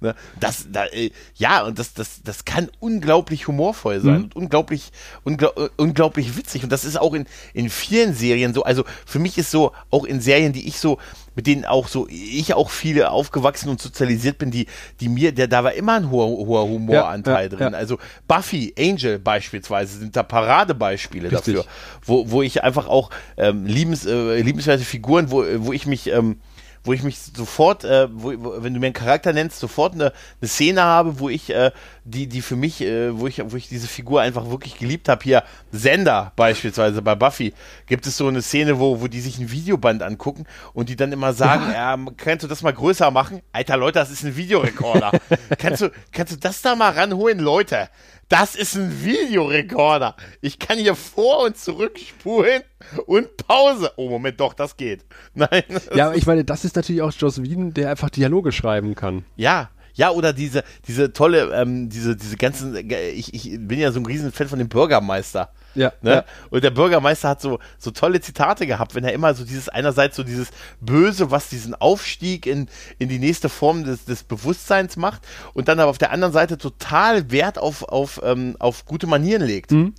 Ne? 0.00 0.14
Das, 0.40 0.66
da, 0.70 0.86
äh, 0.86 1.10
ja, 1.36 1.62
und 1.62 1.78
das, 1.78 1.94
das, 1.94 2.22
das 2.22 2.44
kann 2.44 2.70
unglaublich 2.80 3.48
humorvoll 3.48 4.00
sein 4.00 4.24
und 4.24 4.36
unglaublich, 4.36 4.92
unglaub, 5.24 5.58
äh, 5.58 5.68
unglaublich 5.76 6.36
witzig. 6.36 6.64
Und 6.64 6.70
das 6.70 6.84
ist 6.84 6.98
auch 7.00 7.14
in, 7.14 7.26
in 7.52 7.68
vielen 7.70 8.14
Serien 8.14 8.54
so. 8.54 8.62
Also 8.64 8.84
für 9.06 9.18
mich 9.18 9.36
ist 9.38 9.50
so, 9.50 9.72
auch 9.90 10.04
in 10.04 10.20
Serien, 10.20 10.52
die 10.52 10.66
ich 10.66 10.78
so, 10.78 10.98
mit 11.36 11.46
denen 11.46 11.64
auch 11.64 11.88
so, 11.88 12.06
ich 12.08 12.54
auch 12.54 12.70
viele 12.70 13.10
aufgewachsen 13.10 13.68
und 13.68 13.80
sozialisiert 13.80 14.38
bin, 14.38 14.50
die, 14.50 14.66
die 15.00 15.08
mir, 15.08 15.32
der, 15.32 15.48
da 15.48 15.64
war 15.64 15.72
immer 15.72 15.94
ein 15.94 16.10
hoher, 16.10 16.26
hoher 16.46 16.62
Humoranteil 16.68 17.34
Ja, 17.34 17.42
ja, 17.42 17.48
drin. 17.48 17.72
ja. 17.72 17.78
Also 17.78 17.98
Buffy, 18.28 18.72
Angel 18.78 19.18
beispielsweise 19.18 19.98
sind 19.98 20.14
da 20.14 20.22
Paradebeispiele 20.22 21.30
Richtig. 21.32 21.54
dafür, 21.56 21.64
wo, 22.04 22.30
wo 22.30 22.42
ich 22.42 22.62
einfach 22.62 22.86
auch 22.86 23.10
ähm, 23.36 23.66
liebens, 23.66 24.06
äh, 24.06 24.40
liebenswerte 24.40 24.84
Figuren, 24.84 25.30
wo, 25.30 25.44
wo 25.58 25.72
ich 25.72 25.86
mich, 25.86 26.06
ähm, 26.08 26.38
wo 26.84 26.92
ich 26.92 27.02
mich 27.02 27.18
sofort, 27.18 27.84
äh, 27.84 28.08
wo, 28.12 28.32
wo, 28.36 28.62
wenn 28.62 28.74
du 28.74 28.80
mir 28.80 28.86
einen 28.86 28.94
Charakter 28.94 29.32
nennst, 29.32 29.58
sofort 29.58 29.94
eine, 29.94 30.12
eine 30.40 30.48
Szene 30.48 30.82
habe, 30.82 31.18
wo 31.18 31.30
ich, 31.30 31.50
äh, 31.50 31.72
die, 32.04 32.26
die 32.26 32.42
für 32.42 32.56
mich, 32.56 32.82
äh, 32.82 33.18
wo 33.18 33.26
ich, 33.26 33.42
wo 33.44 33.56
ich 33.56 33.68
diese 33.68 33.88
Figur 33.88 34.20
einfach 34.20 34.50
wirklich 34.50 34.76
geliebt 34.78 35.08
habe. 35.08 35.24
Hier, 35.24 35.42
Sender 35.72 36.32
beispielsweise 36.36 37.00
bei 37.00 37.14
Buffy, 37.14 37.54
gibt 37.86 38.06
es 38.06 38.18
so 38.18 38.28
eine 38.28 38.42
Szene, 38.42 38.78
wo, 38.78 39.00
wo 39.00 39.08
die 39.08 39.20
sich 39.20 39.38
ein 39.38 39.50
Videoband 39.50 40.02
angucken 40.02 40.44
und 40.74 40.90
die 40.90 40.96
dann 40.96 41.10
immer 41.10 41.32
sagen, 41.32 41.72
ja. 41.72 41.98
kannst 42.18 42.44
du 42.44 42.48
das 42.48 42.62
mal 42.62 42.72
größer 42.72 43.10
machen? 43.10 43.40
Alter 43.52 43.78
Leute, 43.78 43.98
das 43.98 44.10
ist 44.10 44.22
ein 44.22 44.36
Videorekorder. 44.36 45.12
kannst 45.58 45.80
du, 45.80 45.90
kannst 46.12 46.34
du 46.34 46.36
das 46.36 46.60
da 46.60 46.76
mal 46.76 46.92
ranholen, 46.92 47.38
Leute? 47.38 47.88
Das 48.28 48.54
ist 48.54 48.74
ein 48.74 49.04
Videorekorder. 49.04 50.16
Ich 50.40 50.58
kann 50.58 50.78
hier 50.78 50.94
vor 50.94 51.44
und 51.44 51.56
zurück 51.56 51.98
spulen 51.98 52.62
und 53.06 53.36
Pause. 53.36 53.92
Oh, 53.96 54.08
Moment, 54.08 54.40
doch, 54.40 54.54
das 54.54 54.76
geht. 54.76 55.04
Nein. 55.34 55.62
Ja, 55.94 56.06
aber 56.06 56.16
ich 56.16 56.26
meine, 56.26 56.44
das 56.44 56.64
ist 56.64 56.76
natürlich 56.76 57.02
auch 57.02 57.12
Joss 57.12 57.42
Whedon, 57.42 57.74
der 57.74 57.90
einfach 57.90 58.10
Dialoge 58.10 58.52
schreiben 58.52 58.94
kann. 58.94 59.24
Ja, 59.36 59.70
ja, 59.94 60.10
oder 60.10 60.32
diese, 60.32 60.64
diese 60.86 61.12
tolle, 61.12 61.52
ähm, 61.54 61.88
diese, 61.88 62.16
diese 62.16 62.36
ganzen, 62.36 62.74
äh, 62.90 63.10
ich, 63.10 63.32
ich 63.32 63.58
bin 63.60 63.78
ja 63.78 63.92
so 63.92 64.00
ein 64.00 64.06
Riesenfan 64.06 64.48
von 64.48 64.58
dem 64.58 64.68
Bürgermeister. 64.68 65.50
Ja, 65.74 65.92
Ne? 66.02 66.10
ja. 66.10 66.24
Und 66.50 66.62
der 66.62 66.70
Bürgermeister 66.70 67.28
hat 67.30 67.40
so, 67.40 67.58
so 67.78 67.90
tolle 67.90 68.20
Zitate 68.20 68.66
gehabt, 68.66 68.94
wenn 68.94 69.04
er 69.04 69.12
immer 69.12 69.34
so 69.34 69.44
dieses, 69.44 69.68
einerseits 69.68 70.16
so 70.16 70.22
dieses 70.22 70.48
Böse, 70.80 71.30
was 71.30 71.48
diesen 71.48 71.74
Aufstieg 71.74 72.46
in, 72.46 72.68
in 72.98 73.08
die 73.08 73.18
nächste 73.18 73.48
Form 73.48 73.84
des, 73.84 74.04
des 74.04 74.22
Bewusstseins 74.22 74.96
macht 74.96 75.22
und 75.52 75.68
dann 75.68 75.80
aber 75.80 75.90
auf 75.90 75.98
der 75.98 76.12
anderen 76.12 76.32
Seite 76.32 76.58
total 76.58 77.30
Wert 77.30 77.58
auf, 77.58 77.82
auf, 77.82 78.20
ähm, 78.24 78.56
auf 78.58 78.84
gute 78.86 79.06
Manieren 79.06 79.42
legt. 79.42 79.72
Mhm. 79.72 79.94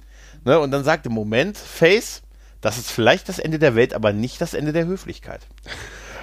Ne? 0.45 0.59
Und 0.59 0.71
dann 0.71 0.83
sagt 0.83 1.05
im 1.05 1.13
Moment, 1.13 1.57
Face, 1.57 2.21
das 2.61 2.77
ist 2.77 2.91
vielleicht 2.91 3.29
das 3.29 3.39
Ende 3.39 3.59
der 3.59 3.75
Welt, 3.75 3.93
aber 3.93 4.13
nicht 4.13 4.41
das 4.41 4.53
Ende 4.53 4.73
der 4.73 4.85
Höflichkeit. 4.85 5.41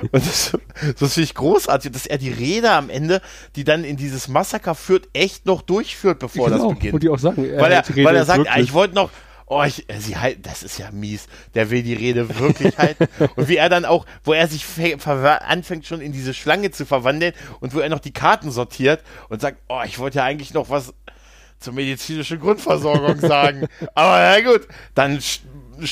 Und 0.12 0.26
das, 0.26 0.52
das 0.98 1.14
finde 1.14 1.24
ich 1.24 1.34
großartig, 1.34 1.92
dass 1.92 2.06
er 2.06 2.18
die 2.18 2.30
Rede 2.30 2.70
am 2.70 2.90
Ende, 2.90 3.20
die 3.56 3.64
dann 3.64 3.84
in 3.84 3.96
dieses 3.96 4.28
Massaker 4.28 4.74
führt, 4.74 5.08
echt 5.12 5.46
noch 5.46 5.62
durchführt, 5.62 6.18
bevor 6.18 6.50
genau, 6.50 6.68
das 6.68 6.74
beginnt. 6.74 6.94
Und 6.94 7.02
die 7.02 7.08
auch 7.08 7.18
sagen, 7.18 7.42
weil 7.42 7.72
er, 7.72 7.84
weil 7.88 8.16
er 8.16 8.24
sagt, 8.24 8.48
ah, 8.48 8.58
ich 8.58 8.72
wollte 8.72 8.94
noch, 8.94 9.10
oh, 9.46 9.62
ich, 9.62 9.86
sie 9.98 10.16
halt, 10.16 10.46
das 10.46 10.62
ist 10.62 10.78
ja 10.78 10.90
mies. 10.90 11.26
Der 11.54 11.70
will 11.70 11.82
die 11.82 11.94
Rede 11.94 12.38
wirklich 12.38 12.76
halten. 12.78 13.06
und 13.36 13.48
wie 13.48 13.56
er 13.56 13.68
dann 13.68 13.84
auch, 13.84 14.06
wo 14.24 14.32
er 14.32 14.48
sich 14.48 14.64
anfängt 15.04 15.86
schon 15.86 16.00
in 16.00 16.12
diese 16.12 16.34
Schlange 16.34 16.70
zu 16.70 16.86
verwandeln 16.86 17.34
und 17.60 17.74
wo 17.74 17.80
er 17.80 17.88
noch 17.88 18.00
die 18.00 18.12
Karten 18.12 18.50
sortiert 18.50 19.02
und 19.28 19.40
sagt, 19.40 19.58
oh, 19.68 19.82
ich 19.84 19.98
wollte 19.98 20.18
ja 20.18 20.24
eigentlich 20.24 20.54
noch 20.54 20.70
was 20.70 20.94
zur 21.60 21.74
medizinischen 21.74 22.40
Grundversorgung 22.40 23.20
sagen. 23.20 23.68
Aber 23.94 24.18
na 24.18 24.40
gut, 24.40 24.66
dann, 24.94 25.20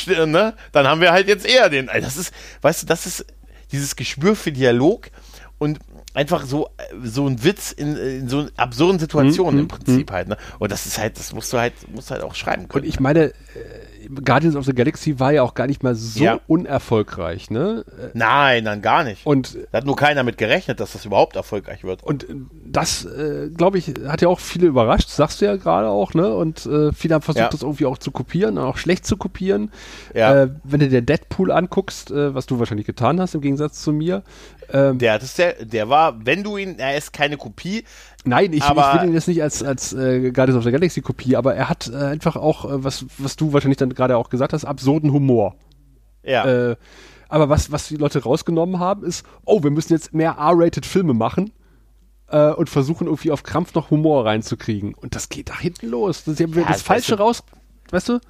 ne, 0.06 0.54
dann 0.72 0.86
haben 0.88 1.00
wir 1.00 1.12
halt 1.12 1.28
jetzt 1.28 1.46
eher 1.46 1.68
den, 1.68 1.86
das 1.86 2.16
ist, 2.16 2.34
weißt 2.62 2.82
du, 2.82 2.86
das 2.86 3.06
ist 3.06 3.26
dieses 3.72 3.97
Gespür 3.97 4.36
für 4.36 4.52
Dialog 4.52 5.10
und 5.59 5.78
einfach 6.14 6.44
so, 6.44 6.70
so 7.02 7.26
ein 7.26 7.44
Witz 7.44 7.72
in, 7.72 7.97
in 7.97 8.28
so 8.28 8.48
absurden 8.56 8.98
Situationen 8.98 9.55
mhm. 9.55 9.60
im 9.60 9.68
Prinzip 9.68 10.10
mhm. 10.10 10.14
halt, 10.14 10.28
ne? 10.28 10.36
Und 10.59 10.72
das 10.72 10.86
ist 10.86 10.98
halt, 10.98 11.18
das 11.18 11.32
musst 11.32 11.52
du 11.52 11.59
halt, 11.59 11.74
musst 11.94 12.10
halt 12.10 12.22
auch 12.22 12.34
schreiben 12.34 12.68
können. 12.68 12.84
Und 12.84 12.88
ich 12.88 13.01
meine, 13.01 13.26
äh, 13.26 13.32
Guardians 14.24 14.56
of 14.56 14.64
the 14.64 14.74
Galaxy 14.74 15.18
war 15.18 15.32
ja 15.32 15.43
auch 15.43 15.55
gar 15.55 15.66
nicht 15.66 15.82
mal 15.82 15.94
so 15.94 16.24
ja. 16.24 16.40
unerfolgreich, 16.47 17.51
ne? 17.51 17.85
Nein, 18.14 18.64
dann 18.64 18.82
gar 18.82 19.05
nicht. 19.05 19.27
Und 19.27 19.59
da 19.72 19.78
hat 19.78 19.86
nur 19.86 19.97
keiner 19.97 20.22
mit 20.22 20.39
gerechnet, 20.39 20.81
dass 20.81 20.93
das 20.93 21.05
überhaupt 21.05 21.36
erfolgreich 21.36 21.85
wird. 21.85 22.02
Und 22.02 22.27
das, 22.64 23.05
äh, 23.05 23.51
glaube 23.55 23.78
ich, 23.78 23.93
hat 24.06 24.22
ja 24.22 24.28
auch 24.28 24.40
viele 24.40 24.66
überrascht, 24.66 25.09
sagst 25.09 25.40
du 25.40 25.44
ja 25.44 25.56
gerade 25.56 25.89
auch, 25.89 26.14
ne? 26.14 26.35
Und 26.35 26.66
äh, 26.66 26.93
viele 26.93 27.14
haben 27.14 27.22
versucht, 27.22 27.43
ja. 27.43 27.48
das 27.48 27.62
irgendwie 27.62 27.86
auch 27.86 27.98
zu 27.98 28.10
kopieren, 28.10 28.59
auch 28.59 28.77
schlecht 28.77 29.06
zu 29.06 29.16
kopieren. 29.16 29.70
Ja. 30.14 30.43
Äh, 30.43 30.51
wenn 30.64 30.81
du 30.81 30.89
dir 30.89 31.02
Deadpool 31.02 31.51
anguckst, 31.51 32.10
äh, 32.10 32.35
was 32.35 32.47
du 32.47 32.59
wahrscheinlich 32.59 32.86
getan 32.86 33.20
hast 33.20 33.35
im 33.35 33.40
Gegensatz 33.40 33.82
zu 33.82 33.93
mir. 33.93 34.22
Ähm, 34.72 34.98
der, 34.98 35.22
es 35.22 35.34
der, 35.34 35.64
der 35.64 35.88
war, 35.88 36.24
wenn 36.24 36.42
du 36.42 36.56
ihn, 36.56 36.78
er 36.78 36.97
ist 36.97 37.12
keine 37.12 37.36
Kopie, 37.36 37.84
Nein, 38.24 38.52
ich, 38.52 38.62
aber, 38.62 38.92
ich 38.94 39.01
will 39.01 39.09
ihn 39.09 39.14
jetzt 39.14 39.28
nicht 39.28 39.42
als, 39.42 39.62
als 39.62 39.92
äh, 39.92 40.30
Guardians 40.30 40.59
of 40.59 40.64
the 40.64 40.70
Galaxy 40.70 41.01
Kopie, 41.01 41.36
aber 41.36 41.55
er 41.55 41.68
hat 41.68 41.88
äh, 41.88 41.97
einfach 41.97 42.36
auch, 42.36 42.66
äh, 42.66 42.84
was, 42.84 43.06
was 43.18 43.36
du 43.36 43.52
wahrscheinlich 43.52 43.78
dann 43.78 43.94
gerade 43.94 44.16
auch 44.16 44.28
gesagt 44.28 44.52
hast, 44.52 44.64
absurden 44.64 45.12
Humor. 45.12 45.56
Ja. 46.22 46.70
Äh, 46.70 46.76
aber 47.28 47.48
was, 47.48 47.72
was 47.72 47.88
die 47.88 47.97
Leute 47.97 48.22
rausgenommen 48.22 48.78
haben, 48.78 49.05
ist, 49.05 49.24
oh, 49.44 49.62
wir 49.62 49.70
müssen 49.70 49.92
jetzt 49.92 50.12
mehr 50.12 50.32
R-rated 50.32 50.84
Filme 50.84 51.14
machen 51.14 51.52
äh, 52.28 52.51
und 52.51 52.68
versuchen 52.68 53.06
irgendwie 53.06 53.30
auf 53.30 53.42
Krampf 53.42 53.74
noch 53.74 53.90
Humor 53.90 54.26
reinzukriegen. 54.26 54.94
Und 54.94 55.14
das 55.14 55.28
geht 55.28 55.48
da 55.48 55.59
hinten 55.59 55.88
los. 55.88 56.24
Sie 56.26 56.42
haben 56.42 56.52
ja, 56.52 56.62
das, 56.62 56.78
das 56.78 56.82
Falsche 56.82 57.16
raus, 57.16 57.42
weißt 57.90 58.10
du? 58.10 58.20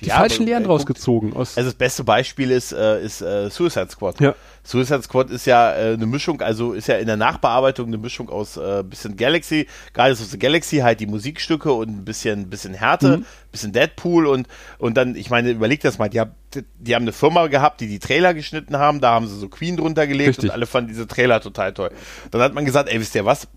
Die 0.00 0.08
ja, 0.08 0.16
falschen 0.16 0.46
Lehren 0.46 0.66
rausgezogen. 0.66 1.32
Aus 1.32 1.56
also 1.56 1.70
das 1.70 1.74
beste 1.74 2.04
Beispiel 2.04 2.50
ist, 2.50 2.72
äh, 2.72 3.02
ist 3.02 3.22
äh, 3.22 3.48
Suicide 3.50 3.88
Squad. 3.90 4.20
Ja. 4.20 4.34
Suicide 4.62 5.02
Squad 5.02 5.30
ist 5.30 5.46
ja 5.46 5.72
äh, 5.72 5.94
eine 5.94 6.06
Mischung, 6.06 6.42
also 6.42 6.72
ist 6.72 6.88
ja 6.88 6.96
in 6.96 7.06
der 7.06 7.16
Nachbearbeitung 7.16 7.86
eine 7.86 7.98
Mischung 7.98 8.28
aus 8.28 8.56
äh, 8.56 8.82
bisschen 8.82 9.16
Galaxy, 9.16 9.68
gerade 9.94 10.12
aus 10.12 10.28
der 10.28 10.38
Galaxy 10.38 10.78
halt 10.78 11.00
die 11.00 11.06
Musikstücke 11.06 11.72
und 11.72 11.88
ein 11.88 12.04
bisschen, 12.04 12.50
bisschen 12.50 12.74
Härte, 12.74 13.18
mhm. 13.18 13.26
bisschen 13.52 13.72
Deadpool 13.72 14.26
und, 14.26 14.48
und 14.78 14.96
dann, 14.96 15.14
ich 15.14 15.30
meine, 15.30 15.50
überleg 15.50 15.80
das 15.80 15.98
mal, 15.98 16.08
die, 16.08 16.20
hab, 16.20 16.32
die 16.78 16.94
haben 16.94 17.02
eine 17.02 17.12
Firma 17.12 17.46
gehabt, 17.46 17.80
die 17.80 17.86
die 17.86 18.00
Trailer 18.00 18.34
geschnitten 18.34 18.76
haben, 18.76 19.00
da 19.00 19.12
haben 19.12 19.28
sie 19.28 19.38
so 19.38 19.48
Queen 19.48 19.76
drunter 19.76 20.06
gelegt 20.06 20.30
Richtig. 20.30 20.44
und 20.44 20.50
alle 20.50 20.66
fanden 20.66 20.88
diese 20.88 21.06
Trailer 21.06 21.40
total 21.40 21.72
toll. 21.72 21.90
Dann 22.30 22.40
hat 22.40 22.52
man 22.52 22.64
gesagt, 22.64 22.88
ey, 22.90 23.00
wisst 23.00 23.14
ihr 23.14 23.24
was? 23.24 23.48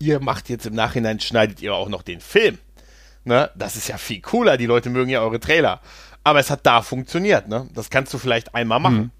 Ihr 0.00 0.20
macht 0.20 0.48
jetzt 0.48 0.66
im 0.66 0.74
Nachhinein, 0.74 1.18
schneidet 1.18 1.60
ihr 1.60 1.74
auch 1.74 1.88
noch 1.88 2.02
den 2.02 2.20
Film. 2.20 2.58
Ne? 3.28 3.50
Das 3.54 3.76
ist 3.76 3.88
ja 3.88 3.98
viel 3.98 4.20
cooler. 4.20 4.56
Die 4.56 4.66
Leute 4.66 4.90
mögen 4.90 5.10
ja 5.10 5.20
eure 5.20 5.38
Trailer. 5.38 5.80
Aber 6.24 6.40
es 6.40 6.50
hat 6.50 6.66
da 6.66 6.82
funktioniert. 6.82 7.46
Ne? 7.46 7.68
Das 7.74 7.90
kannst 7.90 8.12
du 8.12 8.18
vielleicht 8.18 8.54
einmal 8.54 8.80
machen. 8.80 8.98
Mhm. 8.98 9.10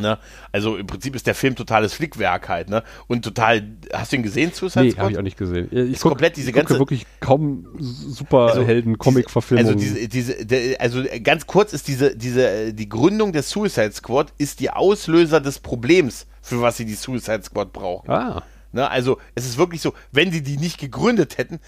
Ne? 0.00 0.18
Also 0.50 0.76
im 0.76 0.86
Prinzip 0.86 1.14
ist 1.14 1.26
der 1.26 1.34
Film 1.34 1.54
totales 1.54 1.94
Flickwerk 1.94 2.48
halt, 2.48 2.68
ne? 2.68 2.82
Und 3.06 3.24
total, 3.24 3.76
hast 3.92 4.10
du 4.10 4.16
ihn 4.16 4.24
gesehen, 4.24 4.52
Suicide 4.52 4.90
Squad? 4.90 4.96
Nee, 4.96 5.00
habe 5.00 5.12
ich 5.12 5.18
auch 5.18 5.22
nicht 5.22 5.38
gesehen. 5.38 5.68
Ich 5.70 5.92
ist 5.92 6.02
guck, 6.02 6.10
komplett 6.12 6.36
diese 6.36 6.50
ganze 6.50 6.80
wirklich 6.80 7.06
kaum 7.20 7.68
Superhelden-Comic-Verfilmungen. 7.78 9.68
Also 9.68 9.78
diese, 9.78 10.08
diese, 10.08 10.44
de, 10.44 10.76
also 10.78 11.04
ganz 11.22 11.46
kurz 11.46 11.72
ist 11.72 11.86
diese, 11.86 12.16
diese, 12.16 12.74
die 12.74 12.88
Gründung 12.88 13.32
der 13.32 13.44
Suicide 13.44 13.92
Squad 13.92 14.32
ist 14.36 14.58
die 14.58 14.70
Auslöser 14.70 15.40
des 15.40 15.60
Problems, 15.60 16.26
für 16.42 16.60
was 16.60 16.76
sie 16.76 16.86
die 16.86 16.94
Suicide 16.94 17.44
Squad 17.44 17.72
brauchen. 17.72 18.10
Ah. 18.10 18.42
Ne? 18.72 18.90
Also 18.90 19.18
es 19.36 19.46
ist 19.46 19.58
wirklich 19.58 19.80
so, 19.80 19.94
wenn 20.10 20.32
sie 20.32 20.42
die 20.42 20.56
nicht 20.56 20.80
gegründet 20.80 21.38
hätten, 21.38 21.60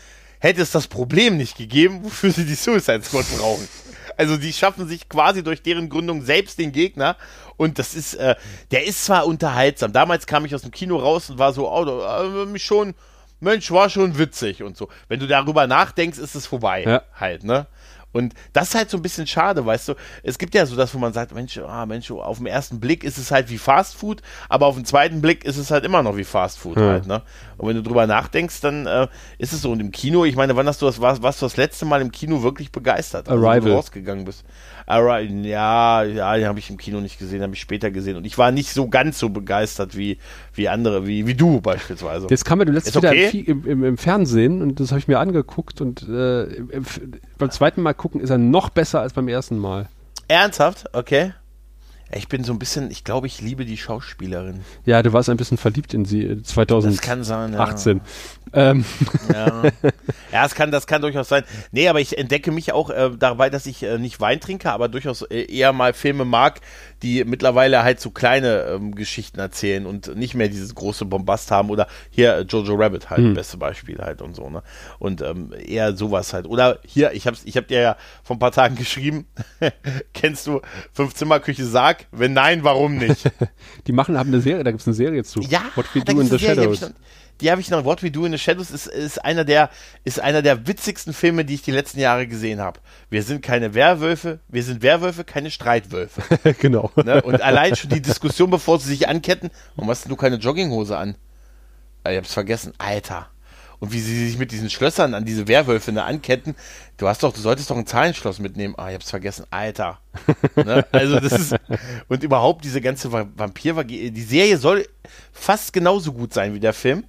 hätte 0.47 0.63
es 0.63 0.71
das 0.71 0.87
Problem 0.87 1.37
nicht 1.37 1.57
gegeben, 1.57 2.05
wofür 2.05 2.31
sie 2.31 2.45
die 2.45 2.55
Suicide 2.55 3.03
Squad 3.03 3.27
brauchen. 3.39 3.69
Also 4.17 4.37
die 4.37 4.53
schaffen 4.53 4.89
sich 4.89 5.09
quasi 5.09 5.43
durch 5.43 5.63
deren 5.63 5.89
Gründung 5.89 6.23
selbst 6.23 6.59
den 6.59 6.73
Gegner. 6.73 7.17
Und 7.57 7.79
das 7.79 7.95
ist, 7.95 8.15
äh, 8.15 8.35
der 8.71 8.87
ist 8.87 9.05
zwar 9.05 9.27
unterhaltsam. 9.27 9.93
Damals 9.93 10.27
kam 10.27 10.45
ich 10.45 10.55
aus 10.55 10.63
dem 10.63 10.71
Kino 10.71 10.97
raus 10.97 11.31
und 11.31 11.39
war 11.39 11.53
so, 11.53 11.71
oh, 11.71 11.85
äh, 11.85 12.47
mich 12.47 12.65
schon, 12.65 12.95
Mensch, 13.41 13.71
war 13.71 13.91
schon 13.91 14.19
witzig 14.19 14.63
und 14.63 14.77
so. 14.77 14.89
Wenn 15.09 15.21
du 15.21 15.27
darüber 15.27 15.67
nachdenkst, 15.67 16.19
ist 16.19 16.35
es 16.35 16.47
vorbei. 16.47 16.85
Ja. 16.85 17.03
Halt, 17.15 17.45
ne? 17.45 17.67
Und 18.17 18.33
das 18.55 18.69
ist 18.69 18.75
halt 18.75 18.89
so 18.89 18.97
ein 18.97 19.03
bisschen 19.03 19.27
schade, 19.27 19.67
weißt 19.67 19.89
du. 19.89 19.95
Es 20.23 20.39
gibt 20.39 20.55
ja 20.55 20.65
so 20.65 20.75
das, 20.75 20.95
wo 20.95 20.99
man 20.99 21.13
sagt, 21.13 21.35
Mensch, 21.35 21.59
ah, 21.59 21.85
Mensch, 21.85 22.11
auf 22.11 22.39
den 22.39 22.47
ersten 22.47 22.81
Blick 22.81 23.05
ist 23.05 23.19
es 23.19 23.31
halt 23.31 23.51
wie 23.51 23.59
Fast 23.59 23.95
Food, 23.95 24.23
aber 24.49 24.65
auf 24.65 24.75
den 24.77 24.87
zweiten 24.87 25.21
Blick 25.21 25.45
ist 25.45 25.59
es 25.59 25.71
halt 25.71 25.85
immer 25.85 26.03
noch 26.03 26.17
wie 26.17 26.25
Fast 26.25 26.59
Food 26.59 26.79
ja. 26.79 26.89
halt, 26.89 27.07
ne? 27.07 27.21
Und 27.59 27.69
wenn 27.69 27.77
du 27.77 27.83
drüber 27.83 28.07
nachdenkst, 28.07 28.61
dann 28.61 28.87
äh, 28.87 29.09
ist 29.39 29.53
es 29.53 29.63
so. 29.63 29.71
Und 29.71 29.81
im 29.81 29.91
Kino, 29.91 30.25
ich 30.25 30.37
meine, 30.37 30.57
wann 30.57 30.67
hast 30.67 30.83
du 30.83 30.87
das, 30.87 31.01
was, 31.01 31.23
was 31.23 31.39
du 31.39 31.47
das 31.47 31.57
letzte 31.57 31.85
Mal 31.85 32.01
im 32.01 32.13
Kino 32.13 32.43
wirklich 32.43 32.71
begeistert? 32.71 33.29
Also, 33.29 33.47
Arrival. 33.47 33.71
du 33.71 33.77
rausgegangen 33.77 34.25
bist. 34.25 34.45
Arrival, 34.87 35.47
ja, 35.47 36.03
ja, 36.05 36.37
den 36.37 36.47
habe 36.47 36.59
ich 36.59 36.71
im 36.71 36.77
Kino 36.77 37.01
nicht 37.01 37.19
gesehen, 37.19 37.43
habe 37.43 37.55
ich 37.55 37.61
später 37.61 37.91
gesehen. 37.91 38.17
Und 38.17 38.27
ich 38.27 38.37
war 38.39 38.53
nicht 38.53 38.71
so 38.71 38.89
ganz 38.89 39.19
so 39.19 39.31
begeistert 39.31 39.97
wie, 39.97 40.19
wie 40.55 40.69
andere, 40.69 41.07
wie, 41.07 41.27
wie 41.27 41.35
du 41.35 41.61
beispielsweise. 41.61 42.27
Jetzt 42.31 42.45
kam 42.45 42.59
mir 42.59 42.65
letztes 42.65 42.95
wieder 42.95 43.11
okay? 43.11 43.45
im, 43.47 43.67
im, 43.67 43.85
im, 43.85 43.99
Fernsehen 43.99 44.63
und 44.63 44.79
das 44.79 44.91
habe 44.91 44.99
ich 44.99 45.09
mir 45.09 45.19
angeguckt 45.19 45.81
und 45.81 46.03
äh, 46.09 46.65
beim 47.39 47.51
zweiten 47.51 47.83
Mal 47.83 47.95
gucken 47.95 48.21
ist 48.21 48.31
er 48.31 48.39
noch 48.39 48.69
besser 48.69 49.01
als 49.01 49.13
beim 49.13 49.29
ersten 49.29 49.59
Mal. 49.59 49.89
Ernsthaft? 50.29 50.87
Okay. 50.93 51.33
Ich 52.13 52.29
bin 52.29 52.45
so 52.45 52.53
ein 52.53 52.59
bisschen, 52.59 52.91
ich 52.91 53.03
glaube, 53.03 53.27
ich 53.27 53.41
liebe 53.41 53.65
die 53.65 53.77
Schauspielerin. 53.77 54.61
Ja, 54.85 55.03
du 55.03 55.13
warst 55.13 55.29
ein 55.29 55.37
bisschen 55.37 55.59
verliebt 55.59 55.93
in 55.93 56.05
sie 56.05 56.41
2018. 56.43 56.91
Das 56.93 57.01
kann 57.03 57.25
sein, 57.25 57.53
ja. 57.53 57.59
Ähm. 58.53 58.85
Ja. 59.33 59.65
ja, 59.65 60.43
das 60.43 60.55
kann, 60.55 60.71
das 60.71 60.87
kann 60.87 61.03
durchaus 61.03 61.29
sein. 61.29 61.43
Nee, 61.73 61.89
aber 61.89 62.01
ich 62.01 62.17
entdecke 62.17 62.53
mich 62.53 62.73
auch 62.73 62.91
äh, 62.91 63.11
dabei, 63.19 63.51
dass 63.51 63.67
ich 63.67 63.83
äh, 63.83 63.99
nicht 63.99 64.21
Wein 64.21 64.41
trinke, 64.41 64.71
aber 64.71 64.89
durchaus 64.89 65.23
äh, 65.23 65.45
eher 65.45 65.73
mal 65.73 65.93
Filme 65.93 66.25
mag, 66.25 66.61
die 67.03 67.25
mittlerweile 67.25 67.83
halt 67.83 68.01
so 68.01 68.11
kleine 68.11 68.63
ähm, 68.63 68.95
Geschichten 68.95 69.41
erzählen 69.41 69.85
und 69.85 70.15
nicht 70.17 70.35
mehr 70.35 70.49
dieses 70.49 70.75
große 70.75 71.05
Bombast 71.05 71.51
haben 71.51 71.71
oder 71.71 71.89
hier 72.11 72.43
Jojo 72.49 72.75
Rabbit 72.75 73.11
halt, 73.11 73.21
mhm. 73.21 73.35
beste 73.35 73.57
Beispiel 73.57 73.99
halt 73.99 74.23
und 74.23 74.35
so, 74.35 74.49
ne? 74.49 74.63
Und 74.99 75.23
ähm, 75.23 75.53
eher 75.53 75.97
sowas 75.97 76.33
halt. 76.33 76.47
Oder 76.47 76.79
hier, 76.87 77.13
ich 77.13 77.27
hab's, 77.27 77.43
ich 77.45 77.57
hab 77.57 77.67
dir 77.69 77.81
ja 77.81 77.97
vor 78.23 78.37
ein 78.37 78.41
paar 78.41 78.53
Tagen 78.53 78.77
geschrieben, 78.77 79.27
kennst 80.15 80.47
du 80.47 80.61
Fünf-Zimmer-Küche 80.93 81.65
Sarg? 81.65 82.07
Wenn 82.13 82.33
nein, 82.33 82.63
warum 82.63 82.97
nicht? 82.97 83.31
die 83.87 83.93
machen, 83.93 84.19
haben 84.19 84.29
eine 84.29 84.41
Serie, 84.41 84.63
da 84.63 84.71
gibt's 84.71 84.87
eine 84.87 84.95
Serie 84.95 85.25
zu. 85.25 85.41
Ja, 85.41 85.63
What 85.75 85.87
We 85.95 86.01
Do 86.01 86.21
in 86.21 86.29
the 86.29 86.39
Shadows 86.39 86.93
die 87.41 87.51
habe 87.51 87.61
ich 87.61 87.71
noch. 87.71 87.85
What 87.85 88.03
We 88.03 88.11
Do 88.11 88.25
in 88.25 88.33
the 88.33 88.39
Shadows 88.39 88.71
ist, 88.71 88.87
ist, 88.87 89.25
einer 89.25 89.45
der, 89.45 89.71
ist 90.05 90.21
einer 90.21 90.43
der 90.43 90.67
witzigsten 90.67 91.13
Filme, 91.13 91.45
die 91.45 91.55
ich 91.55 91.63
die 91.63 91.71
letzten 91.71 92.01
Jahre 92.01 92.27
gesehen 92.27 92.61
habe. 92.61 92.81
Wir 93.11 93.23
sind 93.23 93.43
keine 93.43 93.75
Werwölfe, 93.75 94.41
wir 94.49 94.63
sind 94.63 94.83
Werwölfe, 94.83 95.25
keine 95.25 95.51
Streitwölfe. 95.51 96.23
genau. 96.61 96.91
Ne? 96.97 97.23
Und 97.23 97.43
allein 97.43 97.77
schon 97.77 97.91
die 97.91 98.03
Diskussion, 98.03 98.51
bevor 98.51 98.79
sie 98.79 98.89
sich 98.89 99.09
anketten, 99.09 99.51
warum 99.75 99.91
hast 99.91 100.09
du 100.11 100.17
keine 100.17 100.37
Jogginghose 100.37 100.97
an? 100.97 101.17
Ich 102.09 102.17
hab's 102.17 102.33
vergessen. 102.33 102.73
Alter. 102.79 103.29
Und 103.79 103.93
wie 103.93 104.01
sie 104.01 104.27
sich 104.27 104.39
mit 104.39 104.53
diesen 104.53 104.71
Schlössern 104.71 105.13
an 105.13 105.27
diese 105.27 105.49
Werwölfe 105.49 105.93
ne, 105.93 106.03
anketten. 106.03 106.55
Du 106.97 107.09
hast 107.09 107.23
doch, 107.23 107.35
du 107.35 107.41
solltest 107.41 107.71
doch 107.71 107.77
ein 107.77 107.87
Zahlenschloss 107.87 108.39
mitnehmen. 108.39 108.75
Ah, 108.79 108.89
ich 108.89 108.95
hab's 108.95 109.11
vergessen. 109.11 109.45
Alter. 109.51 110.01
ne? 110.57 110.87
Also 110.93 111.21
das 111.21 111.33
ist, 111.33 111.57
und 112.09 112.23
überhaupt 112.23 112.65
diese 112.65 112.81
ganze 112.81 113.13
Vampir, 113.13 113.85
die 113.85 114.23
Serie 114.23 114.57
soll 114.57 114.87
fast 115.33 115.75
genauso 115.75 116.13
gut 116.13 116.33
sein 116.33 116.55
wie 116.55 116.61
der 116.61 116.73
Film. 116.73 117.05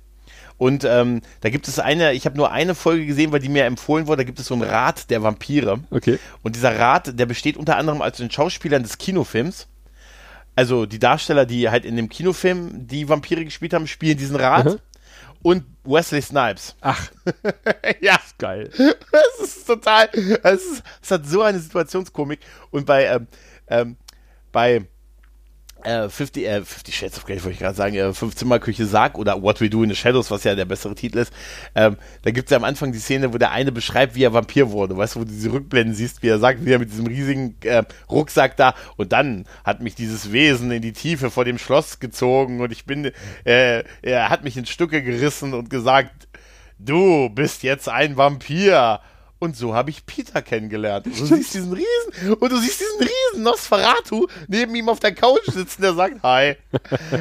Und 0.57 0.83
ähm, 0.85 1.21
da 1.41 1.49
gibt 1.49 1.67
es 1.67 1.77
eine, 1.79 2.13
ich 2.13 2.25
habe 2.25 2.35
nur 2.35 2.51
eine 2.51 2.73
Folge 2.73 3.05
gesehen, 3.05 3.31
weil 3.31 3.39
die 3.39 3.49
mir 3.49 3.65
empfohlen 3.65 4.07
wurde, 4.07 4.23
da 4.23 4.23
gibt 4.23 4.39
es 4.39 4.47
so 4.47 4.55
einen 4.55 4.63
Rat 4.63 5.09
der 5.09 5.21
Vampire. 5.21 5.79
Okay. 5.91 6.17
Und 6.41 6.55
dieser 6.55 6.77
Rat, 6.77 7.19
der 7.19 7.27
besteht 7.27 7.57
unter 7.57 7.77
anderem 7.77 8.01
aus 8.01 8.13
den 8.13 8.31
Schauspielern 8.31 8.81
des 8.81 8.97
Kinofilms. 8.97 9.67
Also 10.55 10.87
die 10.87 10.97
Darsteller, 10.97 11.45
die 11.45 11.69
halt 11.69 11.85
in 11.85 11.95
dem 11.95 12.09
Kinofilm 12.09 12.87
die 12.87 13.07
Vampire 13.07 13.45
gespielt 13.45 13.73
haben, 13.73 13.85
spielen 13.85 14.17
diesen 14.17 14.35
Rat. 14.35 14.65
Mhm. 14.65 14.79
Und 15.43 15.65
Wesley 15.83 16.21
Snipes. 16.21 16.75
Ach. 16.81 17.11
ja. 18.01 18.15
Das 18.15 18.25
ist 18.25 18.39
geil. 18.39 18.71
Das 19.11 19.39
ist 19.39 19.67
total. 19.67 20.09
Es, 20.43 20.81
hat 21.11 21.27
so 21.27 21.43
eine 21.43 21.59
Situationskomik. 21.59 22.39
Und 22.71 22.87
bei, 22.87 23.05
ähm, 23.05 23.27
ähm, 23.67 23.97
bei 24.51 24.87
äh, 25.87 26.09
50, 26.09 26.45
äh, 26.45 26.63
50 26.63 26.95
Shades 26.95 27.17
of 27.17 27.25
Grey, 27.25 27.37
wollte 27.37 27.53
ich 27.53 27.59
gerade 27.59 27.75
sagen, 27.75 27.95
äh, 27.95 28.13
Fünf-Zimmer-Küche 28.13 28.85
Sarg 28.85 29.17
oder 29.17 29.41
What 29.41 29.61
We 29.61 29.69
Do 29.69 29.83
in 29.83 29.89
the 29.89 29.95
Shadows, 29.95 30.29
was 30.29 30.43
ja 30.43 30.55
der 30.55 30.65
bessere 30.65 30.95
Titel 30.95 31.19
ist. 31.19 31.31
Ähm, 31.75 31.97
da 32.23 32.31
gibt 32.31 32.47
es 32.47 32.51
ja 32.51 32.57
am 32.57 32.63
Anfang 32.63 32.91
die 32.91 32.99
Szene, 32.99 33.33
wo 33.33 33.37
der 33.37 33.51
eine 33.51 33.71
beschreibt, 33.71 34.15
wie 34.15 34.23
er 34.23 34.33
Vampir 34.33 34.71
wurde. 34.71 34.97
Weißt 34.97 35.15
du, 35.15 35.21
wo 35.21 35.23
du 35.23 35.31
diese 35.31 35.51
Rückblenden 35.51 35.95
siehst, 35.95 36.21
wie 36.23 36.27
er 36.27 36.39
sagt, 36.39 36.65
wie 36.65 36.71
er 36.71 36.79
mit 36.79 36.91
diesem 36.91 37.07
riesigen 37.07 37.55
äh, 37.63 37.83
Rucksack 38.09 38.57
da 38.57 38.75
und 38.97 39.13
dann 39.13 39.45
hat 39.63 39.81
mich 39.81 39.95
dieses 39.95 40.31
Wesen 40.31 40.71
in 40.71 40.81
die 40.81 40.93
Tiefe 40.93 41.31
vor 41.31 41.45
dem 41.45 41.57
Schloss 41.57 41.99
gezogen 41.99 42.61
und 42.61 42.71
ich 42.71 42.85
bin, 42.85 43.11
äh, 43.45 43.83
er 44.01 44.29
hat 44.29 44.43
mich 44.43 44.57
in 44.57 44.65
Stücke 44.65 45.01
gerissen 45.01 45.53
und 45.53 45.69
gesagt, 45.69 46.27
du 46.79 47.29
bist 47.29 47.63
jetzt 47.63 47.89
ein 47.89 48.17
Vampir. 48.17 48.99
Und 49.39 49.55
so 49.55 49.75
habe 49.75 49.89
ich 49.91 50.05
Peter 50.05 50.41
kennengelernt. 50.41 51.05
Und 51.05 51.19
du 51.19 51.25
siehst 51.25 51.53
diesen 51.53 51.71
riesen, 51.71 52.33
und 52.33 52.51
du 52.51 52.57
siehst 52.57 52.79
diesen 52.79 52.99
riesen 52.99 53.43
Nosferatu 53.43 54.27
neben 54.47 54.73
ihm 54.75 54.89
auf 54.89 54.99
der 54.99 55.13
Couch 55.13 55.45
sitzen, 55.45 55.81
der 55.83 55.93
sagt 55.93 56.23
Hi. 56.23 56.55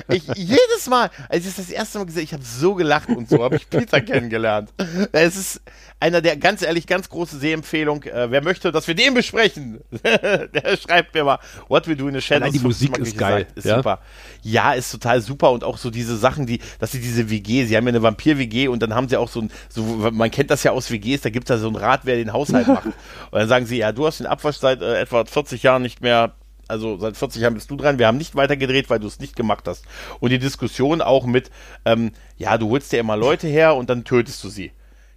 Ich, 0.08 0.24
jedes 0.34 0.86
Mal, 0.88 1.10
als 1.28 1.46
ich 1.46 1.54
das, 1.54 1.66
das 1.66 1.70
erste 1.70 1.98
Mal 1.98 2.04
gesehen 2.06 2.24
ich 2.24 2.32
habe 2.32 2.42
so 2.42 2.74
gelacht 2.74 3.08
und 3.10 3.28
so 3.28 3.42
habe 3.42 3.56
ich 3.56 3.68
Peter 3.68 4.00
kennengelernt. 4.00 4.72
Es 5.12 5.36
ist 5.36 5.60
einer 5.98 6.20
der, 6.20 6.36
ganz 6.36 6.62
ehrlich, 6.62 6.86
ganz 6.86 7.08
große 7.08 7.38
Sehempfehlung. 7.38 8.02
Äh, 8.02 8.30
wer 8.30 8.42
möchte, 8.42 8.70
dass 8.70 8.86
wir 8.86 8.94
den 8.94 9.14
besprechen, 9.14 9.80
der 10.04 10.76
schreibt 10.76 11.14
mir 11.14 11.24
mal 11.24 11.38
What 11.68 11.88
We 11.88 11.96
Do 11.96 12.08
in 12.08 12.14
the 12.14 12.20
Shadows. 12.20 12.52
Nein, 12.52 12.52
die 12.52 12.66
Musik 12.66 12.98
ist 12.98 13.16
geil. 13.16 13.46
Ist 13.54 13.64
ja? 13.64 13.76
super. 13.76 14.00
Ja, 14.42 14.72
ist 14.74 14.90
total 14.90 15.20
super 15.20 15.50
und 15.52 15.64
auch 15.64 15.78
so 15.78 15.90
diese 15.90 16.16
Sachen, 16.16 16.46
die, 16.46 16.60
dass 16.78 16.92
sie 16.92 17.00
diese 17.00 17.30
WG, 17.30 17.64
sie 17.64 17.76
haben 17.76 17.84
ja 17.84 17.90
eine 17.90 18.02
Vampir-WG 18.02 18.68
und 18.68 18.82
dann 18.82 18.94
haben 18.94 19.08
sie 19.08 19.16
auch 19.16 19.28
so 19.28 19.40
ein, 19.40 19.50
so, 19.68 19.82
man 19.82 20.30
kennt 20.30 20.50
das 20.50 20.62
ja 20.64 20.72
aus 20.72 20.90
WGs, 20.90 21.22
da 21.22 21.30
gibt 21.30 21.48
es 21.48 21.56
ja 21.56 21.58
so 21.58 21.68
ein 21.68 21.76
Rad, 21.76 22.02
wer 22.04 22.16
den 22.16 22.32
Haushalt 22.32 22.66
macht. 22.68 22.86
Und 22.86 22.94
dann 23.32 23.48
sagen 23.48 23.66
sie, 23.66 23.78
ja, 23.78 23.92
du 23.92 24.06
hast 24.06 24.20
den 24.20 24.26
Abwasch 24.26 24.56
seit 24.56 24.82
äh, 24.82 25.00
etwa 25.00 25.24
40 25.24 25.62
Jahren 25.62 25.82
nicht 25.82 26.02
mehr 26.02 26.34
also 26.68 26.98
seit 26.98 27.16
40 27.16 27.42
Jahren 27.42 27.54
bist 27.54 27.70
du 27.70 27.76
dran, 27.76 28.00
wir 28.00 28.08
haben 28.08 28.18
nicht 28.18 28.34
weitergedreht, 28.34 28.90
weil 28.90 28.98
du 28.98 29.06
es 29.06 29.20
nicht 29.20 29.36
gemacht 29.36 29.68
hast. 29.68 29.84
Und 30.18 30.30
die 30.30 30.40
Diskussion 30.40 31.00
auch 31.00 31.24
mit, 31.24 31.52
ähm, 31.84 32.10
ja, 32.38 32.58
du 32.58 32.70
holst 32.70 32.90
dir 32.90 32.98
immer 32.98 33.16
Leute 33.16 33.46
her 33.46 33.76
und 33.76 33.88
dann 33.88 34.02
tötest 34.02 34.42
du 34.42 34.48
sie. 34.48 34.72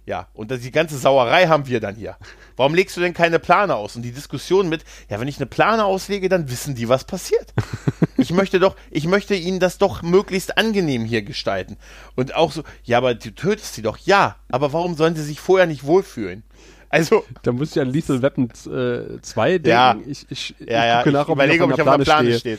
Ja, 0.06 0.28
und 0.32 0.50
die 0.50 0.70
ganze 0.70 0.98
Sauerei 0.98 1.46
haben 1.46 1.66
wir 1.66 1.78
dann 1.78 1.94
hier. 1.94 2.16
Warum 2.56 2.74
legst 2.74 2.96
du 2.96 3.00
denn 3.00 3.14
keine 3.14 3.38
Plane 3.38 3.76
aus? 3.76 3.96
Und 3.96 4.02
die 4.02 4.12
Diskussion 4.12 4.68
mit, 4.68 4.84
ja, 5.08 5.20
wenn 5.20 5.28
ich 5.28 5.36
eine 5.36 5.46
Plane 5.46 5.84
auslege, 5.84 6.28
dann 6.28 6.50
wissen 6.50 6.74
die, 6.74 6.88
was 6.88 7.04
passiert. 7.04 7.52
ich 8.16 8.32
möchte 8.32 8.58
doch, 8.58 8.76
ich 8.90 9.06
möchte 9.06 9.34
ihnen 9.34 9.60
das 9.60 9.78
doch 9.78 10.02
möglichst 10.02 10.58
angenehm 10.58 11.04
hier 11.04 11.22
gestalten. 11.22 11.76
Und 12.16 12.34
auch 12.34 12.50
so, 12.52 12.64
ja, 12.82 12.98
aber 12.98 13.14
du 13.14 13.30
tötest 13.30 13.74
sie 13.74 13.82
doch. 13.82 13.98
Ja, 13.98 14.36
aber 14.50 14.72
warum 14.72 14.96
sollen 14.96 15.16
sie 15.16 15.22
sich 15.22 15.38
vorher 15.38 15.66
nicht 15.66 15.84
wohlfühlen? 15.84 16.42
Also. 16.90 17.24
Da 17.42 17.52
musst 17.52 17.76
du 17.76 17.80
ja 17.80 17.86
an 17.86 17.92
Lethal 17.92 18.20
Weapon 18.20 18.50
2 18.52 19.48
äh, 19.48 19.58
denken. 19.60 19.68
Ja, 19.68 19.96
ich, 20.06 20.26
ich, 20.28 20.54
ich 20.58 20.68
ja, 20.68 20.84
ja. 20.84 21.10
nach, 21.10 21.28
ich 21.28 21.32
überlege, 21.32 21.64
ob 21.64 21.72
ich 21.72 21.80
auf 21.80 21.96
der 21.96 22.04
Plane 22.04 22.38
stehe. 22.38 22.58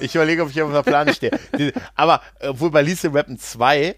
Ich 0.00 0.14
überlege, 0.14 0.42
ob 0.42 0.50
ich 0.50 0.60
auf 0.60 0.72
der 0.72 0.82
Plane 0.82 1.14
stehe. 1.14 1.30
Aber, 1.94 2.20
obwohl 2.40 2.72
bei 2.72 2.82
Lethal 2.82 3.14
Weapon 3.14 3.38
2 3.38 3.80
äh, 3.80 3.94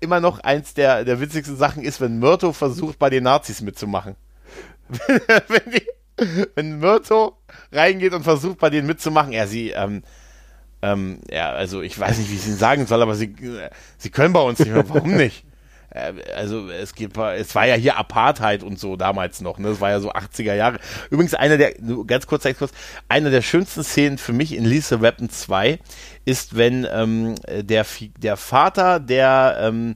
immer 0.00 0.20
noch 0.20 0.40
eins 0.40 0.74
der, 0.74 1.04
der 1.04 1.20
witzigsten 1.20 1.56
Sachen 1.56 1.82
ist, 1.82 2.00
wenn 2.00 2.18
Myrto 2.18 2.52
versucht, 2.52 2.98
bei 2.98 3.10
den 3.10 3.24
Nazis 3.24 3.60
mitzumachen. 3.60 4.16
wenn, 5.48 5.72
die, 5.72 6.46
wenn 6.54 6.78
Myrto 6.78 7.36
reingeht 7.72 8.14
und 8.14 8.22
versucht, 8.22 8.58
bei 8.58 8.70
denen 8.70 8.86
mitzumachen, 8.86 9.32
ja, 9.32 9.46
sie, 9.46 9.70
ähm, 9.70 10.02
ähm, 10.82 11.20
ja, 11.30 11.50
also 11.50 11.82
ich 11.82 11.98
weiß 11.98 12.18
nicht, 12.18 12.30
wie 12.30 12.34
ich 12.34 12.40
es 12.40 12.46
Ihnen 12.46 12.58
sagen 12.58 12.86
soll, 12.86 13.02
aber 13.02 13.14
sie, 13.14 13.26
äh, 13.26 13.70
sie 13.98 14.10
können 14.10 14.32
bei 14.32 14.40
uns 14.40 14.58
nicht 14.58 14.72
mehr. 14.72 14.88
Warum 14.88 15.16
nicht? 15.16 15.44
Äh, 15.90 16.14
also 16.34 16.68
es 16.70 16.94
gibt, 16.94 17.16
es 17.16 17.54
war 17.54 17.66
ja 17.66 17.74
hier 17.74 17.96
Apartheid 17.96 18.62
und 18.62 18.78
so 18.78 18.96
damals 18.96 19.40
noch, 19.40 19.58
ne? 19.58 19.68
Es 19.68 19.80
war 19.80 19.90
ja 19.90 20.00
so 20.00 20.12
80er 20.12 20.54
Jahre. 20.54 20.78
Übrigens 21.10 21.34
einer 21.34 21.56
der, 21.56 21.74
ganz 22.06 22.26
kurz, 22.26 22.46
kurz, 22.58 22.72
einer 23.08 23.30
der 23.30 23.42
schönsten 23.42 23.84
Szenen 23.84 24.18
für 24.18 24.32
mich 24.32 24.54
in 24.54 24.64
Lisa 24.64 25.00
Weapon 25.00 25.30
2 25.30 25.78
ist, 26.24 26.56
wenn 26.56 26.86
ähm, 26.90 27.34
der, 27.48 27.86
der 28.18 28.36
Vater 28.36 29.00
der 29.00 29.58
ähm, 29.60 29.94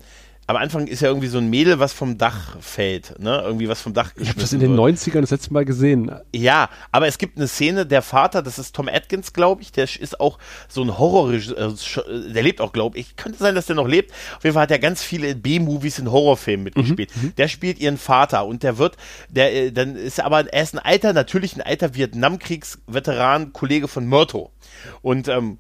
am 0.51 0.57
Anfang 0.57 0.89
ist 0.89 1.01
ja 1.01 1.07
irgendwie 1.07 1.29
so 1.29 1.39
ein 1.39 1.49
Mädel, 1.49 1.79
was 1.79 1.93
vom 1.93 2.19
Dach 2.19 2.57
fällt, 2.61 3.21
ne? 3.21 3.41
Irgendwie 3.45 3.69
was 3.69 3.81
vom 3.81 3.95
Dach 3.95 4.11
Ich 4.17 4.31
habe 4.31 4.41
das 4.41 4.53
in 4.53 4.59
den 4.59 4.77
wird. 4.77 4.99
90ern 4.99 5.21
das 5.21 5.31
letzte 5.31 5.53
Mal 5.53 5.65
gesehen. 5.65 6.11
Ja, 6.35 6.69
aber 6.91 7.07
es 7.07 7.19
gibt 7.19 7.37
eine 7.37 7.47
Szene, 7.47 7.87
der 7.87 8.03
Vater, 8.03 8.43
das 8.43 8.59
ist 8.59 8.75
Tom 8.75 8.89
Atkins, 8.89 9.33
glaube 9.33 9.63
ich, 9.63 9.71
der 9.71 9.85
ist 9.85 10.19
auch 10.19 10.39
so 10.69 10.83
ein 10.83 10.99
Horror, 10.99 11.33
äh, 11.35 12.33
der 12.33 12.43
lebt 12.43 12.61
auch, 12.61 12.73
glaube 12.73 12.99
ich. 12.99 13.15
Könnte 13.15 13.39
sein, 13.39 13.55
dass 13.55 13.67
der 13.67 13.77
noch 13.77 13.87
lebt. 13.87 14.11
Auf 14.37 14.43
jeden 14.43 14.55
Fall 14.55 14.65
hat 14.65 14.73
er 14.73 14.81
ganz 14.81 15.05
viele 15.05 15.37
B-Movies 15.37 16.01
in 16.01 16.11
Horrorfilmen 16.11 16.65
mitgespielt. 16.65 17.15
Mhm, 17.15 17.27
mhm, 17.29 17.35
der 17.37 17.47
spielt 17.47 17.79
ihren 17.79 17.97
Vater 17.97 18.45
und 18.45 18.65
der 18.65 18.77
wird, 18.77 18.97
der, 19.29 19.55
äh, 19.55 19.71
dann 19.71 19.95
ist 19.95 20.19
aber, 20.19 20.53
er 20.53 20.63
ist 20.65 20.75
ein 20.75 20.81
alter, 20.81 21.13
natürlich 21.13 21.55
ein 21.55 21.63
alter 21.63 21.95
Vietnamkriegsveteran, 21.95 23.53
Kollege 23.53 23.87
von 23.87 24.05
Myrto. 24.05 24.51
Und, 25.01 25.29
ähm, 25.29 25.59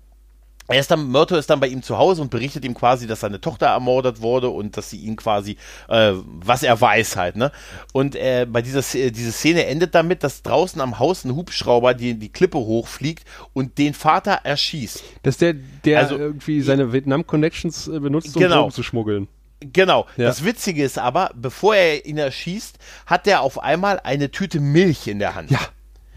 er 0.71 0.81
ist 0.81 0.91
dann, 0.91 1.11
Myrto 1.11 1.37
ist 1.37 1.51
dann 1.51 1.61
bei 1.61 1.69
ihm 1.69 1.83
zu 1.83 1.99
Hause 1.99 2.23
und 2.23 2.31
berichtet 2.31 2.65
ihm 2.65 2.75
quasi, 2.75 3.07
dass 3.07 3.21
seine 3.21 3.41
Tochter 3.41 3.67
ermordet 3.67 4.21
wurde 4.21 4.51
und 4.51 4.77
dass 4.77 4.91
sie 4.91 4.99
ihn 4.99 5.17
quasi, 5.17 5.57
äh, 5.89 6.13
was 6.25 6.63
er 6.63 6.81
weiß 6.81 7.17
halt, 7.17 7.37
ne? 7.37 7.53
Und 7.93 8.17
äh, 8.17 8.47
bei 8.49 8.63
dieser 8.63 8.81
diese 8.83 9.33
Szene 9.33 9.67
endet 9.67 9.95
damit, 9.95 10.23
dass 10.23 10.43
draußen 10.43 10.81
am 10.81 10.99
Haus 10.99 11.25
ein 11.25 11.35
Hubschrauber 11.35 11.95
die, 11.95 12.15
die 12.15 12.31
Klippe 12.31 12.59
hochfliegt 12.59 13.25
und 13.53 13.79
den 13.79 13.95
Vater 13.95 14.41
erschießt. 14.45 15.03
Dass 15.23 15.39
der, 15.39 15.55
der 15.85 16.01
also, 16.01 16.17
irgendwie 16.17 16.61
seine 16.61 16.93
Vietnam-Connections 16.93 17.89
äh, 17.89 18.01
benutzt, 18.01 18.37
um 18.37 18.43
genau. 18.43 18.57
Drogen 18.57 18.73
zu 18.73 18.83
schmuggeln. 18.83 19.29
Genau. 19.61 20.07
Ja. 20.17 20.27
Das 20.27 20.45
Witzige 20.45 20.83
ist 20.83 20.99
aber, 20.99 21.31
bevor 21.35 21.75
er 21.75 22.07
ihn 22.07 22.17
erschießt, 22.17 22.79
hat 23.07 23.27
er 23.27 23.43
auf 23.43 23.63
einmal 23.63 24.01
eine 24.01 24.31
Tüte 24.31 24.59
Milch 24.59 25.07
in 25.07 25.19
der 25.19 25.35
Hand. 25.35 25.51
Ja. 25.51 25.61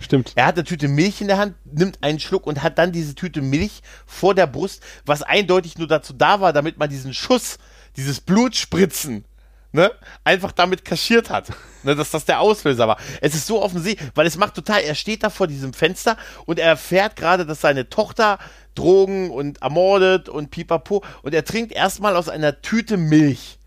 Stimmt. 0.04 0.34
Er 0.36 0.48
hat 0.48 0.56
eine 0.56 0.66
Tüte 0.66 0.88
Milch 0.88 1.22
in 1.22 1.28
der 1.28 1.38
Hand, 1.38 1.56
nimmt 1.64 2.04
einen 2.04 2.20
Schluck 2.20 2.46
und 2.46 2.62
hat 2.62 2.78
dann 2.78 2.92
diese 2.92 3.16
Tüte 3.16 3.42
Milch 3.42 3.82
vor 4.06 4.36
der 4.36 4.48
Brust, 4.48 4.84
was 5.06 5.22
eindeutig 5.24 5.78
nur 5.78 5.88
dazu 5.88 6.14
da 6.14 6.42
war, 6.42 6.52
damit 6.52 6.78
man 6.78 6.90
diesen 6.90 7.14
Schuss, 7.14 7.58
dieses 7.96 8.20
Blutspritzen, 8.20 9.24
ne, 9.72 9.92
einfach 10.24 10.52
damit 10.52 10.84
kaschiert 10.84 11.30
hat. 11.30 11.48
Ne, 11.84 11.96
dass 11.96 12.12
das 12.12 12.26
der 12.26 12.40
Auslöser 12.42 12.88
war. 12.88 12.98
Es 13.22 13.34
ist 13.34 13.48
so 13.48 13.62
offensichtlich, 13.62 14.10
weil 14.16 14.28
es 14.28 14.38
macht 14.38 14.56
total, 14.56 14.82
er 14.82 14.96
steht 14.96 15.24
da 15.24 15.30
vor 15.30 15.48
diesem 15.48 15.74
Fenster 15.74 16.18
und 16.46 16.60
er 16.60 16.68
erfährt 16.68 17.16
gerade, 17.16 17.46
dass 17.46 17.62
seine 17.62 17.90
Tochter 17.90 18.40
Drogen 18.76 19.30
und 19.30 19.62
ermordet 19.62 20.30
und 20.30 20.50
pipapo 20.50 21.04
und 21.22 21.34
er 21.34 21.46
trinkt 21.46 21.72
erstmal 21.72 22.16
aus 22.16 22.28
einer 22.28 22.62
Tüte 22.62 22.98
Milch 22.98 23.58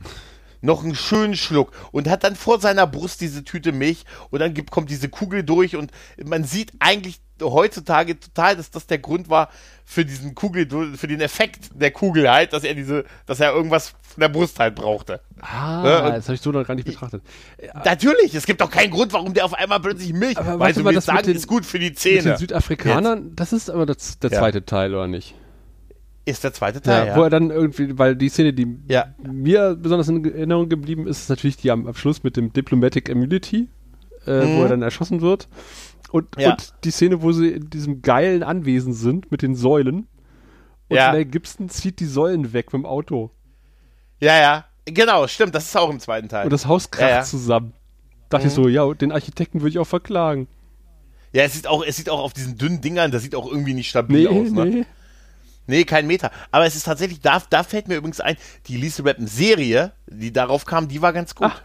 noch 0.66 0.84
einen 0.84 0.94
schönen 0.94 1.36
Schluck 1.36 1.72
und 1.92 2.08
hat 2.08 2.24
dann 2.24 2.36
vor 2.36 2.60
seiner 2.60 2.86
Brust 2.86 3.22
diese 3.22 3.44
Tüte 3.44 3.72
Milch 3.72 4.04
und 4.30 4.40
dann 4.40 4.52
gibt, 4.52 4.70
kommt 4.70 4.90
diese 4.90 5.08
Kugel 5.08 5.42
durch 5.42 5.76
und 5.76 5.90
man 6.22 6.44
sieht 6.44 6.72
eigentlich 6.78 7.20
heutzutage 7.42 8.18
total, 8.18 8.56
dass 8.56 8.70
das 8.70 8.86
der 8.86 8.98
Grund 8.98 9.28
war 9.28 9.50
für 9.84 10.04
diesen 10.04 10.34
Kugel, 10.34 10.66
für 10.96 11.06
den 11.06 11.20
Effekt 11.20 11.70
der 11.74 11.90
Kugel 11.90 12.30
halt, 12.30 12.52
dass 12.52 12.64
er 12.64 12.74
diese, 12.74 13.04
dass 13.26 13.40
er 13.40 13.52
irgendwas 13.52 13.90
von 14.02 14.20
der 14.20 14.28
Brust 14.28 14.58
halt 14.58 14.74
brauchte. 14.74 15.20
Ah, 15.40 15.82
ne? 15.82 16.12
das 16.16 16.24
habe 16.26 16.34
ich 16.34 16.40
so 16.40 16.50
noch 16.50 16.66
gar 16.66 16.74
nicht 16.74 16.86
betrachtet. 16.86 17.22
Natürlich, 17.84 18.34
es 18.34 18.46
gibt 18.46 18.62
auch 18.62 18.70
keinen 18.70 18.90
Grund, 18.90 19.12
warum 19.12 19.34
der 19.34 19.44
auf 19.44 19.54
einmal 19.54 19.80
plötzlich 19.80 20.12
Milch, 20.12 20.38
aber 20.38 20.58
weil 20.58 20.72
du 20.72 20.84
willst 20.84 21.06
sagen, 21.06 21.24
den, 21.24 21.36
ist 21.36 21.46
gut 21.46 21.66
für 21.66 21.78
die 21.78 21.92
Zähne. 21.92 22.16
Mit 22.16 22.26
den 22.26 22.38
Südafrikanern, 22.38 23.26
Jetzt. 23.26 23.40
das 23.40 23.52
ist 23.52 23.70
aber 23.70 23.86
das, 23.86 24.18
der 24.18 24.30
zweite 24.30 24.58
ja. 24.58 24.64
Teil, 24.64 24.94
oder 24.94 25.06
nicht? 25.06 25.34
Ist 26.28 26.42
der 26.42 26.52
zweite 26.52 26.80
Teil, 26.80 27.06
ja, 27.06 27.12
ja. 27.12 27.16
Wo 27.16 27.22
er 27.22 27.30
dann 27.30 27.50
irgendwie, 27.50 27.96
weil 27.96 28.16
die 28.16 28.28
Szene, 28.28 28.52
die 28.52 28.66
ja. 28.88 29.14
mir 29.22 29.76
besonders 29.76 30.08
in 30.08 30.24
Erinnerung 30.24 30.68
geblieben 30.68 31.06
ist, 31.06 31.20
ist 31.20 31.28
natürlich 31.30 31.56
die 31.56 31.70
am 31.70 31.86
Abschluss 31.86 32.24
mit 32.24 32.36
dem 32.36 32.52
Diplomatic 32.52 33.08
Immunity, 33.08 33.68
äh, 34.26 34.44
mhm. 34.44 34.56
wo 34.56 34.62
er 34.64 34.70
dann 34.70 34.82
erschossen 34.82 35.20
wird. 35.20 35.46
Und, 36.10 36.26
ja. 36.36 36.50
und 36.50 36.74
die 36.82 36.90
Szene, 36.90 37.22
wo 37.22 37.30
sie 37.30 37.50
in 37.50 37.70
diesem 37.70 38.02
geilen 38.02 38.42
Anwesen 38.42 38.92
sind 38.92 39.30
mit 39.30 39.42
den 39.42 39.54
Säulen. 39.54 40.08
Und 40.88 40.96
ja. 40.96 41.12
Mel 41.12 41.26
Gibson 41.26 41.68
zieht 41.68 42.00
die 42.00 42.06
Säulen 42.06 42.52
weg 42.52 42.72
mit 42.72 42.82
dem 42.82 42.86
Auto. 42.86 43.30
Ja, 44.18 44.36
ja. 44.36 44.64
Genau, 44.84 45.28
stimmt, 45.28 45.54
das 45.54 45.66
ist 45.66 45.76
auch 45.76 45.90
im 45.90 46.00
zweiten 46.00 46.28
Teil. 46.28 46.44
Und 46.44 46.52
das 46.52 46.66
Haus 46.66 46.90
kracht 46.90 47.10
ja, 47.10 47.22
zusammen. 47.22 47.72
Dachte 48.30 48.46
mhm. 48.46 48.48
ich 48.48 48.54
so, 48.54 48.66
ja, 48.66 48.92
den 48.94 49.12
Architekten 49.12 49.60
würde 49.60 49.70
ich 49.70 49.78
auch 49.78 49.86
verklagen. 49.86 50.48
Ja, 51.32 51.44
es 51.44 51.54
sieht 51.54 51.68
auch, 51.68 51.84
es 51.84 51.96
sieht 51.96 52.08
auch 52.08 52.20
auf 52.20 52.32
diesen 52.32 52.56
dünnen 52.56 52.80
Dingern, 52.80 53.12
das 53.12 53.22
sieht 53.22 53.36
auch 53.36 53.46
irgendwie 53.48 53.74
nicht 53.74 53.88
stabil 53.88 54.28
nee, 54.28 54.40
aus, 54.40 54.50
ne? 54.50 54.64
Nee. 54.66 54.86
Nee, 55.66 55.84
kein 55.84 56.06
Meter. 56.06 56.30
Aber 56.50 56.66
es 56.66 56.76
ist 56.76 56.84
tatsächlich, 56.84 57.20
da, 57.20 57.42
da 57.50 57.62
fällt 57.62 57.88
mir 57.88 57.96
übrigens 57.96 58.20
ein, 58.20 58.36
die 58.66 58.76
Lisa 58.76 59.02
Rappen 59.02 59.26
Serie, 59.26 59.92
die 60.06 60.32
darauf 60.32 60.64
kam, 60.64 60.88
die 60.88 61.02
war 61.02 61.12
ganz 61.12 61.34
gut. 61.34 61.50
Ach. 61.50 61.62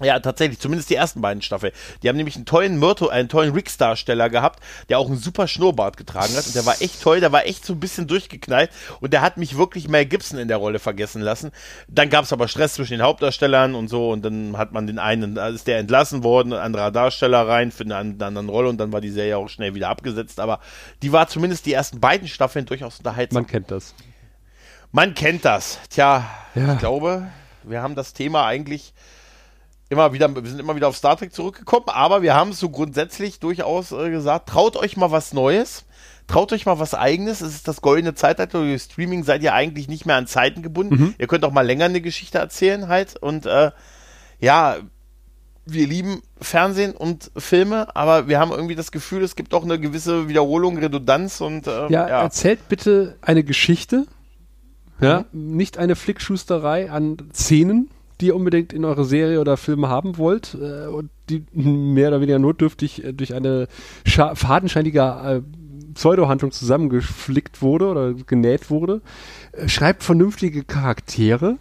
Ja, 0.00 0.18
tatsächlich, 0.18 0.58
zumindest 0.58 0.88
die 0.90 0.94
ersten 0.94 1.20
beiden 1.20 1.42
Staffeln. 1.42 1.72
Die 2.02 2.08
haben 2.08 2.16
nämlich 2.16 2.34
einen 2.36 2.46
tollen 2.46 2.78
Myrto, 2.78 3.08
einen 3.08 3.28
tollen 3.28 3.52
Ricks-Darsteller 3.52 4.30
gehabt, 4.30 4.60
der 4.88 4.98
auch 4.98 5.06
einen 5.06 5.18
super 5.18 5.46
Schnurrbart 5.46 5.96
getragen 5.96 6.34
hat. 6.34 6.46
Und 6.46 6.54
der 6.54 6.64
war 6.64 6.80
echt 6.80 7.02
toll, 7.02 7.20
der 7.20 7.30
war 7.30 7.46
echt 7.46 7.66
so 7.66 7.74
ein 7.74 7.80
bisschen 7.80 8.06
durchgeknallt. 8.06 8.70
Und 9.00 9.12
der 9.12 9.20
hat 9.20 9.36
mich 9.36 9.58
wirklich 9.58 9.88
Mel 9.88 10.06
Gibson 10.06 10.38
in 10.38 10.48
der 10.48 10.56
Rolle 10.56 10.78
vergessen 10.78 11.20
lassen. 11.20 11.52
Dann 11.88 12.08
gab 12.08 12.24
es 12.24 12.32
aber 12.32 12.48
Stress 12.48 12.74
zwischen 12.74 12.94
den 12.94 13.02
Hauptdarstellern 13.02 13.74
und 13.74 13.88
so. 13.88 14.10
Und 14.10 14.24
dann 14.24 14.56
hat 14.56 14.72
man 14.72 14.86
den 14.86 14.98
einen, 14.98 15.36
ist 15.36 15.66
der 15.66 15.78
entlassen 15.78 16.24
worden, 16.24 16.54
ein 16.54 16.60
anderer 16.60 16.90
Darsteller 16.90 17.46
rein 17.46 17.70
für 17.70 17.84
eine 17.84 17.96
andere 17.96 18.46
Rolle. 18.46 18.70
Und 18.70 18.78
dann 18.78 18.92
war 18.92 19.02
die 19.02 19.10
Serie 19.10 19.36
auch 19.36 19.48
schnell 19.48 19.74
wieder 19.74 19.90
abgesetzt. 19.90 20.40
Aber 20.40 20.60
die 21.02 21.12
war 21.12 21.28
zumindest 21.28 21.66
die 21.66 21.74
ersten 21.74 22.00
beiden 22.00 22.28
Staffeln 22.28 22.64
durchaus 22.64 22.98
unterhaltsam. 22.98 23.42
Man 23.42 23.46
kennt 23.46 23.70
das. 23.70 23.94
Man 24.90 25.14
kennt 25.14 25.44
das. 25.44 25.78
Tja, 25.90 26.28
ja. 26.54 26.72
ich 26.72 26.78
glaube, 26.78 27.28
wir 27.62 27.82
haben 27.82 27.94
das 27.94 28.14
Thema 28.14 28.46
eigentlich 28.46 28.94
immer 29.92 30.12
wieder, 30.12 30.34
wir 30.34 30.48
sind 30.48 30.58
immer 30.58 30.74
wieder 30.74 30.88
auf 30.88 30.96
Star 30.96 31.16
Trek 31.16 31.32
zurückgekommen, 31.32 31.86
aber 31.88 32.22
wir 32.22 32.34
haben 32.34 32.52
so 32.52 32.70
grundsätzlich 32.70 33.38
durchaus 33.38 33.92
äh, 33.92 34.10
gesagt, 34.10 34.48
traut 34.48 34.76
euch 34.76 34.96
mal 34.96 35.10
was 35.10 35.32
Neues. 35.32 35.84
traut 36.26 36.52
euch 36.52 36.66
mal 36.66 36.78
was 36.78 36.94
eigenes. 36.94 37.40
Es 37.40 37.54
ist 37.54 37.68
das 37.68 37.80
goldene 37.80 38.14
Zeitalter. 38.14 38.60
Durch 38.60 38.82
Streaming 38.82 39.22
seid 39.22 39.42
ihr 39.42 39.54
eigentlich 39.54 39.88
nicht 39.88 40.06
mehr 40.06 40.16
an 40.16 40.26
Zeiten 40.26 40.62
gebunden. 40.62 40.94
Mhm. 40.94 41.14
Ihr 41.18 41.26
könnt 41.26 41.44
auch 41.44 41.52
mal 41.52 41.66
länger 41.66 41.84
eine 41.84 42.00
Geschichte 42.00 42.38
erzählen 42.38 42.88
halt. 42.88 43.16
Und 43.16 43.46
äh, 43.46 43.70
ja, 44.40 44.78
wir 45.64 45.86
lieben 45.86 46.22
Fernsehen 46.40 46.92
und 46.92 47.30
Filme, 47.36 47.94
aber 47.94 48.28
wir 48.28 48.40
haben 48.40 48.50
irgendwie 48.50 48.74
das 48.74 48.90
Gefühl, 48.90 49.22
es 49.22 49.36
gibt 49.36 49.54
auch 49.54 49.62
eine 49.62 49.78
gewisse 49.78 50.28
Wiederholung, 50.28 50.78
Redundanz 50.78 51.40
und 51.40 51.66
äh, 51.66 51.88
ja, 51.88 52.08
ja, 52.08 52.22
erzählt 52.22 52.68
bitte 52.68 53.16
eine 53.22 53.44
Geschichte, 53.44 54.06
ja, 55.00 55.24
mhm. 55.32 55.56
nicht 55.56 55.78
eine 55.78 55.94
Flickschusterei 55.94 56.90
an 56.90 57.16
Szenen, 57.32 57.90
die 58.22 58.28
ihr 58.28 58.36
unbedingt 58.36 58.72
in 58.72 58.84
eure 58.84 59.04
Serie 59.04 59.40
oder 59.40 59.56
Filme 59.56 59.88
haben 59.88 60.16
wollt 60.16 60.54
äh, 60.54 60.86
und 60.86 61.10
die 61.28 61.44
mehr 61.52 62.08
oder 62.08 62.20
weniger 62.20 62.38
notdürftig 62.38 63.04
äh, 63.04 63.12
durch 63.12 63.34
eine 63.34 63.66
fadenscheinige 64.06 65.00
äh, 65.00 65.42
Pseudo-Handlung 65.94 66.52
zusammengeflickt 66.52 67.60
wurde 67.62 67.88
oder 67.88 68.14
genäht 68.14 68.70
wurde. 68.70 69.02
Äh, 69.52 69.68
schreibt 69.68 70.04
vernünftige 70.04 70.62
Charaktere, 70.62 71.58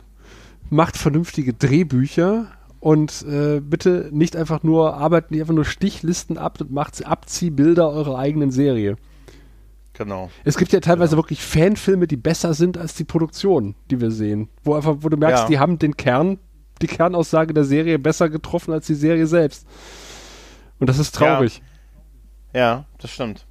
macht 0.70 0.98
vernünftige 0.98 1.54
Drehbücher 1.54 2.48
und 2.80 3.26
äh, 3.28 3.60
bitte 3.60 4.10
nicht 4.12 4.36
einfach 4.36 4.62
nur, 4.62 4.94
arbeitet 4.94 5.32
nicht 5.32 5.42
einfach 5.42 5.56
nur 5.56 5.66
Stichlisten 5.66 6.38
ab 6.38 6.62
und 6.62 6.72
macht 6.72 7.06
Abziehbilder 7.06 7.90
eurer 7.90 8.18
eigenen 8.18 8.52
Serie. 8.52 8.98
Genau. 9.94 10.30
Es 10.44 10.58
gibt 10.58 10.72
ja 10.74 10.80
teilweise 10.80 11.12
genau. 11.12 11.24
wirklich 11.24 11.44
Fanfilme, 11.44 12.08
die 12.08 12.18
besser 12.18 12.54
sind 12.54 12.78
als 12.78 12.96
die 12.96 13.04
Produktion, 13.04 13.76
die 13.90 14.00
wir 14.00 14.12
sehen. 14.12 14.50
Wo 14.64 14.74
einfach, 14.74 14.98
wo 15.02 15.10
du 15.10 15.18
merkst, 15.18 15.44
ja. 15.44 15.48
die 15.50 15.60
haben 15.60 15.78
den 15.80 15.98
Kern, 15.98 16.40
die 16.82 16.88
Kernaussage 16.88 17.54
der 17.54 17.64
Serie 17.64 18.00
besser 18.00 18.30
getroffen 18.30 18.74
als 18.74 18.88
die 18.88 18.96
Serie 18.96 19.28
selbst. 19.28 19.66
Und 20.80 20.88
das 20.88 21.00
ist 21.00 21.16
traurig. 21.16 21.62
Ja, 22.54 22.60
ja 22.60 22.86
das 23.00 23.12
stimmt. 23.12 23.46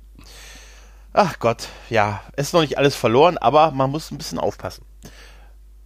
Ach 1.12 1.38
Gott, 1.38 1.68
ja, 1.88 2.22
es 2.36 2.48
ist 2.48 2.52
noch 2.52 2.60
nicht 2.60 2.78
alles 2.78 2.94
verloren, 2.94 3.36
aber 3.38 3.72
man 3.72 3.90
muss 3.90 4.10
ein 4.10 4.18
bisschen 4.18 4.38
aufpassen 4.38 4.84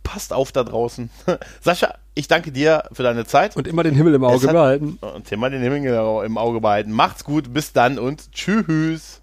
passt 0.05 0.33
auf 0.33 0.53
da 0.53 0.63
draußen. 0.63 1.11
Sascha, 1.61 1.95
ich 2.15 2.29
danke 2.29 2.53
dir 2.53 2.85
für 2.93 3.03
deine 3.03 3.25
Zeit. 3.25 3.57
Und 3.57 3.67
immer 3.67 3.83
den 3.83 3.97
Himmel 3.97 4.15
im 4.15 4.23
Auge 4.23 4.47
hat, 4.47 4.53
behalten. 4.53 4.99
Und 5.01 5.33
immer 5.33 5.51
den 5.51 5.61
Himmel 5.61 6.25
im 6.25 6.39
Auge 6.39 6.61
behalten. 6.61 6.93
Macht's 6.93 7.25
gut, 7.25 7.53
bis 7.53 7.73
dann 7.73 7.99
und 7.99 8.31
tschüss. 8.31 9.23